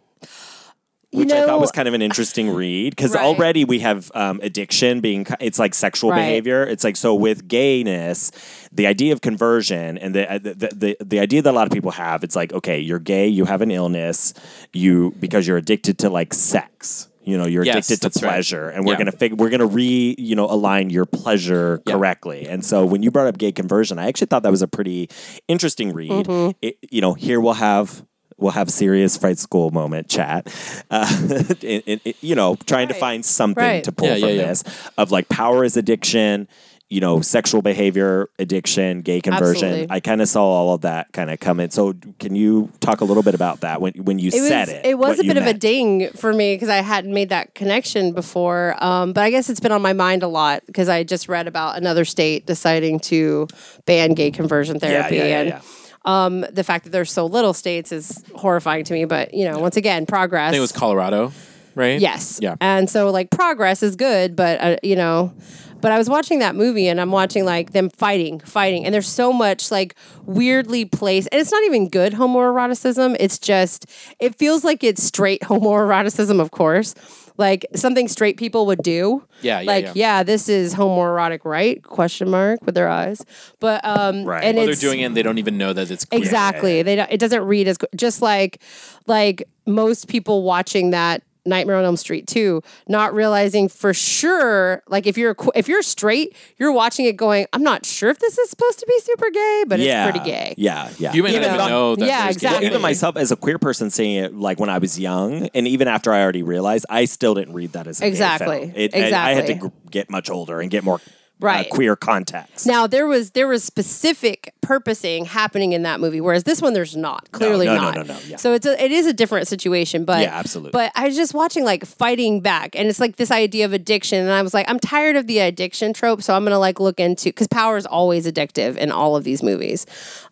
You 1.17 1.23
Which 1.23 1.33
I 1.33 1.47
thought 1.47 1.61
was 1.61 1.73
kind 1.73 1.89
of 1.89 1.95
an 1.95 2.03
interesting 2.03 2.51
read 2.51 2.91
because 2.95 3.15
Right. 3.15 3.25
already 3.25 3.65
we 3.65 3.79
have 3.79 4.13
um, 4.15 4.39
addiction 4.43 5.01
being 5.01 5.27
it's 5.41 5.59
like 5.59 5.75
sexual 5.75 6.11
Right. 6.11 6.19
behavior. 6.19 6.63
It's 6.65 6.85
like 6.85 6.95
so 6.97 7.15
with 7.15 7.49
gayness, 7.49 8.31
the 8.71 8.87
idea 8.87 9.15
of 9.15 9.23
conversion 9.23 9.97
and 9.97 10.15
the, 10.15 10.31
uh, 10.31 10.39
the 10.39 10.55
the 10.55 10.69
the 10.75 10.97
the 11.05 11.19
idea 11.21 11.41
that 11.41 11.51
a 11.51 11.57
lot 11.57 11.67
of 11.67 11.73
people 11.73 11.93
have 11.93 12.23
it's 12.23 12.37
like 12.37 12.53
okay, 12.53 12.79
you're 12.79 12.99
gay, 12.99 13.27
you 13.29 13.47
have 13.47 13.63
an 13.63 13.71
illness, 13.71 14.35
you 14.75 15.15
because 15.19 15.47
you're 15.49 15.57
addicted 15.57 15.99
to 16.01 16.11
like 16.11 16.35
sex. 16.35 17.09
You 17.25 17.37
know, 17.39 17.47
you're 17.47 17.65
Yes, 17.65 17.75
addicted 17.89 17.97
to 17.97 18.01
that's 18.03 18.23
right. 18.23 18.29
pleasure, 18.35 18.69
and 18.69 18.85
we're 18.85 18.93
Yeah. 18.93 18.99
gonna 18.99 19.13
fig- 19.13 19.41
we're 19.41 19.51
gonna 19.51 19.67
re 19.67 20.15
you 20.19 20.37
know 20.37 20.45
align 20.51 20.91
your 20.91 21.07
pleasure 21.07 21.81
Yeah. 21.87 21.95
correctly. 21.95 22.47
And 22.47 22.63
so 22.65 22.85
when 22.85 23.03
you 23.03 23.11
brought 23.11 23.27
up 23.27 23.39
gay 23.39 23.51
conversion, 23.53 23.99
I 23.99 24.07
actually 24.07 24.27
thought 24.29 24.43
that 24.45 24.53
was 24.53 24.63
a 24.63 24.69
pretty 24.69 25.09
interesting 25.49 25.93
read. 25.93 26.11
Mm-hmm. 26.27 26.51
It, 26.63 26.77
you 26.91 27.01
know, 27.01 27.15
here 27.15 27.41
we'll 27.41 27.55
have 27.55 28.05
we'll 28.39 28.53
have 28.53 28.71
serious 28.71 29.17
fight 29.17 29.39
school 29.39 29.71
moment 29.71 30.09
chat. 30.09 30.47
Uh, 30.91 31.45
in- 31.63 31.83
in- 31.87 32.01
in- 32.05 32.15
you 32.21 32.35
know, 32.35 32.57
trying 32.67 32.87
to 32.89 32.95
find 32.95 33.25
something 33.25 33.63
Right. 33.63 33.85
to 33.85 33.93
pull 33.93 34.09
Yeah, 34.09 34.15
from 34.21 34.29
yeah, 34.29 34.35
yeah. 34.35 34.47
this 34.47 34.65
of 34.97 35.11
like 35.11 35.29
power 35.29 35.65
is 35.65 35.77
addiction. 35.77 36.47
You 36.89 37.01
know, 37.01 37.21
sexual 37.21 37.63
behavior 37.63 38.29
addiction, 38.39 39.01
gay 39.03 39.21
conversion. 39.21 39.67
Absolutely. 39.71 39.87
I 39.97 39.99
kind 39.99 40.23
of 40.23 40.29
saw 40.29 40.45
all 40.45 40.75
of 40.75 40.83
that 40.83 41.11
kind 41.13 41.33
of 41.33 41.41
come 41.41 41.59
in. 41.59 41.71
So, 41.71 41.95
can 42.21 42.37
you 42.37 42.71
talk 42.79 43.01
a 43.01 43.05
little 43.05 43.25
bit 43.25 43.35
about 43.35 43.63
that 43.63 43.81
when 43.81 43.93
when 43.95 44.21
you 44.21 44.29
it 44.29 44.39
was, 44.39 44.47
said 44.47 44.69
it? 44.69 44.87
It 44.87 44.97
was 44.97 45.19
a 45.19 45.25
you 45.25 45.35
bit 45.35 45.43
of 45.43 45.49
a 45.49 45.53
ding 45.53 46.11
for 46.11 46.33
me 46.33 46.55
because 46.55 46.69
I 46.69 46.77
hadn't 46.83 47.13
made 47.13 47.31
that 47.31 47.57
connection 47.57 48.13
before. 48.13 48.77
Um, 48.79 49.13
but 49.13 49.25
I 49.25 49.31
guess 49.31 49.51
it's 49.51 49.59
been 49.59 49.73
on 49.73 49.83
my 49.83 49.95
mind 49.95 50.23
a 50.23 50.29
lot 50.29 50.63
because 50.67 50.89
I 50.89 51.03
just 51.03 51.29
read 51.29 51.49
about 51.49 51.77
another 51.77 52.05
state 52.05 52.47
deciding 52.47 53.01
to 53.01 53.49
ban 53.87 54.15
gay 54.15 54.31
conversion 54.31 54.77
Yeah, 54.77 54.81
therapy. 54.89 55.17
yeah, 55.17 55.25
yeah, 55.25 55.41
and 55.41 55.49
yeah. 55.49 55.61
Um, 56.07 56.47
the 56.53 56.65
fact 56.65 56.85
that 56.85 56.91
there's 56.91 57.13
so 57.13 57.27
little 57.27 57.53
states 57.53 57.93
is 57.93 58.25
horrifying 58.35 58.85
to 58.85 58.95
me. 58.95 59.05
But, 59.05 59.35
you 59.35 59.45
know, 59.45 59.59
once 59.59 59.77
again, 59.77 60.07
progress. 60.07 60.49
I 60.49 60.51
think 60.53 60.59
it 60.59 60.61
was 60.61 60.73
Colorado, 60.73 61.33
right? 61.75 62.01
Yes. 62.01 62.39
Yeah. 62.41 62.57
And 62.61 62.89
so 62.89 63.11
like 63.11 63.31
progress 63.31 63.83
is 63.83 63.97
good, 63.97 64.37
but 64.37 64.61
uh, 64.61 64.77
you 64.83 64.97
know, 64.97 65.35
but 65.81 65.93
I 65.93 65.99
was 65.99 66.09
watching 66.09 66.39
that 66.41 66.57
movie 66.57 66.89
and 66.89 67.01
I'm 67.01 67.13
watching 67.13 67.45
like 67.45 67.73
them 67.73 67.91
fighting, 67.91 68.41
fighting, 68.41 68.85
and 68.85 68.95
there's 68.95 69.09
so 69.09 69.33
much 69.33 69.71
like 69.71 69.95
weirdly 70.25 70.85
placed, 70.85 71.29
and 71.33 71.41
it's 71.41 71.53
not 71.53 71.63
even 71.65 71.89
good 71.89 72.15
homoeroticism. 72.15 73.17
It's 73.21 73.39
just 73.39 73.87
it 74.19 74.35
feels 74.37 74.65
like 74.65 74.83
it's 74.83 75.03
straight 75.03 75.41
homoeroticism, 75.43 76.41
of 76.41 76.51
course. 76.51 76.95
Like 77.39 77.67
something 77.75 78.09
straight 78.09 78.37
people 78.37 78.67
would 78.67 78.83
do. 78.83 79.25
Yeah, 79.43 79.61
yeah, 79.61 79.67
like 79.67 79.89
yeah. 79.95 80.23
this 80.23 80.49
is 80.49 80.75
homoerotic, 80.75 81.45
right? 81.45 81.83
Question 81.83 82.31
mark 82.31 82.65
with 82.65 82.75
their 82.75 82.89
eyes. 82.89 83.25
But 83.61 83.85
um, 83.85 84.25
Right. 84.25 84.45
and 84.45 84.57
Well, 84.57 84.67
they're 84.67 84.75
doing 84.75 85.01
it 85.01 85.05
and 85.05 85.17
they 85.17 85.23
don't 85.23 85.39
even 85.39 85.59
know 85.59 85.73
that 85.73 85.91
it's 85.91 86.05
queer. 86.05 86.21
exactly. 86.21 86.83
They 86.83 86.97
don't, 86.97 87.11
it 87.11 87.19
doesn't 87.21 87.43
read 87.45 87.69
as 87.69 87.77
just 87.95 88.23
like 88.23 88.63
like 89.07 89.49
most 89.67 90.09
people 90.09 90.43
watching 90.43 90.91
that 90.91 91.23
Nightmare 91.47 91.77
on 91.77 91.85
Elm 91.85 91.97
Street 91.97 92.27
2, 92.27 92.63
not 92.89 93.15
realizing 93.15 93.69
for 93.69 93.95
sure, 93.95 94.83
like 94.89 95.07
if 95.07 95.17
you're 95.17 95.37
if 95.55 95.69
you're 95.69 95.83
straight, 95.83 96.35
you're 96.59 96.73
watching 96.73 97.07
it 97.07 97.17
going, 97.17 97.47
I'm 97.53 97.63
not 97.63 97.87
sure 97.87 98.11
if 98.11 98.19
this 98.19 98.37
is 98.39 98.51
supposed 98.51 98.79
to 98.81 98.87
be 98.87 98.99
super 99.01 99.31
gay, 99.31 99.65
but 99.67 99.79
yeah, 99.81 100.07
it's 100.09 100.11
pretty 100.19 100.31
gay. 100.31 100.55
Yeah, 100.57 100.91
yeah. 100.99 101.13
You 101.13 101.23
may 101.23 101.35
You 101.35 101.41
not 101.41 101.47
even 101.47 101.59
know. 101.59 101.69
know 101.69 101.97
that 101.97 102.07
Yeah, 102.07 102.25
there's 102.25 102.37
gay 102.37 102.47
exactly. 102.49 102.67
Well, 102.67 102.71
even 102.73 102.83
myself 102.83 103.17
as 103.17 103.31
a 103.33 103.37
queer 103.37 103.59
person 103.59 103.91
seeing 103.91 104.17
it 104.25 104.35
like 104.35 104.59
when 104.61 104.71
I 104.71 104.79
was 104.79 104.99
young, 104.99 105.49
and 105.55 105.69
even 105.69 105.89
after 105.89 106.13
I 106.13 106.23
already 106.23 106.43
realized, 106.43 106.87
I 106.91 107.05
still 107.05 107.35
didn't 107.35 107.55
read 107.55 107.73
that 107.73 107.87
as 107.87 107.99
a 108.01 108.03
gay 108.03 108.09
Exactly. 108.09 108.59
film. 108.61 108.73
It, 108.75 108.95
I- 108.95 108.99
I, 108.99 109.33
had 109.35 109.47
to 109.47 109.53
Exactly. 109.53 109.71
gr- 109.71 109.91
get 109.91 110.11
much 110.11 110.31
older 110.31 110.61
and 110.61 110.71
get 110.71 110.85
more 110.85 111.01
Right. 111.39 111.67
uh, 111.67 111.75
queer 111.75 111.97
context. 111.97 112.67
Now 112.67 112.87
there 112.87 113.07
was 113.07 113.33
there 113.33 113.47
was 113.47 113.63
specific 113.63 114.55
purposing 114.63 115.27
happening 115.27 115.73
in 115.73 115.83
that 115.83 116.01
movie, 116.01 116.21
whereas 116.21 116.45
this 116.45 116.63
one 116.63 116.73
there's 116.73 116.97
not. 116.97 117.31
Clearly 117.33 117.67
no, 117.67 117.77
no, 117.77 117.81
not. 117.83 117.95
no, 117.95 118.03
no, 118.03 118.19
yeah. 118.27 118.37
So 118.37 118.55
it's 118.55 118.67
a, 118.67 118.83
it 118.83 118.91
is 118.91 119.07
a 119.07 119.13
different 119.13 119.47
situation, 119.47 120.05
but 120.05 120.23
Yeah, 120.23 120.37
absolutely. 120.37 120.73
But 120.73 120.93
I 120.95 121.07
was 121.07 121.17
just 121.17 121.35
watching 121.35 121.65
like 121.65 121.85
fighting 121.85 122.41
back, 122.41 122.75
and 122.75 122.89
it's 122.89 123.01
like 123.01 123.17
this 123.17 123.31
idea 123.31 123.65
of 123.67 123.73
addiction, 123.73 124.19
and 124.19 124.31
I 124.31 124.43
was 124.43 124.55
like, 124.55 124.69
I'm 124.69 124.81
tired 124.81 125.17
of 125.17 125.27
the 125.27 125.41
addiction 125.41 125.93
trope, 125.93 126.23
so 126.23 126.35
I'm 126.35 126.43
gonna 126.45 126.59
like 126.59 126.81
look 126.81 126.99
into 126.99 127.29
because 127.29 127.49
power 127.49 127.77
is 127.77 127.87
always 127.87 128.27
addictive 128.27 128.77
in 128.77 128.91
all 128.91 129.15
of 129.15 129.25
these 129.25 129.43
movies, 129.43 129.85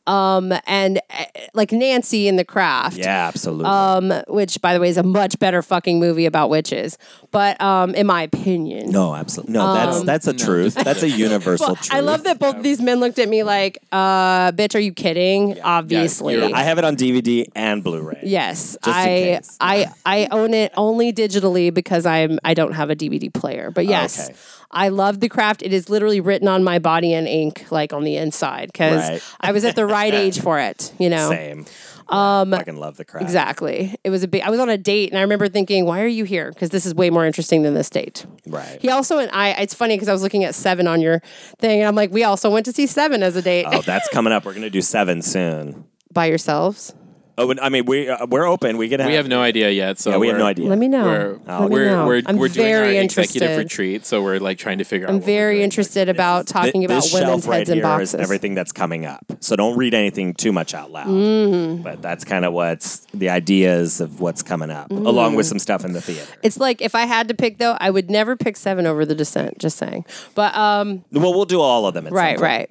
um, 0.07 0.52
and 0.66 1.00
uh, 1.11 1.24
like 1.55 1.72
Nancy 1.72 2.28
in 2.28 2.36
The 2.36 2.44
Craft, 2.44 2.96
yeah, 2.98 3.26
absolutely. 3.28 3.66
um, 3.66 4.12
which 4.28 4.61
by 4.61 4.74
the 4.74 4.80
way 4.80 4.88
is 4.88 4.96
a 4.96 5.02
much 5.02 5.38
better 5.38 5.62
fucking 5.62 5.98
movie 5.98 6.26
about 6.26 6.50
witches, 6.50 6.98
but 7.30 7.61
um, 7.61 7.94
in 7.94 8.07
my 8.07 8.22
opinion, 8.22 8.90
no, 8.90 9.14
absolutely. 9.14 9.55
No, 9.55 9.72
that's 9.74 10.02
that's 10.02 10.26
a 10.26 10.32
truth. 10.32 10.74
That's 10.74 11.02
a 11.02 11.09
universal 11.28 11.68
Well, 11.68 11.76
truth. 11.76 11.92
I 11.94 12.00
love 12.00 12.24
that 12.24 12.38
both 12.38 12.57
of 12.57 12.62
these 12.62 12.80
men 12.80 13.00
looked 13.00 13.18
at 13.18 13.28
me 13.28 13.42
like, 13.42 13.78
uh, 13.92 14.52
bitch, 14.52 14.74
are 14.74 14.78
you 14.80 14.92
kidding? 14.92 15.61
Obviously. 15.62 16.34
you're- 16.34 16.52
I 16.52 16.62
have 16.62 16.78
it 16.78 16.84
on 16.84 16.96
DVD 16.96 17.46
and 17.55 17.82
Blu-ray. 17.82 18.20
yes. 18.24 18.76
Just 18.84 18.86
in 18.86 18.92
I 18.92 19.05
case. 19.07 19.57
I 19.61 19.86
I 20.05 20.28
own 20.30 20.55
it 20.55 20.72
only 20.76 21.12
digitally 21.12 21.72
because 21.72 22.07
I'm 22.07 22.38
I 22.44 22.55
don't 22.55 22.72
have 22.72 22.90
a 22.90 22.96
DVD 22.96 23.32
player. 23.32 23.70
But 23.70 23.86
yes. 23.86 24.28
Okay. 24.28 24.38
I 24.75 24.89
love 24.89 25.20
the 25.20 25.29
craft. 25.29 25.62
It 25.62 25.72
is 25.72 25.89
literally 25.89 26.20
written 26.20 26.49
on 26.49 26.64
my 26.64 26.79
body 26.79 27.12
in 27.14 27.27
ink, 27.27 27.66
like 27.70 27.93
on 27.93 28.05
the 28.05 28.16
inside, 28.16 28.70
because 28.72 29.09
Right. 29.09 29.22
I 29.41 29.53
was 29.53 29.64
at 29.64 29.77
the 29.77 29.87
right 29.87 30.12
age 30.12 30.41
for 30.41 30.59
it. 30.61 30.93
You 30.99 31.09
know, 31.11 31.31
Same. 31.31 31.64
Um, 32.07 32.51
fucking 32.51 32.77
love 32.77 32.99
the 32.99 33.05
crowd. 33.07 33.22
exactly. 33.22 33.95
It 34.05 34.11
was 34.11 34.22
a 34.22 34.29
big. 34.29 34.43
I 34.43 34.51
was 34.51 34.61
on 34.61 34.68
a 34.68 34.77
date, 34.77 35.09
and 35.11 35.18
I 35.18 35.22
remember 35.22 35.49
thinking, 35.49 35.87
"Why 35.87 36.03
are 36.03 36.07
you 36.07 36.25
here? 36.25 36.51
Because 36.53 36.68
this 36.68 36.85
is 36.85 36.95
way 36.95 37.09
more 37.09 37.25
interesting 37.25 37.62
than 37.62 37.72
this 37.72 37.89
date." 37.89 38.27
Right. 38.47 38.79
He 38.83 38.91
also 38.91 39.18
and 39.18 39.31
I. 39.33 39.53
It's 39.53 39.72
funny 39.72 39.95
because 39.95 40.11
I 40.11 40.12
was 40.12 40.22
looking 40.22 40.45
at 40.45 40.55
Seven 40.55 40.87
on 40.87 41.01
your 41.01 41.22
thing, 41.61 41.81
and 41.81 41.89
I'm 41.89 41.95
like, 41.95 42.12
we 42.12 42.22
also 42.22 42.51
went 42.51 42.66
to 42.66 42.72
see 42.75 42.87
Seven 42.87 43.22
as 43.22 43.37
a 43.37 43.43
date 43.43 43.64
Oh, 43.72 43.81
that's 43.81 44.09
coming 44.11 44.35
up. 44.35 44.45
We're 44.45 44.53
gonna 44.53 44.68
do 44.68 44.83
seven 44.83 45.22
soon. 45.22 45.85
by 46.12 46.27
yourselves. 46.27 46.93
Oh, 47.37 47.53
I 47.61 47.68
mean, 47.68 47.85
we 47.87 48.09
uh, 48.09 48.26
we're 48.26 48.47
open. 48.47 48.76
We 48.76 48.89
can. 48.89 49.05
We 49.05 49.14
have 49.14 49.26
no 49.26 49.41
idea 49.43 49.68
yet. 49.70 49.99
So 49.99 50.11
Yeah, 50.12 50.16
we 50.18 50.28
have 50.28 50.39
no 50.39 50.47
idea. 50.47 50.68
Let 50.68 50.78
me 50.78 50.87
know. 50.87 51.05
We're, 51.05 51.28
Let 51.47 51.61
me 51.62 51.68
we're, 51.68 51.87
know. 51.91 52.07
we're, 52.07 52.22
I'm 52.26 52.37
we're 52.37 52.49
doing 52.49 52.72
our 52.72 52.80
very 52.82 52.99
executive 52.99 53.43
interested. 53.51 53.59
retreat, 53.59 54.07
so 54.07 54.22
we're 54.22 54.39
like 54.39 54.57
trying 54.59 54.78
to 54.78 54.85
figure 54.85 55.07
out. 55.07 55.11
I'm 55.11 55.16
what 55.16 55.22
we're 55.22 55.26
very 55.26 55.55
doing. 55.55 55.64
interested 55.64 56.09
about 56.09 56.47
talking 56.47 56.72
Th- 56.82 56.85
about 56.85 57.03
this 57.03 57.12
women's 57.12 57.28
shelf 57.43 57.49
right 57.49 57.57
heads 57.59 57.70
in 57.70 57.74
here 57.78 57.82
boxes. 57.82 58.14
is 58.14 58.20
everything 58.20 58.55
that's 58.55 58.70
coming 58.70 59.05
up. 59.05 59.24
So 59.41 59.57
don't 59.57 59.76
read 59.76 59.95
anything 59.95 60.35
too 60.35 60.53
much 60.53 60.74
out 60.74 60.93
loud. 60.93 61.09
Mm-hmm. 61.09 61.82
But 61.82 62.01
that's 62.03 62.24
kind 62.24 62.45
of 62.45 62.53
what's 62.53 63.01
the 63.12 63.30
ideas 63.30 64.01
of 64.01 64.20
what's 64.20 64.43
coming 64.45 64.70
up, 64.70 64.91
along 64.93 65.32
Mm. 65.32 65.37
with 65.37 65.47
some 65.47 65.59
stuff 65.59 65.85
in 65.85 65.93
the 65.93 66.01
theater. 66.01 66.30
It's 66.45 66.59
like 66.59 66.80
if 66.82 66.95
I 66.95 67.07
had 67.07 67.26
to 67.28 67.35
pick 67.35 67.59
though, 67.59 67.76
I 67.80 67.91
would 67.91 68.11
never 68.11 68.37
pick 68.37 68.57
Seven 68.57 68.87
over 68.87 69.05
The 69.05 69.14
Descent. 69.16 69.59
Just 69.59 69.76
saying. 69.76 70.05
But 70.37 70.55
um, 70.57 71.05
Well, 71.11 71.35
we'll 71.35 71.47
do 71.47 71.61
all 71.61 71.87
of 71.89 71.95
them. 71.95 72.07
At 72.07 72.11
some 72.11 72.16
right, 72.16 72.37
point. 72.39 72.70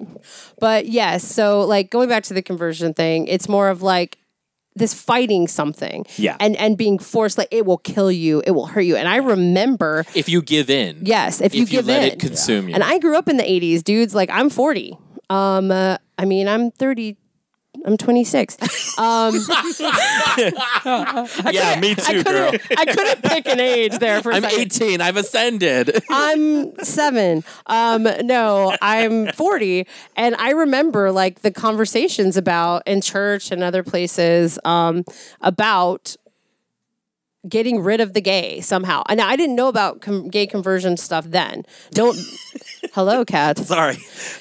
But 0.58 0.86
yes, 0.86 1.22
so 1.22 1.60
like 1.66 1.90
going 1.90 2.08
back 2.08 2.22
to 2.24 2.34
the 2.34 2.40
conversion 2.42 2.94
thing, 2.94 3.26
it's 3.26 3.46
more 3.48 3.68
of 3.68 3.82
like 3.82 4.16
this 4.76 4.92
fighting 4.94 5.46
something. 5.48 6.04
Yeah. 6.16 6.36
And 6.40 6.56
and 6.56 6.76
being 6.76 6.98
forced 6.98 7.38
like 7.38 7.48
it 7.50 7.64
will 7.64 7.78
kill 7.78 8.10
you, 8.10 8.42
it 8.46 8.52
will 8.52 8.66
hurt 8.66 8.80
you. 8.82 8.96
And 8.96 9.08
I 9.08 9.16
remember 9.16 10.04
If 10.14 10.28
you 10.28 10.42
give 10.42 10.68
in, 10.70 11.00
Yes, 11.02 11.40
if 11.40 11.54
you 11.54 11.64
give 11.66 11.86
let 11.86 12.02
in. 12.02 12.12
it 12.12 12.18
consume 12.18 12.68
you, 12.68 12.74
And 12.74 12.82
I 12.82 12.98
grew 12.98 13.16
up 13.16 13.28
in 13.28 13.36
the 13.36 13.44
80s, 13.44 13.82
dudes. 13.84 14.14
Like, 14.14 14.30
I'm 14.30 14.50
40. 14.50 14.98
Um, 15.30 15.70
uh, 15.70 15.96
I 16.18 16.24
mean, 16.24 16.48
I'm 16.48 16.70
30. 16.72 17.16
I'm 17.84 17.96
26. 17.96 18.98
Um, 18.98 19.34
Yeah, 20.86 21.78
me 21.80 21.92
I 21.92 21.94
too, 21.94 22.22
girl. 22.24 22.52
I 22.76 22.84
couldn't 22.86 23.22
pick 23.22 23.46
an 23.46 23.60
age 23.60 23.98
there 23.98 24.22
for 24.22 24.32
I'm 24.32 24.42
second. 24.42 24.60
18. 24.60 25.00
I've 25.00 25.16
ascended. 25.16 26.02
I'm 26.10 26.74
seven. 26.84 27.44
Um, 27.66 28.06
no, 28.22 28.76
I'm 28.80 29.28
40. 29.32 29.86
And 30.16 30.34
I 30.36 30.50
remember 30.50 31.12
like 31.12 31.40
the 31.42 31.50
conversations 31.50 32.36
about 32.36 32.82
in 32.86 33.00
church 33.00 33.50
and 33.50 33.62
other 33.62 33.82
places 33.82 34.58
um, 34.64 35.04
about 35.40 36.16
getting 37.48 37.80
rid 37.80 38.00
of 38.00 38.12
the 38.14 38.20
gay 38.20 38.60
somehow. 38.60 39.02
And 39.08 39.20
I 39.20 39.36
didn't 39.36 39.56
know 39.56 39.68
about 39.68 40.00
com- 40.00 40.28
gay 40.28 40.46
conversion 40.46 40.96
stuff 40.96 41.24
then. 41.26 41.64
Don't. 41.92 42.16
Hello, 42.94 43.24
cat. 43.24 43.58
Sorry, 43.58 43.96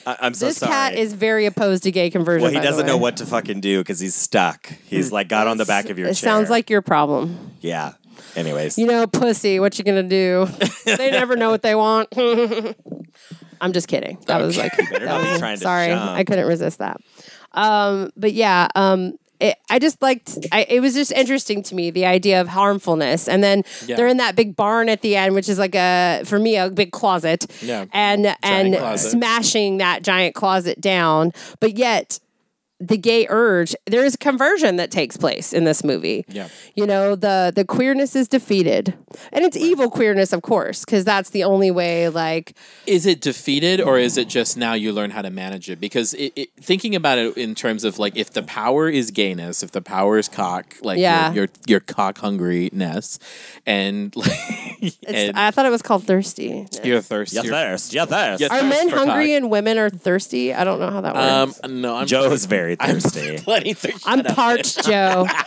I- 0.06 0.18
I'm 0.22 0.34
so 0.34 0.45
This 0.47 0.58
sorry. 0.58 0.70
This 0.70 0.76
cat 0.76 0.93
is 0.95 1.14
very 1.14 1.45
opposed 1.45 1.84
to 1.84 1.91
gay 1.91 2.10
conversion. 2.10 2.43
well, 2.43 2.51
he 2.54 2.60
doesn't 2.60 2.86
know 2.86 2.97
what 2.97 3.18
to 3.18 3.26
fucking 3.26 3.62
do 3.62 3.80
because 3.80 3.99
he's 3.99 4.16
stuck. 4.16 4.68
He's 4.86 5.12
like 5.12 5.28
got 5.28 5.47
on 5.47 5.58
the 5.58 5.66
back 5.66 5.89
of 5.89 5.97
your 5.97 6.06
chair. 6.08 6.12
It 6.12 6.16
chair. 6.16 6.30
sounds 6.30 6.49
like 6.49 6.70
your 6.70 6.82
problem. 6.82 7.51
yeah. 7.62 7.93
Anyways, 8.36 8.78
You 8.80 8.88
know, 8.88 9.06
pussy. 9.06 9.60
What 9.60 9.78
you 9.78 9.84
gonna 9.86 10.01
do? 10.04 10.47
they 10.86 11.12
never 11.12 11.36
know 11.36 11.51
what 11.51 11.62
they 11.62 11.76
want. 11.76 12.10
I'm 13.62 13.74
just 13.74 13.88
kidding. 13.88 14.18
That 14.28 14.41
was 14.41 14.58
like, 14.58 14.76
that 14.76 14.91
was- 15.01 15.39
trying 15.39 15.58
to 15.58 15.64
sorry, 15.64 15.88
jump. 15.88 16.12
I 16.12 16.24
couldn't 16.24 16.47
resist 16.47 16.80
that. 16.80 16.97
Um, 17.54 18.10
but 18.18 18.34
yeah, 18.34 18.68
um, 18.76 19.14
it, 19.43 19.57
I 19.69 19.77
just 19.79 20.01
liked. 20.01 20.37
I, 20.51 20.65
it 20.69 20.79
was 20.79 20.93
just 20.93 21.11
interesting 21.11 21.61
to 21.63 21.75
me 21.75 21.91
the 21.91 22.05
idea 22.05 22.39
of 22.41 22.47
harmfulness, 22.47 23.27
and 23.27 23.43
then 23.43 23.63
Yeah. 23.85 23.95
they're 23.97 24.07
in 24.07 24.17
that 24.17 24.35
big 24.35 24.55
barn 24.55 24.89
at 24.89 25.01
the 25.01 25.15
end, 25.15 25.35
which 25.35 25.49
is 25.49 25.59
like 25.59 25.75
a 25.75 26.23
for 26.25 26.39
me 26.39 26.55
a 26.57 26.69
big 26.69 26.91
closet. 26.91 27.45
Yeah. 27.61 27.85
and 27.93 28.35
and 28.41 28.75
closet. 28.75 29.11
smashing 29.11 29.77
that 29.77 30.01
giant 30.03 30.33
closet 30.35 30.79
down, 30.81 31.31
but 31.59 31.77
yet. 31.77 32.19
The 32.88 32.97
gay 32.97 33.25
urge, 33.29 33.75
there 33.86 34.03
is 34.03 34.15
conversion 34.15 34.75
that 34.77 34.91
takes 34.91 35.15
place 35.17 35.53
in 35.53 35.63
this 35.63 35.84
movie. 35.84 36.25
Yeah. 36.27 36.49
You 36.75 36.86
know, 36.86 37.15
the 37.15 37.51
the 37.55 37.63
queerness 37.65 38.15
is 38.15 38.27
defeated. 38.27 38.93
And 39.31 39.45
it's 39.45 39.55
evil 39.55 39.89
queerness, 39.89 40.34
of 40.34 40.41
course, 40.41 40.84
because 40.84 41.05
that's 41.05 41.29
the 41.29 41.43
only 41.43 41.71
way 41.71 42.09
like 42.09 42.55
is 42.88 43.05
it 43.05 43.21
defeated 43.21 43.79
or 43.79 43.97
is 43.97 44.17
it 44.17 44.27
just 44.27 44.57
now 44.57 44.73
you 44.73 44.91
learn 44.91 45.11
how 45.11 45.21
to 45.21 45.29
manage 45.29 45.69
it 45.69 45.79
because 45.79 46.13
it, 46.15 46.34
it, 46.36 46.49
thinking 46.59 46.95
about 46.95 47.17
it 47.17 47.38
in 47.38 47.55
terms 47.55 47.84
of 47.84 47.99
like 47.99 48.15
if 48.17 48.31
the 48.31 48.43
power 48.43 48.89
is 48.89 49.11
gayness 49.11 49.63
if 49.63 49.71
the 49.71 49.81
power 49.81 50.17
is 50.17 50.27
cock 50.27 50.75
like 50.81 50.99
Yeah. 50.99 51.31
your, 51.34 51.43
your 51.43 51.49
your 51.67 51.79
cock 51.79 52.17
hungryness 52.17 53.19
and 53.65 54.15
like 54.15 54.93
and 55.07 55.38
I 55.38 55.51
thought 55.51 55.65
it 55.65 55.69
was 55.71 55.81
called 55.81 56.03
thirsty. 56.05 56.67
your 56.84 57.01
thirst 57.01 57.34
you 57.34 57.41
your- 57.43 57.53
thirst, 57.53 57.93
you 57.93 58.05
thirst. 58.05 58.41
Yeah. 58.41 58.47
Are 58.51 58.63
men 58.63 58.89
hungry 58.89 59.27
cock. 59.27 59.38
and 59.38 59.49
women 59.51 59.77
are 59.77 59.89
thirsty? 59.89 60.53
I 60.53 60.63
don't 60.63 60.79
know 60.79 60.89
how 60.89 61.01
that 61.01 61.15
um 61.15 61.49
works. 61.49 61.61
no 61.69 61.95
I'm 61.95 62.07
Joe's 62.07 62.45
very 62.45 62.72
I'm 62.80 62.99
thirsty. 62.99 63.38
plenty 63.43 63.74
thirsty 63.74 64.01
I'm 64.05 64.24
parched, 64.24 64.86
Joe. 64.86 65.28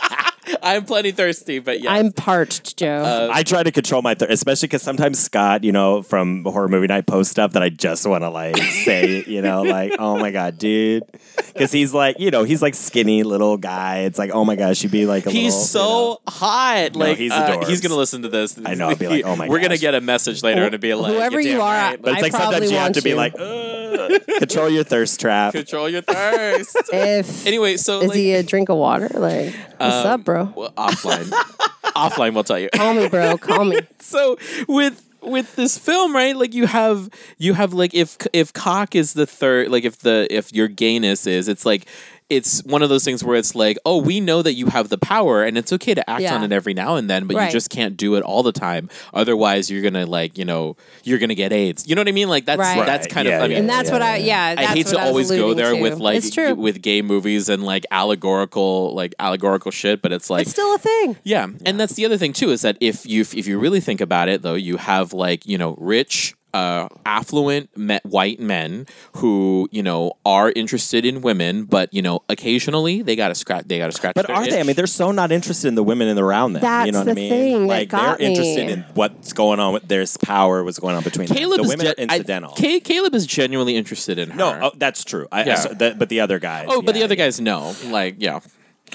I'm 0.63 0.85
plenty 0.85 1.11
thirsty 1.11 1.59
but 1.59 1.81
yes 1.81 1.91
I'm 1.91 2.13
parched, 2.13 2.77
Joe. 2.77 3.29
I 3.31 3.43
try 3.43 3.63
to 3.63 3.71
control 3.71 4.01
my 4.01 4.15
thirst, 4.15 4.31
especially 4.31 4.67
because 4.67 4.81
sometimes 4.81 5.19
Scott, 5.19 5.65
you 5.65 5.73
know, 5.73 6.01
from 6.03 6.45
horror 6.45 6.69
movie 6.69 6.87
night 6.87 7.05
post 7.05 7.31
stuff 7.31 7.51
that 7.53 7.61
I 7.63 7.67
just 7.69 8.07
want 8.07 8.23
to 8.23 8.29
like 8.29 8.55
say, 8.57 9.23
you 9.25 9.41
know, 9.41 9.63
like, 9.63 9.93
oh 9.99 10.17
my 10.17 10.31
god, 10.31 10.57
dude, 10.57 11.03
because 11.47 11.71
he's 11.73 11.93
like, 11.93 12.19
you 12.19 12.31
know, 12.31 12.43
he's 12.45 12.61
like 12.61 12.75
skinny 12.75 13.23
little 13.23 13.57
guy. 13.57 13.99
It's 13.99 14.17
like, 14.17 14.31
oh 14.33 14.45
my 14.45 14.55
gosh, 14.55 14.83
you'd 14.83 14.91
be 14.91 15.05
like 15.05 15.25
a 15.25 15.31
He's 15.31 15.53
little, 15.53 15.65
so 15.65 15.89
you 15.91 16.09
know. 16.09 16.17
hot. 16.29 16.95
No, 16.95 17.05
like 17.05 17.17
he's 17.17 17.31
uh, 17.33 17.47
adorbs. 17.57 17.67
he's 17.67 17.81
gonna 17.81 17.95
listen 17.95 18.21
to 18.21 18.29
this. 18.29 18.57
I 18.65 18.75
know, 18.75 18.87
I'll 18.89 18.95
be 18.95 19.07
like, 19.07 19.25
oh 19.25 19.35
my 19.35 19.49
We're 19.49 19.59
gonna 19.59 19.77
get 19.77 19.95
a 19.95 20.01
message 20.01 20.43
later 20.43 20.63
and 20.63 20.67
it'll 20.73 20.81
be 20.81 20.93
like, 20.93 21.11
Whoever 21.13 21.41
"You're 21.41 21.51
you 21.51 21.57
damn 21.57 21.61
are, 21.61 21.73
right." 21.73 22.01
But 22.01 22.13
it's 22.13 22.19
I 22.19 22.21
like 22.21 22.31
sometimes 22.31 22.51
probably 22.51 22.67
you 22.69 22.75
have 22.75 22.83
want 22.83 22.95
to 22.95 23.01
be 23.01 23.13
like, 23.15 23.33
"Ugh, 23.37 23.86
control 24.39 24.69
your 24.69 24.83
thirst 24.83 25.19
trap. 25.19 25.53
control 25.53 25.89
your 25.89 26.01
thirst. 26.01 26.75
if 26.93 27.45
anyway, 27.47 27.77
so 27.77 28.01
is 28.01 28.09
like, 28.09 28.17
he 28.17 28.33
a 28.33 28.43
drink 28.43 28.69
of 28.69 28.77
water? 28.77 29.09
Like, 29.13 29.53
what's 29.77 29.95
Um, 29.95 30.07
up, 30.07 30.23
bro? 30.23 30.53
well, 30.55 30.71
offline, 30.71 31.25
offline, 31.95 32.33
we'll 32.33 32.43
tell 32.43 32.59
you. 32.59 32.69
Call 32.73 32.93
me, 32.93 33.07
bro. 33.09 33.37
Call 33.37 33.65
me. 33.65 33.79
so 33.99 34.37
with 34.67 35.03
with 35.21 35.55
this 35.55 35.77
film 35.77 36.15
right 36.15 36.37
like 36.37 36.53
you 36.53 36.67
have 36.67 37.09
you 37.37 37.53
have 37.53 37.73
like 37.73 37.93
if 37.93 38.15
if 38.33 38.53
cock 38.53 38.95
is 38.95 39.13
the 39.13 39.25
third 39.25 39.69
like 39.69 39.83
if 39.83 39.97
the 39.99 40.27
if 40.29 40.53
your 40.53 40.67
gayness 40.69 41.25
is 41.27 41.47
it's 41.49 41.65
like 41.65 41.85
it's 42.29 42.61
one 42.65 42.83
of 42.83 42.89
those 42.89 43.05
things 43.05 43.23
where 43.23 43.37
it's 43.37 43.55
like, 43.55 43.77
oh, 43.85 43.97
we 44.01 44.19
know 44.19 44.41
that 44.41 44.53
you 44.53 44.67
have 44.67 44.89
the 44.89 44.97
power, 44.97 45.43
and 45.43 45.57
it's 45.57 45.71
okay 45.71 45.93
to 45.93 46.09
act 46.09 46.21
Yeah. 46.21 46.35
on 46.35 46.43
it 46.43 46.51
every 46.51 46.73
now 46.73 46.95
and 46.95 47.09
then, 47.09 47.25
but 47.27 47.35
you 47.45 47.51
just 47.51 47.69
can't 47.69 47.95
do 47.95 48.15
it 48.15 48.21
all 48.23 48.43
the 48.43 48.51
time. 48.51 48.89
Otherwise, 49.13 49.71
you're 49.71 49.81
gonna 49.81 50.05
like, 50.05 50.37
you 50.37 50.43
know, 50.45 50.75
you're 51.03 51.19
gonna 51.19 51.35
get 51.35 51.53
AIDS. 51.53 51.87
You 51.87 51.95
know 51.95 52.01
what 52.01 52.07
I 52.09 52.11
mean? 52.11 52.27
Like 52.29 52.45
that's 52.45 52.59
Right. 52.59 52.85
that's 52.85 53.07
kind 53.07 53.27
Yeah, 53.27 53.37
of. 53.37 53.43
I 53.43 53.47
mean, 53.47 53.57
and 53.59 53.69
that's 53.69 53.89
what 53.91 54.01
I 54.01 54.17
yeah. 54.17 54.55
I 54.57 54.65
hate 54.65 54.85
what 54.87 54.95
to 54.95 54.99
I 55.01 55.05
always 55.07 55.29
go 55.29 55.53
there 55.53 55.71
to. 55.73 55.81
with 55.81 55.99
like 55.99 56.29
true. 56.31 56.53
with 56.55 56.81
gay 56.81 57.01
movies 57.01 57.47
and 57.49 57.63
like 57.63 57.85
allegorical 57.91 58.93
like 58.93 59.13
allegorical 59.19 59.71
shit, 59.71 60.01
but 60.01 60.11
it's 60.11 60.29
like 60.29 60.41
it's 60.43 60.51
still 60.51 60.73
a 60.75 60.77
thing. 60.77 61.17
yeah. 61.23 61.47
and 61.65 61.79
that's 61.79 61.93
the 61.93 62.05
other 62.05 62.17
thing 62.17 62.33
too 62.33 62.49
is 62.51 62.61
that 62.61 62.77
if 62.81 63.05
you 63.05 63.21
if 63.21 63.47
you 63.47 63.57
really 63.59 63.79
think 63.79 64.01
about 64.01 64.27
it, 64.29 64.41
though, 64.41 64.55
you 64.55 64.77
have 64.77 65.13
like 65.13 65.45
you 65.45 65.57
know 65.57 65.75
rich, 65.79 66.35
uh, 66.57 66.87
affluent 67.05 67.75
me- 67.77 67.99
white 68.03 68.39
men 68.39 68.85
who 69.17 69.67
you 69.71 69.83
know 69.83 70.13
are 70.25 70.51
interested 70.55 71.05
in 71.05 71.21
women, 71.21 71.65
but 71.65 71.93
you 71.93 72.01
know 72.01 72.21
occasionally 72.29 73.01
they 73.01 73.15
got 73.15 73.29
to 73.29 73.35
scratch 73.35 73.65
they 73.67 73.77
got 73.77 73.87
to 73.87 73.91
scratch. 73.91 74.15
But 74.15 74.27
their 74.27 74.35
are 74.35 74.45
they? 74.45 74.59
I 74.59 74.63
mean, 74.63 74.75
they're 74.75 74.87
so 74.87 75.11
not 75.11 75.31
interested 75.31 75.67
in 75.67 75.75
the 75.75 75.83
women 75.83 76.07
in 76.07 76.15
the 76.15 76.23
around 76.23 76.53
them. 76.53 76.61
you 76.63 76.67
That's 76.69 76.91
know 76.91 76.99
what 76.99 77.05
the 77.05 77.11
I 77.11 77.15
mean? 77.15 77.29
thing 77.29 77.59
that 77.61 77.67
like 77.67 77.89
got 77.89 78.17
they're 78.17 78.27
interested 78.29 78.67
me. 78.67 78.73
in 78.73 78.81
what's 78.93 79.33
going 79.33 79.59
on 79.59 79.73
with 79.73 79.87
there's 79.87 80.17
power, 80.17 80.63
what's 80.63 80.79
going 80.79 80.95
on 80.95 81.03
between 81.03 81.27
Caleb 81.27 81.57
them. 81.57 81.65
The 81.67 81.69
women 81.69 81.85
ge- 81.85 81.89
are 81.89 82.01
incidental. 82.01 82.53
I, 82.57 82.79
Caleb 82.83 83.15
is 83.15 83.25
genuinely 83.25 83.75
interested 83.75 84.17
in 84.19 84.31
her. 84.31 84.37
no, 84.37 84.59
oh, 84.63 84.71
that's 84.75 85.03
true. 85.03 85.27
I, 85.31 85.41
I 85.41 85.45
Yeah. 85.45 85.55
saw 85.55 85.69
that- 85.73 85.97
but 85.99 86.09
the 86.09 86.19
other 86.19 86.39
guys. 86.39 86.67
oh, 86.69 86.81
but 86.81 86.93
the 86.95 87.03
other 87.03 87.15
guys 87.15 87.39
know. 87.39 87.73
Like, 87.85 88.15
yeah. 88.19 88.39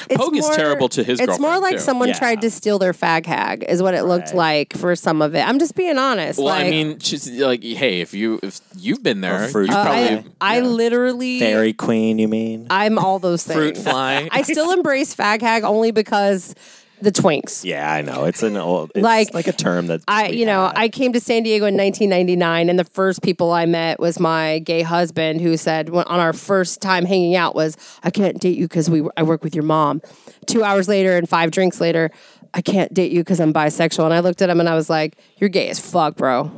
It's 0.08 0.16
Pogue 0.16 0.36
is 0.36 0.42
more- 0.44 0.54
terrible 0.54 0.88
to 0.90 1.02
his 1.04 1.20
It's 1.20 1.26
girlfriend. 1.26 1.40
more 1.52 1.60
like 1.60 1.74
too. 1.76 1.80
someone 1.80 2.08
Yeah. 2.08 2.18
tried 2.18 2.40
to 2.40 2.50
steal 2.50 2.78
their 2.78 2.92
fag 2.92 3.26
hag, 3.26 3.64
is 3.68 3.82
what 3.82 3.94
it 3.94 4.04
looked 4.04 4.34
like 4.34 4.76
for 4.76 4.96
some 4.96 5.22
of 5.22 5.34
it. 5.34 5.46
I'm 5.46 5.58
just 5.58 5.74
being 5.74 5.98
honest. 5.98 6.38
Well, 6.38 6.48
like, 6.48 6.66
I 6.66 6.70
mean, 6.70 6.98
she's 6.98 7.28
like, 7.30 7.62
hey, 7.62 8.00
if 8.00 8.12
you 8.14 8.40
if 8.42 8.60
you've 8.76 9.02
been 9.02 9.20
there, 9.20 9.44
Or 9.44 9.48
fruit 9.48 9.68
you 9.70 9.74
uh, 9.76 9.82
probably 9.84 10.30
I, 10.40 10.56
I 10.56 10.60
literally, 10.60 11.38
Fairy 11.40 11.72
queen, 11.72 12.18
you 12.18 12.28
mean? 12.28 12.66
I'm 12.70 12.98
all 12.98 13.18
those 13.18 13.44
things. 13.44 13.56
fruit 13.56 13.78
fly. 13.78 14.28
I 14.32 14.42
still 14.42 14.72
embrace 14.72 15.14
fag 15.14 15.40
hag 15.42 15.62
only 15.64 15.90
because 15.92 16.54
the 17.02 17.12
twinks. 17.12 17.64
yeah, 17.64 17.92
I 17.92 18.00
know. 18.02 18.24
It's 18.24 18.42
an 18.42 18.56
old, 18.56 18.92
it's 18.94 19.02
Like, 19.02 19.34
like, 19.34 19.48
a 19.48 19.52
term 19.52 19.88
that 19.88 20.02
I, 20.06 20.28
you 20.28 20.46
know, 20.46 20.66
had. 20.66 20.78
I 20.78 20.88
came 20.88 21.12
to 21.12 21.20
San 21.20 21.42
Diego 21.42 21.66
in 21.66 21.76
1999, 21.76 22.68
and 22.70 22.78
the 22.78 22.84
first 22.84 23.22
people 23.22 23.50
I 23.50 23.66
met 23.66 23.98
was 24.00 24.20
my 24.20 24.60
gay 24.60 24.82
husband, 24.82 25.40
who 25.40 25.56
said 25.56 25.88
when, 25.88 26.04
on 26.06 26.20
our 26.20 26.32
first 26.32 26.80
time 26.80 27.04
hanging 27.04 27.34
out 27.34 27.54
was, 27.54 27.76
"I 28.02 28.10
can't 28.10 28.38
date 28.38 28.56
you 28.56 28.66
because 28.68 28.88
we 28.88 29.02
I 29.16 29.22
work 29.22 29.42
with 29.42 29.54
your 29.54 29.64
mom." 29.64 30.00
Two 30.46 30.62
hours 30.64 30.88
later 30.88 31.16
and 31.16 31.28
five 31.28 31.50
drinks 31.50 31.80
later, 31.80 32.10
I 32.54 32.62
can't 32.62 32.92
date 32.94 33.12
you 33.12 33.20
because 33.20 33.40
I'm 33.40 33.52
bisexual. 33.52 34.04
And 34.04 34.14
I 34.14 34.20
looked 34.20 34.42
at 34.42 34.48
him 34.50 34.60
and 34.60 34.68
I 34.68 34.74
was 34.74 34.88
like, 34.88 35.16
"You're 35.38 35.50
gay 35.50 35.68
as 35.68 35.80
fuck, 35.80 36.16
bro." 36.16 36.50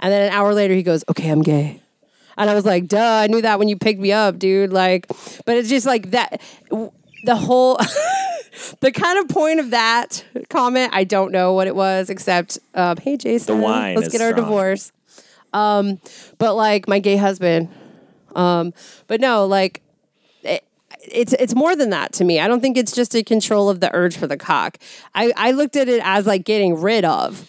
And 0.00 0.12
then 0.12 0.26
an 0.28 0.32
hour 0.32 0.52
later, 0.54 0.74
he 0.74 0.82
goes, 0.82 1.04
"Okay, 1.08 1.28
I'm 1.28 1.42
gay." 1.42 1.80
And 2.36 2.48
I 2.48 2.54
was 2.54 2.64
like, 2.64 2.88
duh, 2.88 2.98
I 2.98 3.26
knew 3.26 3.42
that 3.42 3.58
when 3.58 3.68
you 3.68 3.76
picked 3.76 4.00
me 4.00 4.10
up, 4.10 4.38
dude. 4.38 4.72
Like, 4.72 5.06
but 5.44 5.58
it's 5.58 5.68
just 5.68 5.86
like 5.86 6.12
that. 6.12 6.40
The 7.24 7.36
whole, 7.36 7.78
the 8.80 8.92
kind 8.92 9.18
of 9.18 9.28
point 9.28 9.60
of 9.60 9.70
that 9.70 10.24
comment, 10.48 10.90
I 10.94 11.04
don't 11.04 11.32
know 11.32 11.52
what 11.52 11.66
it 11.66 11.74
was, 11.76 12.10
except, 12.10 12.58
um, 12.74 12.96
hey, 12.96 13.16
Jason, 13.16 13.56
The 13.58 13.62
wine 13.62 13.96
let's 13.96 14.08
get 14.08 14.20
our 14.20 14.30
strong. 14.30 14.44
divorce. 14.44 14.92
Um, 15.52 16.00
but 16.38 16.54
like 16.54 16.88
my 16.88 16.98
gay 16.98 17.16
husband, 17.16 17.68
um, 18.34 18.72
but 19.06 19.20
no, 19.20 19.46
like, 19.46 19.82
it, 20.42 20.64
it's 21.00 21.32
it's 21.34 21.54
more 21.54 21.76
than 21.76 21.90
that 21.90 22.12
to 22.14 22.24
me. 22.24 22.40
I 22.40 22.48
don't 22.48 22.60
think 22.60 22.76
it's 22.78 22.92
just 22.92 23.14
a 23.14 23.22
control 23.22 23.68
of 23.68 23.80
the 23.80 23.94
urge 23.94 24.16
for 24.16 24.26
the 24.26 24.36
cock. 24.38 24.78
I, 25.14 25.32
I 25.36 25.50
looked 25.50 25.76
at 25.76 25.88
it 25.88 26.00
as 26.04 26.26
like 26.26 26.44
getting 26.44 26.74
rid 26.80 27.04
of. 27.04 27.48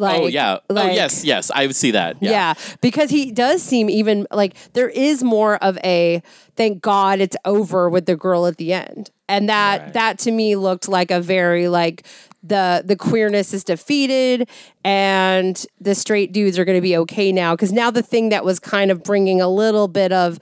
Oh, 0.00 0.04
like, 0.04 0.22
oh 0.22 0.26
yeah. 0.26 0.58
oh 0.70 0.86
yes, 0.90 1.24
yes. 1.24 1.50
I 1.54 1.66
would 1.66 1.76
see 1.76 1.92
that. 1.92 2.16
Yeah. 2.20 2.30
yeah. 2.30 2.54
because 2.80 3.10
he 3.10 3.30
does 3.30 3.62
seem 3.62 3.88
even 3.88 4.26
like 4.32 4.54
there 4.72 4.88
is 4.88 5.22
more 5.22 5.56
of 5.62 5.78
a 5.84 6.20
thank 6.56 6.82
God 6.82 7.20
it's 7.20 7.36
over 7.44 7.88
with 7.88 8.06
the 8.06 8.16
girl 8.16 8.46
at 8.46 8.56
the 8.56 8.72
end. 8.72 9.10
And 9.28 9.48
that 9.48 9.80
Right. 9.80 9.92
that 9.94 10.18
to 10.20 10.30
me 10.32 10.56
looked 10.56 10.88
like 10.88 11.10
a 11.10 11.20
very 11.20 11.68
like 11.68 12.06
the 12.42 12.82
the 12.84 12.96
queerness 12.96 13.54
is 13.54 13.64
defeated 13.64 14.48
and 14.84 15.64
the 15.80 15.94
straight 15.94 16.32
dudes 16.32 16.58
are 16.58 16.64
going 16.64 16.76
to 16.76 16.82
be 16.82 16.96
okay 16.98 17.32
now 17.32 17.56
cuz 17.56 17.72
now 17.72 17.90
the 17.90 18.02
thing 18.02 18.28
that 18.28 18.44
was 18.44 18.58
kind 18.58 18.90
of 18.90 19.02
bringing 19.02 19.40
a 19.40 19.48
little 19.48 19.88
bit 19.88 20.12
of 20.12 20.38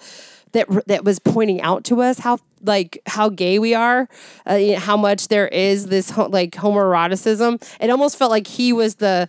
that 0.53 0.69
that 0.87 1.05
was 1.05 1.19
pointing 1.19 1.61
out 1.61 1.85
to 1.85 2.01
us 2.01 2.19
how 2.19 2.39
like 2.63 3.01
how 3.07 3.29
gay 3.29 3.59
we 3.59 3.75
are, 3.75 4.09
uh, 4.49 4.55
you 4.55 4.75
know, 4.75 4.79
how 4.79 4.97
much 4.97 5.29
there 5.29 5.49
is 5.49 5.87
this 5.87 6.11
ho- 6.11 6.29
like 6.29 6.53
homoeroticism. 6.53 7.63
It 7.81 7.91
almost 7.91 8.17
felt 8.17 8.31
like 8.31 8.47
he 8.47 8.73
was 8.73 8.97
the 8.97 9.29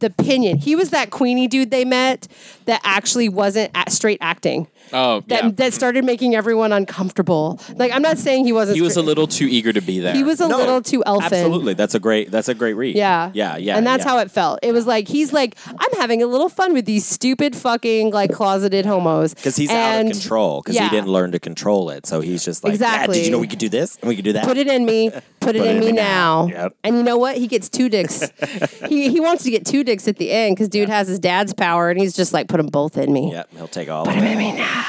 the 0.00 0.10
pinion. 0.10 0.58
He 0.58 0.74
was 0.74 0.90
that 0.90 1.10
Queenie 1.10 1.46
dude 1.46 1.70
they 1.70 1.84
met 1.84 2.26
that 2.64 2.80
actually 2.84 3.28
wasn't 3.28 3.70
straight 3.88 4.18
acting. 4.20 4.66
Oh 4.92 5.20
That 5.28 5.44
yeah. 5.44 5.50
that 5.54 5.72
started 5.74 6.04
making 6.04 6.34
everyone 6.34 6.72
uncomfortable. 6.72 7.60
Like 7.76 7.92
I'm 7.92 8.02
not 8.02 8.18
saying 8.18 8.44
he 8.44 8.52
wasn't. 8.52 8.76
he 8.76 8.82
was 8.82 8.96
a 8.96 9.02
little 9.02 9.26
too 9.26 9.46
eager 9.46 9.72
to 9.72 9.80
be 9.80 10.00
there. 10.00 10.14
He 10.14 10.22
was 10.24 10.40
a 10.40 10.48
No, 10.48 10.56
little 10.58 10.82
too 10.82 11.02
elfin. 11.06 11.24
Absolutely, 11.32 11.74
that's 11.74 11.94
a 11.94 12.00
great. 12.00 12.30
That's 12.30 12.48
a 12.48 12.54
great 12.54 12.74
read. 12.74 12.96
Yeah. 12.96 13.30
yeah, 13.34 13.56
yeah. 13.56 13.76
And 13.76 13.86
that's 13.86 14.04
yeah. 14.04 14.10
how 14.10 14.18
it 14.18 14.30
felt. 14.30 14.58
It 14.62 14.72
was 14.72 14.86
like 14.86 15.08
he's 15.08 15.32
like, 15.32 15.56
I'm 15.66 15.92
having 15.98 16.22
a 16.22 16.26
little 16.26 16.48
fun 16.48 16.72
with 16.72 16.84
these 16.86 17.06
stupid 17.06 17.54
fucking 17.56 18.10
like 18.10 18.32
closeted 18.32 18.86
homos. 18.86 19.34
because 19.34 19.56
he's 19.56 19.70
out 19.70 20.04
of 20.06 20.12
control 20.12 20.60
because 20.62 20.76
yeah. 20.76 20.84
he 20.84 20.90
didn't 20.90 21.08
learn 21.08 21.32
to 21.32 21.38
control 21.40 21.90
it. 21.90 22.06
So 22.06 22.20
he's 22.20 22.44
just 22.44 22.64
like, 22.64 22.72
"Dad, 22.72 22.74
Exactly. 22.74 23.18
did 23.18 23.26
you 23.26 23.32
know 23.32 23.38
we 23.38 23.46
could 23.48 23.58
do 23.58 23.68
this 23.68 23.96
and 24.00 24.08
we 24.08 24.16
could 24.16 24.24
do 24.24 24.32
that? 24.34 24.44
Put 24.44 24.56
it 24.56 24.66
in 24.66 24.84
me. 24.84 25.10
Put 25.40 25.56
it 25.56 25.64
in 25.64 25.80
me 25.80 25.92
now. 25.92 26.46
Yep. 26.48 26.76
And 26.84 26.96
you 26.96 27.02
know 27.02 27.16
what? 27.16 27.36
He 27.36 27.46
gets 27.46 27.68
two 27.68 27.88
dicks. 27.88 28.30
he 28.88 29.10
he 29.10 29.20
wants 29.20 29.44
to 29.44 29.50
get 29.50 29.64
two 29.64 29.84
dicks 29.84 30.06
at 30.08 30.16
the 30.16 30.30
end 30.30 30.56
because 30.56 30.68
dude 30.68 30.88
has 30.88 31.08
his 31.08 31.18
dad's 31.18 31.54
power, 31.54 31.90
and 31.90 31.98
he's 31.98 32.14
just 32.14 32.32
like, 32.32 32.48
put 32.48 32.58
them 32.58 32.66
both 32.66 32.96
in 32.98 33.12
me. 33.12 33.32
Yep, 33.32 33.48
he'll 33.56 33.68
take 33.68 33.88
all 33.88 34.08
of 34.08 34.14
it. 34.14 34.20
me 34.36 34.52
now, 34.52 34.79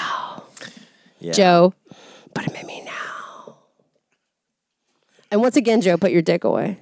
Yeah. 1.22 1.32
Joe. 1.34 1.74
Put 2.34 2.45
him 2.45 2.55
in 2.55 2.67
me 2.67 2.84
now. 2.84 3.55
And 5.32 5.41
once 5.41 5.55
again, 5.55 5.82
Joe, 5.82 5.97
put 5.97 6.11
your 6.11 6.22
dick 6.22 6.43
away. 6.43 6.78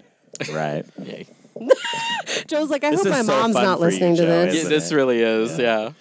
Right. 0.52 0.86
Joe's 2.48 2.70
like, 2.70 2.84
I 2.84 2.92
This 2.92 3.00
hope 3.00 3.08
is 3.08 3.12
my 3.12 3.22
so 3.22 3.28
mom's 3.28 3.54
fun 3.56 3.64
not 3.64 3.80
for 3.80 3.86
you, 3.86 3.92
listening 3.92 4.16
to 4.16 4.22
Joe, 4.24 4.28
this. 4.46 4.54
Yeah, 4.54 4.60
isn't 4.62 4.70
this 4.70 4.92
it? 4.92 4.96
really 4.96 5.22
is. 5.22 5.60
Yeah. 5.60 5.92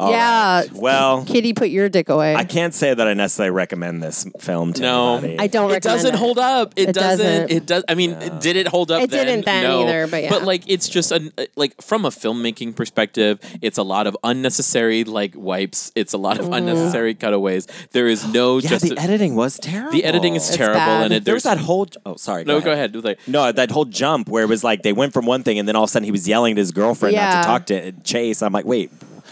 All 0.00 0.10
Yeah. 0.10 0.60
right. 0.60 0.72
Well, 0.72 1.24
Kitty, 1.26 1.52
put 1.52 1.68
your 1.68 1.88
dick 1.88 2.08
away. 2.08 2.34
I 2.34 2.44
can't 2.44 2.72
say 2.74 2.94
that 2.94 3.06
I 3.06 3.12
necessarily 3.14 3.50
recommend 3.50 4.02
this 4.02 4.24
film 4.40 4.72
to 4.74 4.82
No. 4.82 5.16
anybody. 5.18 5.38
I 5.38 5.46
don't 5.46 5.70
It 5.70 5.74
recommend 5.74 5.98
doesn't 6.02 6.14
it. 6.14 6.18
hold 6.18 6.38
up. 6.38 6.72
It, 6.76 6.88
It 6.88 6.92
doesn't. 6.94 7.18
doesn't. 7.26 7.50
It 7.50 7.66
does. 7.66 7.84
I 7.88 7.94
mean, 7.94 8.16
did 8.40 8.56
it 8.56 8.66
hold 8.68 8.90
up? 8.90 9.02
It 9.02 9.10
then? 9.10 9.26
didn't 9.26 9.44
then 9.44 9.62
no. 9.64 9.82
either, 9.82 10.06
but 10.06 10.22
yeah. 10.22 10.30
But 10.30 10.44
like, 10.44 10.62
it's 10.66 10.88
just 10.88 11.12
a 11.12 11.30
like 11.56 11.80
from 11.82 12.04
a 12.06 12.10
filmmaking 12.10 12.74
perspective, 12.76 13.38
it's 13.60 13.76
a 13.78 13.82
lot 13.82 14.06
of 14.06 14.16
unnecessary 14.24 15.04
like 15.04 15.32
wipes. 15.36 15.92
It's 15.94 16.12
a 16.14 16.18
lot 16.18 16.38
Mm. 16.38 16.40
of 16.40 16.52
unnecessary 16.52 17.14
cutaways. 17.14 17.66
There 17.92 18.06
is 18.08 18.26
no 18.32 18.58
Yeah, 18.58 18.70
just 18.70 18.88
the 18.88 18.98
editing 18.98 19.36
was 19.36 19.58
terrible. 19.58 19.92
the 19.92 20.04
editing 20.04 20.34
is 20.34 20.48
It's 20.48 20.56
terrible, 20.56 20.78
bad. 20.80 21.04
and 21.04 21.12
it 21.12 21.24
There 21.24 21.34
was 21.34 21.42
there's 21.42 21.56
that 21.58 21.62
whole. 21.64 21.86
Oh, 22.06 22.16
sorry. 22.16 22.44
no. 22.44 22.60
Go 22.60 22.72
ahead. 22.72 22.96
Like, 23.04 23.18
No, 23.26 23.52
that 23.52 23.70
whole 23.70 23.84
jump 23.84 24.28
where 24.28 24.44
it 24.44 24.48
was 24.48 24.64
like 24.64 24.82
they 24.82 24.92
went 24.94 25.12
from 25.12 25.26
one 25.26 25.42
thing 25.42 25.58
and 25.58 25.68
then 25.68 25.76
all 25.76 25.84
of 25.84 25.90
a 25.90 25.92
sudden 25.92 26.04
he 26.04 26.10
was 26.12 26.26
yelling 26.26 26.52
at 26.52 26.56
his 26.58 26.70
girlfriend 26.72 27.16
not 27.16 27.42
to 27.42 27.46
talk 27.46 27.66
to 27.66 27.92
Chase. 28.02 28.40
I'm 28.42 28.52
like, 28.52 28.64
wait, 28.64 28.90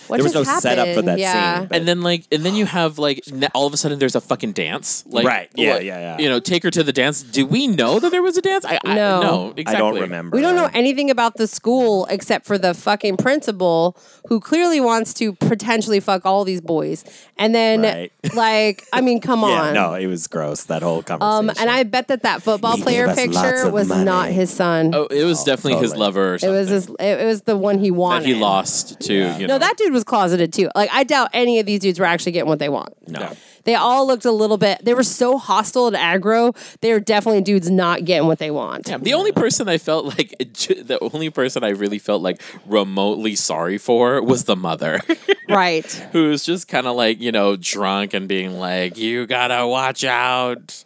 What 0.09 0.16
there 0.18 0.24
was 0.24 0.34
no 0.34 0.44
just 0.44 0.62
setup 0.62 0.88
for 0.94 1.02
that 1.02 1.18
Yeah. 1.18 1.59
scene. 1.61 1.68
but- 1.68 1.76
and 1.78 1.88
then 1.88 2.02
like 2.02 2.24
and 2.32 2.44
then 2.44 2.54
you 2.54 2.66
have 2.66 2.98
like 2.98 3.22
n- 3.30 3.48
all 3.54 3.66
of 3.66 3.72
a 3.74 3.76
sudden 3.76 3.98
there's 3.98 4.14
a 4.16 4.20
fucking 4.20 4.52
dance 4.52 5.04
like 5.06 5.26
Right. 5.26 5.48
Yeah, 5.54 5.74
what- 5.74 5.84
yeah, 5.84 5.98
yeah. 6.00 6.18
you 6.18 6.28
know 6.28 6.40
take 6.40 6.62
her 6.62 6.70
to 6.70 6.82
the 6.82 6.92
dance 6.92 7.22
do 7.22 7.46
we 7.46 7.66
know 7.66 7.98
that 8.00 8.11
there 8.11 8.22
was 8.22 8.36
a 8.36 8.42
dance 8.42 8.64
i, 8.64 8.78
I 8.84 8.94
No. 8.94 9.20
no 9.22 9.54
exactly 9.56 9.74
I 9.74 9.78
don't 9.78 10.00
remember. 10.00 10.36
We 10.36 10.42
don't 10.42 10.56
know 10.56 10.70
anything 10.74 11.11
about 11.11 11.36
the 11.36 11.46
school 11.46 12.06
except 12.11 12.46
for 12.46 12.59
the 12.59 12.74
fucking 12.74 13.16
principal 13.18 13.96
who 14.28 14.40
clearly 14.40 14.80
wants 14.80 15.14
to 15.14 15.32
potentially 15.34 16.00
fuck 16.00 16.26
all 16.26 16.44
these 16.44 16.61
boys. 16.61 17.04
And 17.38 17.54
then, 17.54 17.82
Right. 17.82 18.12
like, 18.34 18.84
I 18.92 19.00
mean, 19.00 19.20
come 19.20 19.40
Yeah, 19.40 19.62
on. 19.62 19.74
no, 19.74 19.94
it 19.94 20.06
was 20.06 20.26
gross. 20.26 20.64
That 20.64 20.82
whole 20.82 21.02
conversation. 21.02 21.50
Um, 21.50 21.54
and 21.61 21.70
I 21.70 21.82
bet 21.84 22.09
that 22.09 22.22
that 22.24 22.42
football 22.42 22.76
He 22.76 22.82
player 22.82 23.06
gave 23.06 23.30
us 23.30 23.34
lots 23.34 23.50
picture 23.50 23.70
was 23.70 23.88
money. 23.88 24.04
not 24.04 24.28
his 24.28 24.50
son. 24.50 24.92
oh 24.94 25.06
it 25.06 25.24
was 25.24 25.44
definitely 25.44 25.80
his 25.80 25.94
lover 25.96 26.32
or 26.32 26.34
it 26.34 26.48
was 26.50 26.68
his. 26.68 26.88
It, 26.88 27.20
it 27.20 27.24
was 27.26 27.42
the 27.42 27.56
one 27.56 27.78
he 27.78 27.88
that 27.90 27.94
wanted. 27.94 28.26
he 28.26 28.34
lost 28.34 29.00
to 29.00 29.14
you 29.14 29.46
know 29.46 29.54
No, 29.54 29.59
that 29.59 29.76
dude 29.76 29.92
was 29.99 30.05
closeted 30.05 30.53
too. 30.53 30.70
Like, 30.74 30.90
I 30.92 31.05
doubt 31.05 31.30
any 31.32 31.59
of 31.59 31.66
these 31.66 31.80
dudes 31.80 31.99
were 31.99 32.07
actually 32.07 32.32
getting 32.32 32.49
what 32.49 32.59
they 32.61 32.68
want. 32.68 32.94
no. 33.09 33.32
They 33.64 33.74
all 33.74 34.07
looked 34.07 34.24
a 34.24 34.32
little 34.32 34.57
bit. 34.57 34.82
They 34.82 34.94
were 34.94 35.03
so 35.03 35.36
hostile 35.36 35.88
and 35.88 35.96
aggro. 35.96 36.57
They 36.80 36.90
were 36.94 37.01
definitely 37.01 37.42
dudes 37.42 37.68
not 37.68 38.07
getting 38.07 38.26
what 38.26 38.38
they 38.38 38.51
want. 38.51 38.88
Yeah, 38.88 38.96
the 38.96 39.12
only 39.12 39.30
person 39.32 39.68
I 39.68 39.76
felt 39.76 40.07
like 40.07 40.30
the 40.38 40.99
only 41.12 41.28
person 41.28 41.62
I 41.62 41.70
really 41.70 41.99
felt 41.99 42.22
like 42.22 42.40
remotely 42.64 43.34
sorry 43.34 43.76
for 43.76 44.22
was 44.22 44.44
the 44.44 44.57
mother, 44.57 45.01
Right. 45.51 45.84
who 46.12 46.30
was 46.30 46.44
just 46.46 46.66
kind 46.68 46.86
of 46.86 46.96
like 46.96 47.20
you 47.20 47.30
know 47.30 47.57
drunk 47.57 48.14
and 48.14 48.26
being 48.26 48.59
like, 48.59 48.96
"You 48.96 49.26
gotta 49.26 49.66
watch 49.66 50.03
out 50.03 50.82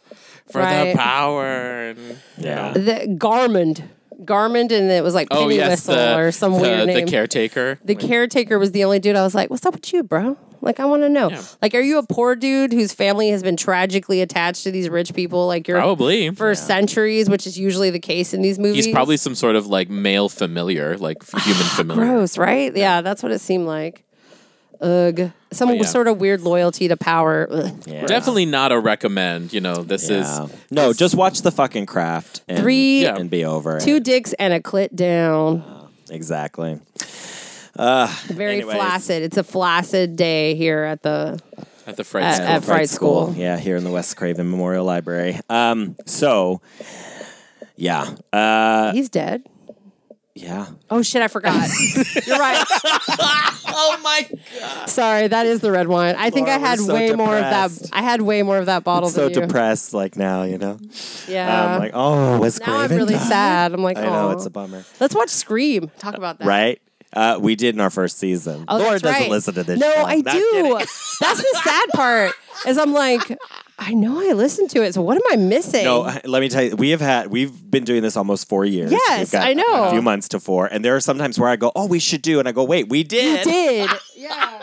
for 0.50 0.60
Right. 0.60 0.90
the 0.92 0.98
power." 0.98 1.44
And, 1.90 2.18
Yeah. 2.36 2.72
The 2.72 3.16
Garmond. 3.16 3.84
Garmond, 4.24 4.70
and 4.72 4.90
it 4.90 5.02
was 5.02 5.14
like 5.14 5.28
Oh 5.30 5.42
Penny 5.42 5.56
yes, 5.56 5.70
Whistle 5.86 5.94
the, 5.94 6.18
or 6.18 6.32
some 6.32 6.52
the, 6.54 6.60
weird 6.60 6.88
the 6.88 7.10
caretaker. 7.10 7.78
The 7.84 7.94
caretaker 7.94 8.58
was 8.58 8.72
the 8.72 8.84
only 8.84 8.98
dude 8.98 9.16
I 9.16 9.22
was 9.22 9.34
like, 9.34 9.50
"What's 9.50 9.66
up 9.66 9.74
with 9.74 9.92
you, 9.92 10.02
bro?" 10.02 10.36
Like, 10.64 10.78
I 10.78 10.84
want 10.84 11.02
to 11.02 11.08
know. 11.08 11.28
Yeah. 11.28 11.42
Like, 11.60 11.74
are 11.74 11.80
you 11.80 11.98
a 11.98 12.06
poor 12.06 12.36
dude 12.36 12.72
whose 12.72 12.92
family 12.94 13.30
has 13.30 13.42
been 13.42 13.56
tragically 13.56 14.20
attached 14.20 14.62
to 14.62 14.70
these 14.70 14.88
rich 14.88 15.12
people? 15.12 15.48
Like, 15.48 15.66
you're 15.66 15.76
Probably. 15.76 16.30
for 16.30 16.54
centuries, 16.54 17.28
which 17.28 17.48
is 17.48 17.58
usually 17.58 17.90
the 17.90 17.98
case 17.98 18.32
in 18.32 18.42
these 18.42 18.60
movies. 18.60 18.84
He's 18.84 18.94
probably 18.94 19.16
some 19.16 19.34
sort 19.34 19.56
of 19.56 19.66
like 19.66 19.90
male 19.90 20.28
familiar, 20.28 20.96
like 20.96 21.28
human 21.28 21.64
familiar. 21.74 22.04
gross, 22.04 22.38
right? 22.38 22.74
Yeah, 22.76 23.00
that's 23.00 23.24
what 23.24 23.32
it 23.32 23.40
seemed 23.40 23.66
like. 23.66 24.04
Ugh. 24.82 25.30
Some 25.52 25.70
yeah. 25.74 25.82
sort 25.84 26.08
of 26.08 26.18
weird 26.18 26.40
loyalty 26.42 26.88
to 26.88 26.96
power. 26.96 27.46
Ugh. 27.50 27.72
Yeah. 27.86 28.06
Definitely 28.06 28.46
not 28.46 28.72
a 28.72 28.78
recommend. 28.80 29.52
You 29.52 29.60
know, 29.60 29.76
this 29.82 30.10
Yeah. 30.10 30.44
is 30.44 30.52
no, 30.70 30.92
just 30.92 31.14
watch 31.14 31.42
the 31.42 31.50
fucking 31.52 31.86
craft. 31.86 32.42
And, 32.48 32.58
Three- 32.58 33.02
Yeah. 33.02 33.16
and 33.16 33.30
be 33.30 33.44
over. 33.44 33.78
Two 33.80 33.96
it. 33.96 34.04
dicks 34.04 34.32
and 34.34 34.52
a 34.52 34.60
clit 34.60 34.94
down. 34.94 35.62
exactly. 36.10 36.80
Very 37.76 38.56
anyways. 38.56 38.76
flaccid. 38.76 39.22
It's 39.22 39.36
a 39.36 39.44
flaccid 39.44 40.16
day 40.16 40.54
here 40.54 40.82
at 40.84 41.02
the. 41.02 41.38
at 41.86 41.96
the 41.96 42.04
fright 42.04 42.24
At- 42.24 42.34
school. 42.34 42.46
at 42.48 42.64
Fright 42.64 42.88
School. 42.88 43.34
Yeah, 43.36 43.58
here 43.58 43.76
in 43.76 43.84
the 43.84 43.90
Wes 43.90 44.12
Craven 44.14 44.50
Memorial 44.50 44.84
Library. 44.84 45.38
Um, 45.48 45.96
so 46.06 46.60
yeah, 47.76 48.10
uh, 48.32 48.92
He's 48.92 49.08
dead. 49.08 49.44
Yeah. 50.34 50.66
Oh 50.90 51.02
shit! 51.02 51.22
I 51.22 51.28
forgot. 51.28 51.68
You're 52.26 52.38
right. 52.38 52.64
oh 53.68 54.00
my 54.02 54.28
god! 54.58 54.88
Sorry, 54.88 55.28
that 55.28 55.46
is 55.46 55.60
the 55.60 55.70
red 55.70 55.88
wine. 55.88 56.14
I 56.16 56.30
think 56.30 56.46
Laura, 56.46 56.60
I 56.60 56.66
had 56.66 56.78
so 56.78 56.94
way 56.94 57.12
more 57.12 57.36
of 57.36 57.42
that. 57.42 57.90
I 57.92 58.02
had 58.02 58.22
way 58.22 58.42
more 58.42 58.58
of 58.58 58.66
that 58.66 58.82
bottle 58.84 59.10
so 59.10 59.28
than 59.28 59.34
you. 59.34 59.46
depressed, 59.46 59.92
like 59.94 60.16
now, 60.16 60.44
you 60.44 60.58
know. 60.58 60.78
Yeah. 61.28 61.74
I'm 61.74 61.80
like, 61.80 61.92
oh, 61.94 62.38
Wes 62.40 62.58
now 62.60 62.78
I'm 62.78 62.90
really 62.90 63.14
died? 63.14 63.22
sad. 63.28 63.72
I'm 63.74 63.82
like, 63.82 63.98
I 63.98 64.02
know 64.06 64.28
"Aw." 64.28 64.32
it's 64.32 64.46
a 64.46 64.50
bummer, 64.50 64.84
Let's 65.00 65.14
watch 65.14 65.28
Scream. 65.30 65.90
Talk 65.98 66.14
about 66.14 66.38
that. 66.38 66.46
right? 66.46 66.80
Uh, 67.14 67.38
we 67.38 67.54
did 67.54 67.74
in 67.74 67.80
our 67.82 67.90
first 67.90 68.18
season. 68.18 68.64
Oh, 68.68 68.78
Laura 68.78 68.98
doesn't 68.98 69.20
right. 69.20 69.30
listen 69.30 69.52
to 69.54 69.62
this. 69.64 69.78
No, 69.78 69.92
show. 69.92 70.02
I 70.06 70.16
Not 70.16 70.32
do. 70.34 70.78
That's 71.20 71.42
the 71.42 71.60
sad 71.62 71.88
part. 71.94 72.32
Is 72.66 72.78
I'm 72.78 72.94
like, 72.94 73.38
I 73.84 73.94
know 73.94 74.20
I 74.20 74.32
listened 74.32 74.70
to 74.70 74.82
it. 74.82 74.94
So 74.94 75.02
what 75.02 75.16
am 75.16 75.22
I 75.30 75.36
missing? 75.36 75.84
No, 75.84 76.02
let 76.24 76.40
me 76.40 76.48
tell 76.48 76.62
you, 76.62 76.76
we 76.76 76.90
have 76.90 77.00
had 77.00 77.26
we've 77.28 77.70
been 77.70 77.84
doing 77.84 78.02
this 78.02 78.16
almost 78.16 78.48
four 78.48 78.64
years. 78.64 78.92
Yes, 78.92 79.32
got 79.32 79.44
I 79.46 79.54
know. 79.54 79.84
A 79.86 79.90
few 79.90 80.02
months 80.02 80.28
to 80.28 80.40
four, 80.40 80.66
and 80.66 80.84
there 80.84 80.94
are 80.94 81.00
sometimes 81.00 81.38
where 81.38 81.48
I 81.48 81.56
go, 81.56 81.72
"Oh, 81.74 81.86
we 81.86 81.98
should 81.98 82.22
do," 82.22 82.38
and 82.38 82.48
I 82.48 82.52
go, 82.52 82.62
"Wait, 82.64 82.88
we 82.88 82.98
you 82.98 83.04
did." 83.04 83.44
did. 83.44 83.90
yeah. 84.16 84.60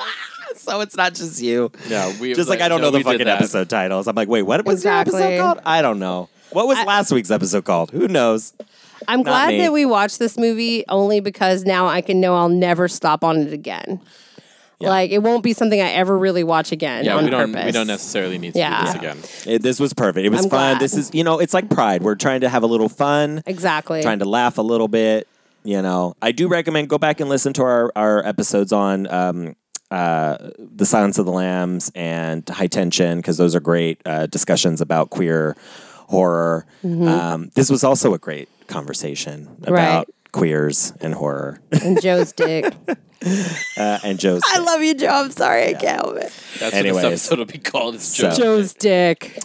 So 0.56 0.82
it's 0.82 0.96
not 0.96 1.16
just 1.16 1.42
you. 1.42 1.72
No, 1.90 2.14
we 2.20 2.34
Just 2.34 2.50
like 2.50 2.62
I 2.62 2.70
don't 2.70 2.82
know 2.82 2.92
the 2.92 3.02
fucking 3.02 3.28
episode 3.28 3.70
titles. 3.70 4.08
I'm 4.08 4.16
like, 4.16 4.28
wait, 4.28 4.44
what 4.44 4.64
was 4.66 4.80
Exactly. 4.80 5.18
the 5.18 5.26
episode 5.26 5.42
called? 5.42 5.60
I 5.66 5.82
don't 5.82 6.00
know. 6.00 6.30
What 6.52 6.68
was 6.68 6.78
last 6.86 7.12
week's 7.12 7.32
episode 7.32 7.66
called? 7.66 7.92
Who 7.92 8.08
knows? 8.08 8.54
I'm 9.08 9.24
glad 9.24 9.50
me. 9.50 9.60
that 9.60 9.72
we 9.72 9.86
watched 9.86 10.20
this 10.20 10.38
movie 10.38 10.84
only 10.90 11.20
because 11.20 11.64
now 11.64 11.88
I 11.88 12.02
can 12.02 12.20
know 12.20 12.36
I'll 12.36 12.50
never 12.50 12.88
stop 12.88 13.24
on 13.24 13.38
it 13.38 13.54
again. 13.54 14.02
Like 14.82 15.12
it 15.12 15.20
won't 15.20 15.44
be 15.44 15.54
something 15.54 15.80
I 15.82 15.90
ever 15.92 16.18
really 16.18 16.44
watch 16.44 16.72
again. 16.72 17.04
Yeah, 17.06 17.16
on 17.18 17.26
we 17.26 17.30
don't. 17.30 17.52
purpose. 17.52 17.66
We 17.66 17.72
don't 17.74 17.88
necessarily 17.88 18.38
need 18.38 18.54
to 18.54 18.60
Yeah. 18.60 18.80
do 18.80 18.86
this 18.86 18.96
again. 18.96 19.18
It, 19.56 19.62
this 19.62 19.80
was 19.80 19.94
perfect. 19.94 20.26
It 20.26 20.30
was 20.30 20.46
I'm 20.46 20.50
fun. 20.50 20.74
glad. 20.74 20.80
This 20.80 20.96
is, 20.96 21.10
you 21.14 21.24
know, 21.24 21.40
it's 21.40 21.54
like 21.54 21.70
Pride. 21.70 22.02
We're 22.02 22.16
trying 22.16 22.42
to 22.42 22.50
have 22.50 22.64
a 22.64 22.68
little 22.68 22.88
fun, 22.90 23.44
Exactly. 23.46 24.02
trying 24.02 24.20
to 24.20 24.26
laugh 24.26 24.58
a 24.58 24.62
little 24.62 24.88
bit. 24.88 25.28
You 25.66 25.82
know, 25.82 26.16
I 26.22 26.32
do 26.32 26.48
recommend 26.48 26.88
go 26.88 26.98
back 26.98 27.20
and 27.20 27.30
listen 27.30 27.52
to 27.54 27.64
our 27.64 27.92
our 27.96 28.26
episodes 28.26 28.72
on 28.72 29.06
um, 29.12 29.56
uh, 29.92 30.38
the 30.58 30.86
Silence 30.86 31.18
of 31.20 31.26
the 31.26 31.34
Lambs 31.34 31.92
and 31.94 32.48
High 32.48 32.68
Tension 32.68 33.18
because 33.18 33.36
those 33.38 33.56
are 33.56 33.60
great 33.60 34.02
uh, 34.06 34.28
discussions 34.28 34.80
about 34.80 35.10
queer 35.10 35.58
horror. 36.08 36.66
Mm-hmm. 36.86 37.08
Um, 37.08 37.52
this 37.56 37.70
was 37.70 37.84
also 37.84 38.14
a 38.14 38.18
great 38.18 38.48
conversation 38.68 39.50
about 39.64 39.74
Right. 39.74 40.08
Queers 40.32 40.94
and 41.02 41.14
horror 41.14 41.60
and 41.72 42.02
Joe's 42.02 42.32
dick. 42.34 42.66
uh, 43.78 44.00
and 44.04 44.20
Joe's. 44.20 44.42
I 44.46 44.60
love 44.60 44.82
you, 44.82 44.94
Joe. 44.94 45.08
I'm 45.08 45.32
sorry 45.32 45.68
I 45.70 45.74
can't 45.74 46.02
help 46.04 46.18
it. 46.18 46.32
That's 46.60 46.74
Anyways. 46.76 47.04
what 47.04 47.10
this 47.10 47.26
episode 47.32 47.40
will 47.40 47.46
be 47.46 47.58
called. 47.58 47.96
It's 47.96 48.06
So- 48.06 48.32
Joe's 48.32 48.74
dick. 48.74 49.38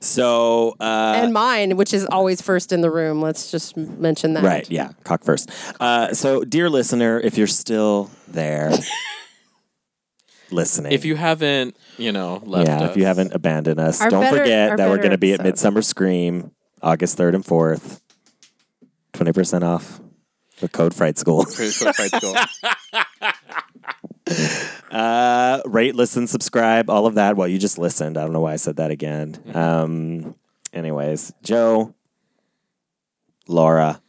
so 0.00 0.74
uh, 0.80 1.14
and 1.22 1.32
mine, 1.32 1.76
which 1.76 1.94
is 1.94 2.04
always 2.06 2.42
first 2.42 2.72
in 2.72 2.80
the 2.82 2.90
room. 2.90 3.22
Let's 3.22 3.50
just 3.50 3.76
mention 3.76 4.34
that. 4.34 4.44
Right, 4.44 4.70
yeah, 4.70 4.92
cock 5.04 5.24
first. 5.24 5.50
Uh, 5.80 6.12
so, 6.12 6.44
dear 6.44 6.68
listener, 6.68 7.18
if 7.20 7.38
you're 7.38 7.46
still 7.46 8.10
there, 8.28 8.72
listening, 10.50 10.92
If 10.92 11.04
you 11.04 11.16
haven't, 11.16 11.76
you 11.96 12.12
know, 12.12 12.42
left 12.44 12.68
yeah, 12.68 12.80
us. 12.82 12.90
if 12.90 12.96
you 12.96 13.06
haven't 13.06 13.32
abandoned 13.34 13.80
us, 13.80 14.00
Our 14.02 14.10
don't 14.10 14.20
better- 14.22 14.38
forget 14.38 14.76
that 14.76 14.88
we're 14.90 14.98
going 14.98 15.10
to 15.10 15.18
be 15.18 15.32
at. 15.32 15.42
Midsummer 15.42 15.80
Scream, 15.82 16.50
August 16.82 17.16
third 17.16 17.34
and 17.34 17.44
fourth, 17.44 18.02
twenty 19.14 19.32
percent 19.32 19.64
off 19.64 20.00
with 20.64 20.72
code 20.72 20.94
Fright 20.94 21.18
School. 21.18 21.44
Crazy 21.44 21.70
Square 21.70 21.92
Fight 21.92 22.10
School. 22.16 22.34
Uh, 24.90 25.60
rate, 25.66 25.94
listen, 25.94 26.26
subscribe, 26.26 26.88
all 26.88 27.04
of 27.06 27.14
that. 27.16 27.36
Well, 27.36 27.46
you 27.48 27.58
just 27.58 27.78
listened. 27.78 28.16
I 28.16 28.22
don't 28.22 28.32
know 28.32 28.40
why 28.40 28.52
I 28.54 28.56
said 28.56 28.76
that 28.76 28.90
again. 28.90 29.32
Mm-hmm. 29.34 29.58
Um, 29.58 30.34
anyways, 30.72 31.32
Joe, 31.42 31.94
Laura, 33.48 34.00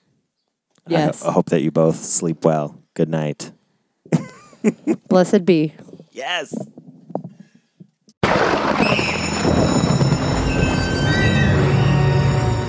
Yes. 0.88 1.22
I, 1.22 1.26
ho- 1.26 1.30
I 1.32 1.34
hope 1.34 1.48
that 1.50 1.62
you 1.64 1.72
both 1.72 1.98
sleep 1.98 2.46
well. 2.46 2.80
Good 2.94 3.10
night. 3.10 3.52
Blessed 5.10 5.44
be. 5.46 5.74
Yes. 6.12 6.56